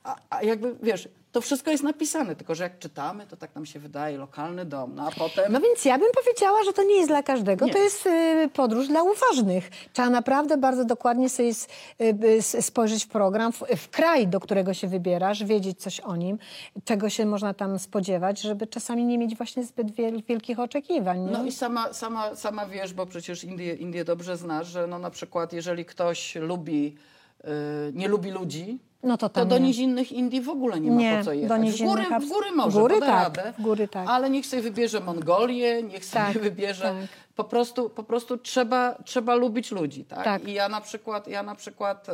A, 0.07 0.15
a 0.29 0.43
jakby, 0.43 0.75
wiesz, 0.83 1.09
to 1.31 1.41
wszystko 1.41 1.71
jest 1.71 1.83
napisane, 1.83 2.35
tylko 2.35 2.55
że 2.55 2.63
jak 2.63 2.79
czytamy, 2.79 3.27
to 3.27 3.37
tak 3.37 3.55
nam 3.55 3.65
się 3.65 3.79
wydaje, 3.79 4.17
lokalny 4.17 4.65
dom, 4.65 4.95
no 4.95 5.07
a 5.07 5.11
potem... 5.11 5.51
No 5.53 5.59
więc 5.59 5.85
ja 5.85 5.97
bym 5.97 6.07
powiedziała, 6.23 6.63
że 6.63 6.73
to 6.73 6.83
nie 6.83 6.95
jest 6.95 7.07
dla 7.09 7.23
każdego. 7.23 7.65
Nie. 7.65 7.73
To 7.73 7.79
jest 7.79 8.05
y, 8.07 8.49
podróż 8.53 8.87
dla 8.87 9.03
uważnych. 9.03 9.69
Trzeba 9.93 10.09
naprawdę 10.09 10.57
bardzo 10.57 10.85
dokładnie 10.85 11.29
sobie 11.29 11.49
s- 11.49 11.67
y, 12.01 12.57
y, 12.57 12.61
spojrzeć 12.61 13.05
w 13.05 13.07
program, 13.07 13.51
w, 13.51 13.59
w 13.77 13.89
kraj, 13.89 14.27
do 14.27 14.39
którego 14.39 14.73
się 14.73 14.87
wybierasz, 14.87 15.43
wiedzieć 15.43 15.79
coś 15.81 15.99
o 15.99 16.15
nim, 16.15 16.37
czego 16.85 17.09
się 17.09 17.25
można 17.25 17.53
tam 17.53 17.79
spodziewać, 17.79 18.41
żeby 18.41 18.67
czasami 18.67 19.05
nie 19.05 19.17
mieć 19.17 19.37
właśnie 19.37 19.63
zbyt 19.63 19.91
wiel, 19.91 20.21
wielkich 20.27 20.59
oczekiwań. 20.59 21.19
nie? 21.25 21.31
No 21.31 21.45
i 21.45 21.51
sama, 21.51 21.93
sama, 21.93 22.35
sama 22.35 22.65
wiesz, 22.65 22.93
bo 22.93 23.05
przecież 23.05 23.43
Indię, 23.43 23.73
Indię 23.75 24.05
dobrze 24.05 24.37
znasz, 24.37 24.67
że 24.67 24.87
no 24.87 24.99
na 24.99 25.09
przykład 25.09 25.53
jeżeli 25.53 25.85
ktoś 25.85 26.35
lubi, 26.35 26.95
yy, 27.43 27.49
nie 27.93 28.07
lubi 28.07 28.31
ludzi, 28.31 28.79
No 29.03 29.17
to 29.17 29.29
to 29.29 29.45
do 29.45 29.57
nizinnych 29.57 30.11
Indii 30.11 30.41
w 30.41 30.49
ogóle 30.49 30.79
nie 30.79 30.91
ma 30.91 30.97
Nie, 30.97 31.17
po 31.17 31.23
co 31.23 31.25
do 31.25 31.33
jechać. 31.33 31.59
W 31.59 31.63
nizinnych 31.63 31.89
góry, 31.89 32.03
abs- 32.03 32.25
w 32.25 32.29
góry 32.29 32.51
może, 32.51 32.79
w 32.79 32.81
góry 32.81 32.99
tak, 32.99 33.09
radę, 33.09 33.53
w 33.59 33.61
góry 33.61 33.87
tak. 33.87 34.09
ale 34.09 34.29
niech 34.29 34.45
sobie 34.45 34.61
wybierze 34.61 34.99
Mongolię, 34.99 35.83
niech 35.83 36.05
sobie 36.05 36.25
Tak, 36.25 36.37
wybierze... 36.37 36.83
tak. 36.83 36.95
Po 37.35 37.43
prostu, 37.43 37.89
po 37.89 38.03
prostu 38.03 38.37
trzeba, 38.37 38.97
trzeba 39.05 39.35
lubić 39.35 39.71
ludzi, 39.71 40.05
tak? 40.05 40.23
Tak. 40.23 40.47
I 40.47 40.53
ja 40.53 40.69
na 40.69 40.81
przykład, 40.81 41.27
ja 41.27 41.43
na 41.43 41.55
przykład... 41.55 42.07
Yy, 42.07 42.13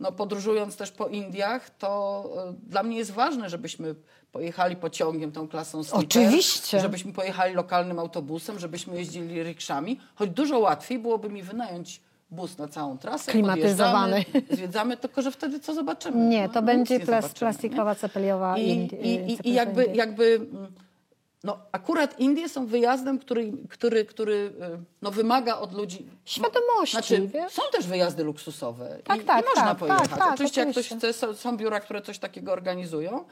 no, 0.00 0.12
podróżując 0.12 0.76
też 0.76 0.90
po 0.90 1.06
Indiach, 1.06 1.70
to 1.70 2.24
e, 2.48 2.52
dla 2.70 2.82
mnie 2.82 2.96
jest 2.96 3.10
ważne, 3.10 3.50
żebyśmy 3.50 3.94
pojechali 4.32 4.76
pociągiem 4.76 5.32
tą 5.32 5.48
klasą 5.48 5.84
sleeper, 5.84 6.06
Oczywiście. 6.06 6.80
żebyśmy 6.80 7.12
pojechali 7.12 7.54
lokalnym 7.54 7.98
autobusem, 7.98 8.58
żebyśmy 8.58 8.96
jeździli 8.96 9.42
rikszami, 9.42 10.00
choć 10.14 10.30
dużo 10.30 10.58
łatwiej 10.58 10.98
byłoby 10.98 11.28
mi 11.28 11.42
wynająć 11.42 12.00
bus 12.30 12.58
na 12.58 12.68
całą 12.68 12.98
trasę, 12.98 13.32
Klimatyzowany. 13.32 14.24
zwiedzamy, 14.50 14.96
tylko 14.96 15.22
że 15.22 15.30
wtedy 15.30 15.60
co 15.60 15.74
zobaczymy? 15.74 16.26
Nie, 16.26 16.46
No, 16.46 16.52
to 16.52 16.62
będzie 16.62 16.98
nie 16.98 17.06
plas, 17.06 17.32
plastikowa, 17.32 17.94
cepeliowa 17.94 18.56
nie? 18.56 18.62
I, 18.64 18.88
Indi- 18.88 18.96
i, 19.02 19.32
i, 19.32 19.36
cepeliowa 19.36 19.42
i 19.50 19.52
jakby, 19.54 19.86
jakby 19.94 20.34
mm, 20.52 20.72
no, 21.44 21.58
akurat 21.72 22.20
Indie 22.20 22.48
są 22.48 22.66
wyjazdem, 22.66 23.18
który, 23.18 23.52
który, 23.68 24.04
który 24.04 24.34
y, 24.34 24.50
no, 25.02 25.10
wymaga 25.10 25.56
od 25.58 25.72
ludzi 25.74 26.06
Świadomości, 26.24 26.92
Znaczy, 26.96 27.28
wiesz? 27.28 27.52
są 27.52 27.62
też 27.72 27.86
wyjazdy 27.86 28.24
luksusowe 28.24 28.98
Tak, 29.04 29.20
i, 29.22 29.24
tak, 29.24 29.44
i 29.44 29.48
można 29.48 29.64
tak, 29.68 29.78
pojechać. 29.78 30.08
tak, 30.08 30.18
tak, 30.18 30.34
oczywiście, 30.34 30.60
jak 30.60 30.70
ktoś 30.70 30.86
oczywiście. 30.92 31.12
chce, 31.12 31.34
są 31.34 31.56
biura, 31.56 31.80
które 31.80 32.02
coś 32.02 32.18
takiego 32.18 32.52
organizują, 32.52 33.24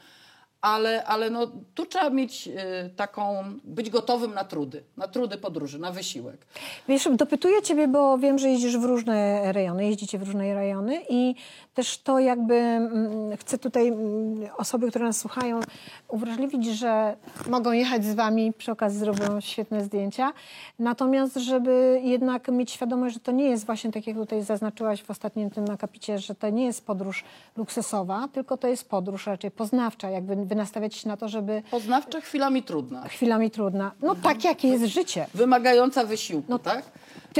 ale, 0.61 1.03
ale 1.03 1.29
no, 1.29 1.47
tu 1.73 1.85
trzeba 1.85 2.09
mieć 2.09 2.47
y, 2.47 2.89
taką, 2.95 3.43
być 3.63 3.89
gotowym 3.89 4.33
na 4.33 4.43
trudy, 4.43 4.83
na 4.97 5.07
trudy 5.07 5.37
podróży, 5.37 5.79
na 5.79 5.91
wysiłek. 5.91 6.45
Wiesz, 6.87 7.09
dopytuję 7.11 7.61
ciebie, 7.61 7.87
bo 7.87 8.17
wiem, 8.17 8.39
że 8.39 8.49
jeździsz 8.49 8.77
w 8.77 8.83
różne 8.83 9.51
rejony, 9.51 9.85
jeździcie 9.85 10.17
w 10.17 10.23
różne 10.23 10.53
rejony 10.53 11.01
i 11.09 11.35
też 11.73 11.97
to 11.97 12.19
jakby 12.19 12.55
mm, 12.55 13.37
chcę 13.37 13.57
tutaj 13.57 13.87
mm, 13.87 14.49
osoby, 14.57 14.89
które 14.89 15.05
nas 15.05 15.17
słuchają, 15.17 15.59
uwrażliwić, 16.07 16.65
że 16.65 17.17
mogą 17.49 17.71
jechać 17.71 18.05
z 18.05 18.15
wami, 18.15 18.53
przy 18.53 18.71
okazji 18.71 18.99
zrobią 18.99 19.41
świetne 19.41 19.83
zdjęcia, 19.83 20.33
natomiast 20.79 21.35
żeby 21.35 22.01
jednak 22.03 22.47
mieć 22.47 22.71
świadomość, 22.71 23.13
że 23.13 23.19
to 23.19 23.31
nie 23.31 23.49
jest 23.49 23.65
właśnie 23.65 23.91
tak, 23.91 24.07
jak 24.07 24.15
tutaj 24.15 24.41
zaznaczyłaś 24.41 25.03
w 25.03 25.11
ostatnim 25.11 25.49
tym 25.49 25.69
akapicie, 25.71 26.19
że 26.19 26.35
to 26.35 26.49
nie 26.49 26.65
jest 26.65 26.85
podróż 26.85 27.23
luksusowa, 27.57 28.27
tylko 28.33 28.57
to 28.57 28.67
jest 28.67 28.89
podróż 28.89 29.27
raczej 29.27 29.51
poznawcza, 29.51 30.09
jakby 30.09 30.46
wy 30.47 30.55
nastawiacie 30.55 30.99
się 30.99 31.07
na 31.07 31.17
to, 31.17 31.29
żeby 31.29 31.63
Poznawcza 31.71 32.21
chwilami 32.21 32.63
trudna. 32.63 33.07
chwilami 33.07 33.51
trudna. 33.51 33.91
No 34.01 34.15
tak, 34.15 34.43
jakie 34.43 34.67
jest 34.67 34.85
życie. 34.85 35.27
Wymagająca 35.33 36.03
wysiłku, 36.03 36.45
No 36.49 36.59
tak? 36.59 36.85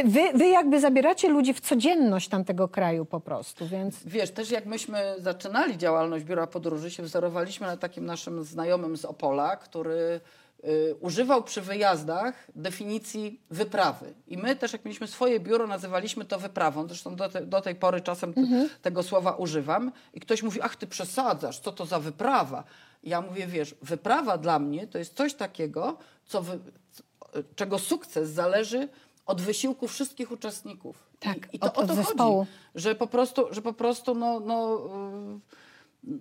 Wy, 0.06 0.22
wy 0.34 0.48
jakby 0.48 0.80
zabieracie 0.80 1.30
ludzi 1.30 1.54
w 1.54 1.60
codzienność 1.60 2.30
tamtego 2.30 2.68
kraju 2.68 3.06
po 3.06 3.20
prostu, 3.20 3.68
więc... 3.68 3.96
Wiesz, 4.06 4.32
też 4.32 4.52
jak 4.52 4.66
myśmy 4.66 5.16
zaczynali 5.20 5.78
działalność 5.78 6.26
Biura 6.26 6.48
Podróży, 6.48 6.92
się 6.92 7.04
wzorowaliśmy 7.04 7.68
na 7.68 7.78
takim 7.78 8.06
naszym 8.06 8.44
znajomym 8.44 8.98
z 8.98 9.06
Opola, 9.06 9.56
który 9.56 10.20
y, 10.64 10.96
używał 11.00 11.44
przy 11.44 11.62
wyjazdach 11.62 12.48
definicji 12.56 13.42
wyprawy. 13.50 14.14
I 14.28 14.38
my 14.38 14.56
też, 14.56 14.74
jak 14.74 14.86
mieliśmy 14.86 15.08
swoje 15.08 15.40
biuro, 15.40 15.68
nazywaliśmy 15.68 16.26
to 16.26 16.40
wyprawą. 16.40 16.88
Zresztą 16.88 17.16
do, 17.16 17.30
te, 17.30 17.46
do 17.46 17.62
tej 17.62 17.76
pory 17.76 18.02
czasem 18.02 18.34
te, 18.34 18.42
tego 18.82 19.04
słowa 19.04 19.32
używam. 19.32 19.92
I 20.14 20.20
ktoś 20.20 20.44
mówi, 20.44 20.62
ach, 20.62 20.76
ty 20.76 20.88
przesadzasz, 20.88 21.60
co 21.60 21.72
to 21.72 21.86
za 21.86 22.00
wyprawa? 22.00 22.64
Ja 23.04 23.22
mówię, 23.22 23.48
wiesz, 23.48 23.76
wyprawa 23.82 24.38
dla 24.38 24.60
mnie 24.60 24.88
to 24.88 24.98
jest 24.98 25.14
coś 25.16 25.34
takiego, 25.34 25.98
co 26.26 26.42
wy, 26.42 26.60
czego 27.56 27.80
sukces 27.80 28.30
zależy 28.30 28.88
od 29.26 29.42
wysiłku 29.42 29.88
wszystkich 29.88 30.32
uczestników. 30.32 31.04
Tak, 31.20 31.38
I, 31.54 31.56
i 31.56 31.60
to 31.60 31.66
od- 31.74 31.78
o 31.78 31.88
to 31.88 31.96
zespołu. 31.96 32.40
chodzi 32.40 32.52
że 32.76 32.96
po 32.96 33.08
prostu, 33.08 33.48
że 33.52 33.62
po 33.62 33.74
prostu 33.74 34.16
no, 34.16 34.40
no, 34.40 34.80
yy, 36.04 36.18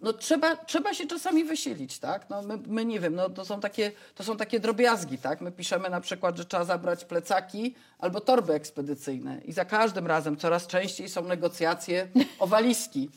no 0.00 0.12
trzeba, 0.12 0.56
trzeba 0.56 0.94
się 0.94 1.06
czasami 1.06 1.44
wysilić, 1.44 1.98
tak? 1.98 2.30
No 2.30 2.42
my, 2.42 2.58
my 2.66 2.84
nie 2.84 3.00
wiem, 3.00 3.14
no 3.14 3.30
to 3.30 3.44
są, 3.44 3.60
takie, 3.60 3.92
to 4.14 4.24
są 4.24 4.36
takie 4.36 4.60
drobiazgi, 4.60 5.18
tak? 5.18 5.40
My 5.40 5.52
piszemy 5.52 5.90
na 5.90 6.00
przykład, 6.00 6.36
że 6.36 6.44
trzeba 6.44 6.64
zabrać 6.64 7.04
plecaki 7.04 7.74
albo 7.98 8.20
torby 8.20 8.52
ekspedycyjne 8.52 9.40
i 9.44 9.52
za 9.52 9.64
każdym 9.64 10.06
razem 10.06 10.36
coraz 10.36 10.66
częściej 10.66 11.08
są 11.08 11.22
negocjacje 11.24 12.08
o 12.38 12.46
walizki. 12.46 13.10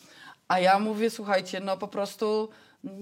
A 0.48 0.60
ja 0.60 0.80
mówię, 0.80 1.10
słuchajcie, 1.10 1.60
no 1.60 1.78
po 1.78 1.88
prostu 1.88 2.50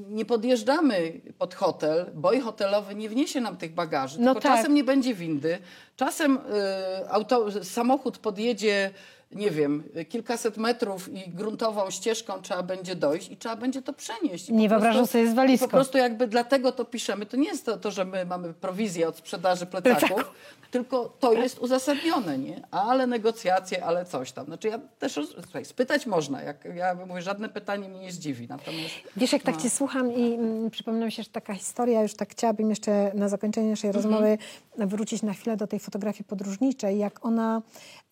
nie 0.10 0.26
podjeżdżamy 0.26 1.22
pod 1.38 1.56
hotel, 1.56 2.06
boj 2.14 2.40
hotelowy 2.40 2.96
nie 2.96 3.10
wniesie 3.10 3.42
nam 3.42 3.58
tych 3.58 3.74
bagaży, 3.74 4.20
No 4.22 4.34
tak. 4.34 4.44
czasem 4.44 4.74
nie 4.74 4.84
będzie 4.84 5.14
windy, 5.14 5.58
czasem 5.96 6.38
y, 6.38 7.10
auto, 7.10 7.64
samochód 7.64 8.18
podjedzie, 8.18 8.92
nie 9.32 9.52
wiem, 9.52 9.84
kilkaset 10.10 10.58
metrów 10.58 11.10
i 11.14 11.30
gruntową 11.30 11.90
ścieżką 11.92 12.42
trzeba 12.42 12.64
będzie 12.64 12.96
dojść 12.96 13.32
i 13.32 13.38
trzeba 13.38 13.56
będzie 13.56 13.82
to 13.82 13.94
przenieść. 13.94 14.50
I 14.50 14.54
Nie 14.54 14.70
wyobrażam 14.70 15.08
sobie 15.08 15.28
z 15.32 15.34
walizką. 15.34 15.66
Po 15.68 15.72
prostu 15.72 15.98
jakby 15.98 16.28
dlatego 16.28 16.72
to 16.72 16.86
piszemy. 16.86 17.26
To 17.26 17.38
nie 17.38 17.48
jest 17.48 17.66
to, 17.66 17.78
to 17.78 17.92
że 17.92 18.06
my 18.06 18.26
mamy 18.26 18.54
prowizję 18.54 19.08
od 19.08 19.18
sprzedaży 19.18 19.66
plecaków, 19.66 20.24
tylko 20.72 21.06
to 21.20 21.34
jest 21.34 21.60
uzasadnione, 21.60 22.38
nie? 22.38 22.62
Ale 22.72 23.08
negocjacje, 23.08 23.86
ale 23.86 24.06
coś 24.06 24.32
tam. 24.32 24.46
Znaczy 24.46 24.68
ja 24.68 24.80
też, 25.00 25.20
słuchaj, 25.44 25.66
spytać 25.66 26.06
można. 26.06 26.42
Jak, 26.42 26.66
ja 26.76 26.96
mówię, 27.08 27.22
żadne 27.22 27.50
pytanie 27.50 27.90
mnie 27.90 28.00
nie 28.00 28.12
zdziwi. 28.12 28.48
Natomiast 28.48 28.94
Wiesz, 29.18 29.34
jak 29.34 29.44
tak 29.44 29.56
No. 29.56 29.62
cię 29.62 29.70
słucham 29.70 30.12
i 30.14 30.34
mm, 30.34 30.70
mi 31.06 31.12
się, 31.12 31.24
że 31.24 31.30
taka 31.30 31.54
historia, 31.54 32.02
już 32.02 32.14
tak 32.14 32.30
chciałabym 32.32 32.70
jeszcze 32.70 33.12
na 33.16 33.30
zakończenie 33.30 33.70
naszej 33.70 33.88
Mhm. 33.88 34.04
rozmowy 34.06 34.38
wrócić 34.78 35.22
na 35.22 35.34
chwilę 35.34 35.58
do 35.58 35.68
tej 35.68 35.80
fotografii 35.80 36.24
podróżniczej, 36.24 37.00
jak 37.00 37.26
ona 37.26 37.62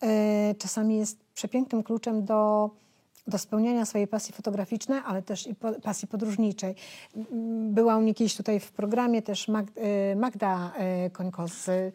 e, 0.02 0.54
czasami 0.58 0.98
jest 0.98 1.07
przepięknym 1.38 1.82
kluczem 1.82 2.24
do, 2.24 2.70
do 3.26 3.38
spełniania 3.38 3.86
swojej 3.86 4.06
pasji 4.06 4.34
fotograficznej, 4.34 5.00
ale 5.06 5.22
też 5.22 5.46
i 5.46 5.54
pasji 5.82 6.08
podróżniczej. 6.08 6.74
Była 7.70 7.96
u 7.96 8.00
mnie 8.00 8.14
kiedyś 8.14 8.36
tutaj 8.36 8.60
w 8.60 8.72
programie 8.72 9.22
też 9.22 9.48
e, 9.48 10.16
Magda 10.16 10.72
e, 10.76 11.10
Końko 11.10 11.48
z 11.48 11.94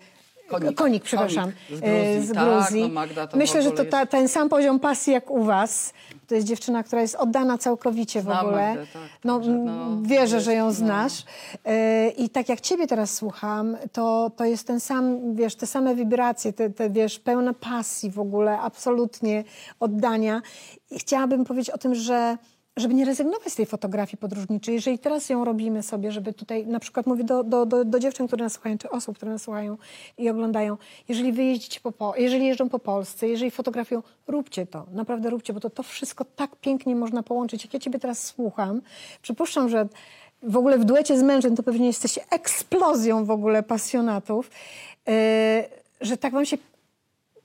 Konik. 0.59 0.77
Konik, 0.77 1.03
przepraszam, 1.03 1.51
Konik 1.69 1.81
z 1.81 1.83
e, 1.83 2.13
Gruzji. 2.13 2.27
z 2.27 2.33
Tak, 2.33 2.45
Gruzji. 2.45 2.81
no 2.81 2.89
Magda 2.89 3.27
to 3.27 3.37
w 3.37 3.39
Myślę, 3.39 3.61
że 3.61 3.71
to 3.71 3.85
ta, 3.85 4.05
ten 4.05 4.27
sam 4.27 4.49
poziom 4.49 4.79
pasji 4.79 5.13
jak 5.13 5.31
u 5.31 5.43
was. 5.43 5.93
To 6.27 6.35
jest 6.35 6.47
dziewczyna, 6.47 6.83
która 6.83 7.01
jest 7.01 7.15
oddana 7.15 7.57
całkowicie 7.57 8.19
w 8.19 8.23
Znam 8.23 8.45
ogóle. 8.45 8.67
Magdę, 8.67 8.85
tak, 8.93 9.01
no, 9.23 9.35
także, 9.35 9.51
m, 9.51 9.65
no, 9.65 10.01
wierzę, 10.01 10.35
jest, 10.35 10.45
że 10.45 10.53
ją 10.53 10.65
no. 10.65 10.71
znasz. 10.71 11.23
E, 11.65 12.09
I 12.09 12.29
tak 12.29 12.49
jak 12.49 12.61
ciebie 12.61 12.87
teraz 12.87 13.13
słucham, 13.13 13.77
to, 13.91 14.31
to 14.35 14.45
jest 14.45 14.67
ten 14.67 14.79
sam, 14.79 15.35
wiesz, 15.35 15.55
te 15.55 15.67
same 15.67 15.95
wibracje, 15.95 16.53
te, 16.53 16.69
te 16.69 16.89
wiesz, 16.89 17.19
pełna 17.19 17.53
pasji 17.53 18.11
w 18.11 18.19
ogóle, 18.19 18.59
absolutnie 18.59 19.43
oddania. 19.79 20.41
I 20.91 20.99
chciałabym 20.99 21.45
powiedzieć 21.45 21.69
o 21.69 21.77
tym, 21.77 21.95
że 21.95 22.37
żeby 22.77 22.93
nie 22.93 23.05
rezygnować 23.05 23.53
z 23.53 23.55
tej 23.55 23.65
fotografii 23.65 24.17
podróżniczej, 24.17 24.75
jeżeli 24.75 24.99
teraz 24.99 25.29
ją 25.29 25.45
robimy 25.45 25.83
sobie, 25.83 26.11
żeby 26.11 26.33
tutaj, 26.33 26.67
na 26.67 26.79
przykład 26.79 27.05
mówię 27.05 27.23
do, 27.23 27.43
do, 27.43 27.65
do, 27.65 27.85
do 27.85 27.99
dziewczyn, 27.99 28.27
które 28.27 28.43
nas 28.43 28.53
słuchają, 28.53 28.77
czy 28.77 28.89
osób, 28.89 29.15
które 29.15 29.31
nas 29.31 29.41
słuchają 29.41 29.77
i 30.17 30.29
oglądają, 30.29 30.77
jeżeli 31.07 31.33
wy 31.33 31.43
jeździcie 31.43 31.79
po, 31.79 31.91
po, 31.91 32.13
jeżeli 32.17 32.45
jeżdżą 32.45 32.69
po 32.69 32.79
Polsce, 32.79 33.27
jeżeli 33.27 33.51
fotografią, 33.51 34.03
róbcie 34.27 34.65
to, 34.65 34.85
naprawdę 34.91 35.29
róbcie, 35.29 35.53
bo 35.53 35.59
to, 35.59 35.69
to 35.69 35.83
wszystko 35.83 36.25
tak 36.25 36.55
pięknie 36.55 36.95
można 36.95 37.23
połączyć. 37.23 37.63
Jak 37.63 37.73
ja 37.73 37.79
ciebie 37.79 37.99
teraz 37.99 38.23
słucham, 38.23 38.81
przypuszczam, 39.21 39.69
że 39.69 39.87
w 40.43 40.57
ogóle 40.57 40.77
w 40.77 40.85
duecie 40.85 41.19
z 41.19 41.23
mężem 41.23 41.55
to 41.55 41.63
pewnie 41.63 41.87
jesteście 41.87 42.21
eksplozją 42.29 43.25
w 43.25 43.31
ogóle 43.31 43.63
pasjonatów, 43.63 44.51
yy, 45.07 45.13
że 46.01 46.17
tak 46.17 46.33
wam 46.33 46.45
się 46.45 46.57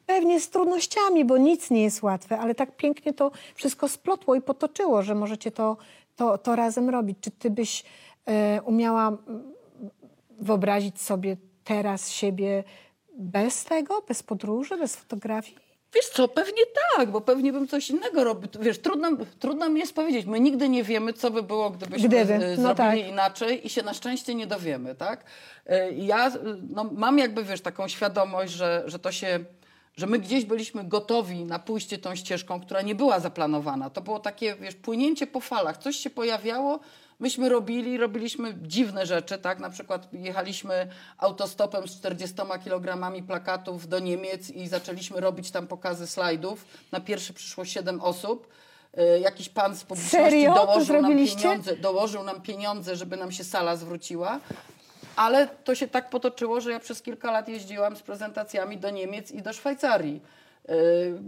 Pewnie 0.09 0.41
z 0.41 0.51
trudnościami, 0.51 1.25
bo 1.25 1.39
nic 1.39 1.71
nie 1.71 1.83
jest 1.83 2.03
łatwe, 2.03 2.39
ale 2.39 2.55
tak 2.55 2.77
pięknie 2.77 3.13
to 3.13 3.31
wszystko 3.55 3.89
splotło 3.89 4.35
i 4.35 4.41
potoczyło, 4.41 5.03
że 5.03 5.15
możecie 5.15 5.51
to, 5.51 5.77
to, 6.17 6.39
to 6.39 6.57
razem 6.57 6.91
robić. 6.91 7.19
Czy 7.21 7.31
ty 7.31 7.51
byś 7.51 7.85
e, 8.27 8.63
umiała 8.63 9.17
wyobrazić 10.41 11.01
sobie 11.01 11.37
teraz 11.65 12.11
siebie 12.11 12.65
bez 13.19 13.65
tego, 13.65 14.03
bez 14.09 14.23
podróży, 14.23 14.77
bez 14.77 14.97
fotografii? 14.97 15.59
Wiesz 15.95 16.09
co, 16.09 16.29
pewnie 16.29 16.63
tak, 16.97 17.11
bo 17.11 17.21
pewnie 17.21 17.53
bym 17.53 17.69
coś 17.69 17.91
innego 17.91 18.25
robił. 18.25 18.49
Wiesz, 18.61 18.79
trudno, 18.79 19.09
trudno 19.39 19.69
mi 19.69 19.81
jest 19.81 19.95
powiedzieć. 19.95 20.27
My 20.27 20.41
nigdy 20.41 20.69
nie 20.69 20.85
wiemy, 20.85 21.13
co 21.13 21.31
by 21.31 21.43
było, 21.43 21.71
gdybyśmy 21.71 22.09
Gdyby, 22.09 22.35
e, 22.35 22.39
no 22.39 22.63
zrobili 22.63 23.03
tak. 23.03 23.13
inaczej 23.13 23.67
i 23.67 23.71
się 23.71 23.83
na 23.83 23.95
szczęście 23.95 24.35
nie 24.35 24.47
dowiemy, 24.47 24.95
tak? 24.95 25.25
E, 25.67 25.93
Ja 25.93 26.33
no, 26.71 26.91
mam 26.93 27.19
jakby, 27.19 27.45
wiesz, 27.45 27.61
taką 27.61 27.89
świadomość, 27.89 28.53
że, 28.53 28.83
że 28.87 28.99
to 28.99 29.13
się... 29.13 29.41
Że 29.97 30.07
my 30.07 30.19
gdzieś 30.19 30.45
byliśmy 30.45 30.85
gotowi 30.85 31.45
na 31.45 31.59
pójście 31.59 31.99
tą 31.99 32.15
ścieżką, 32.15 32.61
która 32.61 32.83
nie 32.83 32.95
była 32.95 33.21
zaplanowana. 33.21 33.91
To 33.91 34.01
było 34.01 34.19
takie, 34.19 34.55
wiesz, 34.57 34.75
płynięcie 34.75 35.27
po 35.27 35.41
falach. 35.41 35.77
Coś 35.77 35.97
się 35.97 36.11
pojawiało, 36.11 36.81
myśmy 37.21 37.49
robili, 37.49 37.99
robiliśmy 37.99 38.55
dziwne 38.63 39.07
rzeczy, 39.07 39.39
tak? 39.39 39.59
Na 39.61 39.71
przykład 39.71 40.09
jechaliśmy 40.13 40.89
autostopem 41.19 41.89
z 41.89 41.97
40 41.97 42.37
kilogramami 42.65 43.23
plakatów 43.23 43.89
do 43.89 43.99
Niemiec 43.99 44.51
i 44.51 44.69
zaczęliśmy 44.69 45.21
robić 45.21 45.51
tam 45.51 45.67
pokazy 45.67 46.07
slajdów. 46.07 46.65
Na 46.93 47.01
pierwszy 47.01 47.33
przyszło 47.33 47.65
7 47.65 48.01
osób. 48.01 48.49
E, 48.95 49.21
Jakiś 49.21 49.49
pan 49.49 49.77
z 49.77 49.85
publiczności 49.85 50.31
Serio? 50.31 50.55
Dołożył 50.55 51.03
nam, 51.03 51.17
pieniądze, 51.17 51.77
dołożył 51.77 52.23
nam 52.23 52.41
pieniądze, 52.41 52.97
żeby 52.97 53.17
nam 53.17 53.33
się 53.33 53.45
sala 53.45 53.77
zwróciła. 53.77 54.41
Ale 55.19 55.49
to 55.65 55.75
się 55.75 55.89
tak 55.89 56.11
potoczyło, 56.11 56.61
że 56.61 56.71
ja 56.71 56.81
przez 56.81 57.03
kilka 57.03 57.31
lat 57.31 57.49
jeździłam 57.49 57.97
z 57.97 58.03
prezentacjami 58.03 58.77
do 58.79 58.91
Niemiec 58.91 59.31
i 59.31 59.43
do 59.43 59.53
Szwajcarii, 59.53 60.21
yy, 60.69 60.75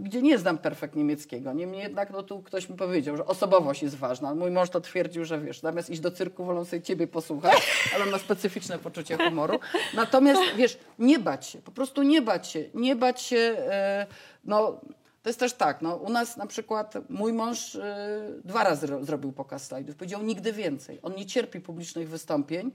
gdzie 0.03 0.23
nie 0.23 0.39
znam 0.39 0.59
perfekt 0.59 0.97
niemieckiego. 0.97 1.53
Niemniej 1.53 1.83
jednak 1.83 2.11
no, 2.11 2.23
tu 2.23 2.43
ktoś 2.43 2.69
mi 2.69 2.77
powiedział, 2.77 3.17
że 3.17 3.27
osobowość 3.27 3.83
jest 3.83 3.97
ważna. 3.97 4.35
Mój 4.35 4.51
mąż 4.51 4.71
to 4.71 4.81
twierdził, 4.81 5.25
że 5.25 5.41
wiesz, 5.41 5.61
zamiast 5.61 5.91
iść 5.91 6.01
do 6.01 6.11
cyrku, 6.11 6.45
wolą 6.45 6.65
sobie 6.65 6.83
ciebie 6.83 7.07
posłuchać, 7.07 7.59
ale 7.95 8.05
on 8.05 8.11
ma 8.11 8.19
specyficzne 8.19 8.79
poczucie 8.79 9.17
humoru. 9.17 9.61
Natomiast 9.95 10.43
wiesz, 10.57 10.79
nie 10.99 11.19
bać 11.19 11.47
się, 11.47 11.59
po 11.59 11.73
prostu 11.73 12.03
nie 12.03 12.23
bać 12.23 12.47
się, 12.49 12.65
nie 12.75 12.97
bać 12.97 13.23
się, 13.23 13.37
yy, 13.37 14.15
no... 14.45 14.81
To 15.23 15.29
jest 15.29 15.41
też 15.41 15.53
tak, 15.53 15.83
no, 15.83 15.97
u 15.97 16.11
nas 16.11 16.37
na 16.37 16.47
przykład 16.47 16.95
mój 17.09 17.33
mąż 17.33 17.75
y, 17.75 17.81
dwa 18.45 18.65
razy 18.65 18.87
ro, 18.87 19.05
zrobił 19.05 19.33
pokaz 19.33 19.67
slajdów. 19.67 19.97
Powiedział 19.97 20.23
nigdy 20.23 20.53
więcej. 20.53 20.99
On 21.03 21.15
nie 21.15 21.27
cierpi 21.27 21.61
publicznych 21.61 22.09
wystąpień. 22.09 22.73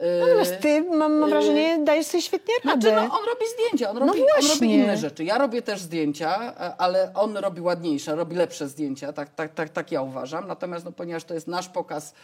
Y, 0.00 0.20
Natomiast 0.20 0.60
ty, 0.60 0.82
mam, 0.82 1.14
mam 1.18 1.30
wrażenie, 1.30 1.84
dajesz 1.84 2.06
sobie 2.06 2.22
świetnie 2.22 2.54
radę. 2.64 2.80
znaczy, 2.80 2.96
no, 2.96 3.18
on 3.18 3.26
robi 3.26 3.44
zdjęcia, 3.54 3.90
on 3.90 3.98
No 3.98 4.06
robi, 4.06 4.20
on 4.20 4.48
robi 4.54 4.74
inne 4.74 4.96
rzeczy. 4.96 5.24
Ja 5.24 5.38
robię 5.38 5.62
też 5.62 5.80
zdjęcia, 5.80 6.52
e, 6.52 6.76
ale 6.76 7.12
on 7.14 7.36
robi 7.36 7.60
ładniejsze, 7.60 8.14
robi 8.16 8.36
lepsze 8.36 8.68
zdjęcia, 8.68 9.12
tak, 9.12 9.34
tak, 9.34 9.54
tak, 9.54 9.68
tak 9.68 9.92
ja 9.92 10.02
uważam. 10.02 10.46
Natomiast 10.48 10.84
no, 10.84 10.92
ponieważ 10.92 11.24
to 11.24 11.34
jest 11.34 11.48
nasz 11.48 11.68
pokaz, 11.68 12.14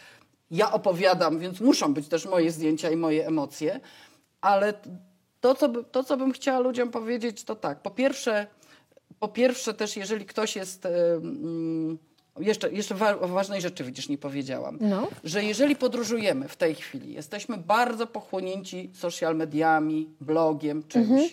ja 0.51 0.71
opowiadam, 0.71 1.39
więc 1.39 1.59
muszą 1.59 1.93
być 1.93 2.07
też 2.07 2.25
moje 2.25 2.51
zdjęcia 2.51 2.89
i 2.89 2.95
moje 2.95 3.27
emocje. 3.27 3.79
Ale 4.41 4.73
to, 5.41 5.55
co, 5.55 5.69
to, 5.83 6.03
co 6.03 6.17
bym 6.17 6.31
chciała 6.31 6.59
ludziom 6.59 6.91
powiedzieć, 6.91 7.43
to 7.43 7.55
tak. 7.55 7.81
Po 7.81 7.91
pierwsze, 7.91 8.47
po 9.19 9.27
pierwsze 9.27 9.73
też, 9.73 9.97
jeżeli 9.97 10.25
ktoś 10.25 10.55
jest... 10.55 10.85
e, 10.85 10.89
jeszcze, 12.39 12.71
jeszcze 12.71 12.95
wa- 12.95 13.15
ważnej 13.17 13.61
rzeczy 13.61 13.83
widzisz, 13.83 14.09
nie 14.09 14.17
powiedziałam. 14.17 14.77
No. 14.81 15.07
Że 15.23 15.43
jeżeli 15.43 15.75
podróżujemy 15.75 16.47
w 16.47 16.55
tej 16.55 16.75
chwili, 16.75 17.13
jesteśmy 17.13 17.57
bardzo 17.57 18.07
pochłonięci 18.07 18.89
social 18.93 19.35
mediami, 19.35 20.09
blogiem, 20.21 20.83
czymś. 20.87 21.09
Mhm. 21.09 21.29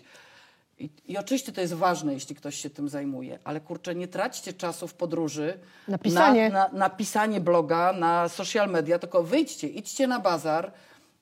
I, 0.79 0.91
I 1.09 1.19
oczywiście 1.19 1.53
to 1.53 1.61
jest 1.61 1.75
ważne, 1.75 2.15
jeśli 2.15 2.37
ktoś 2.37 2.57
się 2.57 2.71
tym 2.71 2.89
zajmuje, 2.89 3.39
ale 3.45 3.61
kurczę, 3.61 3.95
nie 3.95 4.09
traćcie 4.09 4.53
czasu 4.53 4.89
w 4.89 4.95
podróży 4.95 5.59
Na 5.89 5.99
pisanie. 5.99 6.51
na, 6.51 6.69
na, 6.69 6.79
na 6.79 6.91
pisanie 6.91 7.41
bloga, 7.41 7.93
na 7.93 8.29
social 8.29 8.71
media, 8.71 8.99
tylko 8.99 9.23
wyjdźcie, 9.23 9.69
idźcie 9.69 10.07
na 10.07 10.19
bazar, 10.21 10.73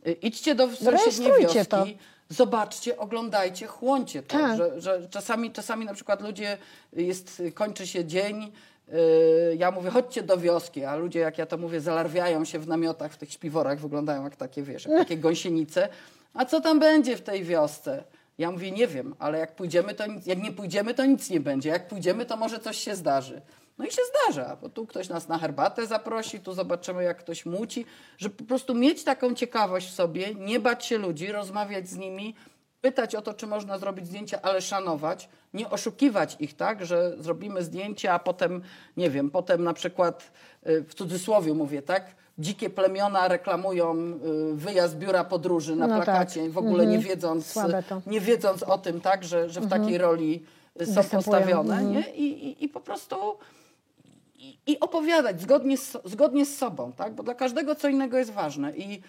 y, 0.06 0.12
idźcie 0.12 0.54
do 0.54 0.68
sąsiedniej 0.76 1.32
wioski, 1.40 1.66
to. 1.68 1.86
zobaczcie, 2.28 2.96
oglądajcie, 2.98 3.66
chłoncie 3.66 4.22
to. 4.22 4.38
Tak. 4.38 4.56
Że, 4.56 4.80
że 4.80 5.08
czasami, 5.10 5.50
czasami 5.52 5.86
na 5.86 5.94
przykład 5.94 6.22
ludzie, 6.22 6.58
jest, 6.92 7.42
kończy 7.54 7.86
się 7.86 8.04
dzień, 8.04 8.52
Ja 9.58 9.70
mówię, 9.70 9.90
chodźcie 9.90 10.22
do 10.22 10.38
wioski, 10.38 10.84
a 10.84 10.96
ludzie, 10.96 11.20
jak 11.20 11.38
ja 11.38 11.46
to 11.46 11.58
mówię, 11.58 11.80
zalarwiają 11.80 12.44
się 12.44 12.58
w 12.58 12.68
namiotach, 12.68 13.12
w 13.12 13.16
tych 13.16 13.32
śpiworach, 13.32 13.80
wyglądają 13.80 14.24
jak 14.24 14.36
takie, 14.36 14.62
wiesz, 14.62 14.84
jak 14.86 14.98
takie 14.98 15.16
gąsienice. 15.16 15.88
A 16.34 16.44
co 16.44 16.60
tam 16.60 16.80
będzie 16.80 17.16
w 17.16 17.22
tej 17.22 17.44
wiosce? 17.44 18.04
Ja 18.38 18.50
mówię, 18.50 18.70
nie 18.70 18.86
wiem, 18.86 19.14
ale 19.18 19.38
jak 19.38 19.56
pójdziemy, 19.56 19.94
to 19.94 20.06
nic, 20.06 20.26
jak 20.26 20.38
nie 20.38 20.52
pójdziemy, 20.52 20.94
to 20.94 21.04
nic 21.04 21.30
nie 21.30 21.40
będzie. 21.40 21.68
Jak 21.68 21.88
pójdziemy, 21.88 22.26
to 22.26 22.36
może 22.36 22.58
coś 22.58 22.76
się 22.76 22.94
zdarzy. 22.94 23.42
No 23.78 23.86
i 23.86 23.90
się 23.90 24.02
zdarza, 24.10 24.56
bo 24.56 24.68
tu 24.68 24.86
ktoś 24.86 25.08
nas 25.08 25.28
na 25.28 25.38
herbatę 25.38 25.86
zaprosi, 25.86 26.40
tu 26.40 26.52
zobaczymy, 26.52 27.04
jak 27.04 27.18
ktoś 27.18 27.46
muci, 27.46 27.86
że 28.18 28.30
po 28.30 28.44
prostu 28.44 28.74
mieć 28.74 29.04
taką 29.04 29.34
ciekawość 29.34 29.88
w 29.88 29.94
sobie, 29.94 30.34
nie 30.34 30.60
bać 30.60 30.86
się 30.86 30.98
ludzi, 30.98 31.32
rozmawiać 31.32 31.88
z 31.88 31.96
nimi, 31.96 32.34
pytać 32.84 33.14
o 33.14 33.22
to, 33.22 33.34
czy 33.34 33.46
można 33.46 33.78
zrobić 33.78 34.06
zdjęcia, 34.06 34.38
ale 34.42 34.60
szanować, 34.62 35.28
nie 35.54 35.70
oszukiwać 35.70 36.36
ich, 36.40 36.56
tak, 36.56 36.86
że 36.86 37.14
zrobimy 37.18 37.62
zdjęcie, 37.62 38.12
a 38.12 38.18
potem, 38.18 38.62
nie 38.96 39.10
wiem, 39.10 39.30
potem 39.30 39.64
na 39.64 39.72
przykład, 39.74 40.30
y, 40.66 40.82
w 40.88 40.94
cudzysłowie 40.94 41.54
mówię, 41.54 41.82
tak, 41.82 42.04
dzikie 42.38 42.70
plemiona 42.70 43.28
reklamują 43.28 43.94
y, 44.52 44.54
wyjazd 44.54 44.96
biura 44.98 45.24
podróży 45.24 45.76
na 45.76 45.86
No 45.86 45.96
tak. 45.96 46.04
plakacie, 46.04 46.50
w 46.50 46.58
ogóle 46.58 46.86
nie 46.86 46.96
Mhm. 46.96 47.02
wiedząc, 47.14 47.46
Słabe 47.46 47.82
to. 47.82 48.02
nie 48.06 48.20
wiedząc 48.20 48.62
o 48.62 48.78
tym, 48.78 49.00
tak, 49.00 49.24
że, 49.24 49.50
że 49.50 49.60
w 49.60 49.68
takiej 49.68 49.98
roli 49.98 50.44
y, 50.80 50.86
są 50.86 50.92
Występują. 50.94 51.22
postawione, 51.22 51.74
Mhm. 51.74 51.92
nie? 51.92 52.14
I, 52.14 52.46
i, 52.48 52.64
i 52.64 52.68
po 52.68 52.80
prostu 52.80 53.16
i, 54.38 54.58
i 54.66 54.80
opowiadać 54.80 55.40
zgodnie 55.40 55.78
z, 55.78 55.96
zgodnie 56.04 56.46
z 56.46 56.58
sobą, 56.58 56.92
tak? 56.92 57.14
Bo 57.14 57.22
dla 57.22 57.34
każdego 57.34 57.74
co 57.74 57.88
innego 57.88 58.18
jest 58.18 58.30
ważne. 58.30 58.76
I 58.76 59.02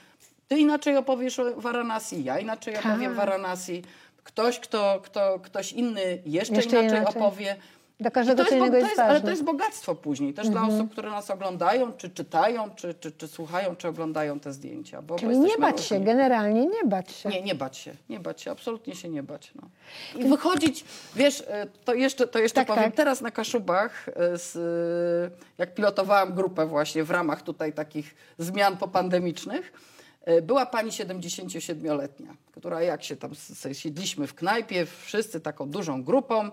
ty 0.47 0.57
inaczej 0.59 0.97
opowiesz 0.97 1.39
o 1.39 1.61
Varanasi, 1.61 2.23
ja 2.23 2.39
inaczej 2.39 2.73
Tak. 2.73 2.85
opowiem 2.85 3.13
Varanasi. 3.15 3.83
Ktoś, 4.23 4.59
kto, 4.59 5.01
kto, 5.03 5.39
ktoś 5.39 5.73
inny 5.73 6.21
jeszcze, 6.25 6.55
Jeszcze 6.55 6.79
inaczej, 6.79 6.99
inaczej. 6.99 7.21
opowie. 7.21 7.55
Dla 7.99 8.09
I 8.09 8.13
każdego 8.13 8.45
to 8.45 8.55
jest, 8.55 8.65
bo- 8.65 8.71
to 8.71 8.75
jest 8.77 8.89
jest, 8.89 8.99
ale 8.99 9.21
to 9.21 9.29
jest 9.29 9.43
bogactwo 9.43 9.95
później, 9.95 10.33
też 10.33 10.49
dla 10.49 10.67
osób, 10.67 10.91
które 10.91 11.11
nas 11.11 11.29
oglądają, 11.31 11.93
czy 11.93 12.09
czytają, 12.09 12.69
czy, 12.75 12.93
czy, 12.93 13.11
czy 13.11 13.27
słuchają, 13.27 13.75
czy 13.75 13.87
oglądają 13.87 14.39
te 14.39 14.53
zdjęcia. 14.53 15.01
Bo, 15.01 15.13
bo 15.13 15.19
Czyli 15.19 15.31
nie 15.31 15.43
jesteśmy 15.43 15.61
bać 15.61 15.81
się, 15.85 15.95
różni. 15.95 16.05
generalnie 16.05 16.65
nie 16.65 16.83
bać 16.85 17.11
się. 17.11 17.29
Nie, 17.29 17.41
nie 17.41 17.55
bać 17.55 17.77
się, 17.77 17.93
nie 18.09 18.19
bać 18.19 18.41
się, 18.41 18.51
absolutnie 18.51 18.95
się 18.95 19.09
nie 19.09 19.23
bać. 19.23 19.51
No. 19.55 19.69
I 20.21 20.25
wychodzić, 20.29 20.85
wiesz, 21.15 21.43
e, 21.47 21.67
to 21.85 21.93
jeszcze, 21.93 22.27
to 22.27 22.39
jeszcze 22.39 22.55
Tak, 22.55 22.67
powiem, 22.67 22.83
tak. 22.83 22.95
teraz 22.95 23.21
na 23.21 23.31
Kaszubach, 23.31 24.09
e, 24.09 24.37
z, 24.37 24.55
e, 24.55 25.45
jak 25.57 25.73
pilotowałam 25.73 26.33
grupę 26.33 26.65
właśnie 26.65 27.03
w 27.03 27.11
ramach 27.11 27.41
tutaj 27.41 27.73
takich 27.73 28.15
zmian 28.37 28.77
popandemicznych, 28.77 29.73
była 30.41 30.65
pani 30.65 30.89
77-letnia, 30.89 32.35
która 32.51 32.81
jak 32.81 33.03
się 33.03 33.15
tam 33.15 33.31
siedliśmy 33.73 34.27
w 34.27 34.33
knajpie, 34.33 34.85
wszyscy 34.85 35.39
taką 35.39 35.69
dużą 35.69 36.03
grupą 36.03 36.43
e, 36.43 36.51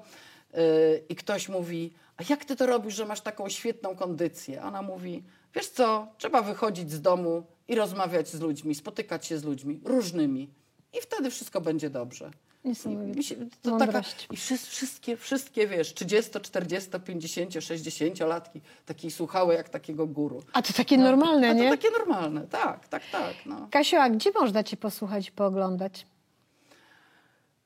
i 1.08 1.16
ktoś 1.16 1.48
mówi, 1.48 1.92
a 2.16 2.22
jak 2.28 2.44
ty 2.44 2.56
to 2.56 2.66
robisz, 2.66 2.94
że 2.94 3.06
masz 3.06 3.20
taką 3.20 3.48
świetną 3.48 3.96
kondycję? 3.96 4.62
Ona 4.62 4.82
mówi, 4.82 5.22
wiesz 5.54 5.68
co, 5.68 6.06
trzeba 6.18 6.42
wychodzić 6.42 6.92
z 6.92 7.00
domu 7.00 7.46
i 7.68 7.74
rozmawiać 7.74 8.28
z 8.28 8.40
ludźmi, 8.40 8.74
spotykać 8.74 9.26
się 9.26 9.38
z 9.38 9.44
ludźmi 9.44 9.80
różnymi 9.84 10.50
i 10.92 11.00
wtedy 11.00 11.30
wszystko 11.30 11.60
będzie 11.60 11.90
dobrze. 11.90 12.30
Niesamowite. 12.64 13.34
To 13.62 13.76
taka. 13.78 14.02
I 14.30 14.36
wszy- 14.36 14.58
wszystkie, 14.58 15.16
wszystkie, 15.16 15.66
wiesz, 15.66 15.94
30, 15.94 16.40
40, 16.40 16.90
50, 17.04 17.54
60 17.64 18.20
latki 18.20 18.60
takiej 18.86 19.10
słuchały 19.10 19.54
jak 19.54 19.68
takiego 19.68 20.06
guru. 20.06 20.42
A 20.52 20.62
to 20.62 20.72
takie 20.72 20.98
normalne, 20.98 21.48
A 21.50 21.54
to 21.54 21.58
nie? 21.60 21.70
takie 21.70 21.88
normalne, 21.90 22.46
tak, 22.46 22.88
tak, 22.88 23.02
tak. 23.12 23.34
No. 23.46 23.68
Kasiu, 23.70 23.96
a 23.96 24.10
gdzie 24.10 24.30
można 24.32 24.62
cię 24.64 24.76
posłuchać 24.76 25.28
i 25.28 25.32
pooglądać? 25.32 26.06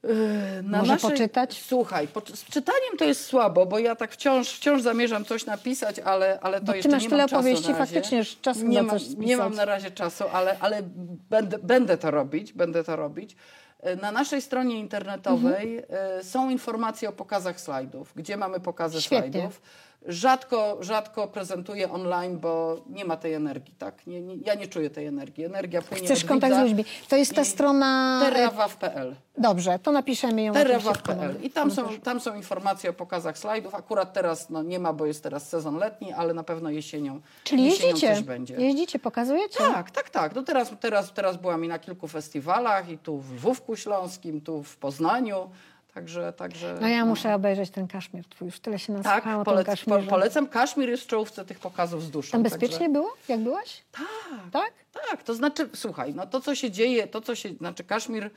Yy, 0.03 0.62
Na 0.62 0.78
Może 0.78 0.97
poczytać? 0.97 1.62
Słuchaj, 1.66 2.09
po, 2.09 2.20
z 2.20 2.44
czytaniem 2.44 2.97
to 2.99 3.05
jest 3.05 3.24
słabo, 3.24 3.66
bo 3.66 3.78
ja 3.78 3.97
tak 3.97 4.12
wciąż, 4.12 4.49
wciąż 4.51 4.82
zamierzam 4.82 5.24
coś 5.24 5.47
napisać, 5.47 5.99
ale, 5.99 6.40
ale 6.40 6.61
to 6.61 6.66
Bo 6.66 6.72
ty 6.72 6.78
jeszcze 6.78 6.90
masz 6.90 7.03
nie 7.03 7.09
tyle 7.09 7.22
mam 7.22 7.28
czasu 7.28 7.40
opowieści, 7.40 7.72
na 7.72 7.78
razie. 7.78 7.92
faktycznie 7.94 8.18
już 8.18 8.36
czasu 8.40 8.66
nie 8.66 8.76
na 8.76 8.82
mam, 8.82 8.99
coś 8.99 9.09
Nie 9.09 9.14
spisać. 9.14 9.38
mam 9.38 9.55
na 9.55 9.64
razie 9.64 9.90
czasu, 9.90 10.24
ale, 10.32 10.57
ale 10.61 10.82
będę, 11.30 11.59
będę 11.59 11.99
to 11.99 12.11
robić, 12.11 12.53
będę 12.53 12.84
to 12.84 12.97
robić. 12.97 13.36
Yy, 13.87 13.97
Na 13.97 14.12
naszej 14.12 14.43
stronie 14.43 14.78
internetowej 14.78 15.78
Mhm. 15.78 16.24
są 16.24 16.51
informacje 16.51 17.09
o 17.09 17.12
pokazach 17.12 17.61
slajdów, 17.61 18.12
gdzie 18.16 18.37
mamy 18.37 18.61
pokazy 18.61 19.03
Świetnie. 19.03 19.30
slajdów. 19.32 19.61
Rzadko, 20.09 20.78
rzadko 20.80 21.28
prezentuję 21.28 21.92
online, 21.92 22.38
bo 22.38 22.82
nie 22.88 23.05
ma 23.05 23.16
tej 23.16 23.32
energii, 23.32 23.74
tak? 23.74 24.07
Nie, 24.07 24.20
nie, 24.20 24.36
ja 24.36 24.55
nie 24.55 24.66
czuję 24.66 24.90
tej 24.90 25.07
energii. 25.07 25.44
Energia 25.44 25.82
płynie 25.82 26.05
Chcesz 26.05 26.22
od 26.22 26.28
kontakt 26.28 26.57
z 26.57 26.59
ludźmi. 26.59 26.84
To 27.09 27.16
jest 27.16 27.34
ta 27.34 27.44
strona... 27.44 28.20
Terrawaw.pl. 28.24 29.16
Dobrze, 29.38 29.78
to 29.78 29.92
napiszemy 29.92 30.42
ją. 30.42 30.53
Terrawaw.pl. 30.53 31.42
I 31.42 31.51
tam 31.51 31.70
są, 31.70 31.88
tam 31.88 32.20
są 32.20 32.34
informacje 32.34 32.90
o 32.90 32.92
pokazach 32.92 33.38
slajdów. 33.38 33.74
Akurat 33.74 34.12
teraz 34.12 34.51
no, 34.51 34.62
nie 34.62 34.78
ma, 34.78 34.92
bo 34.92 35.07
jest 35.07 35.22
teraz 35.22 35.49
sezon 35.49 35.76
letni, 35.76 36.12
ale 36.12 36.34
na 36.34 36.42
pewno 36.42 36.70
jesienią, 36.70 37.20
Czyli 37.44 37.64
jesienią 37.64 37.88
jeździcie, 37.88 38.14
coś 38.14 38.24
będzie. 38.24 38.55
jeździcie, 38.55 38.99
pokazujecie? 38.99 39.59
Tak, 39.59 39.90
tak, 39.90 40.11
tak. 40.11 40.34
No 40.34 40.42
teraz, 40.42 40.72
teraz, 40.80 41.12
teraz 41.12 41.36
byłam 41.36 41.64
i 41.64 41.68
na 41.68 41.78
kilku 41.78 42.09
festiwalach, 42.09 42.88
i 42.88 42.99
tu 42.99 43.18
w 43.18 43.32
Lwówku 43.32 43.76
Śląskim, 43.76 44.40
tu 44.40 44.62
w 44.62 44.76
Poznaniu. 44.76 45.51
Także, 45.97 46.32
także 46.32 46.78
No 46.80 46.88
ja 46.88 47.05
muszę 47.05 47.34
obejrzeć 47.34 47.70
ten 47.70 47.88
kaszmir 47.88 48.24
twój, 48.24 48.47
już 48.47 48.61
tyle 48.61 48.78
się 48.78 48.94
Tak, 48.94 49.05
nasłuchałam 49.05 49.40
o 49.40 49.44
tym 49.44 49.55
polec, 49.55 49.84
po, 49.84 49.99
polecam. 50.11 50.47
Kaszmir 50.47 50.88
jest 50.88 51.03
w 51.03 51.07
czołówce 51.07 51.44
tych 51.44 51.59
pokazów 51.59 52.03
z 52.03 52.11
duszą. 52.11 52.32
Tam 52.32 52.42
także- 52.42 52.59
bezpiecznie 52.59 52.88
było, 52.88 53.12
jak 53.28 53.40
byłaś? 53.40 53.82
Tak, 53.92 54.51
Tak? 54.53 54.72
tak. 55.11 55.22
To 55.22 55.34
znaczy, 55.34 55.68
słuchaj, 55.74 56.14
no 56.14 56.26
to 56.26 56.40
co 56.40 56.55
się 56.55 56.70
dzieje, 56.70 57.07
to 57.07 57.20
co 57.20 57.34
się, 57.34 57.49
znaczy 57.55 57.84
Kaszmir 57.84 58.30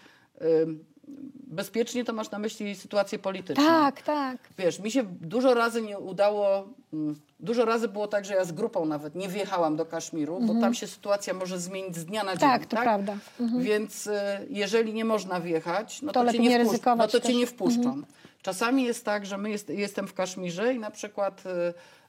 bezpiecznie 1.33 2.05
to 2.05 2.13
masz 2.13 2.31
na 2.31 2.39
myśli 2.39 2.75
sytuację 2.75 3.19
polityczną. 3.19 3.65
Tak, 3.65 4.01
tak. 4.01 4.37
Wiesz, 4.57 4.79
mi 4.79 4.91
się 4.91 5.03
dużo 5.03 5.53
razy 5.53 5.81
nie 5.81 5.99
udało, 5.99 6.67
mm, 6.93 7.15
dużo 7.39 7.65
razy 7.65 7.87
było 7.87 8.07
tak, 8.07 8.25
że 8.25 8.33
ja 8.33 8.45
z 8.45 8.51
grupą 8.51 8.85
nawet 8.85 9.15
nie 9.15 9.29
wjechałam 9.29 9.75
do 9.75 9.85
Kaszmiru, 9.85 10.39
bo 10.39 10.61
tam 10.61 10.73
się 10.73 10.87
sytuacja 10.87 11.33
może 11.33 11.59
zmienić 11.59 11.95
z 11.97 12.05
dnia 12.05 12.23
na 12.23 12.35
dzień. 12.37 12.43
Mhm. 12.43 12.59
Tak, 12.59 12.69
to 12.69 12.77
prawda. 12.77 13.17
Więc 13.59 14.07
y, 14.07 14.11
jeżeli 14.49 14.93
nie 14.93 15.05
można 15.05 15.39
wjechać, 15.39 16.01
no 16.01 16.07
To 16.07 16.19
to, 16.19 16.23
lepiej 16.23 16.41
cię 16.41 16.49
nie, 16.49 16.57
ryzykować 16.57 17.13
no 17.13 17.19
to 17.19 17.27
cię. 17.27 17.33
Mhm. 17.33 17.39
nie 17.39 17.47
wpuszczą. 17.47 18.01
Czasami 18.41 18.83
jest 18.83 19.05
tak, 19.05 19.25
że 19.25 19.37
my 19.37 19.49
jest, 19.49 19.69
jestem 19.69 20.07
w 20.07 20.13
Kaszmirze 20.13 20.73
i 20.73 20.79
na 20.79 20.91
przykład 20.91 21.43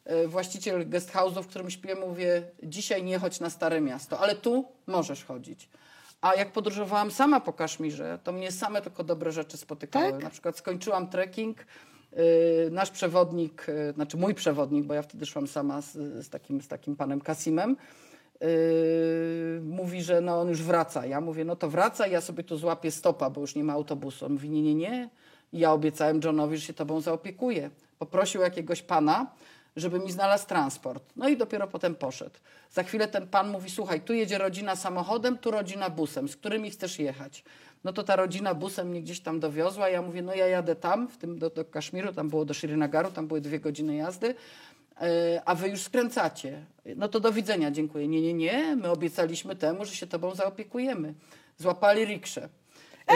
y, 0.06 0.12
y, 0.12 0.28
właściciel 0.28 0.88
guest 0.88 1.12
house'u, 1.12 1.42
w 1.42 1.46
którym 1.46 1.70
śpię, 1.70 1.94
mówię, 1.94 2.42
dzisiaj 2.62 3.02
nie 3.02 3.18
chodź 3.18 3.40
na 3.40 3.50
Stare 3.50 3.80
Miasto, 3.80 4.20
ale 4.20 4.34
tu 4.34 4.64
możesz 4.86 5.24
chodzić. 5.24 5.68
A 6.20 6.34
jak 6.34 6.52
podróżowałam 6.52 7.10
sama 7.10 7.40
po 7.40 7.52
Kaszmirze, 7.52 8.18
to 8.24 8.32
mnie 8.32 8.52
same 8.52 8.82
tylko 8.82 9.04
dobre 9.04 9.32
rzeczy 9.32 9.56
spotykały. 9.56 10.12
Tak? 10.12 10.22
Na 10.22 10.30
przykład 10.30 10.56
skończyłam 10.56 11.08
trekking, 11.08 11.58
y, 11.58 12.70
nasz 12.70 12.90
przewodnik, 12.90 13.68
y, 13.68 13.92
znaczy 13.92 14.16
mój 14.16 14.34
przewodnik, 14.34 14.84
bo 14.84 14.94
ja 14.94 15.02
wtedy 15.02 15.26
szłam 15.26 15.46
sama 15.46 15.80
z, 15.80 15.92
z, 16.26 16.28
takim, 16.28 16.60
z 16.60 16.68
takim 16.68 16.96
panem 16.96 17.20
Kasimem, 17.20 17.76
y, 18.42 19.60
mówi, 19.62 20.02
że 20.02 20.20
no 20.20 20.40
on 20.40 20.48
już 20.48 20.62
wraca. 20.62 21.06
Ja 21.06 21.20
mówię, 21.20 21.44
no 21.44 21.56
to 21.56 21.70
wraca, 21.70 22.06
ja 22.06 22.20
sobie 22.20 22.44
tu 22.44 22.56
złapię 22.56 22.90
stopa, 22.90 23.30
bo 23.30 23.40
już 23.40 23.54
nie 23.54 23.64
ma 23.64 23.72
autobusu. 23.72 24.26
On 24.26 24.32
mówi, 24.32 24.50
nie, 24.50 24.62
nie, 24.62 24.74
nie. 24.74 25.08
I 25.52 25.58
ja 25.58 25.72
obiecałem 25.72 26.20
Johnowi, 26.24 26.56
że 26.56 26.66
się 26.66 26.74
tobą 26.74 27.00
zaopiekuję. 27.00 27.70
Poprosił 27.98 28.40
jakiegoś 28.40 28.82
pana, 28.82 29.26
żeby 29.76 29.98
mi 29.98 30.12
znalazł 30.12 30.46
transport. 30.46 31.04
No 31.16 31.28
i 31.28 31.36
dopiero 31.36 31.66
potem 31.66 31.94
poszedł. 31.94 32.34
Za 32.70 32.82
chwilę 32.82 33.08
ten 33.08 33.28
pan 33.28 33.48
mówi, 33.50 33.70
słuchaj, 33.70 34.00
tu 34.00 34.12
jedzie 34.12 34.38
rodzina 34.38 34.76
samochodem, 34.76 35.38
tu 35.38 35.50
rodzina 35.50 35.90
busem, 35.90 36.28
z 36.28 36.36
którymi 36.36 36.70
chcesz 36.70 36.98
jechać? 36.98 37.44
No 37.84 37.92
to 37.92 38.02
ta 38.02 38.16
rodzina 38.16 38.54
busem 38.54 38.88
mnie 38.88 39.02
gdzieś 39.02 39.20
tam 39.20 39.40
dowiozła. 39.40 39.88
Ja 39.88 40.02
mówię, 40.02 40.22
no 40.22 40.34
ja 40.34 40.46
jadę 40.46 40.76
tam, 40.76 41.08
w 41.08 41.16
tym 41.16 41.38
do, 41.38 41.50
do 41.50 41.64
Kaszmiru, 41.64 42.12
tam 42.12 42.28
było 42.28 42.44
do 42.44 42.54
Srinagaru, 42.54 43.10
tam 43.10 43.26
były 43.26 43.40
dwie 43.40 43.60
godziny 43.60 43.96
jazdy. 43.96 44.34
E, 45.00 45.42
a 45.44 45.54
wy 45.54 45.68
już 45.68 45.82
skręcacie. 45.82 46.64
No 46.96 47.08
to 47.08 47.20
do 47.20 47.32
widzenia, 47.32 47.70
dziękuję. 47.70 48.08
Nie, 48.08 48.20
nie, 48.20 48.34
nie, 48.34 48.76
my 48.76 48.90
obiecaliśmy 48.90 49.56
temu, 49.56 49.84
że 49.84 49.94
się 49.96 50.06
tobą 50.06 50.34
zaopiekujemy. 50.34 51.14
Złapali 51.58 52.04
rikszę. 52.04 52.48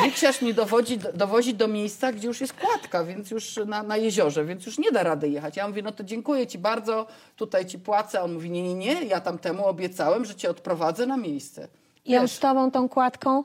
Riksiarz 0.02 0.42
mnie 0.42 0.54
dowodzi, 0.54 0.98
dowozi 1.14 1.54
do 1.54 1.68
miejsca, 1.68 2.12
gdzie 2.12 2.28
już 2.28 2.40
jest 2.40 2.52
kładka, 2.52 3.04
więc 3.04 3.30
już 3.30 3.56
na, 3.66 3.82
na 3.82 3.96
jeziorze, 3.96 4.44
więc 4.44 4.66
już 4.66 4.78
nie 4.78 4.92
da 4.92 5.02
rady 5.02 5.28
jechać. 5.28 5.56
Ja 5.56 5.68
mówię, 5.68 5.82
no 5.82 5.92
to 5.92 6.04
dziękuję 6.04 6.46
ci 6.46 6.58
bardzo, 6.58 7.06
tutaj 7.36 7.66
ci 7.66 7.78
płacę. 7.78 8.22
On 8.22 8.32
mówi, 8.34 8.50
nie, 8.50 8.62
nie, 8.62 8.74
nie, 8.74 9.04
ja 9.04 9.20
tam 9.20 9.38
temu 9.38 9.66
obiecałem, 9.66 10.24
że 10.24 10.34
cię 10.34 10.50
odprowadzę 10.50 11.06
na 11.06 11.16
miejsce. 11.16 11.68
I 12.04 12.16
on 12.16 12.28
z 12.28 12.38
tobą 12.38 12.70
tą 12.70 12.88
kładką? 12.88 13.44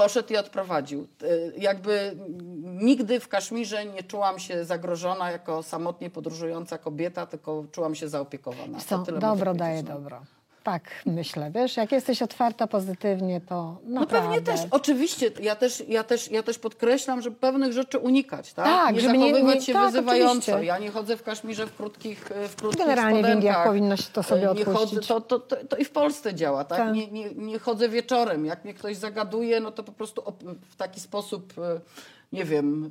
poszedł 0.00 0.32
i 0.32 0.36
odprowadził. 0.36 1.06
Y, 1.22 1.52
Jakby 1.58 2.16
nigdy 2.62 3.20
w 3.20 3.28
Kaszmirze 3.28 3.84
nie 3.86 4.02
czułam 4.02 4.38
się 4.38 4.64
zagrożona 4.64 5.30
jako 5.30 5.62
samotnie 5.62 6.10
podróżująca 6.10 6.78
kobieta, 6.78 7.26
tylko 7.26 7.64
czułam 7.72 7.94
się 7.94 8.08
zaopiekowana. 8.08 8.78
Co, 8.78 8.98
dobro 8.98 9.54
daje 9.54 9.82
dobro. 9.82 10.22
Tak 10.62 10.82
myślę, 11.06 11.50
wiesz, 11.54 11.76
jak 11.76 11.92
jesteś 11.92 12.22
otwarta 12.22 12.66
pozytywnie, 12.66 13.40
to 13.40 13.76
No 13.84 14.00
naprawdę. 14.00 14.28
pewnie 14.28 14.40
też, 14.56 14.60
oczywiście, 14.70 15.30
ja 15.40 15.56
też, 15.56 15.82
ja, 15.88 16.04
też, 16.04 16.30
ja 16.30 16.42
też 16.42 16.58
podkreślam, 16.58 17.22
że 17.22 17.30
pewnych 17.30 17.72
rzeczy 17.72 17.98
unikać, 17.98 18.52
tak? 18.52 18.64
Tak, 18.64 18.94
nie 18.94 19.00
żeby 19.00 19.18
nie- 19.18 19.26
zachowywać 19.30 19.54
nie- 19.54 19.62
się 19.62 19.72
tak, 19.72 19.86
wyzywająco. 19.86 20.32
oczywiście. 20.32 20.64
Ja 20.64 20.78
nie 20.78 20.90
chodzę 20.90 21.16
w 21.16 21.22
Kaszmirze 21.22 21.66
w 21.66 21.76
krótkich, 21.76 22.32
e, 22.32 22.48
w 22.48 22.56
krótkich 22.56 22.86
Generalnie 22.86 23.22
w. 23.24 23.28
Indiach 23.34 23.64
powinno 23.66 23.96
się 23.96 24.10
to 24.12 24.22
sobie 24.22 24.40
E, 24.50 24.54
nie 24.54 24.66
odpuścić. 24.66 24.78
chodzę, 24.80 25.00
to, 25.00 25.20
to, 25.20 25.38
to, 25.40 25.56
to 25.66 25.76
i 25.76 25.84
w 25.84 25.90
Polsce 25.90 26.34
działa, 26.34 26.64
tak? 26.64 26.78
Tak. 26.78 26.94
Nie, 26.94 27.06
nie, 27.06 27.30
nie 27.34 27.58
chodzę 27.58 27.88
wieczorem. 27.88 28.46
Jak 28.46 28.64
mnie 28.64 28.74
ktoś 28.74 28.96
zagaduje, 28.96 29.60
no 29.60 29.70
to 29.70 29.82
po 29.82 29.92
prostu 29.92 30.22
w 30.70 30.76
taki 30.76 31.00
sposób 31.00 31.52
e, 31.58 31.80
nie 32.32 32.44
wiem, 32.44 32.90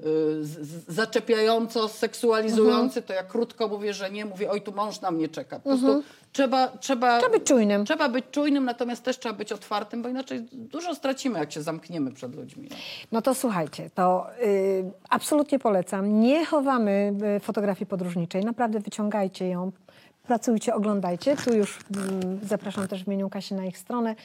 y, 0.88 0.94
zaczepiająco 0.94 1.88
seksualizujący, 1.88 3.02
to 3.02 3.14
ja 3.14 3.24
krótko 3.24 3.68
mówię, 3.68 3.94
że 3.94 4.12
nie, 4.12 4.26
mówię, 4.26 4.52
oj, 4.52 4.62
tu 4.62 4.72
mąż 4.72 5.02
na 5.02 5.12
mnie 5.12 5.28
czeka. 5.28 5.60
Po 5.60 5.70
prostu 5.70 6.04
trzeba, 6.32 6.68
trzeba, 6.68 7.20
Trzeba 7.20 7.38
być 7.38 7.48
czujnym. 7.48 7.86
Trzeba 7.86 8.10
być 8.10 8.26
czujnym, 8.32 8.66
natomiast 8.66 9.04
też 9.04 9.20
trzeba 9.20 9.36
być 9.36 9.52
otwartym, 9.52 10.02
bo 10.02 10.10
inaczej 10.10 10.48
dużo 10.52 10.96
stracimy, 10.96 11.40
jak 11.40 11.52
się 11.52 11.62
zamkniemy 11.62 12.12
przed 12.12 12.36
ludźmi. 12.36 12.68
No. 12.72 12.76
No 13.12 13.22
to 13.22 13.36
słuchajcie, 13.36 13.90
to 13.96 14.28
y, 14.44 14.92
absolutnie 15.10 15.60
polecam. 15.60 16.20
Nie 16.20 16.46
chowamy 16.46 17.14
y, 17.38 17.40
fotografii 17.40 17.86
podróżniczej. 17.86 18.46
Naprawdę 18.46 18.80
wyciągajcie 18.80 19.48
ją, 19.48 19.72
pracujcie, 20.30 20.76
oglądajcie. 20.76 21.36
Tu 21.36 21.54
już 21.54 21.80
mm, 21.96 22.40
zapraszam 22.44 22.88
też 22.88 23.04
w 23.04 23.08
imieniu 23.08 23.30
Kasi 23.30 23.54
na 23.54 23.66
ich 23.66 23.78
stronę. 23.78 24.16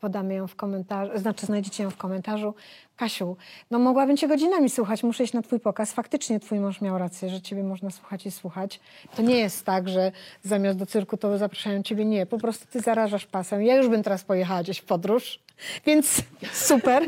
Podamy 0.00 0.34
ją 0.34 0.46
w 0.46 0.56
komentarzu, 0.56 1.18
znaczy 1.18 1.46
znajdziecie 1.46 1.82
ją 1.82 1.90
w 1.90 1.96
komentarzu. 1.96 2.54
Kasiu, 3.02 3.36
no 3.70 3.78
mogłabym 3.78 4.16
cię 4.16 4.28
godzinami 4.28 4.70
słuchać, 4.70 5.02
muszę 5.02 5.24
iść 5.24 5.32
na 5.32 5.42
twój 5.42 5.60
pokaz. 5.60 5.92
Faktycznie 5.92 6.40
twój 6.40 6.60
mąż 6.60 6.80
miał 6.80 6.98
rację, 6.98 7.28
że 7.30 7.40
ciebie 7.40 7.62
można 7.62 7.90
słuchać 7.90 8.26
i 8.26 8.30
słuchać. 8.30 8.80
To 9.16 9.22
nie 9.22 9.38
jest 9.38 9.64
tak, 9.64 9.88
że 9.88 10.12
zamiast 10.42 10.78
do 10.78 10.86
cyrku 10.86 11.16
to 11.16 11.38
zapraszają 11.38 11.82
ciebie. 11.82 12.04
Nie, 12.04 12.26
po 12.26 12.38
prostu 12.38 12.66
ty 12.72 12.80
zarażasz 12.80 13.26
pasem. 13.26 13.62
Ja 13.62 13.76
już 13.76 13.88
bym 13.88 14.02
teraz 14.02 14.24
pojechała 14.24 14.62
gdzieś 14.62 14.78
w 14.78 14.84
podróż, 14.84 15.38
więc 15.86 16.22
super. 16.68 17.06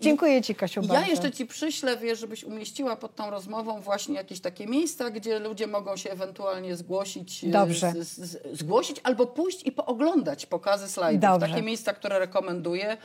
Dziękuję 0.00 0.42
ci, 0.42 0.54
Kasiu, 0.54 0.80
bardzo. 0.80 0.94
Ja 0.94 1.06
jeszcze 1.06 1.30
ci 1.32 1.46
przyślę, 1.46 1.96
wiesz, 1.96 2.18
żebyś 2.18 2.44
umieściła 2.44 2.96
pod 2.96 3.14
tą 3.14 3.30
rozmową 3.30 3.80
właśnie 3.80 4.14
jakieś 4.14 4.40
takie 4.40 4.66
miejsca, 4.66 5.10
gdzie 5.10 5.38
ludzie 5.38 5.66
mogą 5.66 5.96
się 5.96 6.10
ewentualnie 6.10 6.76
zgłosić. 6.76 7.44
e, 7.44 7.48
Dobrze. 7.48 7.92
Z, 7.92 8.18
z, 8.18 8.58
zgłosić 8.58 9.00
albo 9.02 9.26
pójść 9.26 9.66
i 9.66 9.72
pooglądać 9.72 10.46
pokazy 10.46 10.88
slajdów. 10.88 11.20
Dobrze. 11.22 11.48
Takie 11.48 11.62
miejsca, 11.62 11.92
które 11.92 12.18
rekomenduję, 12.18 12.96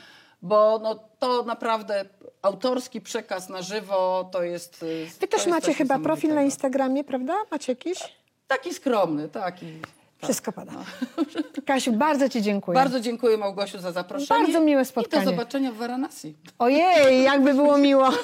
bo 0.42 0.78
no, 0.82 0.94
to 1.18 1.42
naprawdę 1.42 2.04
autorski 2.42 3.00
przekaz 3.00 3.48
na 3.48 3.62
żywo 3.62 4.28
to 4.32 4.42
jest. 4.42 4.82
e, 4.82 5.20
Wy 5.20 5.28
też 5.28 5.46
macie 5.46 5.74
chyba 5.74 5.98
profil 5.98 6.34
na. 6.34 6.42
Instagramie, 6.42 7.04
prawda? 7.04 7.34
Macie 7.50 7.72
jakiś? 7.72 7.98
Taki 8.46 8.74
skromny, 8.74 9.28
taki. 9.28 9.66
Wszystko 10.22 10.52
pada. 10.52 10.72
Kasiu, 11.66 11.92
bardzo 11.92 12.28
ci 12.28 12.42
dziękuję. 12.42 12.74
Bardzo 12.74 13.00
dziękuję 13.00 13.36
Małgosiu 13.36 13.78
za 13.78 13.92
zaproszenie. 13.92 14.40
Bardzo 14.44 14.60
miłe 14.60 14.82
I 14.82 14.84
spotkanie. 14.84 15.24
do 15.24 15.30
zobaczenia 15.30 15.72
w 15.72 15.76
Varanasi. 15.76 16.34
Ojej, 16.58 17.22
jakby 17.24 17.54
było 17.54 17.78
miło. 17.78 18.08